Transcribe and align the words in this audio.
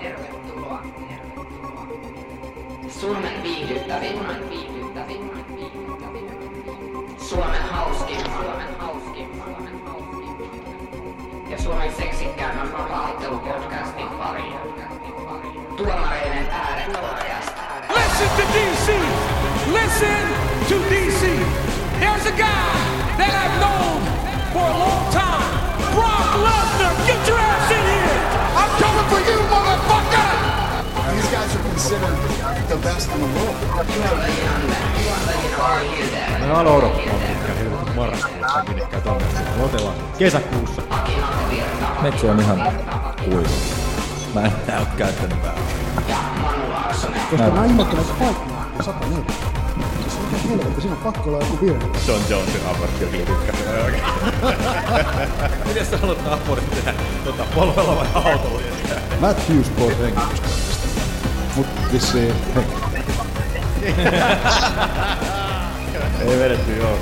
Tervetuloa. 0.00 0.82
Suomen 2.88 3.42
viihdyttävin, 3.42 4.12
Suomen 4.12 4.50
viihdyttävin, 4.50 5.30
viihdyttävin. 5.56 6.30
Suomen 7.18 7.62
hauskin, 7.62 8.20
Suomen 8.20 8.78
hauskin, 8.78 9.28
Suomen 9.44 9.86
hauskin. 9.86 10.52
Ja 11.50 11.58
Suomen 11.58 11.92
seksikkäämmän 11.94 12.72
vapaa-ottelupodcastin 12.72 14.08
pariin. 14.08 14.56
Tuomareiden 15.76 16.50
ääret 16.50 16.92
podcast. 16.92 17.56
Listen 17.94 18.28
to 18.36 18.42
DC. 18.52 18.92
Listen 19.72 20.28
to 20.68 20.74
DC. 20.90 21.22
There's 22.00 22.26
a 22.26 22.36
guy 22.36 22.72
that 23.16 23.32
I've 23.42 23.58
known 23.60 24.02
for 24.52 24.62
a 24.62 24.78
long 24.78 25.12
time. 25.12 25.31
Considered 32.00 32.68
the 32.68 32.76
best 32.76 33.10
in 33.10 33.20
the 33.20 33.26
world. 33.26 33.56
Me 36.40 36.50
alo 36.50 36.76
odottaa 36.76 37.14
pitkään 37.14 37.58
hirveän 37.58 37.96
marraskuussa 37.96 38.64
minnekään 38.68 39.02
tonne. 39.02 39.24
Otellaan 39.62 39.96
kesäkuussa. 40.18 40.82
Metsä 42.02 42.30
on 42.30 42.40
ihan 42.40 42.72
kuiva. 43.24 43.48
Mä 44.34 44.42
en 44.42 44.52
tää 44.66 44.80
oo 44.80 44.86
käyttänyt 44.96 45.42
päällä. 45.42 45.60
Koska 47.30 47.36
nämä 47.36 47.64
ihmettömät 47.64 48.18
paikkaa, 48.18 48.66
104. 48.80 49.24
Se 50.08 50.18
on 50.18 50.26
ihan 50.28 50.48
helvetti, 50.48 50.80
siinä 50.80 50.96
on 50.96 51.02
pakko 51.02 51.30
olla 51.30 51.38
joku 51.38 51.58
virhe. 51.60 51.86
John 52.08 52.22
Jonesin 52.28 52.60
abortti 52.66 53.04
on 53.04 53.10
tykkäsin 53.10 53.68
oikein. 53.84 54.04
Miten 55.66 55.86
sä 55.86 55.98
haluat 55.98 56.18
abortin 56.30 56.70
tehdä 56.70 56.94
tota, 57.24 57.44
polvella 57.54 57.96
vai 57.96 58.06
autolla? 58.14 58.60
Matt 61.92 62.14
Hughes 62.14 62.40
pois 62.40 62.88
hengityskoneesta. 62.88 63.62
Mut 63.62 63.82
vissiin 63.82 63.84
henki. 63.84 63.92
Ei 66.28 66.38
vedetty 66.38 66.76
joo. 66.76 66.98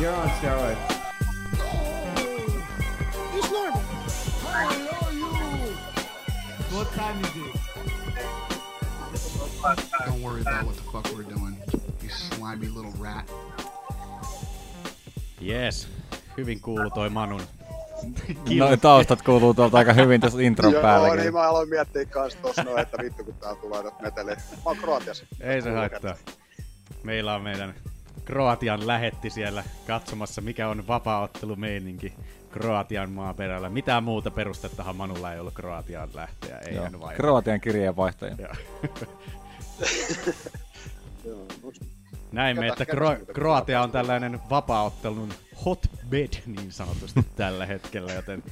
You're 0.00 0.16
on 0.16 0.30
steroids. 0.30 0.94
Don't 10.06 10.22
worry 10.22 10.40
about 10.42 10.66
what 10.66 10.76
the 10.76 10.82
fuck 10.82 11.06
we're 11.14 11.22
doing, 11.22 11.56
you 11.72 11.73
slimy 12.54 12.74
little 12.74 13.04
rat. 13.04 13.30
Yes. 15.42 15.88
Hyvin 16.36 16.60
kuulu 16.60 16.90
toi 16.90 17.10
Manun. 17.10 17.42
Noin 18.58 18.80
taustat 18.80 19.22
kuuluu 19.22 19.54
tuolta 19.54 19.78
aika 19.78 19.92
hyvin 19.92 20.20
tässä 20.20 20.42
intron 20.42 20.72
Joo, 20.72 20.82
päälläkin. 20.82 21.18
niin 21.20 21.32
mä 21.32 21.42
aloin 21.48 21.68
miettiä 21.68 22.04
kans 22.04 22.36
tossa 22.36 22.62
noin, 22.62 22.78
että 22.78 22.96
vittu 23.02 23.24
kun 23.24 23.34
tää 23.34 23.54
tulee 23.54 23.82
nyt 23.82 24.00
meteli. 24.00 24.30
Mä 24.30 24.36
oon 24.64 24.76
Kroatiassa. 24.76 25.26
Ei 25.40 25.62
se 25.62 25.70
haittaa. 25.70 26.14
Meillä 27.02 27.34
on 27.34 27.42
meidän 27.42 27.74
Kroatian 28.24 28.86
lähetti 28.86 29.30
siellä 29.30 29.64
katsomassa, 29.86 30.40
mikä 30.40 30.68
on 30.68 30.86
vapaaottelumeininki 30.86 32.14
Kroatian 32.50 33.10
maaperällä. 33.10 33.68
Mitään 33.68 34.04
muuta 34.04 34.30
perustettahan 34.30 34.96
Manulla 34.96 35.32
ei 35.32 35.40
ollut 35.40 35.54
Kroatiaan 35.54 36.08
lähteä, 36.14 36.58
ei 36.58 36.74
Joo. 36.74 36.84
hän 36.84 37.00
vai. 37.00 37.14
Kroatian 37.16 37.60
kirjeenvaihtaja. 37.60 38.36
Joo. 38.38 38.52
Näimme, 42.34 42.70
Ketä- 42.70 42.82
että 42.82 42.94
Kro- 42.94 43.32
Kroatia 43.32 43.82
on 43.82 43.90
tällainen 43.90 44.40
vapaaottelun 44.50 45.34
hotbed 45.64 46.32
niin 46.46 46.72
sanotusti 46.72 47.20
tällä 47.36 47.66
hetkellä, 47.66 48.12
joten 48.12 48.42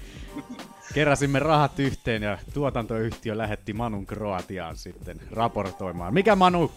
keräsimme 0.95 1.39
rahat 1.39 1.79
yhteen 1.79 2.23
ja 2.23 2.39
tuotantoyhtiö 2.55 3.39
lähetti 3.39 3.73
Manun 3.73 4.07
Kroatiaan 4.07 4.77
sitten 4.77 5.21
raportoimaan. 5.31 6.15
Mikä 6.15 6.37
Manu 6.37 6.73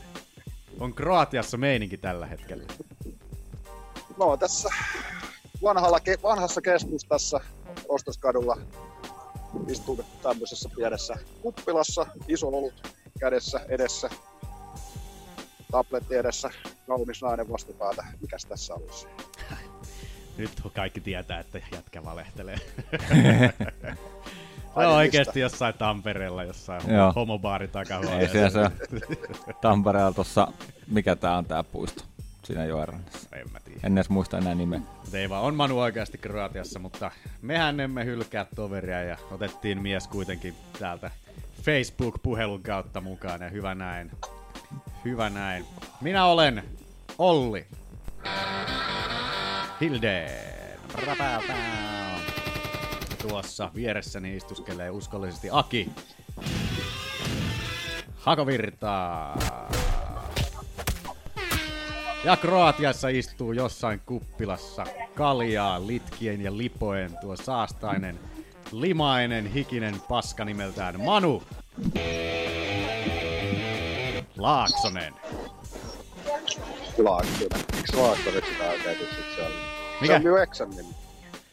on 0.80 0.94
Kroatiassa 0.94 1.58
meininki 1.58 1.98
tällä 1.98 2.26
hetkellä? 2.26 2.64
No 4.18 4.38
tässä 4.38 4.70
vanhalla, 5.64 5.98
ke- 5.98 6.24
vanhassa 6.24 6.62
keskustassa 6.62 7.40
Ostoskadulla 7.90 8.58
istuu 9.68 10.06
tämmöisessä 10.24 10.70
pienessä 10.76 11.16
kuppilassa, 11.42 12.06
iso 12.28 12.48
olut 12.48 12.94
kädessä, 13.20 13.60
edessä, 13.70 14.10
tabletti 15.76 16.16
edessä, 16.16 16.50
kaunis 16.88 17.22
nainen 17.22 17.50
vastapäätä. 17.50 18.04
Mikäs 18.22 18.46
tässä 18.46 18.74
olisi? 18.74 19.08
Nyt 20.38 20.52
kaikki 20.74 21.02
tietää, 21.02 21.40
että 21.40 21.60
jätkä 21.72 22.04
valehtelee. 22.04 22.58
Se 24.76 24.80
Ai 24.82 24.86
on 24.86 24.94
oikeesti 24.94 25.30
mistä? 25.30 25.40
jossain 25.40 25.74
Tampereella, 25.74 26.44
jossain 26.44 26.82
Joo. 26.94 27.14
homobaari 27.16 27.68
takahuoneessa. 27.68 28.20
Ei 28.20 28.28
siellä 28.28 28.50
se 28.50 28.60
on. 28.60 28.72
Tampereella 29.62 30.12
tossa, 30.14 30.48
mikä 30.88 31.16
tää 31.16 31.38
on 31.38 31.46
tää 31.46 31.64
puisto? 31.64 32.04
Siinä 32.44 32.66
joerannassa. 32.66 33.30
En 33.36 33.52
mä 33.54 33.60
tiedä. 33.60 33.80
En 33.84 33.98
edes 33.98 34.10
muista 34.10 34.38
enää 34.38 34.56
nimeä. 34.56 34.80
Mutta 34.80 35.18
ei 35.18 35.30
vaan, 35.30 35.44
on 35.44 35.56
Manu 35.56 35.80
oikeasti 35.80 36.18
Kroatiassa, 36.18 36.80
mutta 36.80 37.12
mehän 37.42 37.80
emme 37.80 38.06
hylkää 38.06 38.46
toveria 38.56 39.04
ja 39.04 39.18
otettiin 39.32 39.82
mies 39.82 40.08
kuitenkin 40.08 40.56
täältä 40.80 41.12
Facebook-puhelun 41.62 42.64
kautta 42.64 43.02
mukaan 43.02 43.42
ja 43.42 43.50
hyvä 43.50 43.76
näin. 43.76 44.12
Hyvä 45.06 45.30
näin. 45.30 45.66
Minä 46.02 46.26
olen 46.26 46.64
Olli. 47.18 47.68
Rapapää. 51.08 52.20
Tuossa 53.22 53.72
vieressäni 53.76 54.36
istuskelee 54.36 54.90
uskollisesti 54.90 55.48
Aki. 55.52 55.90
Hakovirtaa. 58.16 59.38
Ja 62.26 62.38
Kroatiassa 62.38 63.08
istuu 63.08 63.52
jossain 63.52 64.02
kuppilassa 64.06 64.86
kaljaa 65.16 65.88
litkien 65.88 66.42
ja 66.42 66.58
lipoen 66.58 67.12
tuo 67.22 67.36
saastainen, 67.36 68.20
limainen, 68.72 69.46
hikinen 69.46 69.96
paska 70.10 70.46
nimeltään 70.46 71.00
Manu. 71.00 71.44
Laaksonen. 74.38 75.14
Laakkonen. 76.98 77.66
Miksi 77.76 77.96
Laakkoneksi 77.98 78.52
tää 78.60 78.70
oikein 78.70 78.98
nyt 79.00 79.10
sit 79.10 79.36
se 79.36 79.42
on? 79.42 79.52
Mikä? 80.02 80.14
Se 80.14 80.16
on 80.18 80.24
minun 80.24 80.42
eksän 80.42 80.70
nimi. 80.70 80.96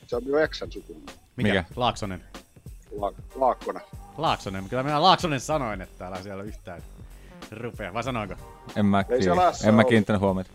Se 0.07 0.17
on 0.17 0.25
minun 0.25 0.43
eksän 0.43 0.73
sukunimen. 0.73 1.15
Mikä? 1.37 1.49
Mikä? 1.49 1.65
Laaksonen. 1.77 2.25
La- 2.99 3.13
Laakkonen. 3.35 3.83
Laaksonen. 4.19 4.69
Kyllä 4.69 4.83
minä 4.83 5.03
Laaksonen 5.03 5.41
sanoin, 5.41 5.81
että 5.81 6.07
älä 6.07 6.23
siellä 6.23 6.43
yhtään 6.43 6.83
rupea. 7.51 7.95
Vai 7.95 8.05
sanoinko? 8.05 8.35
En 8.77 8.87
mä, 8.87 9.05
Ei 9.09 9.23
se 9.23 9.37
lässä 9.37 9.69
en 9.69 9.75
mä 9.75 9.85
kiinnittänyt 9.85 10.21
huomiota. 10.23 10.51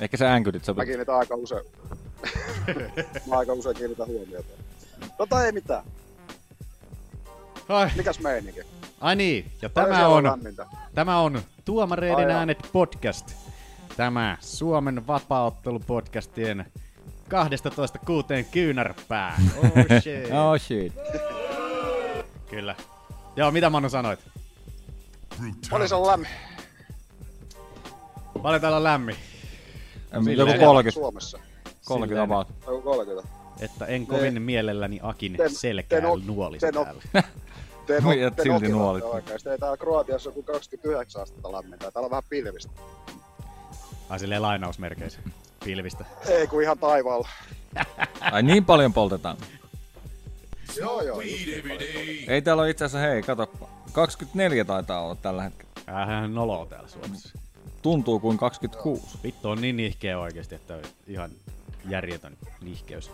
Ehkä 0.00 0.16
sä 0.16 0.32
änkytit 0.34 0.64
sopii. 0.64 0.80
Mä 0.80 0.86
kiinnitän 0.86 1.14
aika 1.14 1.34
usein. 1.34 1.64
Mä 3.28 3.38
aika 3.38 3.52
usein 3.52 3.76
kiinnitän 3.76 4.06
huomiota. 4.06 4.48
Tota 5.18 5.44
ei 5.44 5.52
mitään. 5.52 5.84
Ai, 7.68 7.90
Mikäs 7.96 8.20
meininki? 8.20 8.60
Ai 9.04 9.16
niin, 9.16 9.52
ja 9.62 9.70
Paljon 9.70 9.94
tämä 9.96 10.08
on, 10.08 10.24
tämä 10.94 11.18
on 11.20 11.42
Tuomareiden 11.64 12.26
Ai 12.26 12.32
äänet 12.32 12.68
podcast. 12.72 13.32
Tämä 13.96 14.36
Suomen 14.40 15.06
vapaaottelupodcastien 15.06 16.66
12 17.28 17.98
kuuteen 17.98 18.44
kyynärpää. 18.44 19.36
Oh 19.58 20.00
shit. 20.00 20.30
Oh 20.32 20.60
shit. 20.60 20.92
Kyllä. 22.50 22.76
Joo, 23.36 23.50
mitä 23.50 23.70
Manu 23.70 23.88
sanoit? 23.88 24.20
Oli 25.72 25.88
se 25.88 25.94
lämmin. 25.94 26.28
Paljon 28.42 28.60
täällä 28.60 28.76
on 28.76 28.84
lämmin, 28.84 29.16
Joku 30.12 30.24
Silleen. 30.24 30.60
30, 30.60 30.90
Suomessa. 30.94 31.38
30 31.84 32.22
about. 32.34 32.48
Joku 32.66 32.82
30. 32.82 33.28
että 33.60 33.86
en 33.86 34.06
kovin 34.06 34.42
mielelläni 34.42 35.00
Akin 35.02 35.36
Ten- 35.36 35.50
selkää 35.54 36.00
ten 36.00 36.10
o- 36.10 36.16
nuolisi 36.16 36.66
ten 36.66 36.78
o- 36.78 36.84
täällä. 36.84 37.02
Te 37.86 38.00
no, 38.00 38.10
te 38.36 38.42
silti 38.42 38.68
nuolit. 38.68 39.04
Oikeesti 39.04 39.48
ei 39.48 39.58
täällä 39.58 39.76
Kroatiassa 39.76 40.30
kuin 40.30 40.46
29 40.46 41.22
astetta 41.22 41.52
lämmintä. 41.52 41.90
Täällä 41.90 42.06
on 42.06 42.10
vähän 42.10 42.24
pilvistä. 42.28 42.72
Ai 44.08 44.18
silleen 44.18 44.42
lainausmerkeissä 44.42 45.20
pilvistä. 45.64 46.04
Ei 46.28 46.46
kun 46.46 46.62
ihan 46.62 46.78
taivaalla. 46.78 47.28
Ai 48.32 48.42
niin 48.42 48.64
paljon 48.64 48.92
poltetaan. 48.92 49.36
Joo 50.76 51.02
joo. 51.02 51.20
Ei 52.28 52.42
täällä 52.42 52.62
ole 52.62 52.70
itse 52.70 52.84
asiassa, 52.84 53.08
hei, 53.08 53.22
kato. 53.22 53.50
24 53.92 54.64
taitaa 54.64 55.00
olla 55.00 55.14
tällä 55.14 55.42
hetkellä. 55.42 55.72
Ähän 55.86 56.34
noloa 56.34 56.66
täällä 56.66 56.88
Suomessa. 56.88 57.38
Tuntuu 57.82 58.20
kuin 58.20 58.38
26. 58.38 59.18
Vittu 59.22 59.50
on 59.50 59.60
niin 59.60 59.76
nihkeä 59.76 60.18
oikeesti, 60.18 60.54
että 60.54 60.74
on 60.74 60.82
ihan 61.06 61.30
järjetön 61.88 62.36
nihkeys 62.62 63.10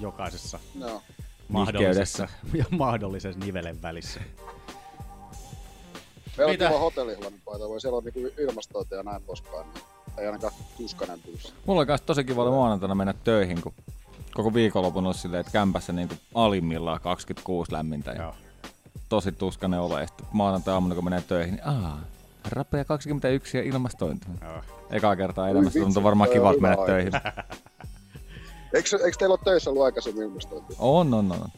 jokaisessa 0.00 0.58
Joo. 0.78 1.02
Mahdollisessa, 1.48 2.28
ja 2.58 2.64
mahdollisessa 2.70 3.40
nivelen 3.44 3.82
välissä. 3.82 4.20
Meillä 6.36 6.52
Mitä? 6.52 6.64
on 6.64 6.70
kiva 6.70 6.80
hotellihuone 6.80 7.36
paita, 7.44 7.68
voi 7.68 7.80
siellä 7.80 7.96
on 7.96 8.04
niinku 8.04 8.32
ilmastointi 8.38 8.94
ja 8.94 9.02
näin 9.02 9.22
poispäin. 9.22 9.66
Niin 9.74 9.84
ei 10.18 10.26
ainakaan 10.26 10.52
tuskanen 10.76 11.22
tulisi. 11.22 11.52
Mulla 11.66 11.86
kans 11.86 12.00
tosi 12.00 12.24
kiva 12.24 12.42
oli 12.42 12.50
maanantaina 12.50 12.94
mennä 12.94 13.14
töihin, 13.24 13.62
kun 13.62 13.72
koko 14.34 14.54
viikonlopun 14.54 15.06
olisi 15.06 15.20
silleen, 15.20 15.40
että 15.40 15.52
kämpässä 15.52 15.92
niinku 15.92 16.14
alimmillaan 16.34 17.00
26 17.00 17.72
lämmintä. 17.72 18.10
Ja 18.10 18.22
Joo. 18.22 18.34
tosi 19.08 19.32
tuskanen 19.32 19.80
ole. 19.80 20.00
Ja 20.00 20.06
sitten 20.06 20.26
maanantai-aamuna, 20.32 20.94
kun 20.94 21.04
menee 21.04 21.20
töihin, 21.20 21.54
niin 21.54 21.66
aah, 21.66 21.98
rapea 22.50 22.84
21 22.84 23.56
ja 23.56 23.62
ilmastointi. 23.62 24.26
Joo. 24.42 24.62
Ekaa 24.90 25.16
kertaa 25.16 25.48
elämässä 25.48 25.80
tuntuu 25.80 26.02
varmaan 26.02 26.30
kivalta 26.30 26.56
on 26.56 26.62
mennä 26.62 26.86
töihin. 26.86 27.12
Eikö, 28.74 28.96
eikö 29.04 29.16
teillä 29.18 29.32
ole 29.32 29.40
töissä 29.44 29.70
ollut 29.70 29.84
aikaisemmin 29.84 30.22
ilmastointia? 30.22 30.76
On, 30.78 31.14
on, 31.14 31.32
on. 31.32 31.48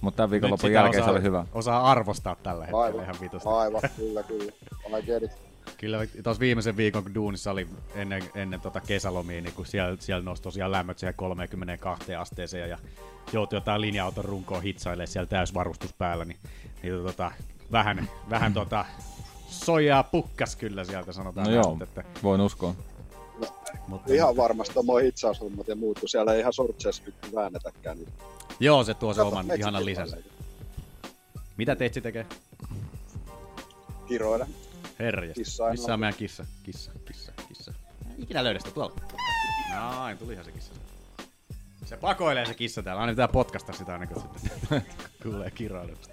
Mutta 0.00 0.16
tämän 0.16 0.30
viikonlopun 0.30 0.72
jälkeen 0.72 1.02
osaa, 1.02 1.12
se 1.12 1.16
oli 1.16 1.22
hyvä. 1.22 1.44
Osaa 1.52 1.90
arvostaa 1.90 2.36
tällä 2.42 2.64
hetkellä 2.64 2.84
Aivan, 2.84 3.02
ihan 3.02 3.16
vitusti. 3.20 3.48
aivan, 3.48 3.82
kyllä, 3.96 4.22
kyllä. 4.22 4.52
I 4.98 5.02
get 5.02 5.22
it. 5.22 5.30
Kyllä 5.76 5.98
tuossa 6.22 6.40
viimeisen 6.40 6.76
viikon, 6.76 7.02
kun 7.02 7.14
duunissa 7.14 7.50
oli 7.50 7.68
ennen, 7.94 8.22
ennen 8.34 8.60
tota 8.60 8.80
kesälomia, 8.80 9.40
niin 9.40 9.54
kun 9.54 9.66
siellä, 9.66 9.96
siellä 10.00 10.24
nousi 10.24 10.42
tosiaan 10.42 10.72
lämmöt 10.72 10.98
siihen 10.98 11.14
32 11.14 12.14
asteeseen 12.14 12.70
ja 12.70 12.78
joutui 13.32 13.56
jotain 13.56 13.80
linja-auton 13.80 14.24
runkoa 14.24 14.60
hitsailemaan 14.60 15.08
siellä 15.08 15.26
täysvarustus 15.26 15.92
päällä, 15.92 16.24
niin, 16.24 16.38
niin 16.82 17.02
tota, 17.02 17.32
vähän, 17.72 18.08
vähän 18.30 18.54
tota, 18.54 18.84
soijaa 19.48 20.02
pukkas 20.02 20.56
kyllä 20.56 20.84
sieltä 20.84 21.12
sanotaan. 21.12 21.46
No 21.46 21.50
näin, 21.52 21.64
joo, 21.64 21.78
Että, 21.82 22.04
voin 22.22 22.40
uskoa. 22.40 22.74
Mutta, 23.88 24.12
Ihan 24.14 24.36
varmasti 24.36 24.74
tommoin 24.74 25.04
hitsaushommat 25.04 25.68
ja 25.68 25.76
muut, 25.76 26.00
kun 26.00 26.08
siellä 26.08 26.32
ei 26.32 26.40
ihan 26.40 26.52
sortseessa 26.52 27.02
nyt 27.06 27.14
väännetäkään. 27.34 27.98
Niin 27.98 28.08
Joo, 28.60 28.84
se 28.84 28.94
tuo 28.94 29.14
se 29.14 29.18
Kato, 29.18 29.28
oman 29.28 29.46
ihanan 29.58 29.84
lisänsä. 29.84 30.16
Mitä 31.56 31.76
Teitsi 31.76 32.00
tekee? 32.00 32.26
Kiroile. 34.08 34.46
Aina 35.00 35.32
missä 35.36 35.64
on 35.64 35.92
on. 35.92 36.00
meidän 36.00 36.14
kissa? 36.18 36.46
Kissa, 36.62 36.90
kissa, 37.04 37.32
kissa. 37.48 37.72
Ikinä 38.18 38.44
löydä 38.44 38.58
sitä 38.58 38.70
tuolla. 38.70 38.94
Noin, 39.74 40.18
tulihan 40.18 40.44
se 40.44 40.52
kissa. 40.52 40.72
Se 41.84 41.96
pakoilee 41.96 42.46
se 42.46 42.54
kissa 42.54 42.82
täällä. 42.82 43.00
Aina 43.00 43.12
pitää 43.12 43.28
potkasta 43.28 43.72
sitä 43.72 43.92
aina, 43.92 44.06
kun 44.06 44.22
sitten 44.40 44.82
kuulee 45.22 45.50
kiroilusta. 45.50 46.08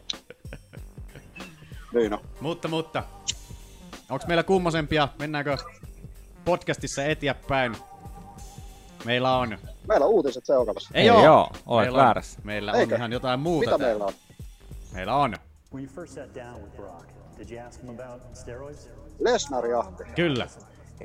Niin 1.93 2.11
no. 2.11 2.21
Mutta, 2.41 2.67
mutta. 2.67 3.03
Onks 4.09 4.27
meillä 4.27 4.43
kummosempia? 4.43 5.07
Mennäänkö 5.19 5.57
podcastissa 6.45 7.03
eteenpäin? 7.05 7.77
Meillä 9.05 9.37
on... 9.37 9.57
Meillä 9.87 10.05
on 10.05 10.11
uutiset 10.11 10.45
seuraavassa. 10.45 10.89
Ei, 10.93 11.03
Ei 11.03 11.09
oo! 11.09 11.25
oo, 11.27 11.49
olet 11.65 11.85
meillä 11.85 11.99
on, 11.99 12.05
väärässä. 12.05 12.39
Meillä 12.43 12.71
on 12.71 12.79
Eikö? 12.79 12.95
ihan 12.95 13.11
jotain 13.11 13.39
muuta 13.39 13.71
Mitä 13.71 13.77
täällä. 13.85 14.05
meillä 14.05 14.05
on? 14.05 14.13
Meillä 14.93 15.15
on. 15.15 15.35
When 15.73 15.83
you 15.85 15.93
first 15.95 16.13
sat 16.13 16.35
down 16.35 16.61
with 16.61 16.75
Brock, 16.75 17.07
did 17.37 17.49
you 17.57 17.67
ask 17.67 17.81
him 17.83 17.89
about 17.89 18.21
steroids? 18.35 18.89
Lesnar 19.19 19.65
jahti. 19.67 20.03
Kyllä. 20.15 20.47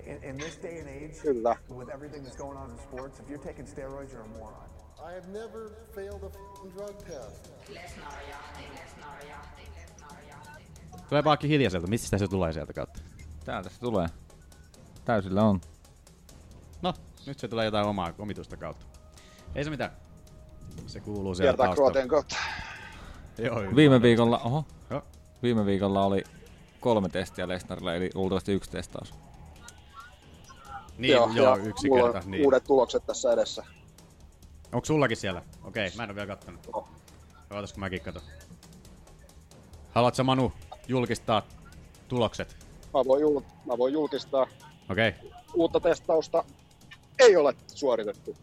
In, 0.06 0.24
in 0.24 0.36
this 0.36 0.58
day 0.62 0.80
and 0.80 0.88
age, 0.88 1.20
Kyllä. 1.22 1.56
with 1.76 1.90
everything 1.94 2.26
that's 2.26 2.38
going 2.38 2.58
on 2.58 2.70
in 2.70 2.78
sports, 2.78 3.20
if 3.20 3.28
you're 3.30 3.46
taking 3.46 3.68
steroids, 3.68 4.12
you're 4.12 4.24
a 4.24 4.38
moron. 4.38 4.70
I 4.98 5.14
have 5.14 5.26
never 5.32 5.70
failed 5.94 6.22
a 6.22 6.26
f***ing 6.26 6.74
drug 6.74 6.96
test. 6.98 7.50
Tulee 11.08 11.24
vaan 11.24 11.38
hiljaiselta. 11.42 11.86
Mistä 11.86 12.18
se 12.18 12.28
tulee 12.28 12.52
sieltä 12.52 12.72
kautta? 12.72 13.00
Täältä 13.44 13.68
se 13.68 13.80
tulee. 13.80 14.08
Täysillä 15.10 15.42
on. 15.42 15.60
No, 16.82 16.94
nyt 17.26 17.38
se 17.38 17.48
tulee 17.48 17.64
jotain 17.64 17.86
omaa 17.86 18.12
omituista 18.18 18.56
kautta. 18.56 18.86
Ei 19.54 19.64
se 19.64 19.70
mitään. 19.70 19.90
Se 20.86 21.00
kuuluu 21.00 21.34
sieltä 21.34 21.50
Kiertää 21.50 21.66
taustalla. 21.66 21.90
Kroatian 21.90 22.08
kautta. 22.08 22.36
Joo. 23.38 23.76
Viime 23.76 24.02
viikolla, 24.02 24.38
oho, 24.38 24.64
Joo. 24.90 25.02
viime 25.42 25.66
viikolla 25.66 26.04
oli 26.04 26.24
kolme 26.80 27.08
testiä 27.08 27.48
Lesnarilla, 27.48 27.94
eli 27.94 28.10
luultavasti 28.14 28.52
yksi 28.52 28.70
testaus. 28.70 29.14
Niin, 30.98 31.12
joo, 31.12 31.30
joo 31.34 31.56
yksi 31.56 31.88
kerta. 31.90 32.18
on 32.18 32.30
Niin. 32.30 32.44
uudet 32.44 32.64
tulokset 32.64 33.06
tässä 33.06 33.32
edessä. 33.32 33.64
Onko 34.72 34.84
sullakin 34.84 35.16
siellä? 35.16 35.42
Okei, 35.64 35.90
mä 35.96 36.02
en 36.04 36.10
oo 36.10 36.14
vielä 36.16 36.26
kattonut. 36.26 36.66
Joo. 36.66 36.88
Ootas 37.50 37.72
kun 37.72 37.80
mäkin 37.80 38.00
katon. 38.00 38.22
Haluatko 39.90 40.24
Manu 40.24 40.52
julkistaa 40.88 41.42
tulokset? 42.08 42.56
Mä 42.94 43.04
voin, 43.06 43.22
jul- 43.22 43.42
mä 43.66 43.78
voin 43.78 43.92
julkistaa 43.92 44.46
Okei. 44.90 45.12
uutta 45.54 45.80
testausta. 45.80 46.44
Ei 47.18 47.36
ole 47.36 47.54
suoritettu. 47.74 48.36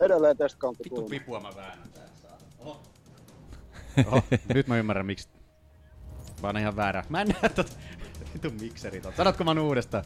Edelleen 0.00 0.36
test 0.36 0.58
countti 0.58 0.84
Vittu 0.84 1.02
pipua 1.02 1.40
mä 1.40 1.56
väännän 1.56 1.88
tässä. 1.92 2.28
Oho. 2.58 2.80
Oho, 4.06 4.22
nyt 4.54 4.66
mä 4.66 4.78
ymmärrän 4.78 5.06
miksi. 5.06 5.28
Vaan 6.42 6.56
ihan 6.56 6.76
väärä. 6.76 7.04
Mä 7.08 7.20
en 7.20 7.28
näe 7.28 7.48
tota 7.54 7.72
vittu 8.34 8.50
mikserit. 8.50 9.06
on. 9.06 9.12
Sanotko 9.16 9.44
Manu 9.44 9.66
uudestaan? 9.66 10.04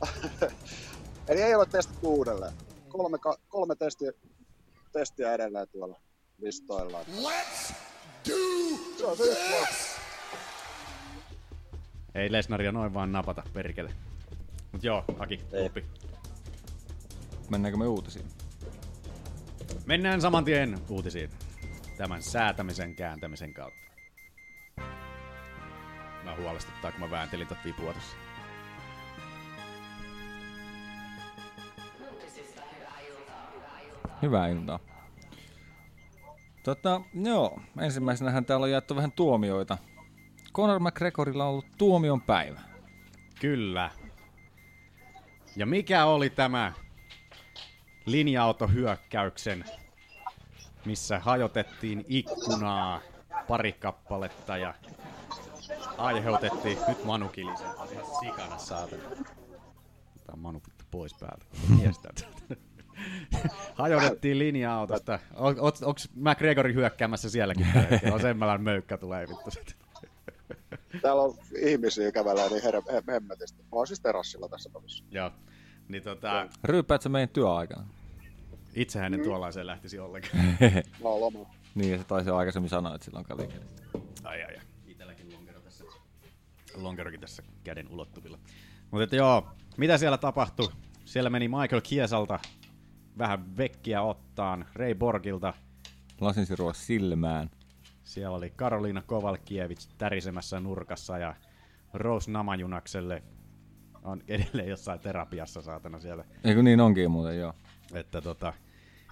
Eli 1.28 1.42
ei 1.42 1.54
ole 1.54 1.66
testattu 1.66 2.14
uudelleen. 2.14 2.52
Kolme, 2.88 3.18
ka- 3.18 3.38
kolme 3.48 3.74
testiä, 3.76 4.12
testiä 4.92 5.32
edelleen 5.34 5.68
tuolla 5.68 6.00
listoilla. 6.38 7.00
Let's 7.02 7.74
do 8.28 9.16
Se 9.16 9.87
Ei 12.14 12.32
Lesnaria 12.32 12.72
noin 12.72 12.94
vaan 12.94 13.12
napata, 13.12 13.42
perkele. 13.52 13.92
Mut 14.72 14.84
joo, 14.84 15.04
Aki, 15.18 15.40
oppi. 15.52 15.84
Mennäänkö 17.50 17.78
me 17.78 17.86
uutisiin? 17.86 18.26
Mennään 19.86 20.20
saman 20.20 20.44
tien 20.44 20.78
uutisiin. 20.88 21.30
Tämän 21.96 22.22
säätämisen 22.22 22.94
kääntämisen 22.94 23.54
kautta. 23.54 23.82
Mä 26.24 26.36
huolestuttaa, 26.36 26.92
kun 26.92 27.00
mä 27.00 27.10
vääntelin 27.10 27.46
tot 27.46 27.58
vipua 27.64 27.92
tossa. 27.92 28.16
Hyvää 34.22 34.48
iltaa. 34.48 34.78
Tota, 36.62 37.00
joo, 37.14 37.60
ensimmäisenähän 37.80 38.44
täällä 38.44 38.64
on 38.64 38.70
jaettu 38.70 38.96
vähän 38.96 39.12
tuomioita. 39.12 39.78
Conor 40.58 40.80
McGregorilla 40.80 41.44
on 41.44 41.50
ollut 41.50 41.66
tuomion 41.78 42.20
päivä. 42.20 42.60
Kyllä. 43.40 43.90
Ja 45.56 45.66
mikä 45.66 46.04
oli 46.06 46.30
tämä 46.30 46.72
linja-autohyökkäyksen, 48.06 49.64
missä 50.84 51.18
hajotettiin 51.18 52.04
ikkunaa 52.08 53.00
pari 53.48 53.72
kappaletta 53.72 54.56
ja 54.56 54.74
aiheutettiin... 55.98 56.78
Nyt 56.88 57.04
Manu 57.04 57.28
kilisen. 57.28 57.66
Ihan 57.92 58.06
sikana 58.20 58.58
saatana. 58.58 59.02
Tää 60.26 60.36
Manu 60.36 60.62
vittu 60.66 60.84
pois 60.90 61.14
päältä. 61.14 61.44
Miestä. 61.78 62.08
Hajotettiin 63.74 64.38
linja-autosta. 64.38 65.18
On, 65.34 65.60
on, 65.60 65.72
onks 65.84 66.08
McGregorin 66.14 66.74
hyökkäämässä 66.74 67.30
sielläkin? 67.30 67.66
On 68.12 68.20
semmälän 68.20 68.62
möykkä 68.62 68.96
tulee 68.96 69.28
vittu. 69.28 69.87
Täällä 71.02 71.22
on 71.22 71.34
ihmisiä 71.58 72.12
kävelee 72.12 72.48
niin 72.48 72.62
her- 72.62 72.92
he- 72.92 73.12
hemmetisti. 73.12 73.62
Mä 73.62 73.68
oon 73.72 73.86
siis 73.86 74.00
terassilla 74.00 74.48
tässä 74.48 74.70
välissä. 74.74 75.04
Joo. 75.10 75.30
Niin 75.88 76.02
tota, 76.02 76.48
Ryyppäät 76.64 77.02
sä 77.02 77.08
meidän 77.08 77.28
työaikana? 77.28 77.88
itsehän 78.74 79.14
en 79.14 79.20
tuollaiseen 79.22 79.66
lähtisi 79.66 79.98
ollenkaan. 79.98 80.44
Mä 81.02 81.08
oon 81.08 81.20
lomalla. 81.20 81.48
niin, 81.74 81.92
ja 81.92 81.98
se 81.98 82.04
taisi 82.04 82.28
jo 82.30 82.36
aikaisemmin 82.36 82.68
sanoa, 82.70 82.94
että 82.94 83.04
silloin 83.04 83.24
liikenne. 83.36 83.66
Ai 84.24 84.42
ai 84.42 84.54
ai. 84.56 84.62
Itelläkin 84.86 85.32
lonkero 85.32 85.60
tässä. 85.60 85.84
Lonkerokin 86.74 87.20
tässä 87.20 87.42
käden 87.64 87.88
ulottuvilla. 87.88 88.38
Mutta 88.90 89.04
että 89.04 89.16
joo, 89.16 89.48
mitä 89.76 89.98
siellä 89.98 90.18
tapahtui? 90.18 90.68
Siellä 91.04 91.30
meni 91.30 91.48
Michael 91.48 91.80
Kiesalta 91.80 92.38
vähän 93.18 93.56
vekkiä 93.56 94.02
ottaan, 94.02 94.66
Ray 94.74 94.94
Borgilta. 94.94 95.54
Lasinsirua 96.20 96.72
silmään. 96.72 97.50
Siellä 98.08 98.36
oli 98.36 98.50
Karoliina 98.56 99.02
Kovalkiewicz 99.02 99.88
tärisemässä 99.98 100.60
nurkassa 100.60 101.18
ja 101.18 101.34
Rose 101.94 102.30
Namajunakselle 102.30 103.22
on 104.02 104.22
edelleen 104.28 104.68
jossain 104.68 105.00
terapiassa 105.00 105.62
saatana 105.62 106.00
siellä. 106.00 106.24
Eikö 106.44 106.62
niin 106.62 106.80
onkin 106.80 107.10
muuten, 107.10 107.38
joo. 107.38 107.54
Että 107.94 108.20
tota, 108.20 108.52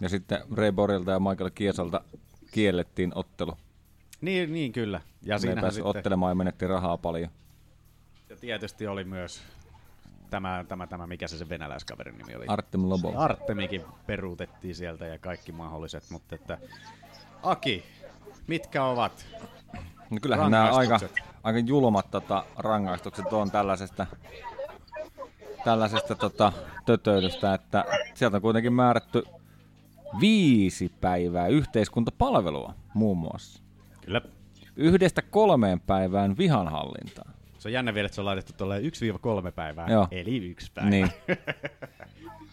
Ja 0.01 0.09
sitten 0.09 0.39
Ray 0.57 0.73
Borilta 0.73 1.11
ja 1.11 1.21
Michael 1.21 1.51
Kiesalta 1.51 2.01
kiellettiin 2.51 3.13
ottelu. 3.15 3.53
niin, 4.21 4.53
niin 4.53 4.73
kyllä. 4.73 5.01
Ja 5.23 5.37
Ne 5.45 5.55
päässyt 5.55 5.73
sitten, 5.75 5.87
ottelemaan 5.87 6.31
ja 6.31 6.35
menetti 6.35 6.67
rahaa 6.67 6.99
paljon. 6.99 7.31
ja 8.29 8.37
tietysti 8.37 8.87
oli 8.87 9.05
myös 9.05 9.43
tämä, 10.31 10.65
tämä, 10.69 10.87
tämä, 10.87 11.07
mikä 11.07 11.29
se 11.29 11.39
se 11.39 11.49
venäläiskaverin 11.49 12.19
nimi 12.19 12.35
oli? 12.35 12.47
Artem 12.49 12.89
Lobo. 12.89 13.13
Artemikin 13.17 13.83
peruutettiin 14.07 14.75
sieltä 14.75 15.07
ja 15.07 15.19
kaikki 15.19 15.53
mahdolliset, 15.53 16.05
mutta 16.11 16.35
että 16.35 16.59
Aki, 17.43 17.85
mitkä 18.47 18.85
ovat? 18.85 19.27
No 20.11 20.19
kyllähän 20.23 20.51
nämä 20.51 20.71
aika, 20.71 21.01
aika 21.43 21.59
julmat 21.59 22.11
tota, 22.11 22.45
rangaistukset 22.57 23.33
on 23.33 23.51
tällaisesta, 23.51 24.07
tällaisesta 25.65 26.15
tota, 26.15 26.53
tötöilystä, 26.87 27.55
että 27.55 27.85
sieltä 28.15 28.37
on 28.37 28.43
kuitenkin 28.43 28.73
määrätty 28.73 29.23
viisi 30.21 30.93
päivää 31.01 31.47
yhteiskuntapalvelua 31.47 32.75
muun 32.95 33.19
muassa. 33.19 33.63
Kyllä. 34.01 34.21
yhdestä 34.77 35.23
kolmeen 35.23 35.81
päivään 35.81 36.39
vihanhallintaan. 36.39 37.35
Se 37.59 37.69
on 37.69 37.73
jännä 37.73 37.95
vielä, 37.95 38.07
että 38.07 38.15
se 38.15 38.21
on 38.21 38.25
laitettu 38.25 38.53
tolleen 38.53 38.83
1-3 39.49 39.53
päivää, 39.53 39.87
Joo. 39.89 40.09
eli 40.11 40.37
yksi 40.51 40.73
päivä. 40.75 40.91
Niin. 40.91 41.09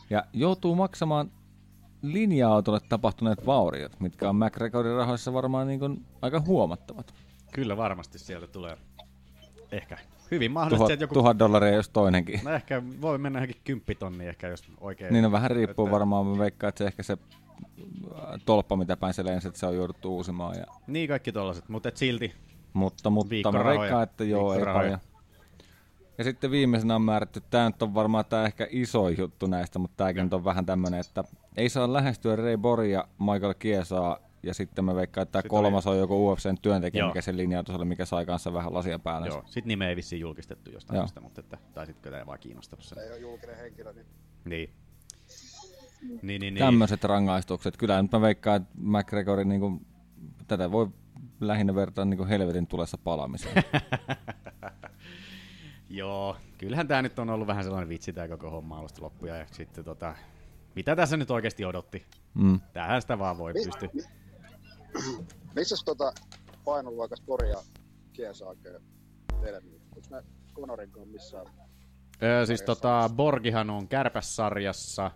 Ja 0.10 0.24
joutuu 0.34 0.76
maksamaan 0.76 1.32
linja-autolle 2.04 2.80
tapahtuneet 2.90 3.46
vauriot, 3.46 4.00
mitkä 4.00 4.30
on 4.30 4.36
McGregorin 4.36 4.96
rahoissa 4.96 5.34
varmaan 5.34 5.68
niin 5.68 5.80
kuin 5.80 6.06
aika 6.22 6.40
huomattavat. 6.40 7.14
Kyllä 7.54 7.78
varmasti 7.78 8.20
sieltä 8.20 8.48
tulee 8.48 8.78
ehkä 9.72 9.98
hyvin 10.32 10.52
mahdollisesti, 10.52 10.78
Tuhat, 10.78 10.92
että 10.92 11.04
joku... 11.04 11.14
tuhat 11.14 11.40
dollaria 11.40 11.76
jos 11.76 11.90
toinenkin. 11.90 12.40
No 12.44 12.52
ehkä 12.52 12.84
voi 13.02 13.18
mennä 13.18 13.40
johonkin 13.40 13.62
kymppitonni 13.64 14.28
ehkä, 14.28 14.48
jos 14.48 14.64
oikein... 14.82 15.14
Niin 15.14 15.26
on 15.26 15.32
vähän 15.32 15.52
riippuu 15.52 15.86
että- 15.86 15.92
varmaan, 15.92 16.26
mä 16.26 16.38
veikkaan, 16.38 16.70
että 16.70 16.84
se 16.84 16.88
ehkä 16.88 17.04
se 17.04 17.14
äh, 17.14 18.42
tolppa, 18.46 18.76
mitä 18.76 18.98
päin 18.98 19.14
se 19.14 19.26
lensi, 19.26 19.48
että 19.48 19.60
se 19.60 19.66
on 19.66 19.76
jouduttu 19.76 20.16
uusimaan. 20.16 20.58
Ja, 20.58 20.66
Niin 20.88 21.10
kaikki 21.10 21.32
tollaset, 21.32 21.70
mutta 21.70 21.90
et 21.90 21.98
silti 21.98 22.34
mutta 22.74 23.10
mutta 23.10 23.52
mä 23.52 23.64
veikkaan, 23.64 24.04
että 24.04 24.24
joo, 24.24 24.54
ei 24.54 24.66
paljon. 24.66 25.00
Ja 26.18 26.24
sitten 26.24 26.52
viimeisenä 26.52 26.96
on 26.96 27.02
määrätty, 27.02 27.42
tämä 27.50 27.66
nyt 27.70 27.82
on 27.82 27.94
varmaan 27.94 28.26
tämä 28.26 28.46
ehkä 28.46 28.68
iso 28.70 29.10
juttu 29.10 29.48
näistä, 29.48 29.80
mutta 29.80 29.98
tämäkin 29.98 30.34
on 30.34 30.46
vähän 30.46 30.66
tämmöinen, 30.66 31.00
että 31.00 31.24
ei 31.58 31.70
saa 31.70 31.94
lähestyä 31.94 32.36
Ray 32.36 32.58
Boria, 32.58 33.08
Michael 33.20 33.54
Kiesaa, 33.54 34.20
ja 34.44 34.54
sitten 34.54 34.86
mä 34.86 34.96
veikkaan, 34.96 35.24
että 35.24 35.32
tämä 35.32 35.42
Sitten 35.42 35.50
kolmas 35.50 35.88
on 35.88 35.98
joku 35.98 36.32
UFCn 36.32 36.58
työntekijä, 36.62 37.02
Joo. 37.02 37.10
mikä 37.10 37.22
sen 37.22 37.38
linja 37.38 37.64
oli, 37.70 37.86
mikä 37.86 38.06
sai 38.06 38.26
kanssa 38.26 38.54
vähän 38.54 38.74
lasia 38.74 39.00
päälle. 39.00 39.28
Joo, 39.28 39.44
sit 39.46 39.66
nimeä 39.66 39.90
ei 39.90 39.96
vissiin 39.96 40.20
julkistettu 40.20 40.72
jostain 40.72 40.96
Joo. 40.96 41.06
syystä, 41.06 41.22
mutta 41.22 41.42
että, 41.42 41.58
tai 41.74 41.86
sitten 41.86 42.12
tämä 42.12 42.20
ei 42.20 42.26
vaan 42.26 42.40
kiinnostanut 42.40 42.86
sen. 42.86 42.98
Ei 42.98 43.12
ole 43.12 43.20
julkinen 43.20 43.58
henkilö, 43.58 43.94
niin 43.94 44.06
Niin. 44.46 44.70
Niin, 46.02 46.22
niin, 46.22 46.42
niin. 46.42 46.58
Tämmöiset 46.58 47.04
rangaistukset. 47.04 47.78
Kyllä 47.78 48.02
nyt 48.02 48.12
mä 48.12 48.22
veikkaan, 48.22 48.62
että 48.62 48.74
McGregori, 48.76 49.46
niin 49.46 49.62
kuin, 49.62 49.86
tätä 50.48 50.72
voi 50.72 50.90
lähinnä 51.42 51.76
vertaa 51.76 52.06
niin 52.06 52.18
kuin 52.18 52.30
helvetin 52.30 52.68
tulessa 52.68 52.98
palamiseen. 52.98 53.64
Joo, 55.90 56.38
kyllähän 56.58 56.88
tämä 56.88 57.02
nyt 57.02 57.20
on 57.20 57.30
ollut 57.30 57.48
vähän 57.48 57.64
sellainen 57.64 57.90
vitsi 57.90 58.14
tämä 58.14 58.28
koko 58.28 58.50
homma 58.50 58.80
alusta 58.80 59.02
loppuja. 59.02 59.36
Ja 59.36 59.46
sitten 59.52 59.84
tota, 59.84 60.16
mitä 60.76 60.96
tässä 60.96 61.18
nyt 61.18 61.32
oikeasti 61.32 61.66
odotti? 61.66 62.06
Mm. 62.34 62.60
Tähän 62.74 63.02
sitä 63.02 63.20
vaan 63.20 63.38
voi 63.38 63.54
Mi- 63.54 63.66
pystyä. 63.66 63.90
Missäs 65.56 65.84
tota 65.84 66.14
painoluokassa 66.66 67.24
Pori 67.28 67.50
ja 67.50 67.58
Kiesa 68.14 68.48
oikein 68.48 68.76
teidän? 69.42 69.64
Onko 69.96 70.08
ne 70.10 70.24
Conorin 70.54 70.92
kanssa 70.92 71.12
missään? 71.12 71.46
Öö, 72.24 72.46
siis 72.46 72.62
tota, 72.62 73.10
Borgihan 73.16 73.70
on 73.70 73.88
kärpässarjassa 73.88 75.12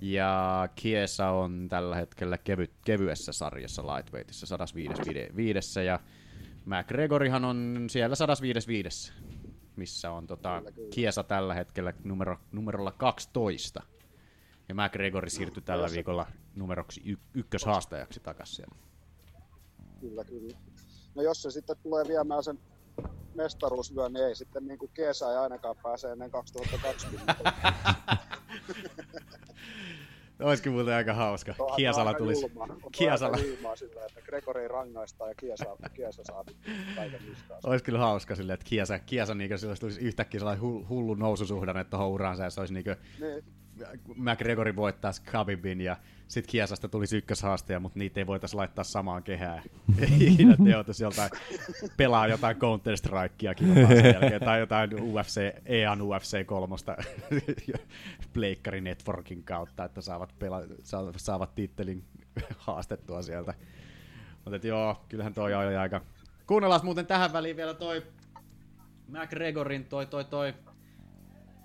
ja 0.00 0.68
Kiesa 0.74 1.30
on 1.30 1.66
tällä 1.68 1.96
hetkellä 1.96 2.38
kevy, 2.38 2.70
kevyessä 2.84 3.32
sarjassa 3.32 3.82
lightweightissa 3.82 4.46
105 4.46 5.84
ja 5.86 6.00
McGregorihan 6.64 7.44
on 7.44 7.86
siellä 7.90 8.16
105 8.16 9.12
missä 9.76 10.10
on 10.10 10.26
tota, 10.26 10.62
Kiesa 10.90 11.22
tällä 11.24 11.54
hetkellä 11.54 11.92
numero, 12.04 12.38
numerolla 12.52 12.92
12. 12.92 13.82
Ja 14.70 14.74
McGregor 14.74 15.30
siirtyi 15.30 15.62
tällä 15.62 15.88
viikolla 15.92 16.26
numeroksi 16.54 17.00
y- 17.04 17.16
ykköshaastajaksi 17.34 18.20
takaisin 18.20 18.56
siellä. 18.56 18.74
Kyllä, 20.00 20.24
kyllä. 20.24 20.58
No 21.14 21.22
jos 21.22 21.42
se 21.42 21.50
sitten 21.50 21.76
tulee 21.82 22.04
viemään 22.08 22.44
sen 22.44 22.58
mestaruusvyön, 23.34 24.12
niin 24.12 24.26
ei 24.26 24.34
sitten 24.34 24.66
niin 24.66 24.78
kuin 24.78 24.90
Kiesa 24.94 25.30
ei 25.30 25.36
ainakaan 25.36 25.76
pääse 25.82 26.12
ennen 26.12 26.30
2020. 26.30 27.34
Olisikin 30.40 30.72
muuten 30.72 30.94
aika 30.94 31.14
hauska. 31.14 31.54
Onhan 31.58 31.76
Kiesala 31.76 32.14
tulisi. 32.14 32.40
julmaa. 32.42 32.66
Kiesala. 32.92 33.36
julmaa 33.38 33.76
sillä, 33.76 34.00
että 34.06 34.20
Gregori 34.20 34.68
rangaistaan 34.68 35.30
ja 35.30 35.34
Kiesa, 35.34 35.76
Kiesa 35.94 36.22
saa 36.24 36.44
kaiken. 36.96 37.20
Olisi 37.64 37.84
kyllä 37.84 37.98
hauska 37.98 38.34
silleen, 38.34 38.54
että 38.54 38.66
Kiesa, 38.68 38.98
Kiesa 38.98 39.34
niin 39.34 39.58
sillä 39.58 39.76
tulisi 39.76 40.00
yhtäkkiä 40.00 40.40
sellainen 40.40 40.62
hull- 40.64 40.88
hullu 40.88 41.14
noususuhdanne 41.14 41.84
tuohon 41.84 42.08
uraansa, 42.08 42.42
ja 42.44 42.50
se 42.50 42.60
olisi 42.60 42.74
niin 42.74 42.84
Niin. 43.20 43.44
McGregori 44.16 44.76
voittaisi 44.76 45.22
Khabibin 45.22 45.80
ja 45.80 45.96
sitten 46.28 46.50
Kiesasta 46.50 46.88
tulisi 46.88 47.16
ykköshaastaja, 47.16 47.80
mutta 47.80 47.98
niitä 47.98 48.20
ei 48.20 48.26
voitaisi 48.26 48.56
laittaa 48.56 48.84
samaan 48.84 49.22
kehään. 49.22 49.62
Ikinä 50.20 50.56
te 50.64 50.70
joutuisi 50.70 51.04
joltain 51.04 51.30
pelaa 51.96 52.26
jotain 52.26 52.56
Counter 52.56 52.96
Strikeakin 52.96 53.74
sen 53.74 54.04
jälkeen, 54.14 54.40
tai 54.44 54.60
jotain 54.60 55.02
UFC, 55.02 55.40
EAN 55.66 56.02
UFC 56.02 56.46
kolmosta 56.46 56.96
Pleikkari 58.32 58.80
Networkin 58.80 59.42
kautta, 59.42 59.84
että 59.84 60.00
saavat, 60.00 60.34
pela- 60.38 60.74
saa- 60.82 61.12
saavat 61.16 61.54
tittelin 61.54 62.04
haastettua 62.58 63.22
sieltä. 63.22 63.54
Mutta 64.44 64.66
joo, 64.66 65.04
kyllähän 65.08 65.34
toi 65.34 65.52
jo 65.52 65.80
aika... 65.80 66.00
Kuunnellaan 66.46 66.84
muuten 66.84 67.06
tähän 67.06 67.32
väliin 67.32 67.56
vielä 67.56 67.74
toi 67.74 68.02
McGregorin 69.08 69.84
toi 69.84 70.06
toi 70.06 70.24
toi 70.24 70.54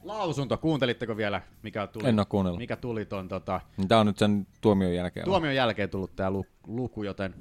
lausunto. 0.05 0.57
Kuuntelitteko 0.57 1.17
vielä, 1.17 1.41
mikä 1.63 1.87
tuli? 1.87 2.07
En 2.09 2.15
kuunnellut. 2.29 2.59
Mikä 2.59 2.75
tuli 2.75 3.05
ton 3.05 3.27
tota, 3.27 3.61
Tämä 3.87 4.01
on 4.01 4.07
nyt 4.07 4.17
sen 4.17 4.47
tuomion 4.61 4.93
jälkeen. 4.93 5.25
tuomion 5.25 5.55
jälkeen 5.55 5.89
tullut 5.89 6.15
tää 6.15 6.29
lu- 6.31 6.45
luku, 6.67 7.03
joten 7.03 7.35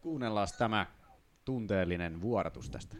kuunnellaan 0.00 0.48
tämä 0.58 0.86
tunteellinen 1.44 2.20
vuodatus 2.20 2.70
tästä. 2.70 2.96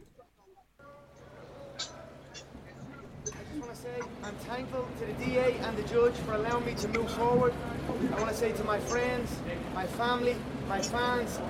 I'm 4.23 4.35
thankful 4.47 4.83
to 4.83 5.05
the 5.07 5.15
DA 5.25 5.69
and 5.69 5.77
the 5.79 5.95
judge 5.95 6.17
for 6.27 6.35
allowing 6.35 6.65
me 6.67 6.75
to 6.75 6.89
move 6.89 7.09
forward. 7.09 7.53
I 7.89 8.15
want 8.21 8.29
to 8.29 8.35
say 8.37 8.53
to 8.53 8.65
my 8.65 8.79
friends, 8.81 9.31
my 9.75 9.87
family, 9.87 10.37
my 10.69 10.81
fans, 10.83 11.41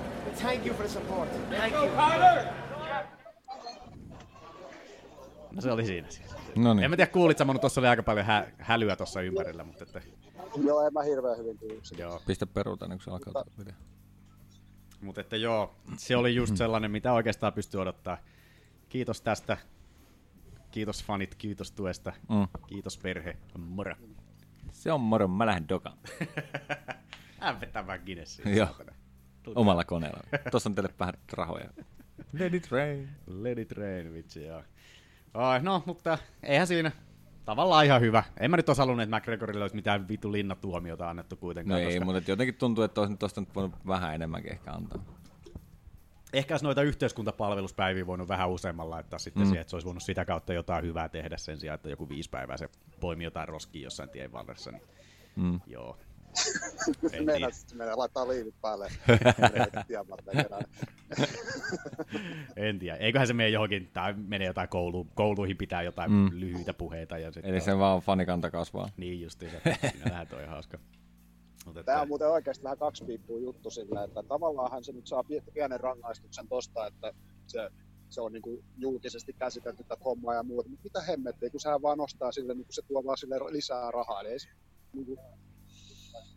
thank 0.41 0.65
you 0.65 0.73
for 0.73 0.83
the 0.83 0.89
support. 0.89 1.29
Thank 1.49 1.73
you. 1.73 2.58
No 5.51 5.61
se 5.61 5.71
oli 5.71 5.85
siinä 5.85 6.09
siis. 6.09 6.35
No 6.55 6.73
niin. 6.73 6.83
En 6.83 6.89
mä 6.89 6.95
tiedä 6.95 7.11
kuulit 7.11 7.37
sä, 7.37 7.45
mutta 7.45 7.59
tuossa 7.59 7.81
oli 7.81 7.87
aika 7.87 8.03
paljon 8.03 8.25
hä- 8.25 8.47
hälyä 8.57 8.95
tuossa 8.95 9.21
ympärillä, 9.21 9.63
mutta 9.63 9.83
että, 9.83 10.01
Joo, 10.63 10.87
en 10.87 10.93
mä 10.93 11.03
hirveän 11.03 11.37
hyvin 11.37 11.57
kuullut 11.57 11.97
joo. 11.97 12.21
Pistä 12.27 12.47
peruuta, 12.47 12.87
niin 12.87 12.97
kun 12.97 13.03
se 13.03 13.11
alkaa 13.11 13.33
tuo 13.33 13.53
video. 13.59 13.73
Mutta 15.01 15.21
että 15.21 15.35
joo, 15.37 15.75
se 15.97 16.15
oli 16.15 16.35
just 16.35 16.57
sellainen, 16.57 16.91
mitä 16.91 17.13
oikeastaan 17.13 17.53
pystyy 17.53 17.81
odottaa. 17.81 18.17
Kiitos 18.89 19.21
tästä. 19.21 19.57
Kiitos 20.71 21.03
fanit, 21.03 21.35
kiitos 21.35 21.71
tuesta. 21.71 22.13
Mm. 22.29 22.47
Kiitos 22.67 22.97
perhe. 22.97 23.37
Moro. 23.57 23.95
Se 24.71 24.91
on 24.91 25.01
moro, 25.01 25.27
mä 25.27 25.45
lähden 25.45 25.69
dokaan. 25.69 25.97
Hän 27.39 27.61
vetää 27.61 27.87
vähän 27.87 28.01
Guinnessia. 28.05 28.49
Joo. 28.49 28.67
Omalla 29.55 29.83
koneella. 29.83 30.19
Tuossa 30.51 30.69
on 30.69 30.75
teille 30.75 30.93
vähän 30.99 31.13
rahoja. 31.33 31.69
Let 32.33 32.53
it 32.53 32.71
rain. 32.71 33.09
Let 33.27 33.57
it 33.57 33.71
rain, 33.71 34.13
vitsi 34.13 34.45
joo. 34.45 34.63
Ai, 35.33 35.59
no, 35.63 35.83
mutta 35.85 36.17
eihän 36.43 36.67
siinä. 36.67 36.91
Tavallaan 37.45 37.85
ihan 37.85 38.01
hyvä. 38.01 38.23
En 38.39 38.51
mä 38.51 38.57
nyt 38.57 38.69
olisi 38.69 38.81
halunnut, 38.81 39.03
että 39.03 39.17
McGregorille 39.17 39.63
olisi 39.63 39.75
mitään 39.75 40.07
vitu 40.07 40.31
linnatuomiota 40.31 41.09
annettu 41.09 41.35
No 41.35 41.39
kuitenkaan. 41.39 41.79
ei, 41.79 41.85
koska 41.85 42.05
mutta 42.05 42.31
jotenkin 42.31 42.55
tuntuu, 42.55 42.83
että 42.83 43.01
olisi 43.01 43.17
tuosta 43.17 43.41
nyt 43.41 43.55
voinut 43.55 43.73
vähän 43.87 44.15
enemmänkin 44.15 44.51
ehkä 44.51 44.71
antaa. 44.71 45.03
Ehkä 46.33 46.53
olisi 46.53 46.65
noita 46.65 46.81
yhteiskuntapalveluspäiviä 46.81 48.07
voinut 48.07 48.27
vähän 48.27 48.49
useammalla 48.49 48.95
laittaa 48.95 49.19
sitten 49.19 49.43
Mm. 49.43 49.47
siihen, 49.47 49.61
että 49.61 49.69
se 49.69 49.75
olisi 49.75 49.85
voinut 49.85 50.03
sitä 50.03 50.25
kautta 50.25 50.53
jotain 50.53 50.85
hyvää 50.85 51.09
tehdä 51.09 51.37
sen 51.37 51.57
sijaan, 51.59 51.75
että 51.75 51.89
joku 51.89 52.09
viisi 52.09 52.29
päivää 52.29 52.57
se 52.57 52.69
poimi 52.99 53.23
jotain 53.23 53.47
roskia 53.49 53.83
jossain 53.83 54.09
tien 54.09 54.31
varressa. 54.31 54.71
Niin... 54.71 54.83
Mm. 55.35 55.59
Joo. 55.67 55.97
En 56.87 56.95
tiedä. 57.09 57.25
Meinaat, 57.25 57.53
että 57.53 57.69
se 57.69 57.75
menee 57.75 57.95
laittaa 57.95 58.27
liivit 58.27 58.55
päälle. 58.61 58.87
En 62.55 62.79
tiedä. 62.79 62.97
Eiköhän 62.97 63.27
se 63.27 63.33
mene 63.33 63.49
johonkin, 63.49 63.89
tai 63.93 64.13
menee 64.13 64.47
jotain 64.47 64.69
kouluun, 64.69 65.09
kouluihin 65.15 65.57
pitää 65.57 65.81
jotain 65.81 66.11
Mm. 66.11 66.29
lyhyitä 66.33 66.73
puheita. 66.73 67.17
Ja 67.17 67.31
sitten 67.31 67.51
Eli 67.51 67.61
se 67.61 67.77
vaan 67.77 68.01
fanikanta 68.01 68.51
kasvaa. 68.51 68.89
Niin 68.97 69.21
justi 69.21 69.49
se. 69.49 69.61
Sinällähän 69.91 70.27
toi 70.27 70.45
hauska. 70.45 70.79
Mutta 71.65 71.83
Tämä 71.83 71.95
että, 71.95 72.01
on 72.01 72.07
muuten 72.07 72.29
oikeasti 72.29 72.63
vähän 72.63 72.77
kaksi 72.77 73.05
piippua 73.05 73.39
juttu 73.39 73.69
sillä, 73.69 74.03
että 74.03 74.23
tavallaanhan 74.23 74.83
se 74.83 74.91
nyt 74.91 75.07
saa 75.07 75.23
pie- 75.23 75.51
pienen 75.53 75.79
rangaistuksen 75.79 76.47
tosta, 76.47 76.87
että 76.87 77.13
se, 77.47 77.69
se 78.09 78.21
on 78.21 78.33
niinku 78.33 78.63
julkisesti 78.77 79.33
käsitelty 79.33 79.83
tätä 79.83 80.03
hommaa 80.05 80.35
ja 80.35 80.43
muuta. 80.43 80.69
Mutta 80.69 80.83
mitä 80.83 81.01
hemmettiä, 81.01 81.49
kun 81.49 81.59
sehän 81.59 81.81
vaan 81.81 81.97
nostaa 81.97 82.31
sille, 82.31 82.53
niin 82.53 82.65
se 82.69 82.81
tuo 82.87 83.03
vaan 83.05 83.17
sille 83.17 83.35
lisää 83.49 83.91
rahaa. 83.91 84.21
Eli 84.21 84.29
ei 84.29 84.39
se, 84.39 84.49
niinku, 84.93 85.19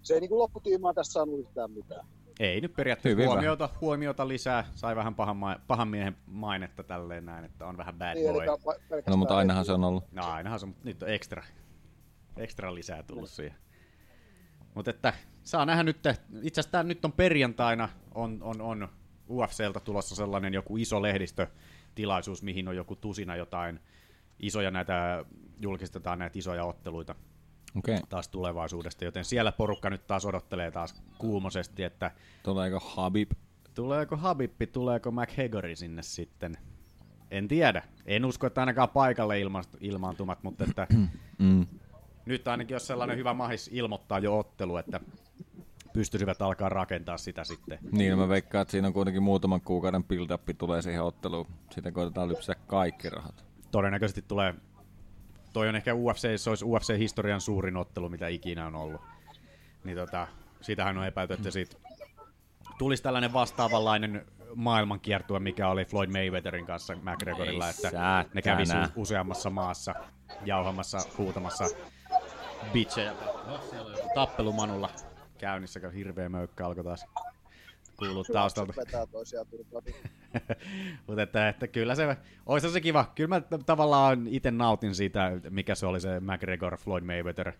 se 0.02 0.14
ei 0.14 0.20
niinku 0.20 0.38
lopputiimaa 0.38 0.94
tässä 0.94 1.12
saanut 1.12 1.38
yhtään 1.40 1.70
mitään. 1.70 2.06
ei 2.40 2.60
nyt 2.60 2.74
periaatteessa 2.76 3.08
Hyvin 3.08 3.26
huomiota, 3.26 3.68
huomiota 3.80 4.28
lisää. 4.28 4.64
Sai 4.74 4.96
vähän 4.96 5.14
pahan, 5.14 5.36
ma- 5.36 5.60
pahan 5.66 5.88
miehen 5.88 6.16
mainetta 6.26 6.82
tälleen 6.82 7.24
näin, 7.26 7.44
että 7.44 7.66
on 7.66 7.76
vähän 7.76 7.94
bad 7.98 8.14
Niin, 8.14 8.26
eli 8.30 8.38
boy. 8.38 8.74
pelkästään 8.88 9.02
No, 9.06 9.16
mutta 9.16 9.36
ainahan 9.36 9.64
se 9.64 9.72
on 9.72 9.84
ollut. 9.84 10.04
No 10.12 10.26
ainahan 10.26 10.60
se, 10.60 10.66
mutta 10.66 10.84
nyt 10.84 11.02
on 11.02 11.08
ekstra, 11.08 11.42
ekstra 12.36 12.74
lisää 12.74 13.02
tullut 13.02 13.30
siihen. 13.30 13.56
Mutta 14.74 14.90
että 14.90 15.12
saa 15.42 15.66
nähdä 15.66 15.82
nyt, 15.82 15.98
itse 16.42 16.60
asiassa 16.60 16.82
nyt 16.82 17.04
on 17.04 17.12
perjantaina, 17.12 17.88
on, 18.14 18.38
on, 18.42 18.60
on 18.60 18.88
UFCltä 19.30 19.80
tulossa 19.84 20.14
sellainen 20.14 20.54
joku 20.54 20.76
iso 20.76 21.02
lehdistötilaisuus, 21.02 22.42
mihin 22.42 22.68
on 22.68 22.76
joku 22.76 22.96
tusina 22.96 23.36
jotain 23.36 23.80
isoja 24.40 24.70
näitä, 24.70 25.24
julkistetaan 25.60 26.18
näitä 26.18 26.38
isoja 26.38 26.64
otteluita. 26.64 27.14
Okay. 27.78 27.98
taas 28.08 28.28
tulevaisuudesta, 28.28 29.04
joten 29.04 29.24
siellä 29.24 29.52
porukka 29.52 29.90
nyt 29.90 30.06
taas 30.06 30.26
odottelee 30.26 30.70
taas 30.70 31.02
kuumosesti, 31.18 31.82
että 31.82 32.10
Tuleeko 32.42 32.80
Habib 32.80 33.30
Tuleeko 33.74 34.16
Habibbi, 34.16 34.66
tuleeko 34.66 35.10
McHegori 35.10 35.76
sinne 35.76 36.02
sitten? 36.02 36.56
En 37.30 37.48
tiedä. 37.48 37.82
En 38.06 38.24
usko, 38.24 38.46
että 38.46 38.60
ainakaan 38.60 38.88
paikalle 38.88 39.40
ilma- 39.40 39.62
ilmaantumat, 39.80 40.42
mutta 40.42 40.64
että 40.64 40.86
Mm. 41.38 41.66
nyt 42.26 42.48
ainakin 42.48 42.74
jos 42.74 42.86
sellainen 42.86 43.16
hyvä 43.16 43.34
mahis 43.34 43.70
ilmoittaa 43.72 44.18
jo 44.18 44.38
ottelu, 44.38 44.76
että 44.76 45.00
pystyisivät 45.92 46.42
alkaa 46.42 46.68
rakentaa 46.68 47.18
sitä 47.18 47.44
sitten. 47.44 47.78
Niin, 47.92 48.18
mä 48.18 48.28
veikkaan, 48.28 48.62
että 48.62 48.72
siinä 48.72 48.88
on 48.88 48.94
kuitenkin 48.94 49.22
muutaman 49.22 49.60
kuukauden 49.60 50.04
build 50.04 50.38
tulee 50.58 50.82
siihen 50.82 51.02
otteluun. 51.02 51.46
Sitten 51.70 51.92
koitetaan 51.92 52.28
lypsää 52.28 52.54
kaikki 52.66 53.10
rahat. 53.10 53.44
Todennäköisesti 53.70 54.22
tulee, 54.22 54.54
toi 55.52 55.68
on 55.68 55.76
ehkä 55.76 55.94
UFC, 55.94 56.36
se 56.36 56.50
olisi 56.50 56.64
UFC-historian 56.64 57.40
suurin 57.40 57.76
ottelu, 57.76 58.08
mitä 58.08 58.28
ikinä 58.28 58.66
on 58.66 58.74
ollut. 58.74 59.00
Niin 59.84 59.96
tota, 59.96 60.26
sitähän 60.60 60.98
on 60.98 61.06
epäilty, 61.06 61.34
että 61.34 61.50
siitä 61.50 61.76
tulisi 62.78 63.02
tällainen 63.02 63.32
vastaavanlainen 63.32 64.26
maailmankiertue, 64.54 65.38
mikä 65.40 65.68
oli 65.68 65.84
Floyd 65.84 66.10
Mayweatherin 66.10 66.66
kanssa 66.66 66.94
McGregorilla, 66.94 67.68
että 67.68 68.24
ne 68.34 68.42
kävisi 68.42 68.76
u- 68.76 69.02
useammassa 69.02 69.50
maassa 69.50 69.94
jauhamassa, 70.44 70.98
huutamassa 71.18 71.64
bitchejä. 72.72 73.12
No, 73.46 73.58
siellä 73.70 73.90
on 73.90 73.96
joku 73.96 74.08
tappelu 74.14 74.52
Manulla 74.52 74.90
käynnissä, 75.38 75.80
kun 75.80 75.92
hirveä 75.92 76.28
möykkä 76.28 76.66
alkoi 76.66 76.84
taas 76.84 77.06
kuuluu 77.98 78.24
taustalta. 78.24 78.74
vetää 78.76 79.06
toisiaan 79.06 79.46
turpaan. 79.46 79.84
Mutta 81.06 81.22
että, 81.22 81.48
että 81.48 81.68
kyllä 81.68 81.94
se, 81.94 82.16
olisi 82.46 82.70
se 82.70 82.80
kiva. 82.80 83.12
Kyllä 83.14 83.28
mä 83.28 83.58
tavallaan 83.66 84.26
itse 84.26 84.50
nautin 84.50 84.94
siitä, 84.94 85.40
mikä 85.50 85.74
se 85.74 85.86
oli 85.86 86.00
se 86.00 86.20
McGregor, 86.20 86.76
Floyd 86.76 87.04
Mayweather, 87.04 87.52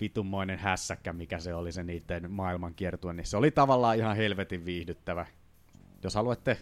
vitummoinen 0.00 0.58
hässäkkä, 0.58 1.12
mikä 1.12 1.38
se 1.38 1.54
oli 1.54 1.72
se 1.72 1.82
niiden 1.82 2.30
maailmankiertue, 2.30 3.12
niin 3.12 3.26
se 3.26 3.36
oli 3.36 3.50
tavallaan 3.50 3.96
ihan 3.96 4.16
helvetin 4.16 4.64
viihdyttävä. 4.64 5.26
Jos 6.02 6.14
haluatte 6.14 6.58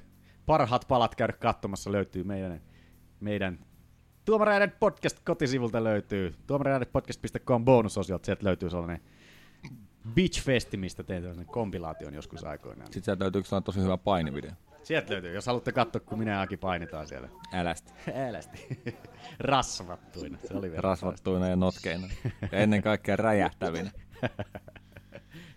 parhaat 0.47 0.85
palat 0.89 1.15
käydä 1.15 1.33
katsomassa, 1.33 1.93
löytyy 1.93 2.25
meidän, 2.25 2.61
meidän 3.21 3.59
Tuomareiden 4.25 4.73
podcast 4.81 5.21
kotisivulta 5.25 5.85
löytyy, 5.85 6.35
tuomareidetpodcast.com 6.47 7.65
bonusosiolta, 7.65 8.27
sieltä 8.27 8.45
löytyy 8.45 8.71
sellainen 8.71 9.01
Beach 10.14 10.42
Festi, 10.42 10.76
mistä 10.76 11.02
tein 11.02 11.23
tällaisen 11.23 11.46
kompilaation 11.46 12.14
joskus 12.14 12.44
aikoinaan. 12.44 12.87
Sitten 12.87 13.04
sieltä 13.04 13.25
löytyy 13.25 13.38
yksi 13.38 13.54
tosi 13.64 13.80
hyvä 13.80 13.96
painivideo. 13.96 14.52
Sieltä 14.82 15.12
löytyy, 15.12 15.34
jos 15.34 15.46
haluatte 15.46 15.73
katsoa, 15.73 16.00
kun 16.00 16.18
minä 16.18 16.30
ja 16.30 16.40
Aki 16.40 16.56
painitaan 16.56 17.08
siellä. 17.08 17.28
Älästi. 17.52 17.92
Älästi. 18.28 18.82
Rasvattuina, 19.38 20.38
se 20.49 20.54
oli. 20.54 20.70
Rasvattuina 20.76 21.49
ja 21.49 21.56
notkeina. 21.56 22.08
Ja 22.52 22.58
ennen 22.58 22.82
kaikkea 22.82 23.16
räjähtävinä. 23.16 23.90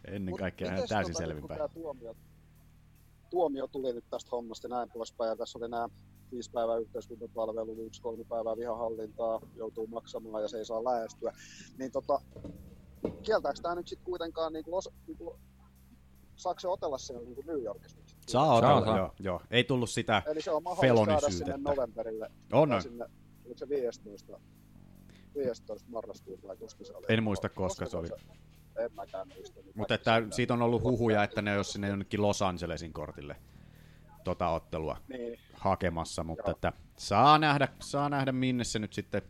Ennen 0.05 0.35
kaikkea 0.35 0.71
Mites 0.71 0.89
täysin 0.89 1.13
tota, 1.13 1.25
selvinpäin. 1.25 1.59
Tuomio, 1.73 2.15
tuomio 3.29 3.67
tuli 3.67 3.93
nyt 3.93 4.05
tästä 4.09 4.29
hommasta 4.31 4.67
ja 4.67 4.75
näin 4.75 4.89
poispäin, 4.89 5.29
ja 5.29 5.35
tässä 5.35 5.59
oli 5.59 5.69
nämä 5.69 5.89
viisi 6.31 6.51
päivää 6.51 6.77
yhteiskuntapalvelu, 6.77 7.85
yksi 7.85 8.01
kolme 8.01 8.23
päivää 8.23 8.57
vihahallintaa, 8.57 9.39
joutuu 9.55 9.87
maksamaan 9.87 10.43
ja 10.43 10.47
se 10.47 10.57
ei 10.57 10.65
saa 10.65 10.83
lähestyä. 10.83 11.33
Niin 11.77 11.91
tota, 11.91 12.21
kieltääkö 13.23 13.59
tämä 13.61 13.75
nyt 13.75 13.87
sitten 13.87 14.05
kuitenkaan, 14.05 14.53
niin 14.53 14.65
kuin, 14.65 14.83
niin 15.07 15.17
kuin, 15.17 15.39
saako 16.35 16.59
se 16.59 16.67
otella 16.67 16.97
siellä 16.97 17.23
niin 17.23 17.35
kuin 17.35 17.47
New 17.47 17.63
Yorkissa? 17.63 17.99
Saa 18.27 18.53
otella, 18.53 18.97
joo, 18.97 19.13
joo. 19.19 19.41
Ei 19.51 19.63
tullut 19.63 19.89
sitä 19.89 20.23
Eli 20.25 20.41
se 20.41 20.51
on 20.51 20.63
mahdollista 20.63 21.19
saada 21.19 21.33
sinne 21.33 21.57
novemberille. 21.57 22.31
On, 22.53 22.71
on. 22.71 22.81
Sinne, 22.81 23.05
oliko 23.45 23.57
se 23.57 23.69
15, 23.69 24.39
15 25.35 25.89
marraskuuta 25.89 26.47
vai 26.47 26.57
koska 26.57 26.83
se 26.83 26.93
oli? 26.93 27.05
En 27.09 27.23
muista, 27.23 27.49
koska 27.49 27.85
se 27.85 27.97
oli. 27.97 28.09
En 28.77 28.93
mäkään 28.93 29.27
muista. 29.27 29.61
Niin 29.61 29.73
Mutta 29.75 29.93
että 29.93 30.23
siitä 30.31 30.53
on 30.53 30.61
ollut 30.61 30.83
huhuja, 30.83 31.23
että 31.23 31.41
ne 31.41 31.57
olisi 31.57 31.71
sinne 31.71 31.87
jonnekin 31.87 32.21
Los 32.21 32.41
Angelesin 32.41 32.93
kortille 32.93 33.35
tota 34.23 34.49
ottelua 34.49 34.97
Niin. 35.09 35.39
hakemassa, 35.53 36.23
mutta 36.23 36.49
Joo. 36.49 36.51
että 36.51 36.73
saa 36.97 37.37
nähdä, 37.37 37.67
saa 37.81 38.09
nähdä 38.09 38.31
minne 38.31 38.63
se 38.63 38.79
nyt 38.79 38.93
sitten 38.93 39.21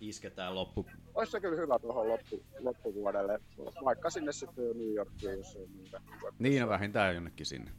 isketään 0.00 0.54
loppu. 0.54 0.86
Olisi 1.14 1.32
se 1.32 1.40
kyllä 1.40 1.56
hyvä 1.56 1.78
tuohon 1.78 2.08
loppu, 2.08 2.42
loppuvuodelle, 2.58 3.40
vaikka 3.84 4.10
sinne 4.10 4.32
sitten 4.32 4.64
jo 4.64 4.72
New 4.72 4.94
Yorkiin, 4.94 5.38
jos 5.38 5.56
ei 5.56 5.66
muuta. 5.66 6.02
Niin 6.38 6.62
on 6.62 6.68
vähintään 6.68 7.14
jonnekin 7.14 7.46
sinne. 7.46 7.70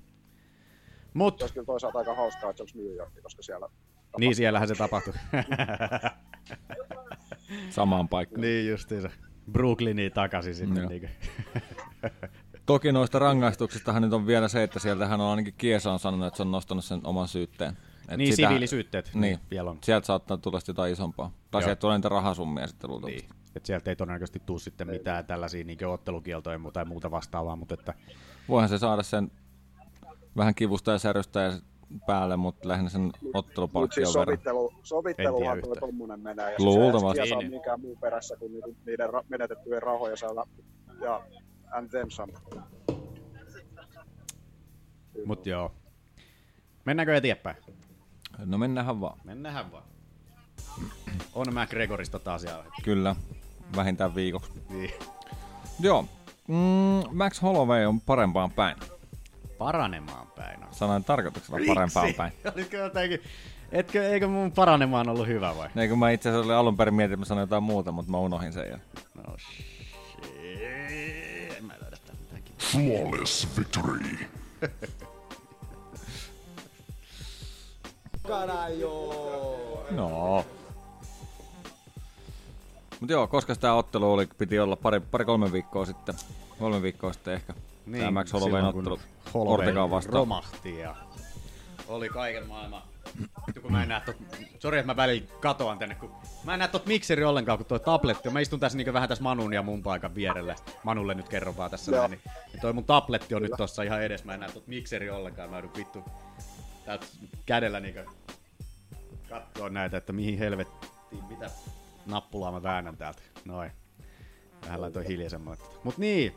Mut, 1.13 1.41
Olisi 1.41 1.53
kyllä 1.53 1.65
toisaalta 1.65 1.99
aika 1.99 2.15
hauskaa, 2.15 2.49
että 2.49 2.57
se 2.57 2.63
olisi 2.63 2.77
New 2.77 2.95
York, 2.95 3.13
koska 3.21 3.41
siellä... 3.41 3.69
niin 4.19 4.35
siellähän 4.35 4.67
se 4.67 4.75
tapahtui. 4.75 5.13
Samaan 7.69 8.09
paikkaan. 8.09 8.41
niin 8.41 8.69
justiinsa. 8.69 9.09
Brooklyniin 9.51 10.11
takaisin 10.11 10.55
sitten. 10.55 10.77
Joo. 10.77 10.89
Niin 10.89 11.09
Toki 12.65 12.91
noista 12.91 13.19
rangaistuksistahan 13.19 14.01
nyt 14.01 14.13
on 14.13 14.27
vielä 14.27 14.47
se, 14.47 14.63
että 14.63 14.79
sieltähän 14.79 15.21
on 15.21 15.29
ainakin 15.29 15.53
Kiesa 15.57 15.91
on 15.91 15.99
sanonut, 15.99 16.27
että 16.27 16.37
se 16.37 16.43
on 16.43 16.51
nostanut 16.51 16.85
sen 16.85 17.01
oman 17.03 17.27
syytteen. 17.27 17.77
Et 18.09 18.17
Niin, 18.17 18.35
siviilisyytteet, 18.35 19.11
Niin, 19.13 19.21
niin, 19.21 19.39
vielä 19.51 19.69
on. 19.69 19.77
Sieltä 19.83 20.05
saattaa 20.07 20.37
tulla 20.37 20.59
sitten 20.59 20.73
jotain 20.73 20.93
isompaa. 20.93 21.31
Tai 21.51 21.61
Joo. 21.61 21.67
sieltä 21.67 21.79
tulee 21.79 21.97
niitä 21.97 22.09
rahasummia 22.09 22.67
sitten 22.67 22.89
luultavasti. 22.89 23.21
Niin. 23.21 23.29
Et 23.55 23.65
sieltä 23.65 23.89
ei 23.91 23.95
todennäköisesti 23.95 24.41
tule 24.45 24.59
sitten 24.59 24.87
mitään 24.87 25.25
tällaisia 25.25 25.63
niin 25.63 25.85
ottelukieltoja 25.87 26.59
tai 26.73 26.85
muuta 26.85 27.11
vastaavaa, 27.11 27.55
mutta 27.55 27.73
että 27.73 27.93
Voihan 28.49 28.69
se 28.69 28.77
saada 28.77 29.03
sen 29.03 29.31
vähän 30.37 30.55
kivusta 30.55 30.91
ja 30.91 30.99
säröstä 30.99 31.39
ja 31.39 31.51
päälle, 32.07 32.37
mutta 32.37 32.67
lähinnä 32.67 32.89
sen 32.89 33.01
Mutta 33.01 33.17
ottelupalkkion 33.33 34.05
siis 34.07 34.15
verran. 34.17 34.35
sovittelu, 34.37 34.73
sovitteluhan 34.83 35.61
tuo 35.61 35.71
yhtään. 35.73 35.79
tommonen 35.89 36.19
menee. 36.19 36.51
Ja 36.51 36.55
Luultavasti. 36.59 37.21
Siis 37.21 37.31
ei 37.31 37.37
Niin, 37.37 37.51
saa 37.51 37.59
mikään 37.59 37.81
muu 37.81 37.95
perässä 37.95 38.35
kuin 38.37 38.51
niiden, 38.51 38.75
niiden 38.85 39.09
ra- 39.09 39.25
menetettyjen 39.29 39.81
rahoja 39.83 40.15
saada. 40.15 40.43
Ja 41.01 41.21
and 41.71 41.89
then 41.89 42.11
some. 42.11 42.33
Mut 45.25 45.45
joo. 45.45 45.71
Mennäänkö 46.85 47.17
eteenpäin? 47.17 47.55
No 48.45 48.57
mennäänhän 48.57 49.01
vaan. 49.01 49.19
Mennään 49.23 49.71
vaan. 49.71 49.83
On 51.33 51.47
McGregorista 51.53 52.19
taas 52.19 52.43
ja... 52.43 52.63
Kyllä, 52.83 53.15
vähintään 53.75 54.15
viikoksi. 54.15 54.51
Niin. 54.69 54.91
Joo, 55.79 56.05
mm, 56.47 57.17
Max 57.17 57.41
Holloway 57.41 57.85
on 57.85 58.01
parempaan 58.01 58.51
päin. 58.51 58.77
Paranemaan 59.57 60.27
päin 60.27 60.63
on. 60.63 60.73
Sanoin 60.73 61.03
tarkoituksella 61.03 61.59
parempaan 61.67 62.13
päin. 62.13 62.33
Olisiko 62.55 62.77
jotenkin... 62.77 63.21
Etkö, 63.71 64.09
eikö 64.09 64.27
mun 64.27 64.51
paranemaan 64.51 65.09
ollut 65.09 65.27
hyvä 65.27 65.57
vai? 65.57 65.69
Eikö 65.75 65.95
mä 65.95 66.11
itse 66.11 66.29
asiassa 66.29 66.45
olin 66.45 66.57
alun 66.57 66.77
perin 66.77 66.93
mietin, 66.93 67.13
että 67.13 67.21
mä 67.21 67.25
sanoin 67.25 67.43
jotain 67.43 67.63
muuta, 67.63 67.91
mutta 67.91 68.11
mä 68.11 68.17
unohdin 68.17 68.53
sen. 68.53 68.69
Ja... 68.69 68.79
No 69.15 69.35
shit. 69.37 69.65
En 71.57 71.65
mä 71.65 71.73
löydä. 71.81 71.97
Flawless 72.59 73.47
victory. 73.57 74.17
No. 79.91 80.45
Mutta 82.99 83.13
joo, 83.13 83.27
koska 83.27 83.55
tämä 83.55 83.73
ottelu 83.73 84.13
oli, 84.13 84.27
piti 84.37 84.59
olla 84.59 84.75
pari, 84.75 84.99
pari 84.99 85.25
kolme 85.25 85.51
viikkoa 85.51 85.85
sitten. 85.85 86.15
Kolme 86.59 86.81
viikkoa 86.81 87.13
sitten 87.13 87.33
ehkä. 87.33 87.53
Niin, 87.85 87.99
tämä 87.99 88.11
Max 88.11 88.31
kun 88.31 88.63
ottelu 88.63 88.99
Holloway 89.33 89.53
Ortegaa 89.53 89.89
vastaan. 89.89 90.13
romahti 90.13 90.79
ja 90.79 90.95
oli 91.87 92.09
kaiken 92.09 92.47
maailman. 92.47 92.81
Vittu 93.47 93.61
kun 93.61 93.71
mä 93.71 93.83
en 93.83 93.89
näe 93.89 94.01
tot... 94.05 94.15
Sori, 94.59 94.77
että 94.77 94.91
mä 94.91 94.95
välillä 94.95 95.27
katoan 95.39 95.79
tänne, 95.79 95.95
kun 95.95 96.11
mä 96.43 96.53
en 96.53 96.59
näe 96.59 96.67
tot 96.67 96.85
mikseri 96.85 97.23
ollenkaan, 97.23 97.57
kun 97.57 97.65
toi 97.67 97.79
tabletti 97.79 98.27
on. 98.29 98.33
Mä 98.33 98.39
istun 98.39 98.59
tässä 98.59 98.77
niinku 98.77 98.93
vähän 98.93 99.09
tässä 99.09 99.23
Manun 99.23 99.53
ja 99.53 99.63
mun 99.63 99.83
paikan 99.83 100.15
vierelle. 100.15 100.55
Manulle 100.83 101.15
nyt 101.15 101.29
kerron 101.29 101.57
vaan 101.57 101.71
tässä 101.71 101.91
Joo. 101.91 101.99
näin. 101.99 102.11
Niin, 102.11 102.21
niin 102.53 102.61
toi 102.61 102.73
mun 102.73 102.85
tabletti 102.85 103.35
on 103.35 103.41
nyt 103.41 103.51
tossa 103.57 103.83
ihan 103.83 104.03
edes. 104.03 104.23
Mä 104.23 104.33
en 104.33 104.39
näe 104.39 104.51
tot 104.51 104.67
mikseri 104.67 105.09
ollenkaan. 105.09 105.49
Mä 105.49 105.55
joudun 105.55 105.71
vittu 105.77 106.03
täältä 106.89 107.05
kädellä 107.45 107.79
niinku 107.79 108.11
kattoo 109.29 109.69
näitä, 109.69 109.97
että 109.97 110.13
mihin 110.13 110.39
helvettiin, 110.39 111.23
mitä 111.29 111.49
nappulaa 112.05 112.51
mä 112.51 112.63
väännän 112.63 112.97
täältä. 112.97 113.21
Noin. 113.45 113.71
Vähän 114.65 114.81
laitoin 114.81 115.07
hiljaisemmalle. 115.07 115.59
Mut 115.83 115.97
niin. 115.97 116.35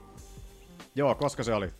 Joo, 0.94 1.14
koska 1.14 1.44
se 1.44 1.54
oli? 1.54 1.70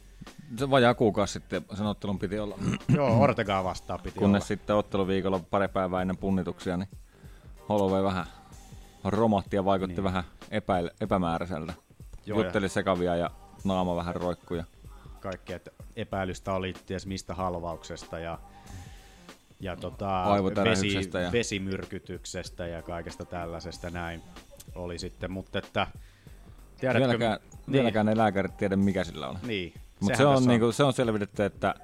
Se 0.59 0.71
vajaa 0.71 0.95
kuukausi 0.95 1.33
sitten 1.33 1.65
sen 1.75 1.87
ottelun 1.87 2.19
piti 2.19 2.39
olla. 2.39 2.59
Joo, 2.97 3.21
Ortegaa 3.21 3.65
vastaan 3.65 4.01
piti 4.01 4.19
Kunnes 4.19 4.41
olla. 4.41 4.49
sitten 4.49 4.77
otteluviikolla 4.77 5.41
pari 5.51 5.69
päivää 5.69 6.03
ennen 6.03 6.17
punnituksia, 6.17 6.77
niin 6.77 6.89
Holloway 7.69 8.03
vähän 8.03 8.27
romahti 9.05 9.57
ja 9.57 9.65
vaikutti 9.65 9.95
niin. 9.95 10.05
vähän 10.05 10.25
epäil, 10.51 10.91
epämääräiseltä. 11.01 11.73
Joo, 12.27 12.43
Jutteli 12.43 12.69
sekavia 12.69 13.17
ja 13.17 13.31
naama 13.65 13.97
vähän 13.97 14.17
roikkuja. 14.17 14.65
Kaikkea, 15.21 15.57
että 15.57 15.71
epäilystä 15.97 16.53
oli 16.53 16.75
ties 16.87 17.07
mistä 17.07 17.35
halvauksesta 17.35 18.19
ja, 18.19 18.39
ja 19.63 19.77
tota, 19.77 20.25
vesi, 20.65 20.95
ja- 20.95 21.33
vesimyrkytyksestä 21.33 22.67
ja 22.67 22.83
kaikesta 22.83 23.25
tällaisesta 23.25 23.91
näin 23.91 24.23
oli 24.75 24.99
sitten, 24.99 25.31
mutta 25.31 25.59
että 25.59 25.87
tiedätkö, 26.81 27.01
Vieläkään, 27.07 27.41
niin, 27.67 27.73
vieläkään 27.73 28.09
ei 28.09 28.17
lääkärit 28.17 28.57
tiedä 28.57 28.77
mikä 28.77 29.05
sillä 29.05 29.29
on. 29.29 29.39
Niin, 29.47 29.75
Mutta 30.01 30.17
se 30.17 30.27
on, 30.27 30.37
on. 30.37 30.45
niinku, 30.47 30.73
se 30.73 30.85
on 30.85 30.93
selvitetty, 30.93 31.45
että 31.45 31.75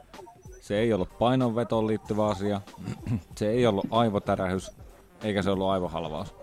se 0.60 0.78
ei 0.78 0.92
ollut 0.92 1.18
painonvetoon 1.18 1.86
liittyvä 1.86 2.26
asia, 2.26 2.60
se 3.36 3.50
ei 3.50 3.66
ollut 3.66 3.86
aivotärähys, 3.90 4.70
eikä 5.22 5.42
se 5.42 5.50
ollut 5.50 5.68
aivohalvaus. 5.68 6.34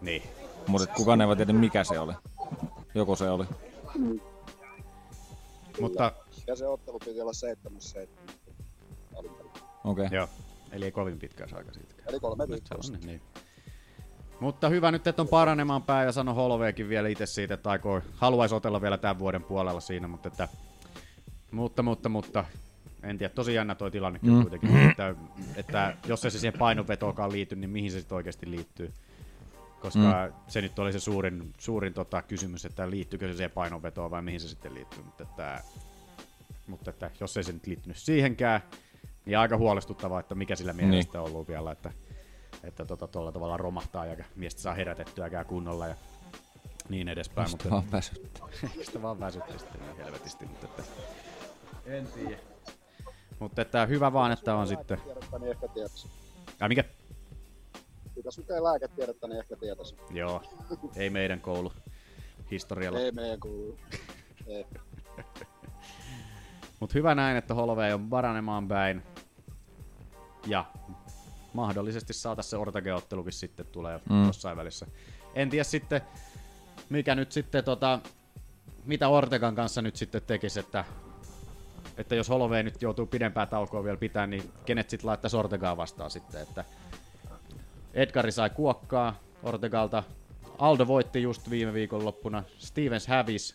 Niin. 0.00 0.22
Mutta 0.66 0.86
kukaan 0.94 1.20
ei 1.20 1.26
voi 1.26 1.36
tiedä 1.36 1.52
mikä 1.52 1.84
se 1.84 1.98
oli. 1.98 2.12
Joko 2.94 3.16
se 3.16 3.30
oli. 3.30 3.44
Mutta 5.80 6.12
Ja 6.46 6.56
se 6.56 6.66
ottelu 6.66 6.98
piti 6.98 7.20
olla 7.20 7.32
7 7.32 7.80
alun 9.16 9.34
perin. 9.34 9.52
Okei. 9.84 10.08
Joo, 10.10 10.28
eli 10.72 10.84
ei 10.84 10.92
kovin 10.92 11.18
pitkä 11.18 11.46
aika 11.52 11.72
siitäkään. 11.72 12.08
Eli 12.08 12.20
kolme 12.20 12.42
Nyt 12.44 12.50
viikkoa 12.50 12.82
se 12.82 12.92
on, 12.92 12.98
niin. 13.00 13.22
Mutta 14.40 14.68
hyvä 14.68 14.90
nyt, 14.90 15.06
että 15.06 15.22
on 15.22 15.28
paranemaan 15.28 15.82
päin 15.82 16.06
ja 16.06 16.12
sano 16.12 16.34
Holoveekin 16.34 16.88
vielä 16.88 17.08
itse 17.08 17.26
siitä, 17.26 17.54
että 17.54 17.70
aikoo, 17.70 18.02
haluaisi 18.16 18.54
otella 18.54 18.80
vielä 18.80 18.98
tämän 18.98 19.18
vuoden 19.18 19.42
puolella 19.42 19.80
siinä, 19.80 20.08
mutta 20.08 20.28
että, 20.28 20.48
mutta, 21.50 21.82
mutta, 21.82 22.08
mutta, 22.08 22.44
en 23.02 23.18
tiedä, 23.18 23.34
tosi 23.34 23.54
jännä 23.54 23.74
toi 23.74 23.90
tilanne 23.90 24.18
kyllä 24.18 24.36
Mm. 24.36 24.42
kuitenkin, 24.42 24.90
että, 24.90 25.14
että 25.56 25.96
jos 26.06 26.24
ei 26.24 26.30
se 26.30 26.38
siihen 26.38 26.58
painonvetoonkaan 26.58 27.32
liity, 27.32 27.56
niin 27.56 27.70
mihin 27.70 27.90
se 27.92 27.98
sitten 28.00 28.16
oikeasti 28.16 28.50
liittyy. 28.50 28.92
Koska 29.80 30.26
Mm. 30.26 30.32
se 30.48 30.60
nyt 30.60 30.78
oli 30.78 30.92
se 30.92 31.00
suurin, 31.00 31.54
suurin 31.58 31.94
tota, 31.94 32.22
kysymys, 32.22 32.64
että 32.64 32.90
liittyykö 32.90 33.28
se 33.28 33.36
siihen 33.36 33.50
painonvetoon 33.50 34.10
vai 34.10 34.22
mihin 34.22 34.40
se 34.40 34.48
sitten 34.48 34.74
liittyy. 34.74 35.02
Mutta, 35.02 35.22
että, 35.22 35.62
mutta 36.66 36.90
että, 36.90 37.10
jos 37.20 37.36
ei 37.36 37.44
se 37.44 37.52
nyt 37.52 37.66
liittynyt 37.66 37.96
siihenkään, 37.96 38.60
niin 39.26 39.38
aika 39.38 39.56
huolestuttavaa, 39.56 40.20
että 40.20 40.34
mikä 40.34 40.56
sillä 40.56 40.72
mielestä 40.72 41.12
Niin. 41.12 41.20
on 41.20 41.26
ollut 41.30 41.48
vielä, 41.48 41.72
että 41.72 41.92
että 42.64 42.84
tota, 42.84 43.06
tuolla 43.08 43.32
tavalla 43.32 43.56
romahtaa 43.56 44.06
ja 44.06 44.24
miestä 44.36 44.60
saa 44.60 44.74
herätettyäkään 44.74 45.46
kunnolla 45.46 45.86
ja 45.86 45.94
niin 46.88 47.08
edespäin. 47.08 47.48
Sitä 47.48 47.70
vaan 47.70 47.92
väsyttää. 47.92 48.46
Sitä 48.82 49.02
vaan 49.02 49.20
väsyttää 49.20 49.58
sitten 49.58 49.80
niin 49.80 49.96
helvetisti, 49.96 50.46
mutta 50.46 50.66
että, 50.66 50.82
en 51.86 52.06
tiedä. 52.06 52.36
Mutta 53.38 53.62
että 53.62 53.86
hyvä 53.86 54.12
vaan, 54.12 54.32
että 54.32 54.54
on 54.54 54.66
sitten... 54.66 55.00
Tiedettä, 55.00 55.38
niin 55.38 55.50
ehkä 55.50 55.68
tietäisi. 55.68 56.08
Ai 56.60 56.68
mikä? 56.68 56.84
Pitäisi 58.14 58.40
lukea 58.40 58.64
lääketiedettä, 58.64 59.28
niin 59.28 59.38
ehkä 59.38 59.56
tietäisi. 59.56 59.96
Joo, 60.10 60.42
ei 60.96 61.10
meidän 61.10 61.40
koulu 61.40 61.72
historialla. 62.50 62.98
Ei 63.00 63.12
meidän 63.12 63.40
kuulu. 63.40 63.78
Ei. 64.46 64.66
Mutta 66.80 66.94
hyvä 66.94 67.14
näin, 67.14 67.36
että 67.36 67.54
Holloway 67.54 67.92
on 67.92 68.08
paranemaan 68.08 68.68
päin. 68.68 69.02
Ja 70.46 70.64
mahdollisesti 71.54 72.12
saata 72.12 72.42
se 72.42 72.56
Ortage-ottelukin 72.56 73.32
sitten 73.32 73.66
tulee 73.66 74.00
Mm. 74.10 74.26
jossain 74.26 74.56
välissä. 74.56 74.86
En 75.34 75.50
tiedä 75.50 75.64
sitten, 75.64 76.00
mikä 76.88 77.14
nyt 77.14 77.32
sitten 77.32 77.64
tota, 77.64 77.98
mitä 78.84 79.08
Ortegan 79.08 79.54
kanssa 79.54 79.82
nyt 79.82 79.96
sitten 79.96 80.22
tekisi, 80.26 80.60
että, 80.60 80.84
että 81.96 82.14
jos 82.14 82.28
Holloway 82.28 82.62
nyt 82.62 82.82
joutuu 82.82 83.06
pidempää 83.06 83.46
taukoa 83.46 83.84
vielä 83.84 83.96
pitää, 83.96 84.26
niin 84.26 84.52
kenet 84.66 84.90
sitten 84.90 85.06
laittaisi 85.08 85.36
Ortegaa 85.36 85.76
vastaan 85.76 86.10
sitten, 86.10 86.42
että 86.42 86.64
Edgari 87.94 88.32
sai 88.32 88.50
kuokkaa 88.50 89.14
Ortegalta, 89.42 90.02
Aldo 90.58 90.86
voitti 90.86 91.22
just 91.22 91.50
viime 91.50 91.72
viikon 91.72 92.04
loppuna, 92.04 92.42
Stevens 92.58 93.06
hävisi, 93.06 93.54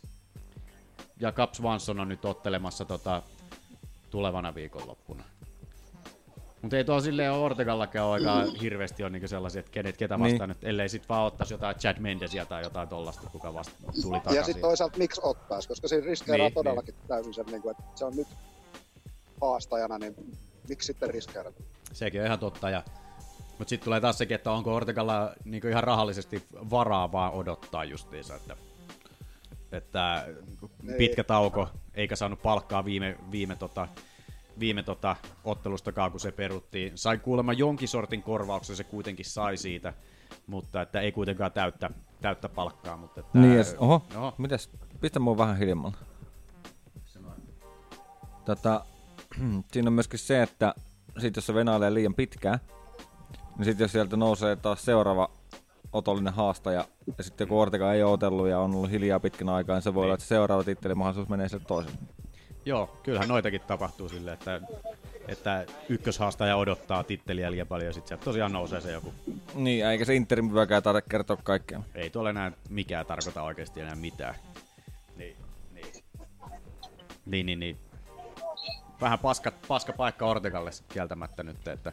ja 1.20 1.32
Cap 1.32 1.54
Swanson 1.54 2.00
on 2.00 2.10
nyt 2.10 2.26
ottelemassa 2.26 2.86
tota, 2.86 3.22
tulevana 4.10 4.56
viikonloppuna. 4.56 5.24
Mutta 6.62 6.78
ei 6.78 6.84
tuo 6.84 7.02
silleen 7.02 7.32
Ortegallakaan 7.32 8.08
oikein 8.08 8.60
hirveästi 8.62 9.04
ole 9.04 9.10
niinku 9.10 9.28
sellaisia, 9.28 9.60
että 9.60 9.72
kenet, 9.72 9.98
ketä 9.98 10.18
Niin. 10.18 10.32
vastaan 10.32 10.50
nyt, 10.50 10.64
ellei 10.64 10.90
sit 10.90 11.10
vaan 11.10 11.26
ottaisi 11.26 11.54
jotain 11.54 11.76
Chad 11.76 11.98
Mendesia 12.00 12.46
tai 12.46 12.64
jotain 12.64 12.88
tollasta, 12.90 13.30
kuka 13.32 13.54
vasta 13.54 13.74
tuli 14.02 14.18
takaisin. 14.18 14.38
Ja 14.38 14.44
sitten 14.44 14.62
toisaalta 14.62 14.98
miksi 14.98 15.22
ottaisi, 15.24 15.68
koska 15.68 15.88
siinä 15.88 16.06
riskeeraa 16.06 16.48
Niin, 16.48 16.54
todellakin 16.54 16.96
täysin 17.08 17.34
sen, 17.34 17.46
niin 17.46 17.62
kuin, 17.62 17.72
että 17.72 17.84
se 17.96 18.06
on 18.06 18.16
nyt 18.16 18.28
haastajana, 19.42 19.98
niin 19.98 20.16
miksi 20.70 20.86
sitten 20.88 21.10
riskeerata? 21.10 21.64
Sekin 21.94 22.22
on 22.22 22.28
ihan 22.28 22.40
totta. 22.40 22.70
Ja, 22.70 22.84
mutta 23.60 23.70
sitten 23.70 23.86
tulee 23.86 24.02
taas 24.02 24.18
sekin, 24.18 24.36
että 24.36 24.52
onko 24.52 24.76
Ortegalla 24.76 25.34
niinku 25.46 25.68
ihan 25.68 25.84
rahallisesti 25.84 26.44
varaa 26.54 27.12
vaan 27.12 27.34
odottaa 27.34 27.84
justiinsa, 27.84 28.36
että, 28.36 28.58
että 29.72 30.26
Ei. 30.90 30.98
pitkä 30.98 31.24
tauko, 31.24 31.68
eikä 31.94 32.16
saanut 32.16 32.42
palkkaa 32.42 32.86
viime, 32.86 33.18
viime, 33.32 33.56
tota, 33.56 33.88
viime 34.60 34.84
tota, 34.84 35.16
ottelustakaan, 35.44 36.12
kun 36.12 36.20
se 36.20 36.32
peruttiin. 36.32 36.98
Sai 36.98 37.18
kuulemma 37.18 37.54
jonkin 37.54 37.88
sortin 37.88 38.24
korvauksen, 38.24 38.76
se 38.76 38.84
kuitenkin 38.84 39.26
sai 39.26 39.58
siitä, 39.58 39.94
mutta 40.48 40.82
että 40.82 41.00
ei 41.02 41.12
kuitenkaan 41.12 41.52
täyttä, 41.52 41.90
täyttä 42.22 42.50
palkkaa. 42.50 42.98
Mutta 42.98 43.20
että, 43.20 43.40
Niin, 43.40 43.54
yes. 43.54 43.76
oho, 43.78 44.06
Oho. 44.16 44.34
mitäs, 44.38 44.70
pistä 45.02 45.20
mua 45.20 45.38
vähän 45.38 45.58
hiljemmalle. 45.58 45.98
Tota, 48.46 48.86
siinä 49.72 49.90
on 49.90 49.94
myöskin 49.94 50.20
se, 50.20 50.42
että 50.42 50.74
sit 51.18 51.36
jos 51.36 51.46
se 51.46 51.54
venailee 51.54 51.94
liian 51.94 52.16
pitkään, 52.16 52.60
niin 53.58 53.66
sitten 53.66 53.84
jos 53.84 53.92
sieltä 53.92 54.18
nousee 54.18 54.56
taas 54.56 54.86
seuraava 54.86 55.30
otollinen 55.96 56.34
haastaja, 56.34 56.86
ja 57.18 57.24
sitten 57.24 57.48
kun 57.48 57.62
Ortega 57.62 57.94
ei 57.94 58.04
otellut 58.04 58.48
ja 58.48 58.60
on 58.60 58.76
ollut 58.76 58.92
hiljaa 58.92 59.20
pitkän 59.20 59.50
aikaa, 59.50 59.76
niin 59.76 59.84
se 59.84 59.94
voi 59.94 60.04
olla, 60.04 60.14
että 60.14 60.24
se 60.24 60.28
seuraava 60.28 60.64
tittelimahdollisuus 60.64 61.30
menee 61.30 61.50
sille 61.50 61.64
toiselle. 61.68 61.98
Joo, 62.66 62.98
kyllähän 63.04 63.30
noitakin 63.30 63.62
tapahtuu 63.62 64.10
silleen, 64.10 64.34
että, 64.34 64.62
että 65.28 65.66
ykköshaastaja 65.90 66.56
odottaa 66.56 67.04
titteliä 67.04 67.52
liian 67.52 67.68
paljon 67.68 67.88
ja 67.88 67.94
sitten 67.94 68.08
sieltä 68.08 68.26
tosiaan 68.26 68.52
nousee 68.52 68.82
se 68.82 68.92
joku. 68.92 69.14
Niin, 69.56 69.86
eikä 69.86 70.06
se 70.06 70.16
Interin 70.16 70.54
vyökään 70.54 70.84
tarvitse 70.84 71.10
kertoa 71.10 71.38
kaikkea. 71.44 71.82
Ei 71.96 72.10
tuolla 72.10 72.30
enää 72.30 72.52
mikään 72.70 73.06
tarkoita 73.06 73.44
oikeasti 73.44 73.82
enää 73.82 73.96
mitään. 73.96 74.36
Niin, 75.16 75.36
niin. 75.74 75.94
Niin, 77.26 77.46
niin, 77.46 77.60
niin. 77.60 77.78
Vähän 79.02 79.20
paska, 79.20 79.52
paska 79.68 79.94
paikka 79.94 80.26
Ortegalle 80.26 80.72
kieltämättä 80.90 81.44
nyt, 81.44 81.68
että 81.68 81.92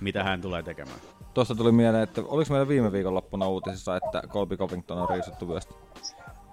mitä 0.00 0.24
hän 0.24 0.40
tulee 0.40 0.62
tekemään. 0.62 1.00
Tuosta 1.34 1.54
tuli 1.54 1.72
mieleen, 1.72 2.02
että 2.02 2.22
oliko 2.24 2.52
meillä 2.52 2.68
viime 2.68 2.92
viikon 2.92 3.14
loppuna 3.14 3.48
uutisissa, 3.48 3.96
että 3.96 4.22
Colby 4.28 4.56
Covington 4.56 4.98
on 4.98 5.10
riisuttu 5.10 5.48
vyöstä? 5.48 5.74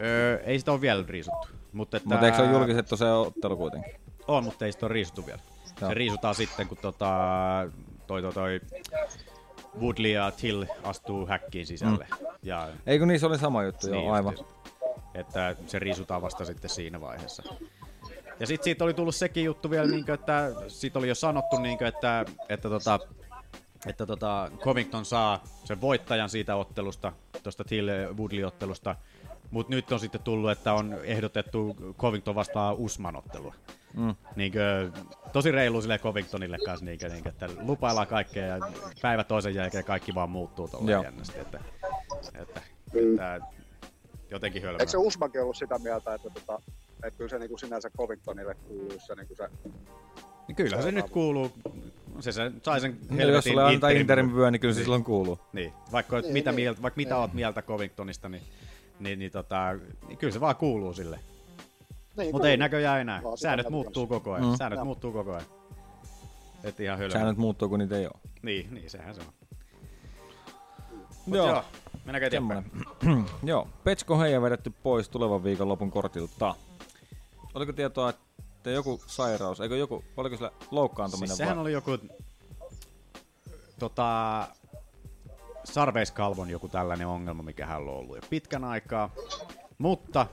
Öö, 0.01 0.39
ei 0.43 0.59
sitä 0.59 0.71
ole 0.71 0.81
vielä 0.81 1.03
riisuttu. 1.07 1.47
Mutta, 1.73 1.97
että... 1.97 2.09
Mutta 2.09 2.25
eikö 2.25 2.37
se 2.37 2.43
ole 2.43 2.51
julkistettu 2.51 2.97
se 2.97 3.11
ottelu 3.11 3.57
kuitenkin? 3.57 3.93
On, 4.27 4.43
mutta 4.43 4.65
ei 4.65 4.71
sitä 4.71 4.85
ole 4.85 4.93
riisuttu 4.93 5.25
vielä. 5.25 5.39
Joo. 5.81 5.89
Se 5.89 5.93
riisutaan 5.93 6.35
sitten, 6.35 6.67
kun 6.67 6.77
tota, 6.81 7.07
toi, 8.07 8.21
toi, 8.21 8.33
toi 8.33 8.61
Woodley 9.81 10.11
ja 10.11 10.31
Till 10.31 10.65
astuu 10.83 11.27
häkkiin 11.27 11.67
sisälle. 11.67 12.07
Mm. 12.11 12.27
Ja 12.43 12.67
Eikö 12.85 13.05
niin, 13.05 13.19
se 13.19 13.25
oli 13.25 13.37
sama 13.37 13.63
juttu, 13.63 13.89
joo, 13.89 14.11
aivan. 14.11 14.33
just. 14.37 14.49
Että 15.13 15.55
se 15.67 15.79
riisutaan 15.79 16.21
vasta 16.21 16.45
sitten 16.45 16.69
siinä 16.69 17.01
vaiheessa. 17.01 17.43
Ja 18.39 18.47
sitten 18.47 18.63
siitä 18.63 18.83
oli 18.83 18.93
tullut 18.93 19.15
sekin 19.15 19.43
juttu 19.43 19.69
vielä, 19.69 19.87
niin 19.87 20.11
että 20.11 20.51
siitä 20.67 20.99
oli 20.99 21.07
jo 21.07 21.15
sanottu, 21.15 21.57
niin 21.57 21.77
kuin, 21.77 21.87
että, 21.87 22.25
että, 22.49 22.69
tota, 22.69 22.99
että 23.85 24.05
tota, 24.05 24.51
Covington 24.57 25.05
saa 25.05 25.43
sen 25.63 25.81
voittajan 25.81 26.29
siitä 26.29 26.55
ottelusta, 26.55 27.13
tuosta 27.43 27.63
Till 27.63 27.89
Woodley-ottelusta, 28.17 28.95
mutta 29.51 29.75
nyt 29.75 29.91
on 29.91 29.99
sitten 29.99 30.21
tullut, 30.21 30.51
että 30.51 30.73
on 30.73 30.97
ehdotettu 31.03 31.75
Covington 31.97 32.35
vastaan 32.35 32.75
Usman-ottelua. 32.75 33.53
Mm. 33.93 34.15
Niinkö, 34.35 34.91
tosi 35.33 35.51
reilu 35.51 35.81
sille 35.81 35.99
Covingtonille 35.99 36.57
kanssa, 36.65 36.85
niinkö, 36.85 37.09
niinkö, 37.09 37.29
että 37.29 37.49
lupaillaan 37.59 38.07
kaikkea 38.07 38.45
ja 38.45 38.57
päivä 39.01 39.23
toisen 39.23 39.55
jälkeen 39.55 39.83
kaikki 39.83 40.15
vaan 40.15 40.29
muuttuu 40.29 40.67
tuolla 40.67 40.91
Joo. 40.91 41.03
jännästi. 41.03 41.39
Että, 41.39 41.59
että, 42.33 42.61
että 42.93 43.41
jotenkin 44.31 44.61
hölmö. 44.61 44.77
Eikö 44.79 44.91
se 44.91 44.97
Usmankin 44.97 45.41
ollut 45.41 45.57
sitä 45.57 45.79
mieltä, 45.79 46.13
että, 46.13 46.29
tota, 46.29 46.61
että 47.03 47.17
kyllä 47.17 47.29
se 47.29 47.39
niin 47.39 47.49
kuin 47.49 47.59
sinänsä 47.59 47.89
Covingtonille 47.89 48.55
kuuluu 48.55 48.99
se, 49.07 49.15
niin 49.15 49.27
kuin 49.27 49.37
se 49.37 49.49
Niin 50.47 50.55
Kyllähän 50.55 50.83
se 50.83 50.91
nyt 50.91 51.09
kuuluu. 51.09 51.51
Se, 52.19 52.31
se 52.31 52.51
sai 52.63 52.81
sen 52.81 52.97
No, 53.09 53.23
jos 53.23 53.45
sulle 53.45 53.63
antaa 53.63 53.89
Interin 53.89 54.35
vyö, 54.35 54.51
niin 54.51 54.59
kyllä 54.59 54.73
se 54.73 54.81
silloin 54.81 55.03
kuuluu. 55.03 55.39
Niin, 55.53 55.73
vaikka, 55.91 56.15
niin, 56.15 56.23
Niin, 56.23 56.33
mitä, 56.33 56.51
niin. 56.51 56.55
mieltä, 56.55 56.81
vaikka 56.81 56.97
mitä 56.97 57.13
Niin. 57.13 57.21
oot 57.21 57.33
mieltä 57.33 57.61
Covingtonista, 57.61 58.29
niin, 58.29 58.43
niin, 58.99 59.19
niin, 59.19 59.31
tota, 59.31 59.73
niin 60.07 60.17
kyllä 60.17 60.33
se 60.33 60.39
vaan 60.39 60.55
kuuluu 60.55 60.93
sille. 60.93 61.19
Niin, 62.17 62.31
Mutta 62.31 62.49
ei 62.49 62.57
näköjään 62.57 63.01
enää. 63.01 63.19
Sitä 63.19 63.37
Säännöt 63.37 63.69
muuttuu 63.69 64.07
koko 64.07 64.33
ajan. 64.33 64.45
Mm. 64.47 64.55
Säännöt 64.57 64.77
Joo. 64.77 64.85
muuttuu 64.85 65.11
koko 65.11 65.31
ajan. 65.31 65.45
Et 66.63 66.79
ihan 66.79 66.97
hölmö. 66.97 67.13
Säännöt 67.13 67.37
muuttuu, 67.37 67.69
kun 67.69 67.79
niitä 67.79 67.97
ei 67.97 68.05
ole. 68.05 68.13
Niin, 68.41 68.73
niin, 68.73 68.89
sehän 68.89 69.15
se 69.15 69.21
on. 69.21 69.27
Mut 71.25 71.37
Joo. 71.37 71.47
joo. 71.49 71.63
Mennäänkö 72.05 72.27
eteenpäin? 72.27 72.71
Joo, 73.43 73.67
Petsko 73.83 74.19
Heija 74.19 74.41
vedetty 74.41 74.69
pois 74.83 75.09
tulevan 75.09 75.43
viikon 75.43 75.69
lopun 75.69 75.91
kortilta. 75.91 76.55
Oliko 77.53 77.73
tietoa, 77.73 78.09
että 78.09 78.21
joku 78.71 79.01
sairaus, 79.07 79.61
eikö 79.61 79.77
joku, 79.77 80.03
oliko 80.17 80.35
sillä 80.35 80.51
loukkaantuminen 80.71 81.27
Siis 81.27 81.37
sehän 81.37 81.55
vai? 81.55 81.61
oli 81.61 81.71
joku 81.71 81.97
tota, 83.79 84.47
sarveiskalvon 85.63 86.49
joku 86.49 86.67
tällainen 86.67 87.07
ongelma, 87.07 87.43
mikä 87.43 87.65
hän 87.65 87.77
on 87.77 87.87
ollut 87.87 88.15
jo 88.15 88.21
pitkän 88.29 88.63
aikaa. 88.63 89.09
Mutta 89.77 90.27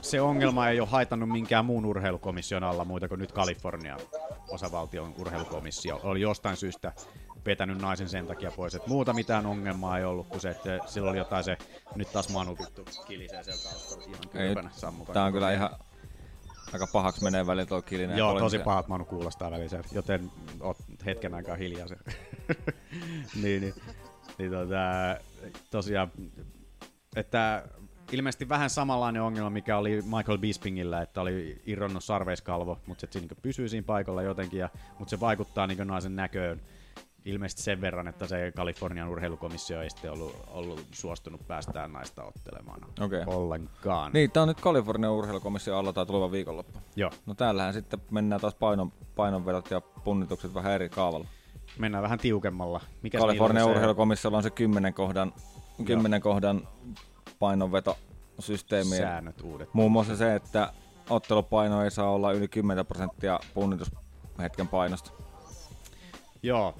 se 0.00 0.20
ongelma 0.20 0.68
ei 0.68 0.80
ole 0.80 0.88
haitannut 0.88 1.28
minkään 1.28 1.64
muun 1.64 1.86
urheilukomission 1.86 2.64
alla 2.64 2.84
muuta 2.84 3.08
kuin 3.08 3.18
nyt 3.18 3.32
Kalifornian 3.32 4.00
osavaltion 4.48 5.14
urheilukomissio. 5.18 6.00
Oli 6.02 6.20
jostain 6.20 6.56
syystä 6.56 6.92
vetänyt 7.46 7.80
naisen 7.80 8.08
sen 8.08 8.26
takia 8.26 8.50
pois, 8.50 8.74
että 8.74 8.88
muuta 8.88 9.12
mitään 9.12 9.46
ongelmaa 9.46 9.98
ei 9.98 10.04
ollut, 10.04 10.26
kun 10.28 10.40
se, 10.40 10.50
että 10.50 10.78
sillä 10.86 11.10
oli 11.10 11.18
jotain 11.18 11.44
se, 11.44 11.58
nyt 11.94 12.12
taas 12.12 12.28
Manu 12.28 12.56
vittu 12.58 12.84
kilisee 13.06 13.44
sieltä 13.44 13.62
taustalla 13.62 14.04
ihan 14.04 14.28
kylpänä 14.32 14.70
sammukan. 14.72 15.14
tää 15.14 15.24
on 15.24 15.32
kyllä 15.32 15.52
ihan 15.52 15.70
aika 16.72 16.86
pahaksi 16.92 17.24
menee 17.24 17.46
välillä 17.46 17.66
tuo 17.66 17.82
kilinen. 17.82 18.18
Joo, 18.18 18.38
tosi 18.38 18.58
pahat 18.58 18.88
Manu 18.88 19.04
kuulostaa 19.04 19.50
välillä, 19.50 19.84
joten 19.92 20.30
oot 20.60 20.76
hetken 21.06 21.34
aikaa 21.34 21.56
hiljaa 21.56 21.88
se. 21.88 21.96
niin, 23.42 23.60
niin, 23.60 23.74
niin 24.38 24.50
tota, 24.50 24.76
tosiaan, 25.70 26.12
että 27.16 27.64
ilmeisesti 28.12 28.48
vähän 28.48 28.70
samanlainen 28.70 29.22
ongelma, 29.22 29.50
mikä 29.50 29.76
oli 29.76 30.02
Michael 30.16 30.38
Bispingillä, 30.38 31.02
että 31.02 31.20
oli 31.20 31.62
irronnut 31.66 32.04
sarveiskalvo, 32.04 32.78
mutta 32.86 33.06
se 33.10 33.20
niin 33.20 33.28
pysyy 33.42 33.68
siinä 33.68 33.86
paikalla 33.86 34.22
jotenkin, 34.22 34.60
ja, 34.60 34.68
mutta 34.98 35.10
se 35.10 35.20
vaikuttaa 35.20 35.66
niin 35.66 35.86
naisen 35.86 36.16
näköön 36.16 36.60
ilmeisesti 37.24 37.62
sen 37.62 37.80
verran, 37.80 38.08
että 38.08 38.26
se 38.26 38.52
Kalifornian 38.56 39.08
urheilukomissio 39.08 39.82
ei 39.82 39.90
sitten 39.90 40.12
ollut, 40.12 40.36
ollut 40.48 40.86
suostunut 40.92 41.46
päästään 41.48 41.92
naista 41.92 42.24
ottelemaan 42.24 42.80
Okei. 43.00 43.22
ollenkaan. 43.26 44.12
Niin, 44.12 44.30
tää 44.30 44.42
on 44.42 44.48
nyt 44.48 44.60
Kalifornian 44.60 45.12
urheilukomissio 45.12 45.78
alla 45.78 45.92
tää 45.92 46.04
tuleva 46.06 46.32
viikonloppu. 46.32 46.78
Joo. 46.96 47.10
No 47.26 47.34
täällähän 47.34 47.74
sitten 47.74 48.00
mennään 48.10 48.40
taas 48.40 48.54
painon, 48.54 48.92
painonvedot 49.16 49.70
ja 49.70 49.80
punnitukset 49.80 50.54
vähän 50.54 50.72
eri 50.72 50.88
kaavalla. 50.88 51.26
Mennään 51.78 52.02
vähän 52.02 52.18
tiukemmalla. 52.18 52.80
Mikäs 53.02 53.20
Kalifornian 53.20 53.54
niillä 53.54 53.64
on 53.64 53.70
se- 53.74 53.76
urheilukomissiolla 53.76 54.36
on 54.36 54.42
se 54.42 54.50
10 54.50 54.94
kohdan, 54.94 55.32
10 55.84 56.20
kohdan 56.20 56.68
painonvetosysteemi. 57.38 58.96
Säännöt 58.96 59.40
uudet. 59.40 59.74
Muun 59.74 59.92
muassa 59.92 60.16
se, 60.16 60.34
että 60.34 60.72
ottelupaino 61.10 61.84
ei 61.84 61.90
saa 61.90 62.10
olla 62.10 62.32
yli 62.32 62.48
10 62.48 62.86
prosenttia 62.86 63.40
punnitushetken 63.54 64.68
painosta. 64.68 65.10
Joo. 66.42 66.74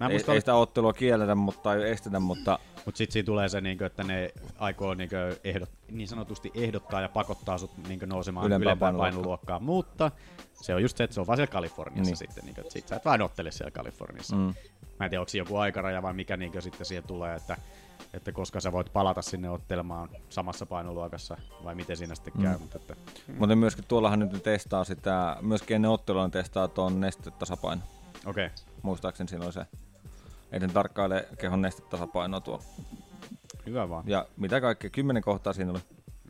Mä 0.00 0.06
ei, 0.06 0.12
muistan- 0.12 0.34
ei 0.34 0.40
sitä 0.40 0.54
ottelua 0.54 0.92
kielletä, 0.92 1.34
mutta 1.34 1.74
ei 1.74 1.90
estetä, 1.90 2.20
mutta 2.20 2.58
Mutta 2.84 2.98
sitten 2.98 3.12
siinä 3.12 3.26
tulee 3.26 3.48
se, 3.48 3.60
niinku, 3.60 3.84
että 3.84 4.04
ne 4.04 4.30
aikoo 4.58 4.94
niinku, 4.94 5.16
ehdot, 5.44 5.70
niin 5.90 6.08
sanotusti 6.08 6.50
ehdottaa 6.54 7.00
ja 7.00 7.08
pakottaa 7.08 7.58
sut 7.58 7.70
niinku, 7.88 8.06
nousemaan 8.06 8.46
Ylempään 8.46 8.68
ylempään, 8.68 8.96
painoluokkaan. 8.96 9.62
Mutta 9.62 10.10
se 10.54 10.74
on 10.74 10.82
just 10.82 10.96
se, 10.96 11.04
että 11.04 11.14
se 11.14 11.20
on 11.20 11.26
vaan 11.26 11.36
siellä 11.36 11.52
Kaliforniassa 11.52 12.10
Niin. 12.10 12.16
sitten. 12.16 12.44
Niinku, 12.44 12.60
että 12.60 12.72
sit 12.72 12.88
sä 12.88 12.96
et 12.96 13.04
vain 13.04 13.22
ottele 13.22 13.50
siellä 13.50 13.70
Kaliforniassa. 13.70 14.36
Mm. 14.36 14.54
Mä 15.00 15.06
en 15.06 15.10
tiedä, 15.10 15.20
onko 15.20 15.30
joku 15.34 15.56
aikaraja 15.56 16.02
vai 16.02 16.12
mikä 16.12 16.36
niinku, 16.36 16.60
sitten 16.60 16.86
siihen 16.86 17.04
tulee, 17.04 17.36
että, 17.36 17.56
että 18.14 18.32
koska 18.32 18.60
sä 18.60 18.72
voit 18.72 18.92
palata 18.92 19.22
sinne 19.22 19.50
ottelemaan 19.50 20.08
samassa 20.28 20.66
painoluokassa 20.66 21.36
vai 21.64 21.74
miten 21.74 21.96
siinä 21.96 22.14
sitten 22.14 22.42
käy. 22.42 22.54
Mm. 22.54 22.60
Mutta, 22.60 22.78
että, 22.78 22.96
Mutta 23.38 23.56
myöskin 23.56 23.84
tuollahan 23.88 24.18
nyt 24.18 24.32
ne 24.32 24.40
testaa 24.40 24.84
sitä, 24.84 25.36
myöskin 25.40 25.74
ennen 25.74 25.90
ottelua 25.90 26.24
ne 26.24 26.30
testaa 26.30 26.68
tuon 26.68 27.00
nestetasapaino. 27.00 27.82
Okei. 28.26 28.50
Muistaakseni 28.82 29.28
siinä 29.28 29.46
on 29.46 29.52
se. 29.52 29.66
Ei 30.52 30.60
ne 30.60 30.68
tarkkaile 30.68 31.28
kehon 31.38 31.62
nestetasapainoa 31.62 32.40
tuolla. 32.40 32.64
Hyvä 33.66 33.88
vaan. 33.88 34.04
Ja 34.06 34.26
mitä 34.36 34.60
kaikkea, 34.60 34.90
kymmenen 34.90 35.22
kohtaa 35.22 35.52
siinä 35.52 35.70
oli. 35.70 35.80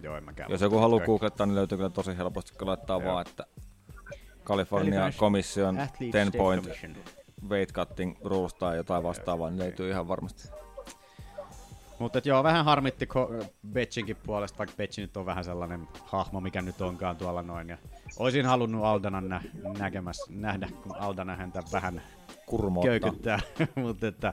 Joo, 0.03 0.17
en 0.17 0.25
mäkään 0.25 0.51
Jos 0.51 0.61
joku 0.61 0.79
haluaa 0.79 0.99
kaikki. 1.01 1.07
googlettaa, 1.07 1.47
niin 1.47 1.55
löytyy 1.55 1.79
kyllä 1.79 1.91
tosi 1.91 2.17
helposti, 2.17 2.53
kun 2.59 2.67
laittaa 2.67 3.01
Joo. 3.03 3.13
vaan, 3.13 3.27
että 3.29 3.47
California 4.45 5.11
Commission 5.19 5.81
Athletes 5.81 5.99
10 5.99 6.27
State 6.29 6.39
point 6.39 6.63
Commission. 6.63 6.95
weight 7.49 7.73
cutting 7.75 8.17
rules 8.25 8.55
tai 8.55 8.77
jotain 8.77 9.03
vastaavaa, 9.03 9.51
niin 9.51 9.59
löytyy 9.59 9.91
ihan 9.91 10.09
varmasti. 10.09 10.49
Mutta 11.99 12.21
joo, 12.25 12.43
vähän 12.43 12.65
harmitti 12.65 13.05
Ko- 13.07 13.45
Betchinkin 13.73 14.17
puolesta, 14.17 14.59
vaikka 14.59 14.77
Betchin 14.77 15.03
nyt 15.03 15.17
on 15.17 15.27
vähän 15.27 15.45
sellainen 15.45 15.89
hahmo, 16.05 16.41
mikä 16.41 16.63
nyt 16.63 16.81
onkaan 16.81 17.17
tuolla 17.17 17.43
noin. 17.43 17.69
Ja 17.69 17.79
olisin 18.19 18.47
halunnut 18.47 18.85
Aldanan 18.85 19.29
nä- 19.29 19.43
näkemässä, 19.79 20.33
nähdä, 20.35 20.69
kun 20.83 20.97
Aldana 20.97 21.37
häntä 21.37 21.63
vähän 21.73 22.03
Kurmoottaa. 22.49 22.91
köykyttää. 22.91 23.41
Mutta 23.83 24.07
että 24.09 24.33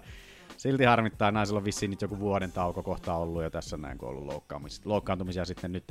silti 0.58 0.84
harmittaa, 0.84 1.32
naisilla 1.32 1.58
on 1.60 1.65
vissiin 1.65 1.89
nyt 1.91 2.01
joku 2.01 2.19
vuoden 2.19 2.51
tauko 2.51 2.84
kohta 2.84 3.15
ollut 3.15 3.43
jo 3.43 3.49
tässä 3.49 3.78
näin, 3.78 3.97
kun 3.97 4.10
on 4.10 4.15
ollut 4.15 4.28
loukkaantumisia, 4.34 4.82
loukkaantumisia 4.86 5.45
sitten 5.45 5.71
nyt 5.71 5.84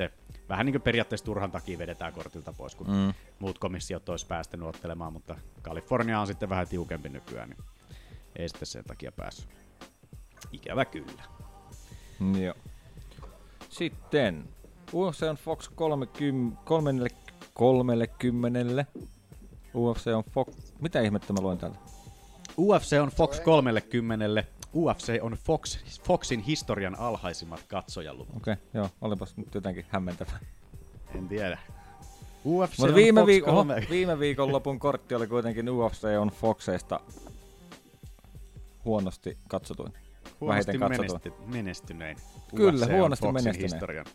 vähän 0.48 0.66
niin 0.66 0.72
kuin 0.74 0.82
periaatteessa 0.82 1.24
turhan 1.24 1.50
takia 1.50 1.78
vedetään 1.78 2.12
kortilta 2.12 2.52
pois, 2.52 2.74
kun 2.74 2.86
Mm. 2.86 3.14
muut 3.38 3.58
komissiot 3.58 4.08
olisi 4.08 4.26
päästänyt 4.26 4.68
ottelemaan, 4.68 5.12
mutta 5.12 5.36
Kalifornia 5.62 6.20
on 6.20 6.26
sitten 6.26 6.48
vähän 6.48 6.68
tiukempi 6.68 7.08
nykyään, 7.08 7.48
niin 7.48 7.58
ei 8.36 8.48
sitten 8.48 8.66
sen 8.66 8.84
takia 8.84 9.12
päässyt. 9.12 9.48
Ikävä 10.52 10.84
kyllä. 10.84 11.22
Joo. 12.40 12.54
Sitten 13.68 14.48
UFC 14.94 15.22
on 15.22 15.36
Fox 15.36 15.68
30, 15.74 16.60
30, 16.64 17.16
30. 17.54 18.84
UFC 19.74 20.06
on 20.06 20.24
Fox... 20.32 20.54
Mitä 20.80 21.00
ihmettä 21.00 21.32
mä 21.32 21.40
luin 21.40 21.58
täältä? 21.58 21.78
UFC 22.58 23.00
on 23.02 23.08
Fox 23.08 23.40
30. 23.40 24.44
UFC 24.76 25.18
on 25.20 25.32
Fox, 25.32 25.78
Foxin 26.02 26.40
historian 26.40 26.98
alhaisimmat 26.98 27.64
katsojaluvut. 27.68 28.36
Okei, 28.36 28.52
okay, 28.52 28.64
joo, 28.74 28.88
olipas 29.00 29.36
nyt 29.36 29.54
jotenkin 29.54 29.84
hämmentävää. 29.88 30.38
En 31.14 31.28
tiedä. 31.28 31.58
UFC 32.44 32.78
Mutta 32.78 32.94
viime, 32.94 33.20
Fox 33.20 33.26
viikon, 33.26 33.54
oho, 33.54 33.60
30. 33.60 33.90
viime 33.90 34.18
viikonlopun 34.18 34.78
kortti 34.78 35.14
oli 35.14 35.26
kuitenkin 35.26 35.70
UFC 35.70 36.04
on 36.20 36.28
Foxeista 36.28 37.00
huonosti 38.84 39.38
katsotuin. 39.48 39.92
Huonosti 40.40 40.78
menesty, 40.78 41.32
menestynein. 41.46 42.16
Kyllä, 42.54 42.86
UFC 42.86 42.92
on 42.92 42.98
huonosti 42.98 43.26
Foxin 43.26 43.44
menestyneen. 43.44 43.72
Historian, 43.72 44.06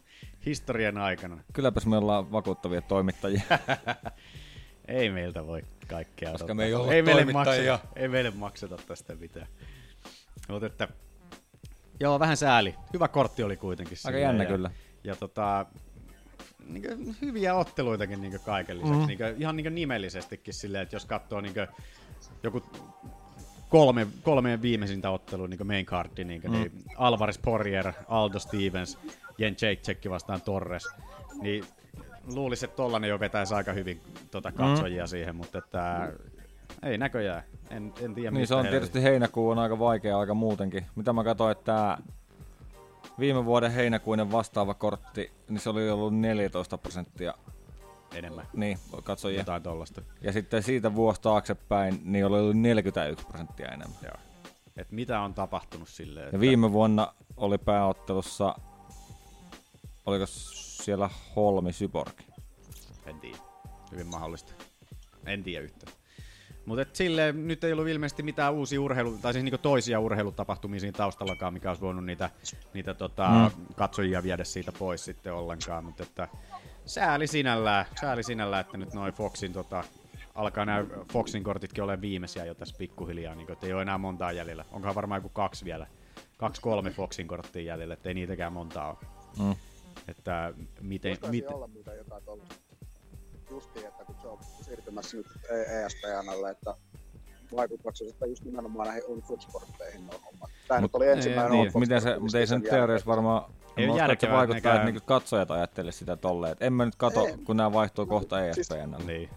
historian 0.46 0.98
aikana. 0.98 1.44
Kylläpäs 1.54 1.86
me 1.86 1.98
ollaan 1.98 2.32
vakuuttavia 2.32 2.82
toimittajia. 2.82 3.42
Ei 4.90 5.10
meiltä 5.10 5.48
voi 5.48 5.62
kaikkea 5.88 6.32
Koska 6.32 6.54
me 6.54 6.66
ei 6.66 6.74
olla 6.74 6.94
ei 6.94 7.02
meille, 7.02 7.26
makseta, 7.26 7.80
ei 7.96 8.08
meille 8.08 8.32
makseta 8.32 8.78
tästä 8.88 9.16
mitään. 9.16 9.48
Mutta 10.50 10.68
että, 10.68 10.88
joo, 12.00 12.20
vähän 12.20 12.38
sääli. 12.38 12.76
Hyvä 12.94 13.08
kortti 13.08 13.44
oli 13.44 13.58
kuitenkin. 13.58 13.98
Aika 14.06 14.20
jännä 14.20 14.44
ja, 14.44 14.50
kyllä. 14.50 14.72
Ja 15.04 15.16
tota, 15.16 15.66
niin 16.66 17.16
hyviä 17.22 17.56
otteluitakin 17.56 18.22
niin 18.22 18.40
kaiken 18.46 18.78
lisäksi. 18.78 18.96
Mm. 18.96 19.02
Mm. 19.02 19.08
Niin 19.08 19.20
ihan 19.42 19.56
niin 19.56 19.76
nimellisestikin 19.76 20.54
silleen, 20.54 20.84
että 20.84 20.96
jos 20.96 21.06
katsoo 21.06 21.42
niin 21.42 21.54
joku 22.44 22.64
kolme, 23.70 24.08
kolmeen 24.24 24.62
viimeisintä 24.62 25.10
ottelua 25.10 25.48
niin 25.48 25.68
main 25.68 25.86
cardi, 25.86 26.24
niin, 26.24 26.42
Mm. 26.42 26.52
mm. 26.52 26.58
niin 26.58 26.72
Alvarez 26.98 27.40
Poirier, 27.42 27.94
Aldo 28.08 28.40
Stevens, 28.40 28.98
Jen 29.38 29.56
Jacek 29.62 30.10
vastaan 30.10 30.42
Torres, 30.42 30.88
niin 31.42 31.66
luulisi, 32.36 32.66
että 32.66 32.76
tollanen 32.76 33.10
jo 33.10 33.20
vetäisi 33.20 33.54
aika 33.54 33.74
hyvin 33.74 34.02
tota 34.32 34.52
katsojia 34.52 35.04
mm. 35.04 35.08
siihen, 35.08 35.36
mutta 35.36 35.58
että, 35.58 36.12
ei 36.84 36.98
näköjään. 36.98 37.44
En, 37.70 37.94
en 38.02 38.16
tiedä, 38.16 38.32
Niin 38.32 38.48
se 38.48 38.56
on 38.56 38.68
tietysti 38.68 39.04
heinäkuu 39.04 39.50
on 39.50 39.60
aika 39.60 39.80
vaikea 39.80 40.20
aika 40.20 40.34
muutenkin. 40.34 40.86
Mitä 40.96 41.14
mä 41.14 41.24
katsoin, 41.24 41.52
että 41.52 41.64
tää 41.64 41.98
viime 43.20 43.46
vuoden 43.46 43.72
heinäkuinen 43.72 44.32
vastaava 44.32 44.74
kortti, 44.74 45.32
niin 45.50 45.60
se 45.60 45.70
oli 45.70 45.90
ollut 45.90 46.16
14 46.16 46.78
prosenttia 46.78 47.34
enemmän. 48.14 48.48
Niin, 48.54 48.78
katsojia. 49.04 49.40
Jotain 49.40 49.64
tollasta. 49.64 50.02
Ja 50.22 50.32
sitten 50.32 50.64
siitä 50.64 50.96
vuosi 50.96 51.22
taaksepäin, 51.22 52.02
niin 52.04 52.26
oli 52.26 52.40
ollut 52.40 52.58
41 52.58 53.26
prosenttia 53.28 53.68
enemmän. 53.68 54.00
Joo. 54.04 54.16
Et 54.78 54.92
mitä 54.92 55.22
on 55.22 55.34
tapahtunut 55.34 55.90
silleen? 55.90 56.26
Että... 56.26 56.36
Ja 56.36 56.40
viime 56.40 56.72
vuonna 56.72 57.14
oli 57.38 57.58
pääottelussa, 57.58 58.56
oliko 60.06 60.26
siellä 60.84 61.10
Holmi 61.36 61.74
Syborg? 61.74 62.20
En 63.06 63.20
tiedä. 63.20 63.38
Hyvin 63.92 64.08
mahdollista. 64.08 64.54
En 65.26 65.44
tiedä 65.44 65.64
yhtään. 65.64 65.94
Mutta 66.66 66.86
silleen 66.94 67.48
nyt 67.48 67.64
ei 67.64 67.74
ollut 67.74 67.88
ilmeisesti 67.88 68.24
mitään 68.24 68.54
uusia 68.54 68.82
urheilu, 68.82 69.18
tai 69.22 69.34
siis 69.34 69.44
niinku 69.44 69.58
toisia 69.58 70.00
urheilutapahtumia 70.00 70.80
siinä 70.80 70.98
taustallakaan, 70.98 71.54
mikä 71.54 71.70
olisi 71.70 71.82
voinut 71.82 72.06
niitä, 72.06 72.30
niitä 72.74 72.94
tota, 72.94 73.30
Mm. 73.30 73.66
katsojia 73.76 74.24
viedä 74.24 74.44
siitä 74.44 74.72
pois 74.72 75.06
sitten 75.06 75.34
ollenkaan. 75.34 75.84
Mutta 75.86 76.04
että 76.04 76.28
sääli 76.86 77.28
sinällään, 77.28 77.86
sääli 78.02 78.24
sinällään, 78.24 78.62
että 78.62 78.78
nyt 78.78 78.94
noin 78.94 79.14
Foxin 79.14 79.54
tota, 79.54 79.84
alkaa 80.36 80.66
nämä 80.66 80.86
Foxin 81.14 81.44
kortitkin 81.44 81.84
olemaan 81.84 82.02
viimeisiä 82.02 82.46
jo 82.46 82.56
tässä 82.56 82.76
pikkuhiljaa, 82.78 83.36
niin 83.36 83.52
että 83.52 83.68
ei 83.68 83.74
ole 83.74 83.82
enää 83.82 83.98
montaa 83.98 84.32
jäljellä. 84.32 84.66
Onkohan 84.72 84.96
varmaan 84.96 85.20
joku 85.20 85.30
kaksi 85.30 85.66
vielä, 85.66 85.88
kaksi 86.38 86.62
kolme 86.62 86.92
Foxin 86.92 87.28
korttia 87.28 87.62
jäljellä, 87.62 87.94
että 87.94 88.10
ei 88.10 88.16
niitäkään 88.16 88.54
montaa 88.54 88.90
ole. 88.90 88.98
Mm. 89.40 89.56
Että 90.08 90.54
miten, 90.82 91.12
miten, 91.12 91.32
siinä 91.32 91.50
olla 91.50 91.68
muuten 91.68 91.98
jotain 91.98 92.24
tuollaista? 92.24 92.56
Justiin, 93.52 93.86
että 93.88 94.06
kun 94.06 94.16
se 94.22 94.28
on 94.28 94.38
siirtymässä 94.62 95.18
nyt 95.18 95.28
E- 95.50 95.86
ESPNlle, 95.86 96.50
että 96.52 96.76
vaikuttaako 97.56 97.96
se 97.96 98.06
sitten 98.08 98.30
just 98.30 98.44
nimenomaan 98.46 98.88
näihin 98.88 99.04
Unfootsportteihin 99.08 100.08
nuo 100.08 100.20
hommat? 100.26 100.50
Tämä 100.68 100.82
nyt 100.82 100.96
oli 100.96 101.08
ensimmäinen 101.08 101.52
niin, 101.52 101.60
Unfootsport, 101.60 101.82
miten 101.82 102.02
se, 102.02 102.20
mutta 102.20 102.40
ei 102.40 102.48
se 102.48 102.58
nyt 102.60 102.70
teoriassa 102.70 103.06
varmaan... 103.06 103.44
Ei 103.78 103.88
mä 103.88 103.94
ole 103.94 104.02
uskon, 104.02 104.12
että 104.14 104.26
se 104.26 104.28
järkevää, 104.28 104.38
vaikuttaa, 104.38 104.56
nekään- 104.56 104.76
että 104.76 104.86
niinku 104.86 105.06
katsojat 105.06 105.52
ajattelee 105.52 105.92
sitä 105.92 106.16
tolleen. 106.16 106.52
että 106.52 106.66
En 106.66 106.74
mä 106.74 106.86
nyt 106.86 106.96
kato, 106.96 107.26
Ei. 107.26 107.38
kun 107.38 107.58
nämä 107.58 107.74
vaihtuu 107.74 108.06
kohta 108.06 108.46
E 108.46 108.54
Siis-. 108.54 108.70
Niin. 109.06 109.30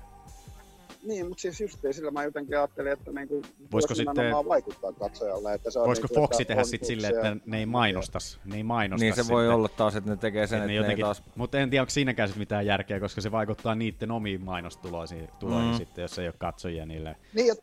Niin, 1.03 1.29
mutta 1.29 1.43
siis 1.43 1.61
just 1.61 1.79
sillä 1.91 2.11
mä 2.11 2.25
jotenkin 2.25 2.59
ajattelin, 2.59 2.93
että 2.93 3.13
niinku 3.13 3.35
Voisiko 3.73 3.95
voisi 3.95 3.95
sitten- 3.95 4.49
vaikuttaa 4.49 4.93
katsojalle. 4.93 5.55
Että 5.55 5.71
se 5.71 5.79
on 5.79 5.87
Voisiko 5.87 6.09
niinku, 6.11 6.21
Foxi 6.21 6.45
tehdä 6.45 6.65
sitten 6.65 6.87
silleen, 6.87 7.15
että 7.15 7.37
ne 7.47 7.59
ei 7.59 7.67
mainostas, 7.67 8.41
ne 8.45 8.57
ei 8.57 8.63
mainostas 8.63 9.01
Niin 9.01 9.15
se 9.15 9.33
voi 9.33 9.43
sitten. 9.43 9.55
olla 9.55 9.69
taas, 9.69 9.97
että 9.97 10.11
ne 10.11 10.17
tekee 10.17 10.47
sen, 10.47 10.57
Et 10.57 10.63
että 10.63 10.67
ne 10.67 10.73
ne 10.73 10.77
jotenkin, 10.77 11.05
taas... 11.05 11.23
Mutta 11.37 11.59
en 11.59 11.71
tiedä, 11.71 11.83
onko 11.83 11.91
siinäkään 11.91 12.29
sit 12.29 12.39
mitään 12.39 12.67
järkeä, 12.67 13.01
koska 13.01 13.21
se 13.21 13.31
vaikuttaa 13.33 13.75
niiden 13.75 14.11
omiin 14.11 14.45
mainostuloihin 14.45 15.29
tuloihin 15.39 15.71
Mm. 15.71 15.77
sitten, 15.77 16.03
jos 16.03 16.19
ei 16.19 16.27
ole 16.27 16.35
katsojia 16.39 16.87
niille. 16.87 17.17
Niin, 17.35 17.47
ja, 17.47 17.55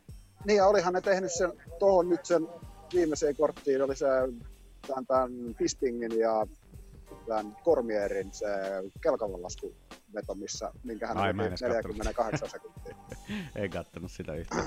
niin 0.46 0.56
ja 0.56 0.66
olihan 0.66 0.92
ne 0.94 1.00
tehnyt 1.00 1.32
sen 1.32 1.52
tuohon 1.78 2.08
nyt 2.08 2.26
sen 2.26 2.48
viimeiseen 2.94 3.36
korttiin, 3.36 3.82
oli 3.82 3.96
se 3.96 4.06
tämän, 4.86 5.06
tämän 5.06 5.30
Bispingin 5.58 6.18
ja 6.18 6.46
tämän 7.30 7.56
Kormierin 7.64 8.32
se 8.32 8.46
veto, 10.14 10.34
missä, 10.34 10.72
minkä 10.84 11.06
hän 11.06 11.16
Ai, 11.16 11.32
mä 11.32 11.44
en 11.44 11.50
veti 11.50 11.64
edes 11.64 11.76
kattonut. 11.76 11.96
48 11.96 12.50
sekuntia. 12.50 12.94
en 13.62 13.70
kattonut 13.70 14.10
sitä 14.10 14.34
yhtään. 14.34 14.64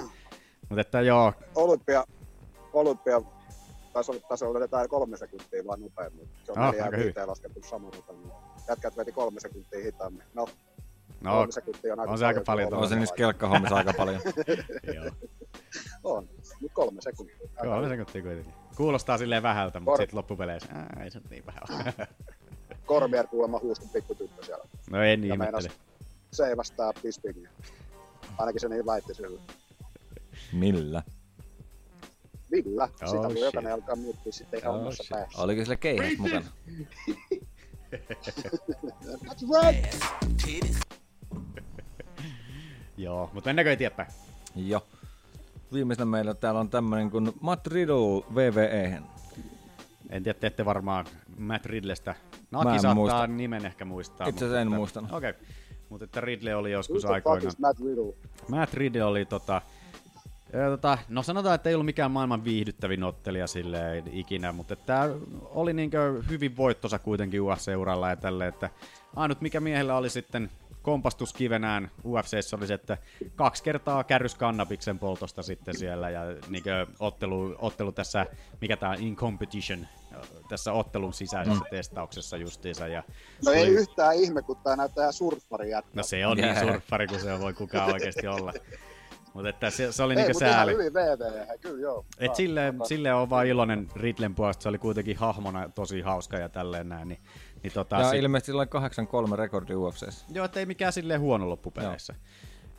Mutta 0.69 0.81
että 0.81 1.01
joo, 1.01 1.33
Olympia, 1.55 2.03
olympia 2.73 3.21
taisi 3.93 4.11
olla, 4.11 4.21
taisi 4.29 4.45
olla 4.45 4.59
jotain 4.59 4.89
kolme 4.89 5.17
sekuntia 5.17 5.65
vaan 5.67 5.81
nopeammin. 5.81 6.29
Se 6.43 6.51
on 6.51 6.57
aika 6.57 6.85
hyvin. 6.85 6.99
viiteen 6.99 7.27
laskettu 7.27 7.59
saman 7.69 7.91
nopeammin. 7.95 8.31
Jätkät 8.69 8.97
veti 8.97 9.11
kolme 9.11 9.39
sekuntia 9.39 9.79
hitaammin. 9.83 10.23
No, 10.33 10.47
No, 11.21 11.31
kolme 11.31 11.51
sekuntia 11.51 11.93
on 11.93 11.99
aika 11.99 12.11
on 12.11 12.17
se 12.17 12.25
aika 12.25 12.41
paljon 12.45 12.69
kun 12.69 12.77
On 12.77 12.89
se 12.89 12.95
niissä 12.95 13.15
kelkkahommissa 13.15 13.75
aika 13.75 13.93
paljon. 13.97 14.21
Joo. 14.95 15.05
On, 16.03 16.29
mut 16.61 16.71
kolme 16.73 17.01
sekuntia. 17.01 17.47
Kolme 17.61 17.89
sekuntia 17.89 18.21
kuitenkin. 18.21 18.53
Kuulostaa 18.77 19.17
silleen 19.17 19.43
vähältä, 19.43 19.79
mutta 19.79 19.97
sitten 19.97 20.17
loppupeleissä, 20.17 20.69
ää, 20.73 21.03
ei 21.03 21.11
se 21.11 21.19
nyt 21.19 21.29
niin 21.29 21.45
vähän 21.45 21.61
ole. 21.69 22.07
Kormier 22.85 23.27
kuulemma 23.27 23.59
huusti 23.59 23.85
pikkutyttö 23.93 24.45
siellä. 24.45 24.65
No 24.89 25.01
en 25.03 25.23
Ja 25.23 25.35
meinas 25.35 25.63
ihmettele. 25.65 25.87
seivästää 26.31 26.91
Bispingia. 27.03 27.49
Ainakin 28.37 28.61
se 28.61 28.69
niin 28.69 28.85
väitti 28.85 29.13
sille. 29.13 29.39
Millä? 30.53 31.03
Millä? 32.51 32.83
Oh, 32.83 33.07
Sitä 33.09 33.21
voi 33.21 33.39
jokainen 33.39 33.73
alkaa 33.73 33.95
miettiä 33.95 34.31
sitten 34.31 34.59
ihan 34.59 34.75
Oh, 34.75 34.81
omassa 34.81 35.03
shit. 35.03 35.09
päässä. 35.09 35.41
Oliko 35.41 35.61
sillä 35.61 35.75
keihäs 35.75 36.17
mukana? 36.17 36.45
That's 39.25 39.43
right! 39.63 39.95
Joo, 42.97 43.29
mutta 43.33 43.47
mennäänkö 43.49 43.71
eteenpäin? 43.71 44.11
Joo. 44.55 44.81
Viimeisenä 45.73 46.05
meillä 46.05 46.33
täällä 46.33 46.59
on 46.59 46.69
tämmönen 46.69 47.09
kuin 47.11 47.31
Matt 47.41 47.67
Riddle 47.67 48.23
VVE. 48.35 49.01
En 50.09 50.23
tiedä, 50.23 50.39
te 50.39 50.47
ette 50.47 50.65
varmaan 50.65 51.05
Matt 51.37 51.65
Ridlestä. 51.65 52.15
Naki 52.53 52.69
saattaa 52.79 52.95
muista. 52.95 53.27
nimen 53.27 53.65
ehkä 53.65 53.85
muistaa. 53.85 54.27
Itse 54.27 54.45
asiassa 54.45 54.61
en 54.61 54.67
mutta- 54.67 54.77
muistanut. 54.77 55.11
Okei. 55.11 55.29
Okay. 55.29 55.41
Mutta 55.89 56.05
että 56.05 56.21
Ridley 56.21 56.53
oli 56.53 56.71
joskus 56.71 57.05
aikoinaan. 57.05 57.47
is 57.47 57.59
Matt 57.59 57.79
Riddle? 57.79 58.13
Matt 58.47 58.73
Riddle 58.73 59.03
oli 59.03 59.25
tota, 59.25 59.61
ja 60.53 60.69
tota, 60.69 60.97
no 61.09 61.23
sanotaan, 61.23 61.55
että 61.55 61.69
ei 61.69 61.75
ollut 61.75 61.85
mikään 61.85 62.11
maailman 62.11 62.43
viihdyttävin 62.43 63.03
ottelija 63.03 63.47
silleen 63.47 64.03
ikinä, 64.11 64.51
mutta 64.51 64.75
tämä 64.75 65.09
oli 65.41 65.73
niinkö 65.73 66.23
hyvin 66.29 66.57
voittosa 66.57 66.99
kuitenkin 66.99 67.41
UFC-uralla 67.41 68.09
ja 68.09 68.15
tälle, 68.15 68.47
että 68.47 68.69
ainut 69.15 69.41
mikä 69.41 69.59
miehellä 69.59 69.97
oli 69.97 70.09
sitten 70.09 70.49
kompastuskivenään 70.81 71.91
UFCssä 72.05 72.55
oli 72.57 72.67
se, 72.67 72.73
että 72.73 72.97
kaksi 73.35 73.63
kertaa 73.63 74.03
kärrys 74.03 74.35
kannabiksen 74.35 74.99
poltosta 74.99 75.43
sitten 75.43 75.77
siellä 75.77 76.09
ja 76.09 76.21
niinkö 76.49 76.87
ottelu, 76.99 77.55
ottelu 77.59 77.91
tässä, 77.91 78.25
mikä 78.61 78.77
tää 78.77 78.89
on, 78.89 78.99
in 78.99 79.15
competition, 79.15 79.87
tässä 80.49 80.73
ottelun 80.73 81.13
sisäisessä 81.13 81.63
Mm. 81.63 81.69
testauksessa 81.69 82.37
justiinsa. 82.37 82.87
Ja 82.87 83.03
No 83.45 83.51
ei 83.51 83.61
oli- 83.63 83.69
yhtään 83.71 84.15
ihme, 84.15 84.41
kun 84.41 84.57
tää 84.63 84.75
näyttää 84.75 85.11
surffari 85.11 85.69
jätkä. 85.69 85.91
No 85.93 86.03
se 86.03 86.27
on 86.27 86.37
niin 86.37 86.59
surffari 86.65 87.07
kuin 87.07 87.19
se 87.21 87.39
voi 87.39 87.53
kukaan 87.53 87.93
oikeasti 87.93 88.27
olla. 88.27 88.53
Mutta 89.33 89.49
että 89.49 89.69
se, 89.69 89.91
se 89.91 90.03
oli 90.03 90.13
Ei, 90.13 90.17
niinku 90.23 90.39
sääli. 90.39 90.73
hyvin 90.73 90.93
VV, 90.93 91.47
kyllä 91.61 91.81
joo. 91.81 92.05
Et 92.19 92.35
silleen, 92.35 92.79
silleen 92.87 93.15
on 93.15 93.29
vaan 93.29 93.47
iloinen 93.47 93.87
Ridlen 93.95 94.35
puolesta, 94.35 94.63
se 94.63 94.69
oli 94.69 94.77
kuitenkin 94.77 95.17
hahmona 95.17 95.69
tosi 95.69 96.01
hauska 96.01 96.37
ja 96.37 96.49
tälleen 96.49 96.89
näin. 96.89 97.07
Niin, 97.07 97.19
niin 97.63 97.73
tota, 97.73 97.95
Ja 97.95 98.09
sit- 98.09 98.19
ilmeisesti 98.19 98.45
sillä 98.45 98.61
on 98.61 98.67
8-3 99.31 99.35
rekordi 99.35 99.75
UFCssä. 99.75 100.25
Joo, 100.33 100.45
että 100.45 100.59
ei 100.59 100.65
mikään 100.65 100.93
silleen 100.93 101.21
huono 101.21 101.49
loppupeleissä. 101.49 102.15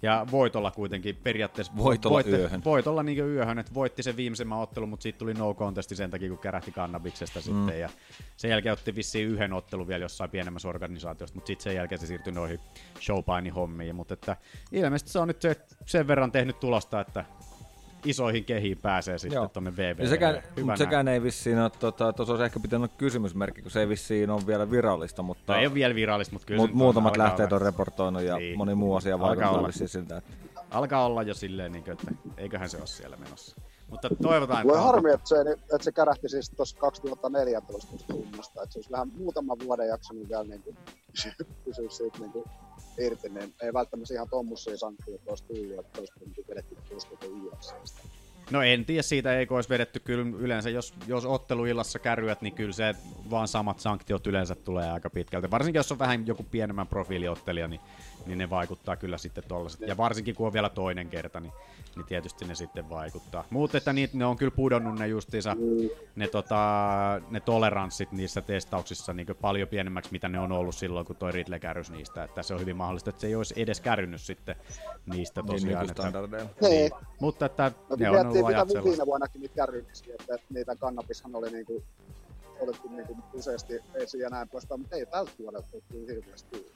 Ja 0.05 0.27
voitolla 0.31 0.71
kuitenkin 0.71 1.17
periaatteessa... 1.17 1.73
Voitolla 1.77 2.23
yöhön. 2.27 2.65
Voitolla 2.65 3.03
niin 3.03 3.19
yöhön, 3.19 3.59
että 3.59 3.75
voitti 3.75 4.03
sen 4.03 4.17
viimeisemmän 4.17 4.59
ottelun, 4.59 4.89
mutta 4.89 5.03
siitä 5.03 5.19
tuli 5.19 5.35
no 5.35 5.55
contesti 5.55 5.97
sen 5.97 6.11
takia, 6.11 6.29
kun 6.29 6.39
kärähti 6.39 6.73
kannabiksesta 6.73 7.39
mm. 7.39 7.43
sitten. 7.43 7.81
Ja 7.81 7.89
sen 8.37 8.51
jälkeen 8.51 8.73
otti 8.73 8.95
vissiin 8.95 9.29
yhden 9.29 9.53
ottelun 9.53 9.89
vielä 9.89 10.05
jossain 10.05 10.31
pienemmässä 10.31 10.69
organisaatiossa, 10.69 11.35
mutta 11.35 11.47
sitten 11.47 11.65
sen 11.65 11.75
jälkeen 11.75 12.01
se 12.01 12.07
siirtyi 12.07 12.33
noihin 12.33 12.61
showpaini-hommiin. 13.01 13.93
Mutta 13.93 14.15
että 14.15 14.37
ilmeisesti 14.73 15.11
se 15.11 15.19
on 15.19 15.29
nyt 15.29 15.43
se, 15.43 15.57
sen 15.87 16.07
verran 16.07 16.33
tehnyt 16.33 16.61
tulosta, 16.61 17.01
että 17.01 17.25
isoihin 18.05 18.45
kehiin 18.45 18.79
pääsee 18.83 19.19
sitten 19.19 19.37
Joo. 19.37 19.49
tonne 19.49 19.77
VV. 19.77 19.99
Ja 19.99 20.09
sekään, 20.09 20.43
mut 20.65 20.77
sekään 20.77 21.09
ei 21.09 21.23
vissiin 21.23 21.59
ole, 21.59 21.71
tota, 21.71 22.13
tuossa 22.13 22.33
olisi 22.33 22.45
ehkä 22.45 22.61
pitänyt 22.61 22.91
olla 22.91 22.99
kysymysmerkki, 22.99 23.63
kun 23.63 23.71
se 23.71 23.81
ei 23.81 23.89
vissiin 23.89 24.31
ole 24.31 24.47
vielä 24.47 24.71
virallista, 24.71 25.23
mutta... 25.23 25.53
No 25.53 25.59
ei 25.59 25.67
ole 25.67 25.75
vielä 25.75 25.95
virallista, 25.95 26.33
mutta 26.33 26.47
kyllä 26.47 26.61
mut 26.61 26.71
on, 26.71 26.77
muutamat 26.77 27.17
lähteet 27.17 27.53
olla. 27.53 27.61
on 27.61 27.67
raportoinut 27.67 28.23
ja 28.23 28.37
Niin. 28.37 28.59
moni 28.59 28.75
muu 28.75 28.95
asia 28.97 29.15
Alkaa 29.15 29.29
vaikuttaa 29.29 29.51
olla. 29.59 29.69
vissiin 29.69 29.89
siltä, 29.89 30.17
että... 30.17 30.33
Alkaa 30.71 31.07
olla 31.07 31.23
jo 31.23 31.35
silleen, 31.35 31.73
niin 31.73 31.85
kuin, 31.85 31.93
että 31.93 32.13
eiköhän 32.37 32.69
se 32.71 32.77
ole 32.77 32.87
siellä 32.87 33.17
menossa. 33.17 33.57
Mutta 33.91 34.09
toivotaan, 34.23 34.65
Voi 34.67 34.73
että 34.77 34.83
harmi, 34.87 35.11
että 35.13 35.29
se, 35.29 35.37
että 35.51 35.79
se 35.85 35.93
kärähti 35.93 36.29
siis 36.29 36.51
tuossa 36.51 36.77
2014 36.79 37.91
tuosta 37.91 38.07
tunnasta, 38.13 38.63
että 38.63 38.73
se 38.73 38.79
olisi 38.79 38.91
vähän 38.91 39.09
muutaman 39.17 39.57
vuoden 39.65 39.89
jaksanut 39.89 40.29
vielä 40.29 40.45
niin 40.51 40.63
kuin, 40.63 40.77
pysyä 41.65 41.91
siitä 41.91 42.19
niin 42.19 42.33
kuin, 42.33 42.45
irti, 42.99 43.29
niin 43.29 43.55
ei 43.63 43.73
välttämättä 43.73 44.15
ihan 44.15 44.29
tommosia 44.29 44.77
sanktioita 44.77 45.25
olisi 45.29 45.45
tullut, 45.45 45.79
että 45.79 46.01
olisi 46.01 46.13
vedetty. 46.49 46.77
No 48.51 48.63
en 48.63 48.85
tiedä 48.85 49.03
siitä, 49.03 49.39
eikö 49.39 49.55
olisi 49.55 49.69
vedetty 49.69 50.01
kyllä 50.01 50.37
yleensä, 50.39 50.71
jos, 50.71 50.95
jos 51.07 51.25
otteluillassa 51.27 51.99
kärryät, 51.99 52.43
niin 52.43 52.55
kyllä 52.55 52.73
se 52.73 52.95
vaan 53.31 53.49
samat 53.49 53.81
sanktiot 53.81 54.27
yleensä 54.27 54.55
tulee 54.55 54.91
aika 54.91 55.11
pitkälti. 55.11 55.51
Varsinkin 55.51 55.79
jos 55.79 55.93
on 55.93 55.99
vähän 55.99 56.27
joku 56.27 56.43
pienemmän 56.43 56.87
profiiliottelija, 56.87 57.69
niin, 57.69 57.81
niin 58.27 58.39
ne 58.39 58.51
vaikuttaa 58.51 58.97
kyllä 58.97 59.19
sitten 59.19 59.45
tollaset. 59.49 59.81
Ja 59.81 59.97
varsinkin 59.97 60.35
kun 60.35 60.47
on 60.47 60.53
vielä 60.53 60.69
toinen 60.69 61.09
kerta, 61.09 61.41
niin, 61.41 61.53
niin 61.97 62.07
tietysti 62.07 62.45
ne 62.45 62.55
sitten 62.55 62.91
vaikuttaa. 62.91 63.45
Mutta 63.51 63.79
että 63.79 63.93
niitä, 63.93 64.17
ne 64.19 64.25
on 64.25 64.37
kyllä 64.37 64.51
pudonnut 64.57 64.99
ne 64.99 65.07
justiinsa, 65.09 65.57
ne, 66.17 66.29
tota, 66.29 66.57
ne 67.31 67.41
toleranssit 67.41 68.13
niissä 68.13 68.43
testauksissa 68.43 69.13
niin 69.13 69.27
paljon 69.41 69.69
pienemmäksi, 69.69 70.13
mitä 70.13 70.29
ne 70.29 70.39
on 70.39 70.53
ollut 70.53 70.75
silloin, 70.75 71.07
kun 71.07 71.17
toi 71.17 71.33
Ridley 71.33 71.59
kärrys 71.59 71.91
niistä. 71.91 72.25
Että 72.25 72.43
se 72.43 72.55
on 72.55 72.61
hyvin 72.61 72.77
mahdollista, 72.77 73.11
että 73.11 73.21
se 73.21 73.27
ei 73.27 73.35
olisi 73.35 73.55
edes 73.57 73.81
kärrynyt 73.81 74.21
sitten 74.21 74.57
niistä 75.07 75.41
Niin 75.41 75.47
tosiaan. 75.47 75.71
että, 75.73 75.83
nykystandardeilla. 75.83 76.51
Niin. 76.61 76.91
Mutta 77.21 77.47
että 77.47 77.73
No 77.91 77.97
ne 77.99 78.11
on 78.11 78.17
ollut 78.27 78.37
ajat 78.47 78.59
mun 78.59 78.69
sellaista. 78.69 78.85
viime 78.91 79.07
vuonnakin 79.07 79.41
niitä 79.41 79.55
kärryksiä, 79.55 80.15
että 80.15 80.39
niitä 80.51 80.77
kannabishan 80.77 81.35
oli 81.35 81.51
niinku, 81.51 81.83
otettu 82.61 82.89
niinku 82.89 83.17
useasti 83.33 83.81
esiin 83.95 84.23
ja 84.23 84.31
näin 84.31 84.49
poispäin, 84.49 84.81
mutta 84.81 84.97
ei 84.97 85.07
tältä 85.07 85.31
vuodelta 85.39 85.67
ole 85.73 85.83
kyllä 85.91 86.13
hirveästi. 86.13 86.73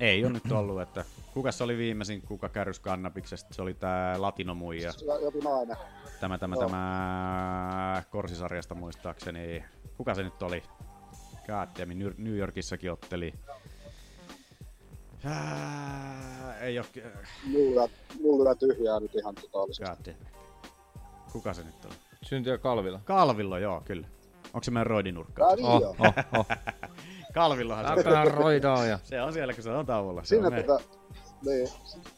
Ei 0.00 0.24
ole 0.24 0.32
nyt 0.32 0.52
ollut, 0.52 0.80
että 0.80 1.04
kuka 1.34 1.52
se 1.52 1.64
oli 1.64 1.78
viimeisin, 1.78 2.22
kuka 2.22 2.48
kärrys 2.48 2.80
kannabiksesta? 2.80 3.54
Se 3.54 3.62
oli 3.62 3.74
tää 3.74 4.22
Latinomuija. 4.22 4.92
Joku 5.22 5.40
nainen. 5.40 5.76
Tämä, 6.20 6.38
tämä, 6.38 6.54
Joo. 6.56 6.64
tämä 6.66 8.02
Korsisarjasta 8.10 8.74
muistaakseni. 8.74 9.64
Kuka 9.96 10.14
se 10.14 10.22
nyt 10.22 10.42
oli? 10.42 10.62
Goddamn, 11.46 11.92
New- 11.98 12.14
New 12.18 12.36
Yorkissakin 12.36 12.92
otteli. 12.92 13.34
Ää, 15.24 16.58
ei 16.60 16.78
oo... 16.78 16.84
Mulla, 17.46 17.88
mulla 18.20 18.54
tyhjää 18.54 19.00
nyt 19.00 19.14
ihan 19.14 19.34
totaalisesti. 19.34 19.84
Goddamn. 19.84 20.26
Kuka 21.32 21.54
se 21.54 21.62
nyt 21.64 21.84
oli? 21.84 21.94
Syntyy 22.22 22.58
Kalvilla. 22.58 23.00
Kalvillo, 23.04 23.58
joo, 23.58 23.80
kyllä. 23.80 24.06
Onko 24.54 24.64
se 24.64 24.70
meidän 24.70 24.86
roidinurkka? 24.86 25.54
Niin 25.54 25.66
Oh, 25.66 25.80
joo. 25.82 25.96
oh, 25.98 26.38
oh. 26.38 26.46
Kalvillohan 27.34 28.02
se 28.02 28.08
on. 28.08 28.26
roidaa 28.26 28.86
ja- 28.86 28.98
Se 29.04 29.22
on 29.22 29.32
siellä, 29.32 29.54
kun 29.54 29.62
se 29.62 29.70
on 29.70 29.86
tauolla. 29.86 30.24
Se 30.24 30.28
Sinne 30.28 30.46
on 30.46 30.52
pitää, 30.54 30.76
niin, 31.46 31.68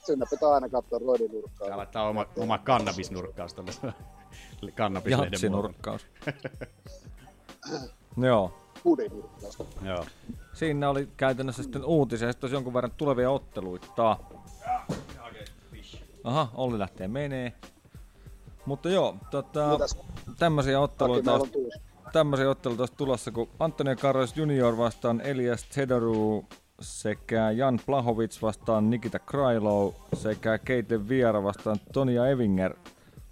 sinne 0.06 0.26
pitää 0.30 0.48
aina 0.48 0.68
katsoa 0.68 0.98
roidinurkkaa. 1.06 1.68
Tää 1.68 1.76
laittaa 1.76 2.08
oma, 2.08 2.26
oma 2.36 2.58
kannabisnurkkaus 2.58 3.54
tonne 3.54 3.72
kannabislehden 4.76 5.32
Jatsinurkkaus. 5.32 6.06
Joo. 8.26 8.52
Pudinurkkaus. 8.82 9.58
Joo. 9.82 10.04
Siinä 10.52 10.90
oli 10.90 11.08
käytännössä 11.16 11.62
sitten 11.62 11.84
uutisia 11.84 12.28
ja 12.28 12.32
sitten 12.32 12.46
olisi 12.46 12.56
jonkun 12.56 12.74
verran 12.74 12.92
tulevia 12.96 13.30
otteluita. 13.30 14.16
Aha, 16.24 16.48
Olli 16.54 16.78
lähtee 16.78 17.08
menee. 17.08 17.52
Mutta 18.66 18.88
joo, 18.90 19.16
tota, 19.30 19.78
tämmöisiä 20.38 20.80
otteluita 20.80 21.34
on. 21.34 21.48
Tämmöisiä 22.12 22.50
otteluita 22.50 22.82
olisi 22.82 22.94
tulossa, 22.96 23.30
kun 23.30 23.48
Antonio 23.58 23.96
Carlos 23.96 24.36
Junior 24.36 24.76
vastaan 24.76 25.20
Elias 25.20 25.64
Tedoru 25.64 26.44
sekä 26.80 27.50
Jan 27.50 27.80
Plahovic 27.86 28.42
vastaan 28.42 28.90
Nikita 28.90 29.18
Krylov 29.18 29.92
sekä 30.14 30.58
Keite 30.58 31.08
Viera 31.08 31.42
vastaan 31.42 31.76
Tonia 31.92 32.26
Evinger 32.26 32.74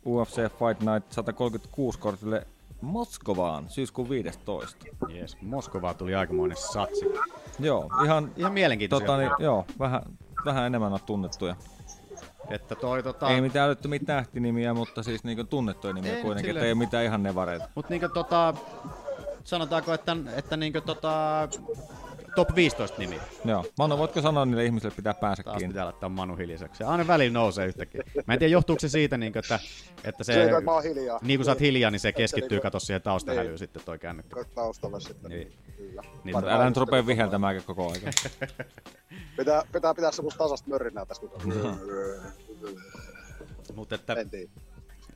UFC 0.07 0.37
Fight 0.37 0.81
Night 0.81 1.13
136 1.13 1.99
kortille 1.99 2.47
Moskovaan 2.81 3.69
syyskuun 3.69 4.09
15. 4.11 4.87
Jees, 5.09 5.37
Moskovaa 5.43 5.95
tuli 5.95 6.15
aikamoinen 6.15 6.57
satsi. 6.57 7.07
Joo, 7.59 7.91
ihan, 8.05 8.33
Ihan 8.37 8.53
mielenkiintoisia. 8.53 9.07
tota, 9.07 9.19
niin, 9.19 9.31
joo, 9.39 9.65
vähän, 9.79 10.03
vähän 10.45 10.67
enemmän 10.67 10.93
on 10.93 10.99
tunnettuja. 11.07 11.57
Että 12.51 12.75
toi 12.75 13.03
tota... 13.03 13.31
Ei 13.31 13.41
mitään 13.41 13.67
älyttömiä 13.69 13.99
tähtinimiä, 14.07 14.75
mutta 14.75 15.03
siis 15.03 15.25
niinku 15.25 15.45
tunnettuja 15.45 15.93
nimiä 15.93 16.17
Ei 16.17 16.23
kuitenkin, 16.23 16.51
että 16.51 16.61
silleen- 16.61 16.67
ei 16.67 16.73
ole 16.73 16.79
mitään 16.79 17.05
ihan 17.05 17.23
nevareita. 17.23 17.69
Mut 17.75 17.89
niinkö 17.89 18.09
tota... 18.09 18.55
Sanotaanko, 19.45 19.93
että, 19.95 20.17
että 20.37 20.57
niinkö 20.57 20.81
tota... 20.81 21.49
Top 22.37 22.55
15 22.55 22.99
nimi. 22.99 23.21
Joo. 23.45 23.65
Manu, 23.79 23.99
voitko 23.99 24.21
sanoa 24.23 24.45
niille 24.47 24.65
ihmisille, 24.65 24.89
että 24.89 24.97
pitää 24.97 25.15
päänsä 25.15 25.43
Taas 25.43 25.57
kiinni? 25.57 25.73
pitää 25.73 25.85
laittaa 25.85 26.09
Manu 26.09 26.37
hiljaiseksi. 26.37 26.83
Ja 26.83 26.89
aina 26.89 27.07
välillä 27.07 27.33
nousee 27.33 27.67
yhtäkkiä. 27.67 28.03
Mä 28.27 28.33
en 28.35 28.39
tiedä, 28.39 28.53
johtuuko 28.53 28.81
se 28.81 28.89
siitä, 28.89 29.19
niinkö, 29.19 29.39
että, 29.39 29.59
että 30.05 30.25
se... 30.25 30.33
Se, 30.33 30.45
että 30.45 30.61
mä 30.61 30.73
oon 30.73 30.83
hiljaa. 30.83 31.19
Niin 31.23 31.39
kun 31.39 31.45
sä 31.45 31.51
oot 31.51 31.61
hiljaa, 31.61 31.91
niin 31.91 32.01
se 32.01 32.13
keskittyy, 32.13 32.49
niinku- 32.57 32.63
kato 32.63 32.81
siihen 32.81 33.03
taustahälyyn 33.03 33.49
Niin. 33.51 33.59
sitten 33.59 33.83
toi 33.85 33.99
kännykkä. 33.99 34.45
Taustalla 34.55 35.01
sitten. 35.01 35.31
Niin. 35.31 35.53
Kyllä. 35.79 36.03
Niin, 36.25 36.37
Mutta 36.37 36.51
älä 36.51 36.69
nyt 36.69 36.77
rupea 36.77 37.07
viheltämään 37.07 37.63
koko 37.63 37.93
ajan. 37.93 38.13
Pitää, 39.37 39.63
pitää 39.73 39.95
pitää 39.95 40.13
semmoista 40.13 40.39
tasasta 40.39 40.71
mörinää 40.71 41.07
tästä. 41.07 41.27
Mutta 43.75 43.95
että... 43.95 44.15
En 44.15 44.31
tiedä. 44.31 44.51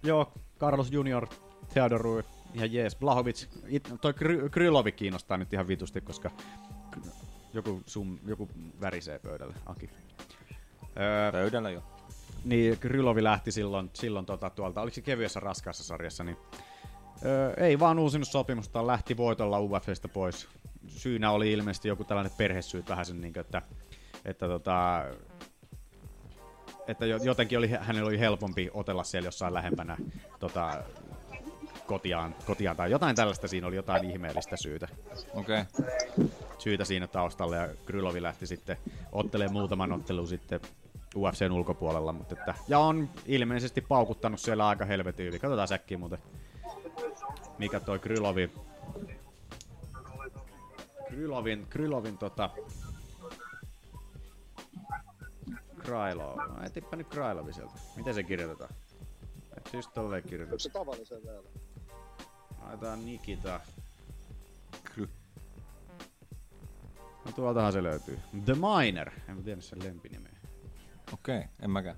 Joo, 0.02 0.32
Carlos 0.60 0.92
Junior, 0.92 1.26
Theodorou, 1.72 2.22
ihan 2.54 2.72
jees. 2.72 2.96
Blahovic, 2.96 3.46
it, 3.66 3.88
toi 4.00 4.12
Kry- 4.12 4.48
Krylovi 4.50 4.92
kiinnostaa 4.92 5.36
nyt 5.36 5.52
ihan 5.52 5.68
vitusti, 5.68 6.00
koska 6.00 6.30
joku, 7.54 7.82
sum, 7.86 8.18
joku 8.26 8.48
värisee 8.80 9.18
pöydälle, 9.18 9.54
Aki. 9.66 9.90
Öö, 11.00 11.32
Pöydällä 11.32 11.70
jo. 11.70 11.82
niin 12.44 12.78
Krylovi 12.78 13.24
lähti 13.24 13.52
silloin, 13.52 13.90
silloin 13.92 14.26
tota, 14.26 14.50
tuolta, 14.50 14.82
oliko 14.82 14.94
se 14.94 15.00
kevyessä 15.00 15.40
raskaassa 15.40 15.84
sarjassa, 15.84 16.24
niin 16.24 16.36
öö, 17.24 17.54
ei 17.56 17.78
vaan 17.78 17.98
uusinut 17.98 18.28
sopimusta, 18.28 18.86
lähti 18.86 19.16
voitolla 19.16 19.60
UFCstä 19.60 20.08
pois. 20.08 20.48
Syynä 20.86 21.30
oli 21.30 21.52
ilmeisesti 21.52 21.88
joku 21.88 22.04
tällainen 22.04 22.32
perhesyy 22.38 22.84
vähän 22.88 23.06
sen, 23.06 23.20
niin 23.20 23.32
kuin, 23.32 23.40
että, 23.40 23.62
että, 24.24 24.46
tota, 24.46 25.04
että 26.86 27.06
jo- 27.06 27.20
jotenkin 27.22 27.58
oli, 27.58 27.68
hänellä 27.68 28.08
oli 28.08 28.18
helpompi 28.18 28.70
otella 28.74 29.04
siellä 29.04 29.26
jossain 29.26 29.54
lähempänä 29.54 29.96
tota, 30.38 30.82
kotiaan, 31.86 32.34
kotiaan 32.46 32.76
tai 32.76 32.90
jotain 32.90 33.16
tällaista, 33.16 33.48
siinä 33.48 33.66
oli 33.66 33.76
jotain 33.76 34.10
ihmeellistä 34.10 34.56
syytä. 34.56 34.88
Okei. 35.34 35.60
Okay. 35.60 36.28
Syytä 36.58 36.84
siinä 36.84 37.06
taustalla 37.06 37.56
ja 37.56 37.68
Krylovi 37.86 38.22
lähti 38.22 38.46
sitten 38.46 38.76
ottelemaan 39.12 39.52
muutaman 39.52 39.92
ottelun 39.92 40.28
sitten 40.28 40.60
UFCn 41.16 41.52
ulkopuolella, 41.52 42.12
mutta 42.12 42.34
että, 42.38 42.54
ja 42.68 42.78
on 42.78 43.10
ilmeisesti 43.26 43.80
paukuttanut 43.80 44.40
siellä 44.40 44.68
aika 44.68 44.84
helvetin 44.84 45.26
hyvin. 45.26 45.40
Katsotaan 45.40 45.68
säkkiä 45.68 45.98
muuten, 45.98 46.18
mikä 47.62 47.80
toi 47.80 47.98
Krylovi, 47.98 48.50
Krylovin, 51.08 51.66
Krylovin 51.70 52.18
tota, 52.18 52.50
Krylov. 55.78 56.36
No, 56.36 56.64
etipä 56.66 56.96
nyt 56.96 57.08
Krylovi 57.08 57.52
sieltä. 57.52 57.72
Miten 57.96 58.14
se 58.14 58.22
kirjoitetaan? 58.22 58.70
Et 59.56 59.68
siis 59.70 59.88
tolleen 59.88 60.18
Onko 60.18 60.28
kirjoitetaan. 60.28 60.60
se 60.60 60.70
tavallisen 60.70 61.22
vielä? 61.22 61.42
Laitetaan 62.62 63.04
Nikita. 63.06 63.60
Kry. 64.84 65.08
No 67.24 67.32
tuoltahan 67.34 67.72
se 67.72 67.82
löytyy. 67.82 68.18
The 68.44 68.54
Miner. 68.54 69.10
En 69.28 69.36
mä 69.36 69.42
tiedä 69.42 69.60
sen 69.60 69.84
lempinimeä. 69.84 70.32
Okei, 71.12 71.38
okay, 71.38 71.48
en 71.62 71.70
mäkään. 71.70 71.96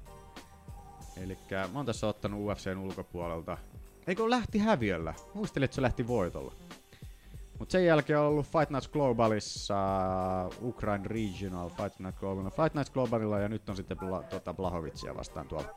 Elikkä 1.16 1.68
mä 1.72 1.78
oon 1.78 1.86
tässä 1.86 2.06
ottanut 2.06 2.40
UFCn 2.40 2.78
ulkopuolelta. 2.78 3.58
Eikö 4.07 4.30
lähti 4.30 4.59
häviöllä? 4.59 5.14
Muistelin, 5.34 5.64
että 5.64 5.74
se 5.74 5.82
lähti 5.82 6.07
voitolla. 6.07 6.52
Mut 7.59 7.70
sen 7.70 7.86
jälkeen 7.86 8.18
on 8.18 8.26
ollut 8.26 8.46
Fight 8.46 8.70
Nights 8.70 8.88
Globalissa, 8.88 9.76
Ukraine 10.62 11.09
Regional, 11.09 11.68
Fight 11.68 11.98
Night 11.98 12.20
Global, 12.20 12.50
Fight 12.50 12.74
Nights 12.74 12.90
Globalilla 12.90 13.38
ja 13.38 13.48
nyt 13.48 13.68
on 13.68 13.76
sitten 13.76 13.98
Bla, 13.98 14.22
tota 14.22 14.55
Blahovicia 14.55 15.14
vastaan 15.14 15.48
tuolla 15.48 15.74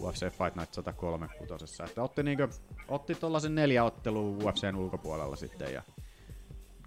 UFC 0.00 0.20
Fight 0.20 0.56
Night 0.56 0.74
103 0.74 1.28
kutosessa. 1.38 1.84
Että 1.84 2.02
otti, 2.02 2.22
niinkö, 2.22 2.48
otti 2.88 3.14
tollasen 3.14 3.54
neljä 3.54 3.84
ottelua 3.84 4.36
UFCn 4.36 4.76
ulkopuolella 4.76 5.36
sitten 5.36 5.74
ja 5.74 5.82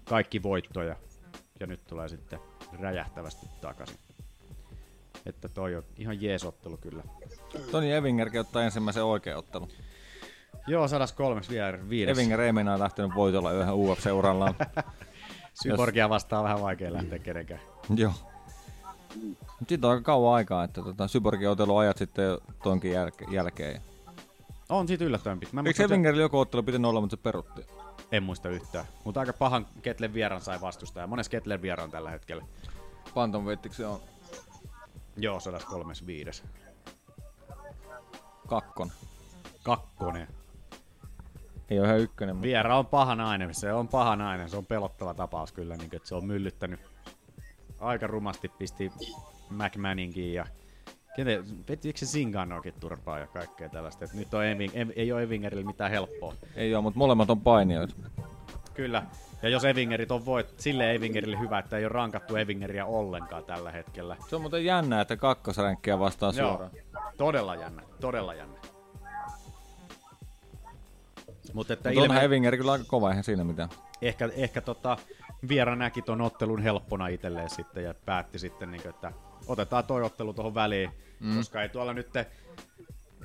kaikki 0.04 0.42
voittoja. 0.42 0.96
Ja 1.60 1.66
nyt 1.66 1.86
tulee 1.86 2.08
sitten 2.08 2.38
räjähtävästi 2.80 3.46
takaisin. 3.60 3.96
Että 5.26 5.48
toi 5.48 5.76
on 5.76 5.82
ihan 5.96 6.22
jees 6.22 6.44
ottelu 6.44 6.76
kyllä. 6.76 7.02
Toni 7.70 7.92
Evingerkin 7.92 8.40
ottaa 8.40 8.62
ensimmäisen 8.62 9.04
oikean 9.04 9.38
ottelun. 9.38 9.68
Joo, 10.66 10.88
103 10.88 11.40
viides. 11.88 12.18
Evinger 12.18 12.40
ei 12.40 12.52
meinaa 12.52 12.78
lähtenyt 12.78 13.14
voitolla 13.14 13.52
yhden 13.52 13.74
UFC-urallaan. 13.74 14.54
Syborgia 15.62 16.08
vastaan 16.08 16.44
vähän 16.44 16.60
vaikea 16.60 16.92
lähteä 16.92 17.18
kenenkään. 17.18 17.60
Joo. 17.96 18.12
Siitä 19.68 19.86
on 19.86 19.90
aika 19.90 20.02
kauan 20.02 20.34
aikaa, 20.34 20.64
että 20.64 20.82
tota, 20.82 21.08
Syborgin 21.08 21.48
otelu 21.48 21.76
ajat 21.76 21.96
sitten 21.96 22.38
tonkin 22.62 22.92
jälke- 22.92 23.34
jälkeen. 23.34 23.82
On 24.68 24.88
siitä 24.88 25.04
yllättävän 25.04 25.40
pitkä. 25.40 25.56
Eikö 25.66 25.84
Evingerillä 25.84 26.22
joku 26.22 26.38
ottelu 26.38 26.62
pitänyt 26.62 26.88
olla, 26.88 27.00
mutta 27.00 27.16
se 27.16 27.22
perutti? 27.22 27.66
En 28.12 28.22
muista 28.22 28.48
yhtään. 28.48 28.84
Mutta 29.04 29.20
aika 29.20 29.32
pahan 29.32 29.66
Ketlen 29.82 30.14
vieran 30.14 30.40
sai 30.40 30.60
vastustaja. 30.60 31.06
Mones 31.06 31.28
Ketlen 31.28 31.62
vieraan 31.62 31.90
tällä 31.90 32.10
hetkellä. 32.10 32.44
Bantamweightiksi 33.14 33.76
se 33.76 33.86
on 33.86 34.00
Joo, 35.16 35.40
135. 35.40 36.42
kakkon. 38.48 38.92
Kakkonen. 39.62 40.28
Ei 41.72 41.78
ole 41.78 41.86
ihan 41.88 42.00
ykkönen, 42.00 42.36
mutta 42.36 42.46
Viera 42.46 42.78
on 42.78 42.86
paha 42.86 43.14
nainen. 43.14 43.54
Se 43.54 43.72
on 43.72 43.88
paha 43.88 44.16
nainen. 44.16 44.48
Se 44.48 44.56
on 44.56 44.66
pelottava 44.66 45.14
tapaus 45.14 45.52
kyllä. 45.52 45.76
Niin, 45.76 45.90
että 45.96 46.08
se 46.08 46.14
on 46.14 46.24
myllyttänyt 46.26 46.80
aika 47.80 48.06
rumasti. 48.06 48.48
Pisti 48.48 48.92
McManinkin 49.50 50.34
ja 50.34 50.46
Kenen, 51.16 51.44
vetikö 51.68 51.98
se 51.98 52.06
Zinganoakin 52.06 52.74
turpaa 52.80 53.18
ja 53.18 53.26
kaikkea 53.26 53.68
tällaista. 53.68 54.04
Et 54.04 54.14
nyt 54.14 54.34
on 54.34 54.44
Eving, 54.44 54.76
Ev, 54.76 54.88
ei 54.96 55.12
ole 55.12 55.22
Evingerillä 55.22 55.66
mitään 55.66 55.90
helppoa. 55.90 56.34
ei 56.56 56.74
ole, 56.74 56.82
mutta 56.82 56.98
molemmat 56.98 57.30
on 57.30 57.40
painijoita. 57.40 57.94
Kyllä. 58.74 59.02
Ja 59.42 59.48
jos 59.48 59.64
Evingerit 59.64 60.10
on 60.10 60.24
voit, 60.24 60.54
sille 60.56 60.94
Evingerille 60.94 61.38
hyvä, 61.40 61.58
että 61.58 61.76
ei 61.76 61.84
ole 61.84 61.92
rankattu 61.92 62.36
Evingeriä 62.36 62.86
ollenkaan 62.86 63.44
tällä 63.44 63.70
hetkellä. 63.70 64.16
Se 64.28 64.36
on 64.36 64.42
muuten 64.42 64.64
jännä, 64.64 65.00
että 65.00 65.16
kakkosränkkiä 65.16 65.98
vastaan 65.98 66.34
Joo, 66.36 66.48
suoraan. 66.48 66.70
todella 67.16 67.54
jännä, 67.54 67.82
todella 68.00 68.34
jännä. 68.34 68.58
Mutta 71.52 71.72
että 71.72 71.88
onhan 71.88 72.04
ilme- 72.06 72.22
Evinger 72.24 72.56
kyllä 72.56 72.72
aika 72.72 72.84
kova, 72.88 73.08
eihän 73.10 73.24
siinä 73.24 73.44
mitään. 73.44 73.68
ehkä, 74.02 74.28
ehkä 74.36 74.60
tota, 74.60 74.96
Viera 75.48 75.76
näki 75.76 76.02
ton 76.02 76.20
ottelun 76.20 76.62
helppona 76.62 77.08
itselleen 77.08 77.50
sitten 77.50 77.84
ja 77.84 77.94
päätti 78.04 78.38
sitten, 78.38 78.70
niin 78.70 78.88
että 78.88 79.12
otetaan 79.46 79.84
toi 79.84 80.02
ottelu 80.02 80.32
tuohon 80.32 80.54
väliin, 80.54 80.90
Mm. 81.20 81.36
koska 81.36 81.62
ei 81.62 81.68
tuolla 81.68 81.92
nyt 81.94 82.08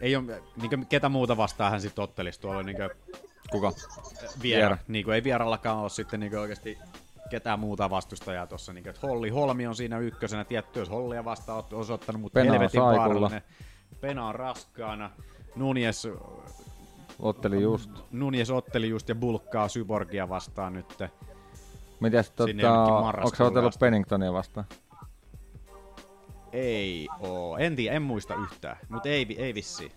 ei 0.02 0.16
ole, 0.16 0.42
niin 0.62 0.88
ketä 0.90 1.10
muuta 1.10 1.38
vastaan 1.38 1.72
hän 1.72 1.82
sitten 1.82 2.04
ottelisi 2.04 2.42
tuolla 2.42 2.64
niin 2.64 2.78
Kuka? 3.52 3.72
Viera. 3.72 4.34
Viera. 4.42 4.78
Niin 4.88 5.06
kuin 5.06 5.16
ei 5.16 5.24
vierallakaan 5.24 5.78
ole 5.78 5.90
sitten 5.90 6.20
niin 6.20 6.38
oikeasti 6.38 6.78
ketään 7.30 7.60
muuta 7.60 7.90
vastustajaa 7.90 8.48
tuossa. 8.48 8.74
Niin 8.74 8.88
että 8.90 9.08
Holli 9.08 9.30
Holmi 9.30 9.68
on 9.68 9.76
siinä 9.76 10.00
ykkösenä. 10.00 10.46
Tietty, 10.46 10.80
jos 10.80 10.90
Hollia 10.90 11.26
vastaan 11.26 11.56
oot 11.56 11.74
osoittanut, 11.74 12.22
mutta 12.22 12.40
Pena 12.40 12.52
on 12.52 12.58
helvetin 12.60 12.82
vaarallinen. 12.82 13.42
Pena 14.02 14.28
on 14.28 14.36
raskaana. 14.36 15.12
Nunes, 15.56 16.08
Otteli 17.20 17.62
just. 17.62 17.92
Nunes 18.12 18.50
otteli 18.50 18.90
just 18.90 19.10
ja 19.10 19.16
bulkkaa 19.16 19.68
Syborgia 19.68 20.30
vastaan 20.30 20.74
nyt. 20.74 20.98
Mitäs 22.00 22.32
tota, 22.32 22.84
onko 23.24 23.36
sä 23.36 23.46
otellut. 23.46 23.80
Penningtonia 23.80 24.34
vastaan? 24.34 24.66
Ei 26.52 27.08
oo. 27.20 27.58
En 27.58 27.76
tiedä, 27.76 27.96
en 27.96 28.02
muista 28.02 28.36
yhtään. 28.36 28.78
Mutta 28.90 29.10
ei, 29.10 29.36
ei 29.38 29.54
vissiin. 29.54 29.92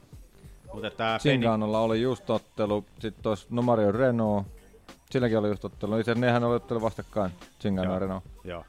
Mutta 0.75 1.18
Singanolla 1.18 1.81
oli 1.81 2.03
just 2.03 2.31
ottelu, 2.31 2.85
sitten 2.99 3.23
tuossa 3.23 3.47
no 3.51 3.62
Mario 3.62 3.93
Renault, 3.93 4.47
silläkin 5.11 5.39
oli 5.39 5.49
just 5.49 5.64
ottelu. 5.64 5.99
Itse 5.99 6.14
nehän 6.14 6.45
oli 6.45 6.57
ottelu 6.57 6.81
vastakkain, 6.83 7.33
Singano 7.59 7.93
ja. 7.93 7.99
Renault. 7.99 8.25
Joo. 8.45 8.64